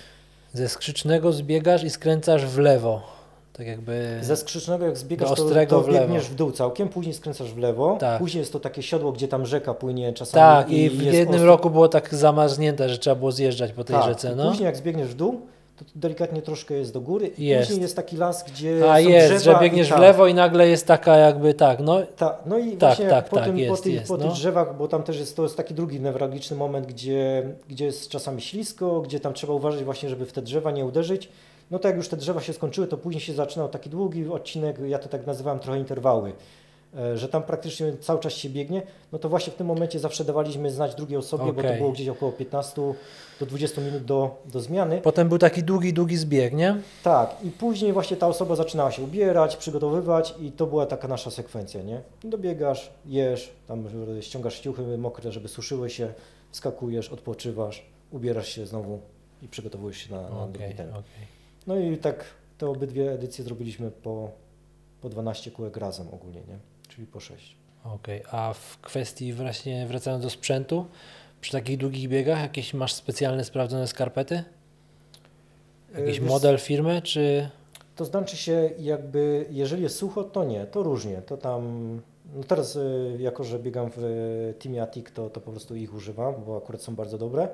Ze 0.54 0.70
skrzycznego 0.70 1.32
zbiegasz 1.32 1.84
i 1.84 1.90
skręcasz 1.90 2.46
w 2.46 2.58
lewo. 2.58 3.23
Tak 3.54 3.68
jakby... 3.68 4.18
Ze 4.22 4.38
skrzycznego 4.38 4.86
jak 4.86 4.98
zbiegasz, 4.98 5.30
to, 5.30 5.44
ostrego 5.44 5.76
to 5.76 5.82
w 5.82 5.88
lewo. 5.88 6.00
biegniesz 6.06 6.26
w 6.30 6.36
dół 6.36 6.52
całkiem, 6.52 6.90
później 6.90 7.14
skręcasz 7.14 7.54
w 7.54 7.58
lewo, 7.58 7.98
Tak. 8.00 8.20
później 8.20 8.40
jest 8.40 8.54
to 8.54 8.60
takie 8.60 8.84
siodło, 8.84 9.12
gdzie 9.12 9.28
tam 9.28 9.46
rzeka 9.46 9.74
płynie 9.74 10.14
czasami. 10.14 10.64
Tak, 10.64 10.70
i 10.72 10.90
w 10.90 11.02
jest 11.02 11.18
jednym 11.18 11.42
ostro- 11.42 11.46
roku 11.46 11.70
było 11.70 11.88
tak 11.88 12.16
zamarznięte, 12.16 12.90
że 12.90 12.98
trzeba 12.98 13.16
było 13.16 13.32
zjeżdżać 13.32 13.72
po 13.72 13.84
tej 13.84 13.96
tak, 13.96 14.06
rzece, 14.06 14.32
i 14.32 14.36
no. 14.36 14.50
Później 14.50 14.66
jak 14.66 14.78
zbiegniesz 14.78 15.08
w 15.08 15.14
dół, 15.16 15.42
to 15.78 15.86
delikatnie 15.96 16.42
troszkę 16.42 16.74
jest 16.74 16.94
do 16.94 17.02
góry 17.02 17.28
i 17.38 17.46
Jest. 17.46 17.68
później 17.68 17.82
jest 17.82 17.96
taki 17.96 18.18
las, 18.18 18.44
gdzie 18.52 18.92
A 18.92 19.00
jest, 19.00 19.44
że 19.44 19.52
i 19.54 19.60
biegniesz 19.62 19.90
w 19.94 20.00
lewo 20.00 20.28
i 20.28 20.34
nagle 20.34 20.68
jest 20.68 20.88
taka 20.88 21.16
jakby 21.16 21.54
tak, 21.54 21.80
no 21.80 21.98
Ta, 22.18 22.38
no 22.46 22.58
i 22.58 22.72
Tak, 22.72 22.80
właśnie 22.90 23.08
tak, 23.10 23.30
po, 23.30 23.36
tak, 23.36 23.46
tym, 23.46 23.54
po, 23.54 23.60
jest, 23.60 23.84
tych, 23.84 23.94
jest, 23.94 24.08
po 24.08 24.18
no. 24.18 24.24
tych 24.24 24.34
drzewach, 24.34 24.78
bo 24.78 24.88
tam 24.88 25.04
też 25.04 25.20
jest, 25.20 25.36
to 25.36 25.44
jest 25.44 25.58
taki 25.58 25.74
drugi 25.74 26.00
newralgiczny 26.00 26.58
moment, 26.58 26.86
gdzie, 26.88 27.44
gdzie 27.70 27.86
jest 27.86 28.10
czasami 28.10 28.42
ślisko, 28.42 29.02
gdzie 29.02 29.20
tam 29.20 29.34
trzeba 29.34 29.54
uważać 29.54 29.84
właśnie, 29.84 30.10
żeby 30.10 30.26
w 30.26 30.32
te 30.34 30.42
drzewa 30.42 30.72
nie 30.72 30.86
uderzyć. 30.86 31.30
No 31.72 31.80
to 31.80 31.88
jak 31.88 31.98
już 31.98 32.08
te 32.08 32.18
drzewa 32.18 32.42
się 32.42 32.54
skończyły, 32.54 32.88
to 32.88 32.98
później 32.98 33.22
się 33.22 33.34
zaczynał 33.34 33.70
taki 33.70 33.90
długi 33.90 34.28
odcinek, 34.28 34.80
ja 34.86 35.00
to 35.00 35.10
tak 35.10 35.28
nazywałem 35.28 35.60
trochę 35.60 35.80
interwały, 35.80 36.34
e, 36.98 37.18
że 37.18 37.28
tam 37.28 37.44
praktycznie 37.44 37.98
cały 37.98 38.20
czas 38.20 38.34
się 38.34 38.50
biegnie, 38.50 38.82
no 39.12 39.20
to 39.20 39.30
właśnie 39.30 39.54
w 39.54 39.56
tym 39.56 39.68
momencie 39.68 40.00
zawsze 40.00 40.26
dawaliśmy 40.26 40.72
znać 40.72 40.96
drugiej 40.96 41.18
osobie, 41.18 41.54
bo 41.54 41.62
to 41.62 41.74
było 41.74 41.92
gdzieś 41.92 42.08
około 42.08 42.32
15 42.32 42.82
do 43.40 43.46
20 43.46 43.82
minut 43.82 44.06
do, 44.06 44.42
do 44.46 44.60
zmiany. 44.60 45.02
potem 45.02 45.30
był 45.30 45.38
taki 45.38 45.64
długi, 45.64 45.94
długi 45.94 46.18
zbieg, 46.18 46.54
nie? 46.54 46.76
Tak, 47.04 47.36
i 47.44 47.52
później 47.52 47.94
właśnie 47.94 48.18
ta 48.18 48.28
osoba 48.28 48.56
zaczynała 48.56 48.92
się 48.92 49.02
ubierać, 49.02 49.58
przygotowywać 49.58 50.36
i 50.42 50.52
to 50.52 50.66
była 50.66 50.86
taka 50.86 51.08
nasza 51.08 51.32
sekwencja, 51.32 51.82
nie? 51.82 52.02
Dobiegasz, 52.24 52.92
jesz, 53.06 53.52
tam 53.68 53.88
ściągasz 54.22 54.60
ciuchy 54.60 54.98
mokre, 54.98 55.32
żeby 55.32 55.48
suszyły 55.48 55.90
się, 55.90 56.14
skakujesz, 56.52 57.10
odpoczywasz, 57.10 57.86
ubierasz 58.12 58.48
się 58.48 58.66
znowu 58.66 59.00
i 59.42 59.48
przygotowujesz 59.48 59.98
się 59.98 60.16
na, 60.16 60.22
na 60.22 60.48
drugi 60.48 60.66
Okej, 60.66 60.76
ten. 60.76 60.90
okej. 60.90 61.33
No 61.68 61.78
i 61.80 61.98
tak 61.98 62.26
te 62.58 62.68
obydwie 62.70 63.12
edycje 63.12 63.44
zrobiliśmy 63.44 63.92
po, 63.92 64.32
po 65.02 65.10
12 65.10 65.52
kółek 65.52 65.78
razem 65.78 66.08
ogólnie, 66.12 66.40
nie? 66.40 66.58
Czyli 66.88 67.08
po 67.08 67.20
6. 67.20 67.56
Okej, 67.84 68.22
a 68.32 68.54
w 68.54 68.78
kwestii 68.82 69.34
właśnie 69.34 69.88
wracając 69.88 70.24
do 70.24 70.30
sprzętu, 70.30 70.86
przy 71.42 71.52
takich 71.52 71.78
długich 71.78 72.10
biegach 72.10 72.42
jakieś 72.42 72.74
masz 72.74 72.94
specjalne 72.94 73.44
sprawdzone 73.44 73.88
skarpety? 73.88 74.44
Jakiś 75.94 76.20
wiesz- 76.20 76.30
model 76.30 76.58
firmy, 76.60 77.02
czy... 77.02 77.50
To 77.96 78.06
znaczy 78.06 78.38
się 78.38 78.70
jakby, 78.80 79.46
jeżeli 79.50 79.84
jest 79.84 79.96
sucho, 79.96 80.24
to 80.24 80.44
nie, 80.44 80.66
to 80.66 80.84
różnie, 80.84 81.22
to 81.22 81.38
tam, 81.38 82.02
no 82.36 82.44
teraz 82.44 82.76
y, 82.76 83.18
jako, 83.20 83.44
że 83.44 83.60
biegam 83.60 83.92
w 83.92 83.98
y, 83.98 84.54
Teamie 84.60 84.82
Atik, 84.84 85.12
to, 85.12 85.30
to 85.30 85.42
po 85.42 85.52
prostu 85.52 85.76
ich 85.76 85.94
używam, 85.94 86.34
bo 86.46 86.58
akurat 86.58 86.82
są 86.82 86.96
bardzo 86.96 87.18
dobre, 87.18 87.48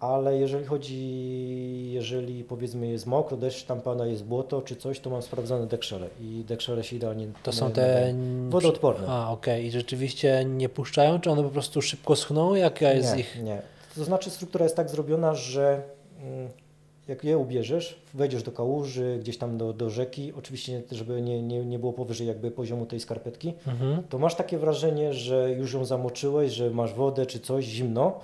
ale 0.00 0.38
jeżeli 0.38 0.64
chodzi, 0.64 1.92
jeżeli 1.92 2.44
powiedzmy 2.44 2.86
jest 2.86 3.06
mokro, 3.06 3.36
deszcz 3.36 3.64
tam 3.64 3.80
pada, 3.80 4.06
jest 4.06 4.24
błoto 4.24 4.62
czy 4.62 4.76
coś, 4.76 5.00
to 5.00 5.10
mam 5.10 5.22
sprawdzone 5.22 5.66
dekrzele 5.66 6.08
i 6.20 6.44
dekrzele 6.48 6.84
się 6.84 6.96
idealnie 6.96 7.26
To 7.42 7.52
są 7.52 7.70
te... 7.70 8.14
Wodoodporne. 8.48 9.06
A, 9.08 9.30
okej. 9.30 9.66
I 9.66 9.70
rzeczywiście 9.70 10.44
nie 10.44 10.68
puszczają, 10.68 11.20
czy 11.20 11.30
one 11.30 11.42
po 11.42 11.50
prostu 11.50 11.82
szybko 11.82 12.16
schną? 12.16 12.54
Jaka 12.54 12.92
jest 12.92 13.14
nie, 13.14 13.20
ich... 13.20 13.42
Nie, 13.42 13.62
to 13.96 14.04
znaczy 14.04 14.30
struktura 14.30 14.64
jest 14.64 14.76
tak 14.76 14.90
zrobiona, 14.90 15.34
że 15.34 15.82
mm, 16.22 16.48
jak 17.08 17.24
je 17.24 17.38
ubierzesz, 17.38 18.00
wejdziesz 18.14 18.42
do 18.42 18.52
kałuży, 18.52 19.16
gdzieś 19.20 19.38
tam 19.38 19.58
do, 19.58 19.72
do 19.72 19.90
rzeki, 19.90 20.32
oczywiście 20.38 20.82
żeby 20.92 21.22
nie, 21.22 21.42
nie, 21.42 21.64
nie 21.64 21.78
było 21.78 21.92
powyżej 21.92 22.26
jakby 22.26 22.50
poziomu 22.50 22.86
tej 22.86 23.00
skarpetki, 23.00 23.52
Mhm. 23.66 24.02
to 24.08 24.18
masz 24.18 24.34
takie 24.34 24.58
wrażenie, 24.58 25.14
że 25.14 25.50
już 25.50 25.72
ją 25.74 25.84
zamoczyłeś, 25.84 26.52
że 26.52 26.70
masz 26.70 26.94
wodę 26.94 27.26
czy 27.26 27.40
coś, 27.40 27.64
zimno, 27.64 28.20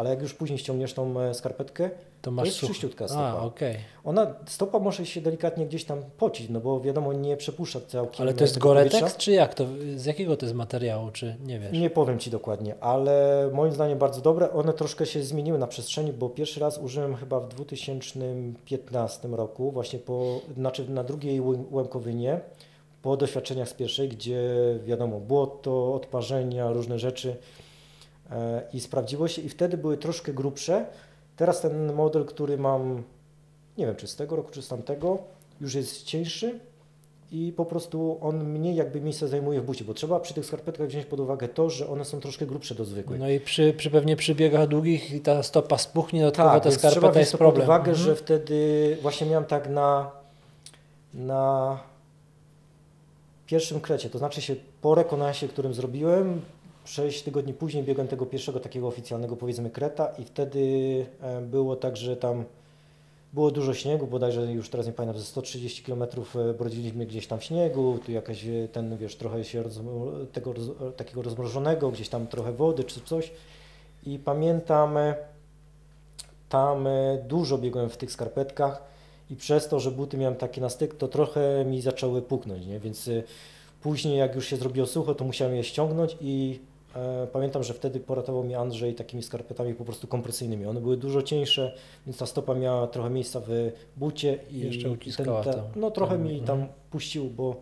ale 0.00 0.10
jak 0.10 0.22
już 0.22 0.34
później 0.34 0.58
ściągniesz 0.58 0.94
tą 0.94 1.20
e, 1.20 1.34
skarpetkę, 1.34 1.90
To 2.22 2.30
masz 2.30 2.46
jest 2.46 2.58
sucho. 2.58 2.72
czyściutka 2.72 3.04
A, 3.04 3.08
stopa. 3.08 3.40
okej. 3.42 3.76
ona, 4.04 4.34
stopa 4.46 4.78
może 4.78 5.06
się 5.06 5.20
delikatnie 5.20 5.66
gdzieś 5.66 5.84
tam 5.84 6.02
pocić, 6.18 6.48
no 6.50 6.60
bo 6.60 6.80
wiadomo, 6.80 7.12
nie 7.12 7.36
przepuszcza 7.36 7.80
całkiem 7.88 8.22
Ale 8.22 8.34
to 8.34 8.44
jest 8.44 8.54
tego 8.54 8.68
Goretex, 8.68 9.16
czy 9.16 9.32
jak 9.32 9.54
to? 9.54 9.66
Z 9.96 10.04
jakiego 10.04 10.36
to 10.36 10.46
jest 10.46 10.56
materiału, 10.56 11.10
czy 11.10 11.36
nie 11.46 11.58
wiesz? 11.58 11.72
Nie 11.72 11.90
powiem 11.90 12.18
Ci 12.18 12.30
dokładnie, 12.30 12.74
ale 12.80 13.50
moim 13.52 13.72
zdaniem 13.72 13.98
bardzo 13.98 14.20
dobre. 14.20 14.52
One 14.52 14.72
troszkę 14.72 15.06
się 15.06 15.22
zmieniły 15.22 15.58
na 15.58 15.66
przestrzeni, 15.66 16.12
bo 16.12 16.28
pierwszy 16.28 16.60
raz 16.60 16.78
użyłem 16.78 17.16
chyba 17.16 17.40
w 17.40 17.48
2015 17.48 19.28
roku, 19.28 19.72
właśnie 19.72 19.98
po, 19.98 20.40
znaczy 20.56 20.90
na 20.90 21.04
drugiej 21.04 21.40
Łękowynie, 21.70 22.40
po 23.02 23.16
doświadczeniach 23.16 23.68
z 23.68 23.74
pierwszej, 23.74 24.08
gdzie 24.08 24.40
wiadomo, 24.84 25.20
błoto, 25.20 25.94
odparzenia, 25.94 26.72
różne 26.72 26.98
rzeczy 26.98 27.30
e, 27.30 27.59
i 28.72 28.80
sprawdziło 28.80 29.28
się 29.28 29.42
i 29.42 29.48
wtedy 29.48 29.76
były 29.76 29.96
troszkę 29.96 30.32
grubsze. 30.32 30.86
Teraz 31.36 31.60
ten 31.60 31.92
model, 31.92 32.24
który 32.24 32.58
mam, 32.58 33.02
nie 33.78 33.86
wiem 33.86 33.96
czy 33.96 34.06
z 34.06 34.16
tego 34.16 34.36
roku, 34.36 34.50
czy 34.50 34.62
z 34.62 34.68
tamtego, 34.68 35.18
już 35.60 35.74
jest 35.74 36.02
cieńszy 36.02 36.58
i 37.32 37.52
po 37.56 37.64
prostu 37.64 38.18
on 38.20 38.44
mniej 38.44 38.74
jakby 38.76 39.00
miejsca 39.00 39.26
zajmuje 39.26 39.60
w 39.60 39.64
bucie, 39.64 39.84
bo 39.84 39.94
trzeba 39.94 40.20
przy 40.20 40.34
tych 40.34 40.46
skarpetkach 40.46 40.86
wziąć 40.88 41.06
pod 41.06 41.20
uwagę 41.20 41.48
to, 41.48 41.70
że 41.70 41.88
one 41.88 42.04
są 42.04 42.20
troszkę 42.20 42.46
grubsze 42.46 42.74
do 42.74 42.84
zwykłych. 42.84 43.20
No 43.20 43.28
i 43.30 43.40
przy, 43.40 43.74
przy 43.76 43.90
pewnie 43.90 44.16
przy 44.16 44.34
biegach 44.34 44.68
długich 44.68 45.12
i 45.12 45.20
ta 45.20 45.42
stopa 45.42 45.78
spuchnie, 45.78 46.20
dodatkowo 46.20 46.48
tak, 46.50 46.62
ta 46.64 46.70
trzeba 46.70 46.78
skarpeta 46.80 47.00
wziąć 47.12 47.16
jest 47.16 47.32
problem. 47.32 47.54
pod 47.56 47.64
uwagę, 47.64 47.90
Mhm. 47.90 47.96
że 47.96 48.16
wtedy 48.16 48.96
właśnie 49.02 49.26
miałem 49.26 49.44
tak 49.44 49.68
na, 49.68 50.10
na 51.14 51.78
pierwszym 53.46 53.80
krecie, 53.80 54.10
to 54.10 54.18
znaczy 54.18 54.42
się 54.42 54.56
po 54.82 54.94
rekonansie, 54.94 55.48
którym 55.48 55.74
zrobiłem, 55.74 56.40
6 56.84 57.22
tygodni 57.22 57.54
później 57.54 57.84
biegłem 57.84 58.08
tego 58.08 58.26
pierwszego 58.26 58.60
takiego 58.60 58.88
oficjalnego 58.88 59.36
powiedzmy 59.36 59.70
kreta 59.70 60.12
i 60.18 60.24
wtedy 60.24 60.60
e, 61.20 61.40
było 61.40 61.76
tak, 61.76 61.96
że 61.96 62.16
tam 62.16 62.44
było 63.32 63.50
dużo 63.50 63.74
śniegu, 63.74 64.06
bodajże 64.06 64.52
już 64.52 64.68
teraz 64.68 64.86
nie 64.86 64.92
pamiętam, 64.92 65.20
ze 65.20 65.26
130 65.26 65.82
km 65.82 66.04
brodziliśmy 66.58 67.06
gdzieś 67.06 67.26
tam 67.26 67.38
w 67.38 67.44
śniegu, 67.44 67.98
tu 68.06 68.12
jakaś 68.12 68.44
e, 68.44 68.68
ten, 68.72 68.96
wiesz, 68.96 69.16
trochę 69.16 69.44
się 69.44 69.64
tego 70.32 70.52
roz, 70.52 70.66
takiego 70.96 71.22
rozmrożonego, 71.22 71.90
gdzieś 71.90 72.08
tam 72.08 72.26
trochę 72.26 72.52
wody 72.52 72.84
czy 72.84 73.00
coś 73.00 73.32
i 74.06 74.18
pamiętam 74.18 74.96
e, 74.96 75.14
tam 76.48 76.86
e, 76.86 77.18
dużo 77.28 77.58
biegłem 77.58 77.90
w 77.90 77.96
tych 77.96 78.12
skarpetkach 78.12 78.82
i 79.30 79.36
przez 79.36 79.68
to, 79.68 79.80
że 79.80 79.90
buty 79.90 80.16
miałem 80.16 80.36
takie 80.36 80.60
na 80.60 80.68
styk, 80.68 80.94
to 80.94 81.08
trochę 81.08 81.64
mi 81.64 81.80
zaczęły 81.80 82.22
puknąć, 82.22 82.66
nie? 82.66 82.80
więc 82.80 83.08
e, 83.08 83.22
później 83.82 84.18
jak 84.18 84.34
już 84.34 84.46
się 84.46 84.56
zrobiło 84.56 84.86
sucho, 84.86 85.14
to 85.14 85.24
musiałem 85.24 85.54
je 85.54 85.64
ściągnąć 85.64 86.16
i 86.20 86.60
e, 86.62 86.69
pamiętam, 87.32 87.62
że 87.62 87.74
wtedy 87.74 88.00
poratował 88.00 88.44
mi 88.44 88.54
Andrzej 88.54 88.94
takimi 88.94 89.22
skarpetami 89.22 89.74
po 89.74 89.84
prostu 89.84 90.06
kompresyjnymi. 90.06 90.66
One 90.66 90.80
były 90.80 90.96
dużo 90.96 91.22
cieńsze, 91.22 91.74
więc 92.06 92.18
ta 92.18 92.26
stopa 92.26 92.54
miała 92.54 92.86
trochę 92.86 93.10
miejsca 93.10 93.40
w 93.46 93.72
bucie 93.96 94.38
i 94.50 94.60
Jeszcze 94.60 94.90
uciskała 94.90 95.44
ta- 95.44 95.54
tam. 95.54 95.64
No 95.76 95.90
trochę 95.90 96.14
Tam, 96.14 96.24
mi 96.24 96.38
mhm. 96.38 96.46
tam 96.46 96.68
puścił, 96.90 97.24
bo, 97.24 97.56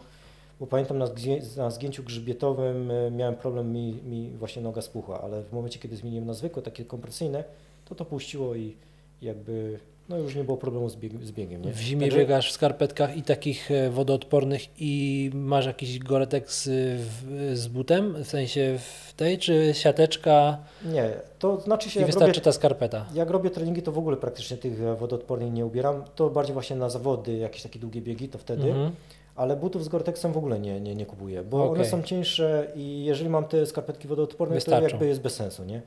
bo 0.60 0.66
pamiętam 0.66 0.98
na, 0.98 1.08
na 1.56 1.70
zgięciu 1.70 2.02
grzbietowym 2.02 2.90
e, 2.90 3.10
miałem 3.10 3.34
problem, 3.34 3.72
mi, 3.72 3.92
mi 3.92 4.30
właśnie 4.30 4.62
noga 4.62 4.82
spuchła, 4.82 5.20
ale 5.20 5.42
w 5.42 5.52
momencie, 5.52 5.78
kiedy 5.78 5.96
zmieniłem 5.96 6.26
na 6.26 6.34
zwykłe, 6.34 6.62
takie 6.62 6.84
kompresyjne, 6.84 7.44
to 7.84 7.94
to 7.94 8.04
puściło 8.04 8.54
i 8.54 8.76
jakby 9.22 9.78
no 10.08 10.16
już 10.16 10.34
nie 10.34 10.44
było 10.44 10.56
problemu 10.56 10.88
z, 10.88 10.96
bieg, 10.96 11.24
z 11.24 11.32
biegiem. 11.32 11.64
Nie? 11.64 11.72
W 11.72 11.80
zimie 11.80 12.06
Także- 12.06 12.18
biegasz 12.18 12.50
w 12.50 12.52
skarpetkach 12.52 13.16
i 13.16 13.22
takich 13.22 13.70
e, 13.70 13.90
wodoodpornych 13.90 14.62
i 14.78 15.30
masz 15.34 15.66
jakiś 15.66 15.98
Goretex 15.98 16.66
y, 16.66 16.96
w, 16.98 17.50
z 17.54 17.68
butem, 17.68 18.24
w 18.24 18.26
sensie 18.28 18.78
w 18.78 19.12
tej, 19.16 19.38
czy 19.38 19.70
siateczka 19.74 20.58
Nie, 20.84 21.10
to 21.38 21.60
znaczy 21.60 21.90
się 21.90 22.00
i 22.00 22.04
wystarczy 22.04 22.34
robię, 22.34 22.44
ta 22.44 22.52
skarpeta? 22.52 23.06
jak 23.14 23.30
robię 23.30 23.50
treningi, 23.50 23.82
to 23.82 23.92
w 23.92 23.98
ogóle 23.98 24.16
praktycznie 24.16 24.56
tych 24.56 24.80
e, 24.82 24.94
wodoodpornych 24.96 25.52
nie 25.52 25.66
ubieram. 25.66 26.04
To 26.14 26.30
bardziej 26.30 26.52
właśnie 26.54 26.76
na 26.76 26.90
zawody, 26.90 27.36
jakieś 27.36 27.62
takie 27.62 27.78
długie 27.78 28.00
biegi, 28.00 28.28
to 28.28 28.38
wtedy. 28.38 28.68
Mhm. 28.68 28.90
ale 29.36 29.56
butów 29.56 29.84
z 29.84 29.88
Gore-Texem 29.88 30.32
w 30.32 30.36
ogóle 30.36 30.58
nie, 30.58 30.80
nie, 30.80 30.94
nie 30.94 31.06
kupuję, 31.06 31.42
bo 31.42 31.64
Okej. 31.64 31.74
one 31.80 31.84
są 31.90 32.02
cieńsze 32.02 32.72
i 32.76 33.04
jeżeli 33.04 33.30
mam 33.30 33.44
te 33.44 33.66
skarpetki 33.66 34.08
wodoodporne, 34.08 34.54
Wystarczą. 34.54 34.86
to 34.86 34.90
jakby 34.90 35.06
jest 35.06 35.20
bez 35.20 35.34
sensu, 35.34 35.64
nie? 35.64 35.82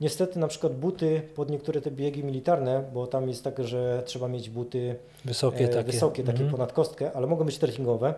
Niestety 0.00 0.38
na 0.38 0.48
przykład 0.48 0.72
buty 0.74 1.22
pod 1.34 1.50
niektóre 1.50 1.80
te 1.80 1.90
biegi 1.90 2.24
militarne, 2.24 2.84
bo 2.94 3.06
tam 3.06 3.28
jest 3.28 3.44
tak, 3.44 3.64
że 3.64 4.02
trzeba 4.06 4.28
mieć 4.28 4.50
buty 4.50 4.96
Wysokie 5.24 5.64
e, 5.64 5.68
takie. 5.68 5.92
wysokie, 5.92 6.22
takie 6.24 6.38
Mhm. 6.38 6.50
ponad 6.50 6.72
kostkę, 6.72 7.12
ale 7.12 7.26
mogą 7.26 7.44
być 7.44 7.58
trekkingowe. 7.58 8.14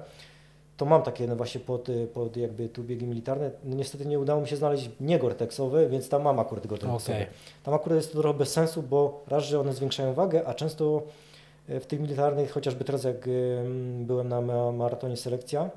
To 0.76 0.84
mam 0.86 1.02
takie 1.02 1.26
no 1.26 1.36
właśnie 1.36 1.60
pod, 1.60 1.88
y, 1.88 2.06
pod 2.06 2.36
jakby 2.36 2.68
tu 2.68 2.82
biegi 2.82 3.06
militarne. 3.06 3.50
No 3.64 3.76
niestety 3.76 4.06
nie 4.06 4.18
udało 4.18 4.40
mi 4.40 4.48
się 4.48 4.56
znaleźć 4.56 4.90
nie 5.00 5.18
Gore-Texowe, 5.18 5.88
więc 5.90 6.08
tam 6.08 6.22
mam 6.22 6.38
akurat 6.38 6.66
Gore-Texowe. 6.66 7.12
Okej. 7.14 7.26
Tam 7.64 7.74
akurat 7.74 7.96
jest 7.96 8.12
to 8.12 8.20
trochę 8.20 8.38
bez 8.38 8.52
sensu, 8.52 8.82
bo 8.82 9.24
raz, 9.28 9.44
że 9.44 9.60
one 9.60 9.72
zwiększają 9.72 10.14
wagę, 10.14 10.46
a 10.46 10.54
często 10.54 11.02
e, 11.68 11.80
w 11.80 11.86
tych 11.86 12.00
militarnych, 12.00 12.50
chociażby 12.50 12.84
teraz 12.84 13.04
jak 13.04 13.28
em, 13.28 14.04
byłem 14.06 14.28
na 14.28 14.40
ma- 14.40 14.72
maratonie 14.72 15.16
selekcja 15.16 15.70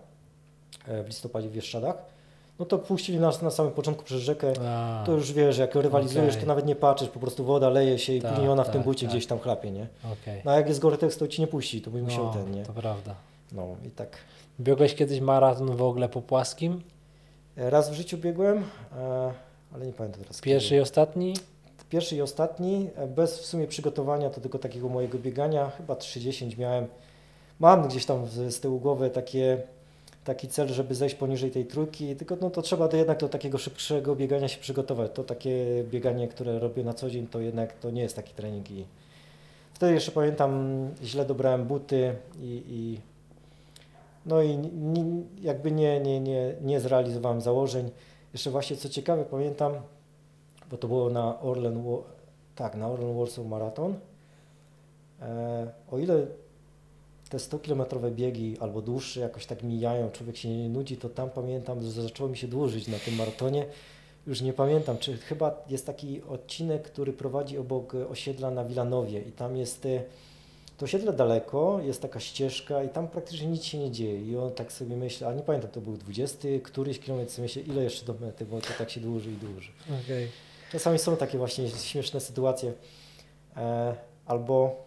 e, 0.88 1.04
w 1.04 1.08
listopadzie 1.08 1.50
w 1.50 1.52
Bieszczadach, 1.52 1.96
no 2.60 2.66
to 2.66 2.78
puścili 2.80 3.20
nas 3.20 3.42
na 3.42 3.52
samym 3.52 3.72
początku 3.72 4.04
przez 4.04 4.22
rzekę. 4.22 4.54
A, 4.68 5.04
To 5.06 5.12
już 5.12 5.32
wiesz, 5.34 5.58
jak 5.58 5.76
rywalizujesz, 5.76 6.30
Okej. 6.30 6.42
to 6.42 6.48
nawet 6.48 6.66
nie 6.66 6.76
patrzysz, 6.76 7.10
po 7.10 7.20
prostu 7.20 7.44
woda 7.46 7.70
leje 7.70 8.00
się 8.00 8.14
i 8.14 8.22
Tak, 8.22 8.32
później 8.32 8.50
ona 8.50 8.64
w 8.64 8.70
tym 8.70 8.74
tak, 8.76 8.84
bucie 8.84 9.06
tak. 9.06 9.16
gdzieś 9.16 9.28
tam 9.28 9.40
chlapie, 9.40 9.72
nie? 9.72 9.88
okej. 10.14 10.42
No 10.46 10.52
a 10.52 10.56
jak 10.56 10.68
jest 10.68 10.80
Gore-Tex, 10.82 11.18
to 11.18 11.28
ci 11.28 11.42
nie 11.42 11.48
puści, 11.48 11.82
to 11.82 11.92
musiał 11.92 12.24
No, 12.26 12.34
ten, 12.34 12.52
nie? 12.52 12.64
To 12.66 12.74
prawda. 12.74 13.16
No 13.52 13.68
i 13.88 13.90
tak. 13.92 14.18
Biegłeś 14.60 14.96
kiedyś 14.96 15.20
maraton 15.20 15.76
w 15.76 15.82
ogóle 15.82 16.10
po 16.10 16.22
płaskim? 16.22 16.82
Raz 17.56 17.90
w 17.90 17.94
życiu 17.94 18.18
biegłem, 18.18 18.58
e, 18.98 19.32
ale 19.74 19.86
nie 19.86 19.94
pamiętam 19.94 20.22
teraz. 20.22 20.42
Pierwszy 20.42 20.70
kiedy. 20.70 20.80
i 20.80 20.82
ostatni? 20.82 21.34
Pierwszy 21.90 22.16
i 22.16 22.22
ostatni, 22.22 22.90
e, 22.96 23.08
bez 23.08 23.40
w 23.40 23.46
sumie 23.46 23.68
przygotowania, 23.68 24.30
to 24.30 24.42
tylko 24.42 24.60
takiego 24.60 24.90
mojego 24.90 25.18
biegania, 25.20 25.70
chyba 25.70 25.96
30 25.96 26.56
miałem. 26.58 26.88
Mam 27.60 27.88
gdzieś 27.88 28.06
tam 28.06 28.28
z, 28.28 28.56
z 28.56 28.60
tyłu 28.60 28.80
głowy 28.80 29.10
takie, 29.10 29.62
taki 30.24 30.48
cel, 30.48 30.68
żeby 30.68 30.95
zejść 30.95 31.16
poniżej 31.16 31.52
tej 31.52 31.66
trójki, 31.66 32.16
tylko 32.16 32.38
no 32.41 32.50
to 32.50 32.62
trzeba 32.62 32.88
do 32.88 32.98
jednak 32.98 33.20
do 33.20 33.30
takiego 33.30 33.58
szybszego 33.58 34.16
biegania 34.16 34.48
się 34.48 34.60
przygotować. 34.60 35.12
To 35.14 35.24
takie 35.24 35.84
bieganie, 35.84 36.28
które 36.28 36.60
robię 36.60 36.84
na 36.84 36.94
co 36.94 37.10
dzień, 37.10 37.28
to 37.28 37.40
jednak 37.40 37.74
to 37.74 37.91
nie 37.91 38.02
jest 38.02 38.16
taki 38.16 38.34
trening 38.34 38.72
i 38.72 38.86
wtedy 39.74 39.94
jeszcze 39.94 40.12
pamiętam, 40.12 40.90
źle 41.04 41.26
dobrałem 41.26 41.66
buty 41.66 42.16
i, 42.40 42.64
i 42.68 43.00
no 44.26 44.41
i 44.41 44.58
jakby 45.41 45.72
nie, 45.72 46.00
nie, 46.00 46.20
nie, 46.20 46.54
nie 46.62 46.80
zrealizowałem 46.80 47.41
założeń. 47.41 47.91
Jeszcze 48.34 48.50
właśnie 48.50 48.78
co 48.78 48.90
ciekawe, 48.90 49.26
pamiętam, 49.26 49.74
bo 50.70 50.78
to 50.78 50.88
było 50.88 51.10
na 51.10 51.41
Orlen, 51.41 51.84
tak, 52.56 52.76
na 52.76 52.88
Orlen 52.88 53.18
Warsaw 53.18 53.45
Marathon. 53.45 53.95
E, 55.22 55.68
o 55.91 55.98
ile 55.98 56.26
te 57.34 57.39
100-kilometrowe 57.39 58.11
biegi 58.11 58.57
albo 58.60 58.81
dłuższe 58.81 59.19
jakoś 59.19 59.45
tak 59.45 59.64
mijają, 59.64 60.11
człowiek 60.11 60.38
się 60.38 60.49
nie 60.49 60.69
nudzi, 60.69 60.97
to 60.97 61.10
tam 61.10 61.30
pamiętam, 61.30 61.81
że 61.81 61.91
zaczęło 61.91 62.30
mi 62.30 62.38
się 62.38 62.47
dłużyć 62.47 62.88
na 62.88 62.97
tym 62.97 63.15
maratonie. 63.15 63.65
Już 64.27 64.41
nie 64.41 64.53
pamiętam, 64.53 64.97
czy 64.97 65.18
chyba 65.18 65.64
jest 65.69 65.85
taki 65.85 66.22
odcinek, 66.23 66.84
który 66.84 67.14
prowadzi 67.14 67.57
obok 67.57 67.95
osiedla 68.10 68.51
na 68.51 68.65
Wilanowie 68.65 69.22
i 69.22 69.31
tam 69.31 69.57
jest 69.57 69.85
e, 69.85 70.03
to 70.77 70.85
osiedle 70.85 71.14
daleko, 71.14 71.80
jest 71.84 72.01
taka 72.01 72.19
ścieżka 72.19 72.84
i 72.84 72.89
tam 72.89 73.07
praktycznie 73.07 73.47
nic 73.47 73.64
się 73.64 73.77
nie 73.77 73.91
dzieje. 73.91 74.22
I 74.22 74.38
on 74.38 74.51
tak 74.51 74.72
sobie 74.72 74.95
myśli, 74.95 75.26
a 75.26 75.34
nie 75.34 75.43
pamiętam, 75.43 75.72
to 75.72 75.81
był 75.81 75.97
20, 75.97 76.47
któryś 76.64 76.99
kilometr, 76.99 77.41
myślę, 77.41 77.61
ile 77.61 77.84
jeszcze 77.84 78.05
do 78.05 78.14
mety, 78.14 78.45
bo 78.45 78.61
to 78.61 78.68
tak 78.77 78.89
się 78.89 79.01
dłuży 79.01 79.31
i 79.31 79.35
dłuży. 79.35 79.72
Okej. 80.03 80.27
Czasami 80.72 80.99
są 80.99 81.18
takie 81.18 81.38
właśnie 81.38 81.69
śmieszne 81.69 82.19
sytuacje. 82.19 82.73
E, 83.57 83.95
albo, 84.26 84.84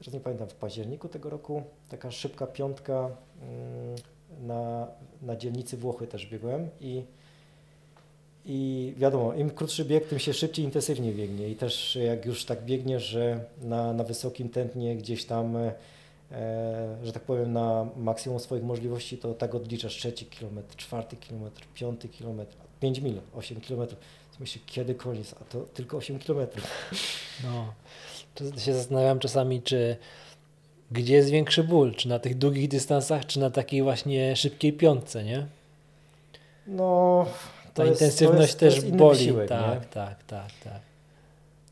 że 0.00 0.10
nie 0.10 0.20
pamiętam, 0.20 0.48
w 0.48 0.54
październiku 0.54 1.08
tego 1.08 1.30
roku 1.30 1.62
taka 1.88 2.10
szybka 2.10 2.46
piątka 2.46 3.10
mm, 3.42 3.96
na, 4.46 4.86
na 5.22 5.36
dzielnicy 5.36 5.76
Włochy 5.76 6.06
też 6.06 6.26
biegłem 6.26 6.68
i, 6.80 7.04
i 8.44 8.94
wiadomo, 8.96 9.34
im 9.34 9.50
krótszy 9.50 9.84
bieg, 9.84 10.08
tym 10.08 10.18
się 10.18 10.34
szybciej, 10.34 10.64
intensywniej 10.64 11.14
biegnie 11.14 11.48
i 11.48 11.56
też 11.56 11.96
jak 11.96 12.26
już 12.26 12.44
tak 12.44 12.64
biegniesz, 12.64 13.04
że 13.04 13.44
na, 13.60 13.92
na 13.92 14.04
wysokim 14.04 14.48
tętnie 14.48 14.96
gdzieś 14.96 15.24
tam, 15.24 15.56
e, 15.56 15.72
że 17.02 17.12
tak 17.12 17.22
powiem, 17.22 17.52
na 17.52 17.86
maksimum 17.96 18.40
swoich 18.40 18.62
możliwości, 18.62 19.18
to 19.18 19.34
tak 19.34 19.54
odliczasz 19.54 19.96
trzeci 19.96 20.26
kilometr, 20.26 20.76
czwarty 20.76 21.16
kilometr, 21.16 21.62
piąty 21.74 22.08
kilometr, 22.08 22.56
5 22.80 23.00
mil, 23.00 23.20
8 23.34 23.60
kilometrów. 23.60 24.00
Myślę, 24.40 24.62
kiedy 24.66 24.94
koniec, 24.94 25.34
a 25.40 25.44
to 25.44 25.60
tylko 25.60 25.96
8 25.96 26.18
kilometrów. 26.18 26.64
No. 27.44 27.72
Się 28.58 28.74
zastanawiam 28.74 29.18
czasami, 29.18 29.62
czy 29.62 29.96
gdzie 30.90 31.14
jest 31.14 31.30
większy 31.30 31.64
ból? 31.64 31.94
Czy 31.94 32.08
na 32.08 32.18
tych 32.18 32.38
długich 32.38 32.68
dystansach, 32.68 33.26
czy 33.26 33.40
na 33.40 33.50
takiej 33.50 33.82
właśnie 33.82 34.36
szybkiej 34.36 34.72
piątce, 34.72 35.24
nie? 35.24 35.46
No, 36.66 37.26
Ta 37.74 37.84
jest- 37.84 38.00
intensywność 38.00 38.40
jest, 38.48 38.58
też 38.60 38.80
boli. 38.90 39.18
wysiłek, 39.18 39.48
tak, 39.48 39.80
nie? 39.80 39.86
tak, 39.86 40.24
tak, 40.24 40.46
tak. 40.64 40.80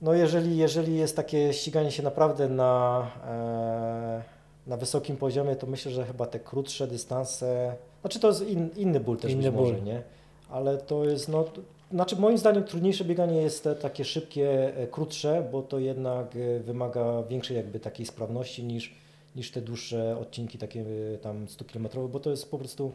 No 0.02 0.14
jeżeli, 0.14 0.56
jeżeli 0.56 0.96
jest 0.96 1.16
takie 1.16 1.52
ściganie 1.52 1.90
się 1.90 2.02
naprawdę 2.02 2.48
na, 2.48 3.06
e, 3.28 4.22
na 4.66 4.76
wysokim 4.76 5.16
poziomie, 5.16 5.56
to 5.56 5.66
myślę, 5.66 5.92
że 5.92 6.04
chyba 6.06 6.26
te 6.26 6.40
krótsze 6.40 6.86
dystanse, 6.86 7.74
znaczy 8.00 8.20
to 8.20 8.28
jest 8.28 8.42
in, 8.48 8.68
inny 8.76 9.00
ból 9.00 9.16
też 9.16 9.32
Inny 9.32 9.42
być 9.50 9.60
może, 9.60 9.74
ból. 9.74 9.82
nie? 9.84 10.02
Ale 10.50 10.78
to 10.78 11.04
jest, 11.04 11.28
no, 11.28 11.44
znaczy 11.90 12.16
moim 12.16 12.38
zdaniem 12.38 12.64
trudniejsze 12.64 13.04
bieganie 13.04 13.42
jest 13.42 13.64
te 13.64 13.74
takie 13.74 14.04
szybkie, 14.04 14.76
e, 14.76 14.86
krótsze, 14.86 15.48
bo 15.52 15.62
to 15.62 15.78
jednak 15.78 16.36
e, 16.36 16.60
wymaga 16.60 17.22
większej 17.22 17.56
jakby 17.56 17.80
takiej 17.80 18.06
sprawności 18.06 18.64
niż, 18.64 18.94
niż 19.36 19.50
te 19.50 19.60
dłuższe 19.60 20.18
odcinki 20.18 20.58
takie 20.58 20.84
e, 21.14 21.18
tam 21.18 21.48
100 21.48 21.64
kilometrowe, 21.64 22.08
bo 22.08 22.20
to 22.20 22.30
jest 22.30 22.50
po 22.50 22.58
prostu 22.58 22.92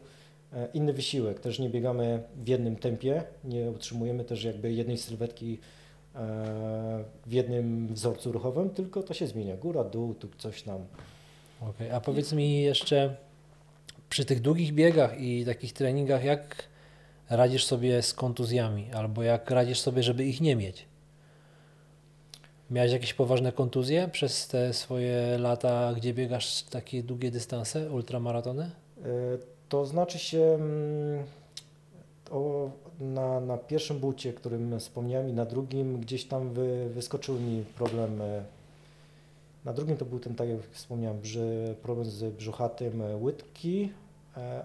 inny 0.73 0.93
wysiłek. 0.93 1.39
Też 1.39 1.59
nie 1.59 1.69
biegamy 1.69 2.23
w 2.35 2.47
jednym 2.47 2.75
tempie, 2.75 3.23
nie 3.43 3.71
utrzymujemy 3.71 4.25
też 4.25 4.43
jakby 4.43 4.73
jednej 4.73 4.97
sylwetki 4.97 5.59
w 7.25 7.31
jednym 7.31 7.87
wzorcu 7.93 8.31
ruchowym, 8.31 8.69
tylko 8.69 9.03
to 9.03 9.13
się 9.13 9.27
zmienia. 9.27 9.57
Góra, 9.57 9.83
dół, 9.83 10.13
tu 10.13 10.27
coś 10.37 10.63
tam. 10.63 10.85
Okej, 11.61 11.91
A 11.91 12.01
powiedz 12.01 12.33
mi 12.33 12.61
jeszcze 12.61 13.15
przy 14.09 14.25
tych 14.25 14.41
długich 14.41 14.73
biegach 14.73 15.21
i 15.21 15.45
takich 15.45 15.73
treningach, 15.73 16.23
jak 16.23 16.70
radzisz 17.31 17.65
sobie 17.65 18.01
z 18.01 18.13
kontuzjami, 18.13 18.91
albo 18.93 19.23
jak 19.23 19.51
radzisz 19.51 19.79
sobie, 19.79 20.03
żeby 20.03 20.25
ich 20.25 20.41
nie 20.41 20.55
mieć? 20.55 20.85
Miałeś 22.71 22.91
jakieś 22.91 23.13
poważne 23.13 23.51
kontuzje 23.51 24.07
przez 24.07 24.47
te 24.47 24.73
swoje 24.73 25.37
lata, 25.37 25.93
gdzie 25.93 26.13
biegasz 26.13 26.63
takie 26.63 27.03
długie 27.03 27.31
dystanse, 27.31 27.91
ultramaratony? 27.91 28.63
E, 28.63 29.07
To 29.69 29.85
znaczy 29.85 30.19
się 30.19 30.41
mm, 30.41 31.25
o, 32.31 32.69
na, 32.99 33.39
na 33.39 33.57
pierwszym 33.57 33.99
bucie, 33.99 34.33
którym 34.33 34.79
wspomniałem 34.79 35.29
i 35.29 35.33
na 35.33 35.45
drugim 35.45 35.99
gdzieś 35.99 36.25
tam 36.25 36.53
wy, 36.53 36.89
wyskoczył 36.89 37.39
mi 37.39 37.63
problem. 37.75 38.21
Na 39.65 39.73
drugim 39.73 39.97
to 39.97 40.05
był 40.05 40.19
ten, 40.19 40.35
tak 40.35 40.49
jak 40.49 40.59
wspomniałem, 40.71 41.21
brzy, 41.21 41.75
problem 41.81 42.05
z 42.05 42.35
brzuchatym 42.35 43.01
e, 43.01 43.17
łydki, 43.17 43.89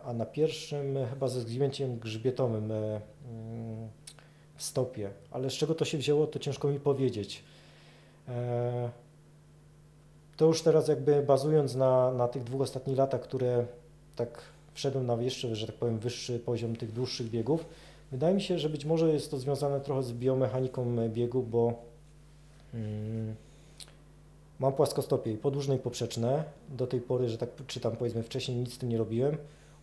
a 0.05 0.12
na 0.12 0.26
pierwszym 0.26 0.97
e, 0.97 1.06
chyba 1.06 1.28
ze 1.28 1.40
zgnięciem 1.40 1.98
grzbietowym 1.98 2.72
e, 2.72 2.74
mm, 2.76 3.88
w 4.56 4.62
stopie. 4.62 5.10
Ale 5.30 5.51
z 5.51 5.52
czego 5.52 5.74
to 5.74 5.84
się 5.84 5.98
wzięło, 5.98 6.26
to 6.26 6.38
ciężko 6.38 6.68
mi 6.68 6.80
powiedzieć. 6.80 7.43
E, 8.28 8.90
To 10.36 10.47
już 10.47 10.62
teraz 10.62 10.88
jakby 10.88 11.22
bazując 11.22 11.74
na, 11.74 12.12
na 12.12 12.28
tych 12.28 12.44
dwóch 12.44 12.60
ostatnich 12.60 12.98
latach, 12.98 13.20
które 13.20 13.66
tak 14.16 14.43
wszedłem 14.74 15.06
na 15.06 15.14
jeszcze, 15.14 15.56
że 15.56 15.66
tak 15.66 15.76
powiem, 15.76 15.98
wyższy 15.98 16.38
poziom 16.38 16.76
tych 16.76 16.93
dłuższych 16.93 17.30
biegów. 17.30 17.66
Wydaje 18.12 18.34
mi 18.34 18.43
się, 18.43 18.59
że 18.59 18.68
być 18.68 18.84
może 18.84 19.12
jest 19.12 19.30
to 19.30 19.38
związane 19.38 19.80
trochę 19.80 20.02
z 20.02 20.12
biomechaniką 20.12 21.01
e, 21.01 21.09
biegu, 21.09 21.43
bo 21.43 21.74
mm, 22.74 23.34
mam 24.59 24.72
płaskostopie 24.72 25.32
i 25.32 25.36
podłużne 25.36 25.76
i 25.76 25.78
poprzeczne. 25.78 26.44
Do 26.68 26.86
tej 26.86 27.01
pory, 27.01 27.28
że 27.28 27.38
tak 27.38 27.48
czytam, 27.66 27.97
powiedzmy 27.97 28.22
wcześniej 28.22 28.56
nic 28.56 28.74
z 28.74 28.78
tym 28.78 28.88
nie 28.88 28.98
robiłem. 28.98 29.36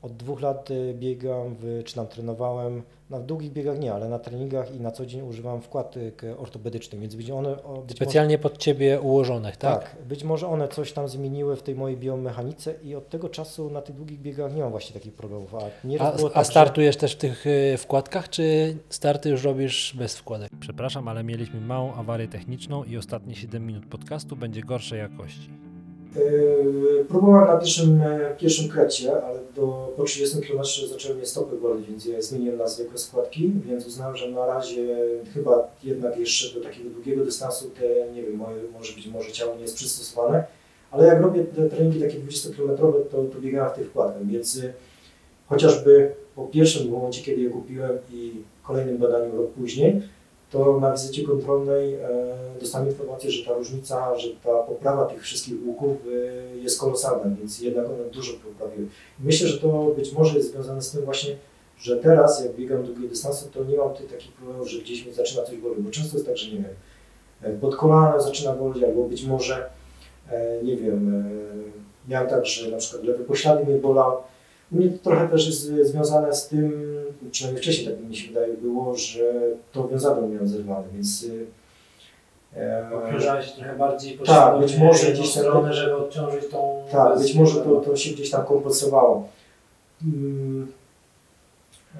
Od 0.03 0.13
dwóch 0.17 0.41
lat 0.41 0.69
e, 0.71 0.93
biegam, 0.93 1.55
w, 1.59 1.81
czy 1.85 1.95
tam 1.95 2.07
trenowałem, 2.07 2.83
na 3.09 3.19
długich 3.19 3.51
biegach 3.51 3.79
nie, 3.79 3.93
ale 3.93 4.09
na 4.09 4.19
treningach 4.19 4.75
i 4.75 4.79
na 4.79 4.91
co 4.91 5.05
dzień 5.05 5.21
używam 5.21 5.61
wkładek 5.61 6.23
e, 6.23 6.37
ortopedycznych, 6.37 7.01
więc 7.01 7.15
być 7.15 7.31
one 7.31 7.63
o, 7.63 7.73
być 7.73 7.81
może, 7.81 7.95
Specjalnie 7.95 8.37
pod 8.37 8.57
ciebie 8.57 9.01
ułożonych, 9.01 9.57
tak? 9.57 9.83
tak, 9.83 9.95
być 10.07 10.23
może 10.23 10.47
one 10.47 10.67
coś 10.67 10.93
tam 10.93 11.07
zmieniły 11.07 11.55
w 11.55 11.63
tej 11.63 11.75
mojej 11.75 11.97
biomechanice 11.97 12.73
i 12.83 12.95
od 12.95 13.09
tego 13.09 13.29
czasu 13.29 13.69
na 13.69 13.81
tych 13.81 13.95
długich 13.95 14.19
biegach 14.21 14.55
nie 14.55 14.61
mam 14.61 14.71
właśnie 14.71 14.93
takich 14.93 15.13
problemów. 15.13 15.55
A, 15.55 15.57
A, 15.99 16.11
było 16.11 16.29
a 16.29 16.33
tak, 16.33 16.45
że- 16.45 16.51
startujesz 16.51 16.97
też 16.97 17.13
w 17.15 17.17
tych 17.17 17.47
y, 17.47 17.77
wkładkach, 17.77 18.29
czy 18.29 18.77
starty 18.89 19.29
już 19.29 19.43
robisz 19.43 19.95
bez 19.97 20.17
wkładek? 20.17 20.49
Przepraszam, 20.59 21.07
ale 21.07 21.23
mieliśmy 21.23 21.61
małą 21.61 21.93
awarię 21.93 22.27
techniczną 22.27 22.83
i 22.83 22.97
ostatnie 22.97 23.35
7 23.35 23.65
minut 23.67 23.85
podcastu 23.85 24.35
będzie 24.35 24.61
gorszej 24.61 24.99
jakości. 24.99 25.49
Yy, 26.15 27.05
Próbowałem 27.09 27.47
na 27.47 27.57
pierwszym, 27.57 28.01
e, 28.01 28.35
pierwszym 28.39 28.69
krecie, 28.69 29.23
ale 29.23 29.39
do, 29.55 29.93
po 29.97 30.03
30 30.03 30.37
km 30.41 30.63
zaczęły 30.89 31.15
mnie 31.15 31.25
stopy 31.25 31.57
boleć, 31.57 31.87
więc 31.87 32.05
ja 32.05 32.21
zmieniłem 32.21 32.57
na 32.57 32.67
zwykłe 32.67 32.97
składki, 32.97 33.51
więc 33.65 33.87
uznałem, 33.87 34.17
że 34.17 34.31
na 34.31 34.45
razie 34.45 34.97
chyba 35.33 35.67
jednak 35.83 36.17
jeszcze 36.17 36.59
do 36.59 36.65
takiego 36.65 36.89
długiego 36.89 37.25
dystansu 37.25 37.69
te, 37.69 38.11
nie 38.13 38.23
wiem, 38.23 38.35
moje, 38.35 38.57
może 38.73 38.93
być 38.93 39.07
może 39.07 39.31
ciało 39.31 39.55
nie 39.55 39.61
jest 39.61 39.75
przystosowane, 39.75 40.43
ale 40.91 41.07
jak 41.07 41.21
robię 41.21 41.43
te 41.43 41.69
treningi 41.69 41.99
takie 41.99 42.19
20-kilometrowe, 42.19 42.93
to, 43.11 43.23
to 43.23 43.41
biegałem 43.41 43.71
w 43.71 43.75
tych 43.75 43.87
wkładkach, 43.87 44.27
więc 44.27 44.55
y, 44.55 44.73
chociażby 45.47 46.11
po 46.35 46.47
pierwszym 46.47 46.89
momencie, 46.89 47.21
kiedy 47.21 47.41
je 47.41 47.49
kupiłem 47.49 47.97
i 48.11 48.31
kolejnym 48.63 48.97
badaniu 48.97 49.37
rok 49.37 49.51
później, 49.51 50.01
to 50.53 50.79
na 50.79 50.91
wizycie 50.91 51.23
kontrolnej 51.23 51.93
e, 51.93 51.99
dostałem 52.59 52.87
informację, 52.87 53.31
że 53.31 53.45
ta 53.45 53.53
różnica, 53.53 54.19
że 54.19 54.29
ta 54.43 54.57
poprawa 54.57 55.05
tych 55.05 55.21
wszystkich 55.21 55.55
łuków 55.65 55.97
e, 56.53 56.57
jest 56.57 56.79
kolosalna, 56.79 57.35
więc 57.39 57.61
jednak 57.61 57.85
one 57.85 58.03
dużo 58.11 58.33
poprawiły. 58.33 58.87
Myślę, 59.19 59.47
że 59.47 59.57
to 59.57 59.93
być 59.95 60.11
może 60.11 60.37
jest 60.37 60.51
związane 60.51 60.81
z 60.81 60.91
tym 60.91 61.05
właśnie, 61.05 61.35
że 61.77 61.97
teraz 61.97 62.45
jak 62.45 62.55
biegam 62.55 62.83
długie 62.83 63.07
dystanse, 63.07 63.45
to 63.53 63.63
nie 63.63 63.77
mam 63.77 63.93
tych 63.93 64.11
takich 64.11 64.31
problemów, 64.31 64.69
że 64.69 64.81
gdzieś 64.81 65.05
mi 65.05 65.13
zaczyna 65.13 65.43
coś 65.43 65.57
boleć, 65.57 65.79
bo 65.79 65.91
często 65.91 66.17
jest 66.17 66.27
tak, 66.27 66.37
że 66.37 66.51
nie 66.51 66.57
wiem, 66.57 66.73
e, 67.41 67.51
pod 67.51 67.75
kolana 67.75 68.19
zaczyna 68.19 68.53
boleć, 68.53 68.83
albo 68.83 69.03
być 69.03 69.25
może, 69.25 69.69
nie 70.63 70.77
wiem, 70.77 71.23
miałem 72.07 72.29
tak, 72.29 72.45
że 72.45 72.71
na 72.71 72.77
przykład 72.77 73.03
lewy 73.03 73.23
poślady 73.23 73.65
mnie 73.65 73.75
bolał. 73.75 74.17
U 74.71 74.75
mnie 74.75 74.89
to 74.89 74.97
trochę 75.03 75.27
też 75.27 75.45
jest 75.45 75.61
związane 75.61 76.33
z 76.33 76.47
tym, 76.47 76.93
przynajmniej 77.31 77.63
wcześniej 77.63 77.87
tak 77.87 78.03
mi 78.09 78.15
się 78.15 78.27
wydaje 78.27 78.53
było, 78.53 78.95
że 78.95 79.33
to 79.71 79.87
wiązadło 79.87 80.27
miałem 80.27 80.47
zerwane, 80.47 80.83
więc 80.93 81.25
e, 82.57 82.89
Obciążałeś 82.95 83.45
się 83.45 83.51
trochę 83.55 83.75
bardziej 83.77 84.19
Tak, 84.25 84.59
być 84.59 84.77
może 84.77 85.11
gdzieś 85.11 85.33
tam- 85.33 85.43
stronę, 85.43 85.73
żeby 85.73 85.95
odciążyć 85.95 86.47
tą... 86.51 86.83
Tak, 86.91 87.19
być 87.19 87.35
może 87.35 87.61
to, 87.61 87.75
to 87.75 87.95
się 87.95 88.13
gdzieś 88.13 88.29
tam 88.29 88.45
kompensowało. 88.45 89.27
Mm, 90.03 90.71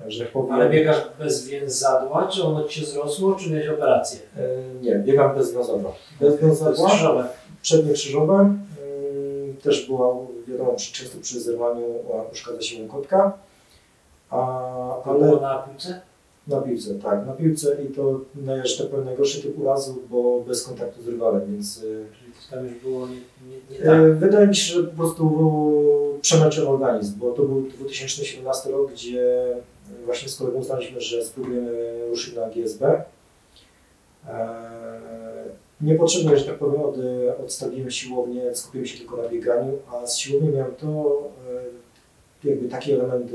że 0.08 0.26
powiem, 0.26 0.52
Ale 0.52 0.70
biegasz 0.70 1.02
bez 1.20 1.48
więzadła, 1.48 2.28
czy 2.28 2.44
ono 2.44 2.64
ci 2.64 2.80
się 2.80 2.86
zrosło, 2.86 3.36
czy 3.36 3.50
miałeś 3.50 3.68
operację? 3.68 4.20
e, 4.38 4.42
Nie, 4.82 4.96
biegam 4.96 5.36
bez 5.36 5.54
wiązadła. 5.54 5.92
Bez 6.20 6.40
wiązadła, 6.42 6.90
krzyżowe. 6.90 7.28
przednie 7.62 7.94
krzyżowe. 7.94 8.34
mm, 8.40 8.64
Też 9.64 9.88
była, 9.88 10.16
wiadomo, 10.48 10.76
często 10.94 11.18
przy 11.22 11.42
zerwaniu 11.42 11.86
uszkadza 12.32 12.62
się 12.62 12.84
łokotka. 12.84 13.34
A, 14.34 15.04
ale 15.04 15.20
było 15.20 15.42
na 15.42 15.58
piłce? 15.58 16.02
na 16.48 16.62
piłce, 16.62 16.96
tak, 16.96 17.26
na 17.26 17.34
piłce 17.34 17.78
i 17.84 17.94
to, 17.94 18.20
tak 18.80 18.88
powiem, 18.88 19.06
najgorszy 19.06 19.42
typ 19.42 19.60
urazu, 19.60 20.00
bo 20.10 20.42
bez 20.48 20.64
kontaktu 20.64 21.02
z 21.04 21.08
rywalem, 21.08 21.42
więc 21.52 21.84
y, 21.84 22.06
Czyli 22.20 22.32
to 22.34 22.56
tam 22.56 22.66
już 22.66 22.74
było 22.74 23.08
nie, 23.08 23.16
nie, 23.16 23.58
nie 23.72 23.80
E, 23.80 23.86
tak. 23.86 24.18
Wydaje 24.18 24.48
mi 24.48 24.56
się, 24.56 24.74
że 24.74 24.84
po 24.84 24.98
prostu 24.98 25.54
przemęczył 26.22 26.72
organizm, 26.72 27.20
bo 27.20 27.32
to 27.32 27.44
był 27.44 27.62
2017 27.62 28.72
rok, 28.72 28.92
gdzie 28.92 29.56
właśnie 30.06 30.30
z 30.30 30.36
kolegą 30.36 30.60
uznaliśmy, 30.60 31.02
że 31.02 31.26
spróbujemy 31.26 32.00
ruszyć 32.10 32.36
na 32.36 32.50
GSB. 32.50 33.04
E, 34.28 34.74
Niepotrzebnie, 35.82 36.38
że 36.38 36.46
tak 36.46 36.58
powiem, 36.58 36.82
od, 36.82 36.96
odstawiłem 37.46 37.92
siłownię, 37.92 38.56
skupiłem 38.56 38.88
się 38.88 38.98
tylko 38.98 39.18
na 39.18 39.30
bieganiu, 39.30 39.74
a 39.94 40.08
z 40.08 40.18
siłowni 40.18 40.50
miałem 40.50 40.76
to, 40.76 41.22
e, 41.50 41.83
jakby 42.46 42.70
taki 42.70 42.92
element, 42.92 43.32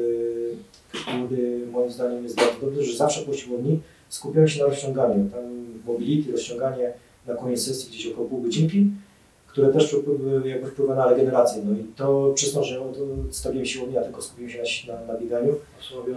który 0.93 1.67
moim 1.73 1.91
zdaniem 1.91 2.25
jest 2.25 2.37
bardzo 2.37 2.61
dobry, 2.61 2.85
że 2.85 2.97
zawsze 2.97 3.21
po 3.21 3.35
siłowni 3.35 3.81
skupiałem 4.09 4.49
się 4.49 4.61
na 4.61 4.67
rozciąganiu. 4.67 5.31
Tam 5.31 5.43
mobility, 5.87 6.33
rozciąganie 6.33 6.93
na 7.27 7.35
koniec 7.35 7.67
sesji 7.67 7.89
gdzieś 7.91 8.07
około 8.07 8.29
pół 8.29 8.43
godzinki 8.43 8.87
które 9.59 9.73
też 9.73 9.97
jakby 10.45 10.71
wpływa 10.71 10.95
na 10.95 11.11
regenerację. 11.11 11.63
No 11.67 11.73
i 11.79 11.85
to 11.97 12.33
przez 12.35 12.53
to, 12.53 12.65
że 12.65 12.81
od- 12.81 12.99
odstawiłem 13.29 13.67
siłownię, 13.67 14.01
a 14.01 14.03
tylko 14.03 14.23
skupiłem 14.23 14.67
się 14.67 14.93
na, 14.93 15.13
na, 15.13 15.19
bieganiu, 15.21 15.55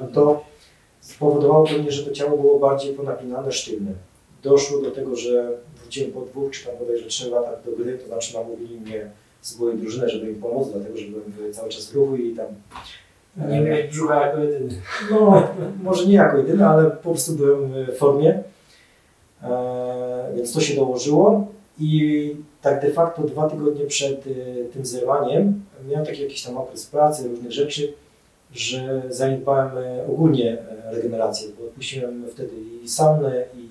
no 0.02 0.08
to 0.14 0.44
spowodowało 1.02 1.68
pewnie, 1.68 1.92
że 1.92 2.06
to 2.06 2.12
ciało 2.12 2.38
było 2.38 2.60
bardziej 2.60 2.94
ponapinane, 2.94 3.52
sztywne. 3.52 3.92
Doszło 4.44 4.82
do 4.82 4.92
tego, 4.92 5.16
że 5.16 5.58
wróciłem 5.82 6.12
po 6.12 6.22
dwóch 6.22 6.52
czy 6.52 6.66
tam 6.66 6.78
bodajże 6.80 7.08
trzech 7.08 7.32
latach 7.32 7.64
do 7.66 7.72
gry, 7.72 7.98
to 7.98 8.08
znaczy 8.08 8.34
namówili 8.34 8.80
mnie 8.80 9.12
z 9.42 9.58
byłej 9.58 9.78
drużyny, 9.78 10.10
żeby 10.10 10.32
im 10.32 10.42
pomóc, 10.42 10.68
dlatego 10.74 10.98
że 10.98 11.06
byłem 11.08 11.54
cały 11.54 11.70
czas 11.70 11.86
w 11.92 11.96
ruchu 11.96 12.16
i 12.16 12.36
tam 12.36 12.46
Nie 13.50 13.62
miałeś 13.62 13.90
brzucha 13.92 14.26
jako 14.26 14.40
jedyny. 14.40 14.82
no, 15.12 15.48
może 15.84 16.06
nie 16.06 16.16
jako 16.16 16.38
jedyny, 16.38 16.68
ale 16.68 16.92
po 16.92 17.10
prostu 17.10 17.34
byłem 17.34 17.74
w 17.86 17.98
formie, 17.98 18.44
e, 19.44 20.32
więc 20.36 20.54
to 20.54 20.62
się 20.62 20.76
dołożyło 20.76 21.48
i 21.80 22.36
tak 22.62 22.82
de 22.82 22.92
facto 22.92 23.22
dwa 23.24 23.50
tygodnie 23.50 23.86
przed 23.86 24.28
e, 24.28 24.30
tym 24.74 24.86
zerwaniem 24.86 25.62
miałem 25.90 26.06
taki 26.06 26.22
jakiś 26.22 26.44
tam 26.44 26.58
okres 26.58 26.86
pracy, 26.86 27.28
różnych 27.28 27.52
rzeczy, 27.52 27.94
że 28.54 29.02
zaniedbałem 29.10 29.78
e, 29.78 30.08
ogólnie 30.08 30.58
e, 30.88 30.92
regenerację, 30.96 31.48
bo 31.60 31.66
odpuściłem 31.66 32.26
wtedy 32.32 32.52
i 32.84 32.90
saunę, 32.90 33.44
i, 33.58 33.68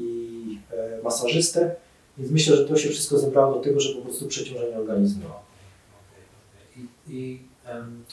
i 0.00 0.58
e, 0.72 1.02
masażystę, 1.02 1.74
więc 2.18 2.30
myślę, 2.30 2.56
że 2.56 2.64
to 2.64 2.76
się 2.76 2.88
wszystko 2.88 3.18
zebrało 3.18 3.54
do 3.54 3.60
tego, 3.60 3.80
że 3.80 3.94
po 3.94 4.02
prostu 4.02 4.26
przeciążenie 4.26 4.76
organizmu. 4.76 5.24
I, 6.76 6.86
i 7.08 7.42
em, 7.66 8.04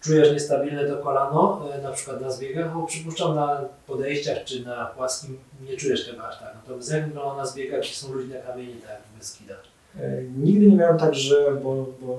czujesz 0.00 0.32
niestabilne 0.32 0.88
to 0.88 0.96
kolano, 0.96 1.68
e, 1.74 1.82
na 1.82 1.92
przykład 1.92 2.20
na 2.20 2.30
zbiegach, 2.30 2.74
bo 2.74 2.86
przypuszczam 2.86 3.34
na 3.34 3.64
podejściach 3.86 4.44
czy 4.44 4.64
na 4.64 4.86
płaskim 4.86 5.38
nie 5.70 5.76
czujesz 5.76 6.06
tego 6.06 6.28
aż 6.28 6.38
tak. 6.38 6.54
Natomiast 6.54 6.92
jak 6.92 7.06
wygląda 7.06 7.42
na 7.42 7.46
zbiegach, 7.46 7.80
gdzie 7.80 7.94
są 7.94 8.12
luźne 8.12 8.42
kamienie, 8.46 8.74
tak 8.74 8.90
jak 8.90 9.02
w 9.14 9.18
Beskidach? 9.18 9.62
E, 10.00 10.22
Nigdy 10.22 10.66
nie 10.66 10.76
miałem 10.76 10.98
tak, 10.98 11.14
że 11.14 11.56
bo, 11.62 11.86
bo 12.00 12.18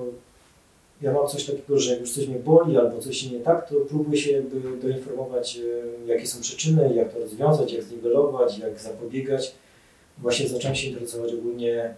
ja 1.02 1.12
mam 1.12 1.28
coś 1.28 1.44
takiego, 1.44 1.78
że 1.78 1.90
jak 1.90 2.00
już 2.00 2.12
coś 2.12 2.26
mnie 2.26 2.38
boli 2.38 2.78
albo 2.78 2.98
coś 2.98 3.16
się 3.16 3.30
nie 3.30 3.40
tak, 3.40 3.68
to 3.68 3.74
próbuję 3.88 4.18
się 4.18 4.32
jakby 4.32 4.76
doinformować, 4.76 5.56
e, 5.56 6.06
jakie 6.06 6.26
są 6.26 6.40
przyczyny, 6.40 6.94
jak 6.94 7.12
to 7.12 7.18
rozwiązać, 7.18 7.72
jak 7.72 7.82
zniwelować, 7.82 8.58
jak 8.58 8.80
zapobiegać. 8.80 9.54
Właśnie 10.18 10.48
zacząłem 10.48 10.76
się 10.76 10.88
interesować 10.88 11.32
ogólnie 11.32 11.80
mm, 11.82 11.96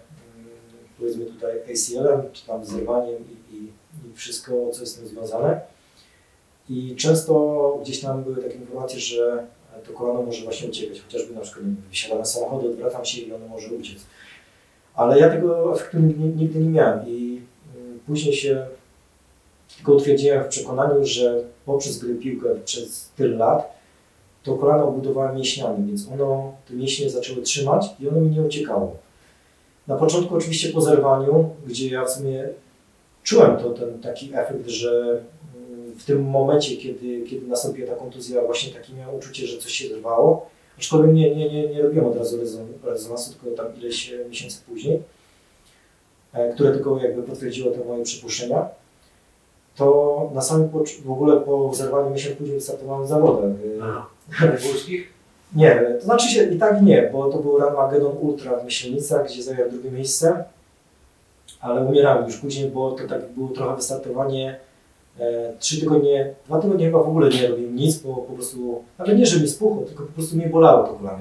powiedzmy 0.99 1.25
tutaj 1.27 1.61
ACL-em, 1.61 2.23
czy 2.33 2.47
tam 2.47 2.65
zerwaniem 2.65 3.15
i, 3.15 3.57
i, 3.57 3.65
i 4.11 4.15
wszystko, 4.15 4.71
co 4.73 4.81
jest 4.81 4.93
z 4.93 4.99
tym 4.99 5.09
związane. 5.09 5.61
I 6.69 6.97
często 6.97 7.79
gdzieś 7.83 8.01
tam 8.01 8.25
były 8.25 8.43
takie 8.43 8.55
informacje, 8.55 9.01
że 9.01 9.47
to 9.87 9.93
kolano 9.93 10.23
może 10.23 10.45
właśnie 10.45 10.69
uciekać, 10.69 11.01
chociażby 11.01 11.35
na 11.35 11.41
przykład 11.41 11.65
wysiadam 11.89 12.19
na 12.19 12.25
samochodu, 12.25 12.71
odwracam 12.71 13.05
się 13.05 13.21
i 13.21 13.33
ono 13.33 13.49
może 13.49 13.69
uciec. 13.69 13.99
Ale 14.95 15.19
ja 15.19 15.31
tego 15.31 15.75
efektu 15.75 15.99
nigdy, 16.37 16.59
nie 16.59 16.71
miałem 16.71 17.09
i 17.09 17.43
y, 17.77 17.99
później 18.07 18.35
się 18.35 18.67
tylko 19.77 19.93
utwierdziłem 19.93 20.45
w 20.45 20.49
przekonaniu, 20.49 21.05
że 21.05 21.45
poprzez 21.67 21.99
gry 21.99 22.15
piłkę 22.15 22.49
przez 22.65 23.11
tyle 23.17 23.37
lat 23.37 23.76
to 24.47 24.55
kolano 24.55 24.89
obudowałem 24.89 25.37
mięśniami, 25.37 25.87
więc 25.87 26.09
ono, 26.13 26.53
te 26.69 26.75
mięśnie 26.75 27.11
zaczęły 27.11 27.43
trzymać 27.43 27.87
i 28.01 28.09
ono 28.09 28.21
mi 28.21 28.31
nie 28.31 28.43
uciekało. 28.43 28.97
Na 29.87 29.97
początku 29.97 30.37
oczywiście 30.37 30.69
po 30.69 30.81
zerwaniu, 30.81 31.51
gdzie 31.67 31.89
ja 31.89 32.05
w 32.05 32.11
sumie 32.11 32.49
czułem 33.23 33.57
to, 33.57 33.71
ten 33.71 34.01
taki 34.01 34.31
efekt, 34.35 34.69
że 34.69 35.23
mm, 35.57 35.93
w 35.93 36.05
tym 36.05 36.25
momencie, 36.25 36.77
kiedy, 36.77 37.23
kiedy 37.23 37.47
nastąpiła 37.47 37.89
ta 37.89 37.95
kontuzja, 37.95 38.43
właśnie 38.43 38.73
takie 38.73 38.93
miałem 38.95 39.17
uczucie, 39.17 39.47
że 39.47 39.59
coś 39.59 39.73
się 39.73 39.89
zerwało, 39.89 40.47
aczkolwiek 40.79 41.15
nie, 41.15 41.37
nie, 41.37 41.51
nie, 41.51 41.69
nie 41.69 41.83
robiłem 41.83 42.07
od 42.07 42.17
razu 42.17 42.39
rezon- 42.39 42.85
rezonansu, 42.85 43.33
tylko 43.33 43.57
tam 43.57 43.77
ileś 43.77 44.13
e, 44.13 44.29
miesięcy 44.29 44.59
później, 44.69 45.03
e, 46.33 46.53
które 46.55 46.73
tylko 46.73 46.99
jakby 46.99 47.23
potwierdziło 47.23 47.71
te 47.71 47.85
moje 47.85 48.05
przypuszczenia, 48.05 48.69
to 49.77 50.31
na 50.35 50.43
samym 50.43 50.69
w 51.05 51.11
ogóle 51.11 51.41
po 51.41 51.75
zerwaniu 51.75 52.11
miesiąc 52.11 52.37
później 52.37 52.61
startowałem 52.61 53.05
e, 53.05 53.83
Aha. 53.83 54.07
Górskich? 54.63 55.17
nie, 55.55 55.97
to 56.01 56.05
znaczy 56.05 56.29
się 56.29 56.45
i 56.45 56.59
tak 56.59 56.83
nie, 56.83 57.11
bo 57.13 57.31
to 57.31 57.39
był 57.39 57.59
Ramagedon 57.59 58.17
Ultra 58.21 58.57
w 58.57 58.65
Myślenicach, 58.65 59.27
gdzie 59.27 59.43
zająłem 59.43 59.71
drugie 59.71 59.91
miejsce, 59.91 60.45
ale 61.61 61.81
umierałem 61.81 62.25
już 62.27 62.37
później, 62.37 62.71
bo 62.71 62.93
to 62.93 63.09
tak 63.09 63.29
było 63.29 63.49
trochę 63.49 63.77
wystartowanie. 63.77 64.57
E, 65.21 65.53
trzy 65.59 65.81
tygodnie, 65.81 66.35
dwa 66.47 66.59
tygodnie 66.61 66.87
chyba 66.87 67.03
w 67.03 67.09
ogóle 67.09 67.29
nie 67.29 67.49
robiłem 67.49 67.77
nic, 67.77 67.97
bo 67.97 68.15
po 68.15 68.33
prostu, 68.33 68.83
nawet 68.99 69.19
nie, 69.19 69.27
że 69.27 69.41
mi 69.41 69.49
spuchło, 69.49 69.83
tylko 69.83 70.05
po 70.05 70.13
prostu 70.13 70.37
mnie 70.37 70.47
bolało 70.47 70.87
to 70.87 70.95
kolano. 70.95 71.19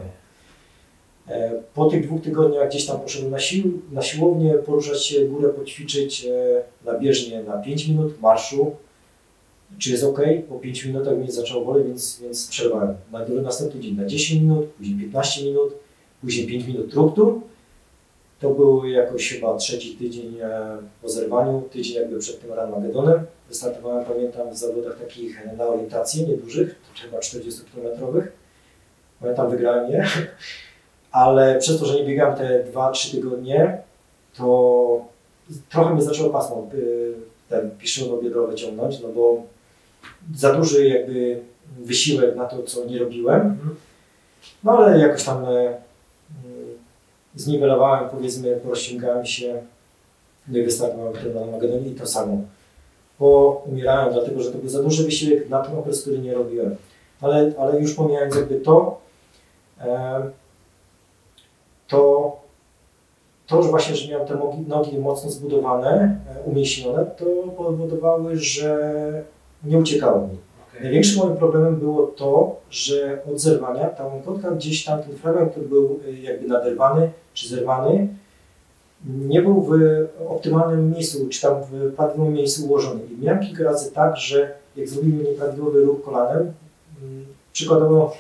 E, 1.28 1.52
po 1.74 1.86
tych 1.86 2.08
dwóch 2.08 2.22
tygodniach 2.22 2.70
gdzieś 2.70 2.86
tam 2.86 3.00
poszedłem 3.00 3.32
na, 3.32 3.40
sił, 3.40 3.82
na 3.92 4.02
siłownię, 4.02 4.54
poruszać 4.54 5.06
się, 5.06 5.26
górę 5.26 5.50
poćwiczyć 5.50 6.26
e, 6.26 6.64
na 6.86 7.00
bieżnię 7.00 7.44
na 7.44 7.58
5 7.58 7.88
minut 7.88 8.22
marszu, 8.22 8.76
czy 9.78 9.92
jest 9.92 10.04
ok. 10.04 10.20
Po 10.50 10.60
5 10.60 10.86
minutach 10.86 11.18
mnie 11.18 11.32
zaczęło 11.32 11.66
boleć, 11.66 11.88
więc, 11.88 12.20
więc 12.22 12.48
przerwałem. 12.48 12.96
Na 13.12 13.26
następny 13.42 13.82
dzień 13.82 13.96
na 13.96 14.06
10 14.06 14.42
minut, 14.42 14.66
później 14.66 15.00
15 15.00 15.46
minut, 15.46 15.74
później 16.22 16.48
5 16.48 16.68
minut 16.68 16.92
truktu. 16.92 17.42
To 18.40 18.50
był 18.50 18.86
jakoś 18.86 19.30
chyba 19.30 19.58
trzeci 19.58 19.96
tydzień 19.96 20.38
e, 20.42 20.78
po 21.02 21.10
zerwaniu, 21.10 21.64
tydzień 21.72 21.96
jakby 21.96 22.20
przed 22.20 22.42
tym 22.42 22.54
Ranmagedonem. 22.54 23.26
Wystartowałem, 23.50 24.06
pamiętam, 24.06 24.50
w 24.50 24.58
zawodach 24.58 25.00
takich 25.00 25.42
e, 25.42 25.56
na 25.56 25.68
orientację, 25.68 26.28
niedużych, 26.28 26.76
chyba 27.02 27.18
40-kilometrowych. 27.18 28.28
Pamiętam, 29.20 29.50
wygrałem 29.50 29.92
je. 29.92 30.06
Ale 31.12 31.60
przez 31.60 31.80
to, 31.80 31.86
że 31.86 31.96
nie 31.96 32.06
biegałem 32.06 32.36
te 32.36 32.66
2-3 32.74 33.12
tygodnie, 33.12 33.78
to 34.38 35.06
trochę 35.70 35.94
mnie 35.94 36.04
zaczęło 36.04 36.30
pasmo 36.30 36.68
y, 36.74 37.14
ten 37.50 37.72
piszowo-biodrowe 37.72 38.56
ciągnąć, 38.56 39.00
no 39.00 39.08
bo 39.10 39.44
za 40.36 40.54
duży 40.54 40.88
jakby 40.88 41.40
wysiłek 41.78 42.36
na 42.36 42.46
to, 42.46 42.64
co 42.64 42.86
nie 42.86 43.00
robiłem. 43.00 43.42
Mhm. 43.42 43.76
No 44.64 44.72
ale 44.72 45.00
jakoś 45.00 45.24
tam 45.24 45.46
e, 45.46 45.48
mm, 45.48 45.78
zniwelowałem, 47.36 48.10
powiedzmy, 48.10 48.56
porozciągałem 48.56 49.26
się 49.26 49.62
wystartowałem 50.48 51.14
wtedy 51.14 51.36
na 51.36 51.42
Armagedonie 51.42 51.90
i 51.90 51.96
to 51.96 52.08
samo. 52.08 52.38
Bo 53.20 53.64
umierałem, 53.66 54.14
dlatego 54.14 54.44
że 54.44 54.52
to 54.52 54.58
był 54.58 54.70
za 54.70 54.84
duży 54.84 55.04
wysiłek 55.04 55.50
na 55.50 55.62
ten 55.62 55.78
okres, 55.78 56.02
który 56.02 56.20
nie 56.20 56.34
robiłem. 56.34 56.76
Ale, 57.22 57.52
ale 57.60 57.80
już 57.80 57.94
pomijając 57.94 58.36
jakby 58.36 58.60
to, 58.60 59.02
em, 59.80 60.32
to 61.88 62.32
to, 63.48 63.64
że 63.64 63.70
właśnie, 63.70 63.96
że 63.96 64.12
miałem 64.12 64.28
te 64.28 64.36
nogi, 64.36 64.62
nogi 64.68 64.98
mocno 64.98 65.30
zbudowane, 65.30 66.20
e, 66.36 66.50
umieśnione, 66.50 67.06
to 67.06 67.26
powodowały, 67.58 68.38
że 68.38 69.24
nie 69.66 69.78
uciekało 69.78 70.28
mi. 70.28 70.38
Okej. 70.70 70.84
Największym 70.84 71.24
moim 71.24 71.38
problemem 71.38 71.76
było 71.76 72.08
to, 72.08 72.56
że 72.70 73.20
od 73.32 73.40
zerwania 73.40 73.90
ta 73.90 74.06
łąkotka 74.06 74.52
gdzieś 74.52 74.86
tam, 74.86 75.04
ten 75.04 75.16
fragment, 75.16 75.52
który 75.52 75.68
był 75.68 76.00
y, 76.08 76.20
jakby 76.20 76.48
naderwany 76.48 77.12
czy 77.34 77.50
zerwany, 77.50 78.08
nie 79.06 79.42
był 79.42 79.62
w 79.62 79.72
optymalnym 80.28 80.92
miejscu, 80.92 81.28
czy 81.30 81.42
tam 81.42 81.56
w 81.72 81.94
prawidłowym 81.96 82.34
miejscu 82.34 82.66
ułożony. 82.66 83.02
I 83.12 83.24
miałem 83.24 83.46
kilka 83.46 83.64
razy 83.64 83.92
tak, 83.92 84.18
że 84.18 84.52
jak 84.76 84.90
zrobili 84.90 85.18
nieprawidłowy 85.18 85.82
ruch 85.82 86.04
kolanem, 86.04 86.54
mm, 87.04 87.26
przykładowo 87.54 88.16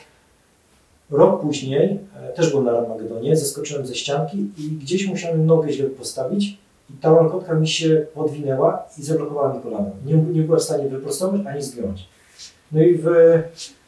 rok 1.11 1.41
później, 1.41 1.99
e, 2.21 2.33
też 2.33 2.49
byłem 2.49 2.65
na 2.65 2.71
Armagedonie, 2.71 3.37
zeskoczyłem 3.37 3.85
ze 3.85 3.95
ścianki 3.95 4.37
i 4.57 4.61
gdzieś 4.81 5.07
musiałem 5.07 5.45
nogę 5.45 5.71
źle 5.71 5.85
postawić 5.85 6.57
ta 7.01 7.11
łąkotka 7.11 7.53
mi 7.53 7.67
się 7.67 8.05
podwinęła 8.13 8.83
i 8.97 9.03
zablokowała 9.03 9.53
mi 9.53 9.61
kolano. 9.61 9.91
Nie, 10.05 10.13
nie 10.13 10.41
była 10.41 10.57
w 10.57 10.63
stanie 10.63 10.89
wyprostować 10.89 11.41
ani 11.45 11.61
zgiąć. 11.61 12.09
No 12.71 12.81
i 12.81 12.95
w, 12.95 13.07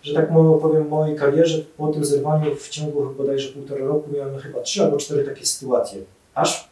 że 0.02 0.14
tak 0.14 0.30
powiem, 0.61 0.88
mojej 0.88 1.15
karierze 1.15 1.64
po 1.78 1.88
tym 1.88 2.06
zerwaniu 2.06 2.56
w 2.56 2.69
ciągu 2.69 3.14
bodajże 3.18 3.53
półtora 3.53 3.86
roku 3.86 4.10
miałem 4.15 4.38
chyba 4.38 4.61
trzy 4.61 4.84
albo 4.84 4.98
cztery 4.98 5.24
takie 5.24 5.45
sytuacje. 5.45 6.02
Aż 6.36 6.69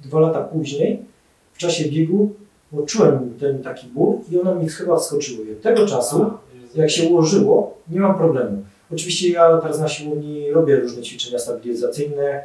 dwa 0.00 0.20
lata 0.20 0.40
później, 0.40 1.04
w 1.52 1.58
czasie 1.58 1.90
biegu, 1.90 2.30
bo 2.72 2.82
czułem 2.82 3.34
ten 3.40 3.62
taki 3.62 3.86
ból 3.86 4.16
i 4.30 4.40
one 4.40 4.54
mi 4.54 4.68
chyba 4.68 4.96
wskoczyły. 4.96 5.46
I 5.46 5.52
od 5.52 5.62
tego 5.62 5.86
czasu, 5.86 6.30
jak 6.74 6.90
się 6.90 7.08
ułożyło, 7.08 7.74
nie 7.90 8.00
mam 8.00 8.14
problemu. 8.14 8.62
Oczywiście 8.92 9.30
ja 9.30 9.58
teraz 9.58 9.80
na 9.80 9.88
siłowni 9.88 10.50
robię 10.50 10.76
różne 10.76 11.02
ćwiczenia 11.02 11.38
stabilizacyjne 11.38 12.44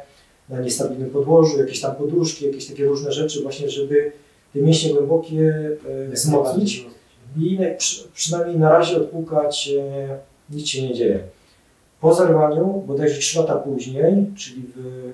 na 0.50 0.60
niestabilnym 0.60 1.10
podłożu, 1.10 1.58
jakieś 1.58 1.80
tam 1.80 1.94
poduszki, 1.96 2.46
jakieś 2.46 2.66
takie 2.66 2.84
różne 2.84 3.12
rzeczy 3.12 3.42
właśnie, 3.42 3.70
żeby 3.70 4.12
te 4.54 4.58
mięśnie 4.60 4.94
głębokie 4.94 5.70
e, 5.88 6.08
wzmocnić 6.12 6.86
i 7.40 7.58
na- 7.58 7.74
przy, 7.78 8.08
przynajmniej 8.14 8.58
na 8.58 8.68
razie 8.70 8.96
odpukać 8.96 9.70
e, 9.78 10.18
nic 10.50 10.66
się 10.68 10.88
nie 10.88 10.94
dzieje. 10.94 11.18
Po 12.00 12.14
zerwaniu, 12.14 12.84
bodajże 12.86 13.18
3 13.20 13.38
lata 13.38 13.56
później, 13.56 14.26
czyli 14.36 14.62
w 14.76 15.10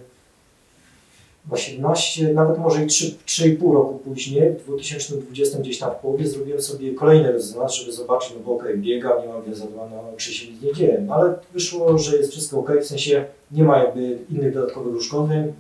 18, 1.50 2.32
nawet 2.32 2.58
może 2.58 2.84
i 2.84 2.86
3 2.86 3.14
3,5 3.26 3.74
roku 3.74 3.98
później, 3.98 4.52
w 4.52 4.64
2020 4.64 5.58
gdzieś 5.58 5.78
tam 5.78 5.90
w 5.90 5.94
połowie, 5.94 6.26
zrobiłem 6.26 6.62
sobie 6.62 6.94
kolejny 6.94 7.32
rezonans, 7.32 7.74
żeby 7.74 7.92
zobaczyć, 7.92 8.32
no 8.36 8.44
bo 8.46 8.56
okej, 8.56 8.78
biegam, 8.78 9.22
nie 9.22 9.28
mam 9.28 9.42
wiazadłana, 9.42 9.96
czy 10.16 10.34
się 10.34 10.52
nic 10.52 10.62
nie 10.62 10.74
dzieje, 10.74 11.04
no 11.06 11.14
ale 11.14 11.34
wyszło, 11.52 11.98
że 11.98 12.16
jest 12.16 12.30
wszystko 12.32 12.58
ok, 12.58 12.70
w 12.80 12.86
sensie 12.86 13.24
nie 13.52 13.64
ma 13.64 13.78
jakby 13.78 14.18
innych 14.30 14.54
dodatkowych 14.54 14.96
uszkodzeń. 14.96 15.52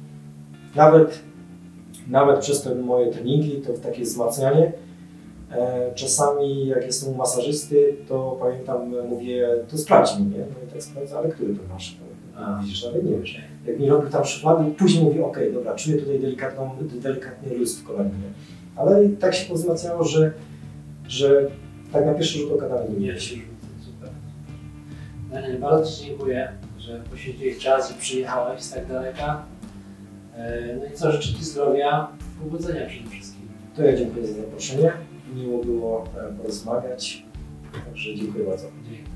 Nawet, 0.74 1.18
nawet 2.08 2.40
przez 2.40 2.62
te 2.62 2.74
moje 2.74 3.12
treningi, 3.12 3.56
to 3.56 3.72
takie 3.72 4.02
wzmacnianie, 4.02 4.72
E, 5.52 5.94
Czasami 5.94 6.66
jak 6.66 6.84
jestem 6.84 7.14
u 7.14 7.16
masażysty, 7.16 7.96
to 8.08 8.36
pamiętam, 8.40 9.08
mówię, 9.08 9.48
to 9.70 9.78
sprawdź 9.78 10.18
mi, 10.18 10.26
nie? 10.26 10.38
No 10.38 10.68
i 10.68 10.72
tak 10.72 10.82
sprawdzę, 10.82 11.18
ale 11.18 11.28
który 11.28 11.54
to 11.54 11.60
masz? 11.74 11.96
A. 12.36 12.60
Widzisz, 12.62 12.84
ale 12.84 13.02
nie 13.02 13.18
wiesz. 13.18 13.40
Jak 13.66 13.78
mi 13.80 13.88
robił 13.88 14.10
tam 14.10 14.24
szuflady, 14.24 14.70
później 14.70 15.04
mówię, 15.04 15.24
okej, 15.24 15.52
dobra, 15.52 15.74
czuję 15.74 15.96
tutaj 15.96 16.18
delikatną, 16.20 16.70
delikatny 16.82 17.54
luz 17.54 17.78
w 17.78 17.84
kolanie, 17.84 18.10
nie? 18.10 18.30
Ale 18.76 19.04
i 19.04 19.08
tak 19.16 19.34
się 19.34 19.48
pozmacniało, 19.48 20.04
że, 20.04 20.32
że 21.08 21.50
tak 21.92 22.06
na 22.06 22.14
pierwszy 22.14 22.38
rzut 22.38 22.52
oka 22.52 22.68
nawet 22.68 23.00
nie 23.00 23.20
się 23.20 23.36
super. 23.84 24.10
Daniel, 25.30 25.60
bardzo 25.60 25.92
Ci 25.92 26.04
dziękuję, 26.06 26.52
że 26.78 27.02
poświęciłeś 27.10 27.58
czas 27.58 27.90
i 27.90 27.94
przyjechałeś 27.94 28.62
z 28.62 28.70
tak 28.70 28.86
daleka. 28.86 29.42
E, 30.36 30.76
No 30.80 30.84
i 30.86 30.92
co, 30.92 31.12
życzę 31.12 31.38
Ci 31.38 31.44
zdrowia, 31.44 32.08
powodzenia 32.42 32.86
przede 32.86 33.10
wszystkim. 33.10 33.48
To 33.76 33.82
ja 33.82 33.96
dziękuję 33.96 34.26
za 34.26 34.34
zaproszenie. 34.34 34.92
Miło 35.34 35.64
było 35.64 36.04
e, 36.16 36.36
porozmawiać. 36.36 37.26
Także 37.86 38.14
dziękuję 38.14 38.44
bardzo. 38.44 38.66
Dzięki. 38.90 39.15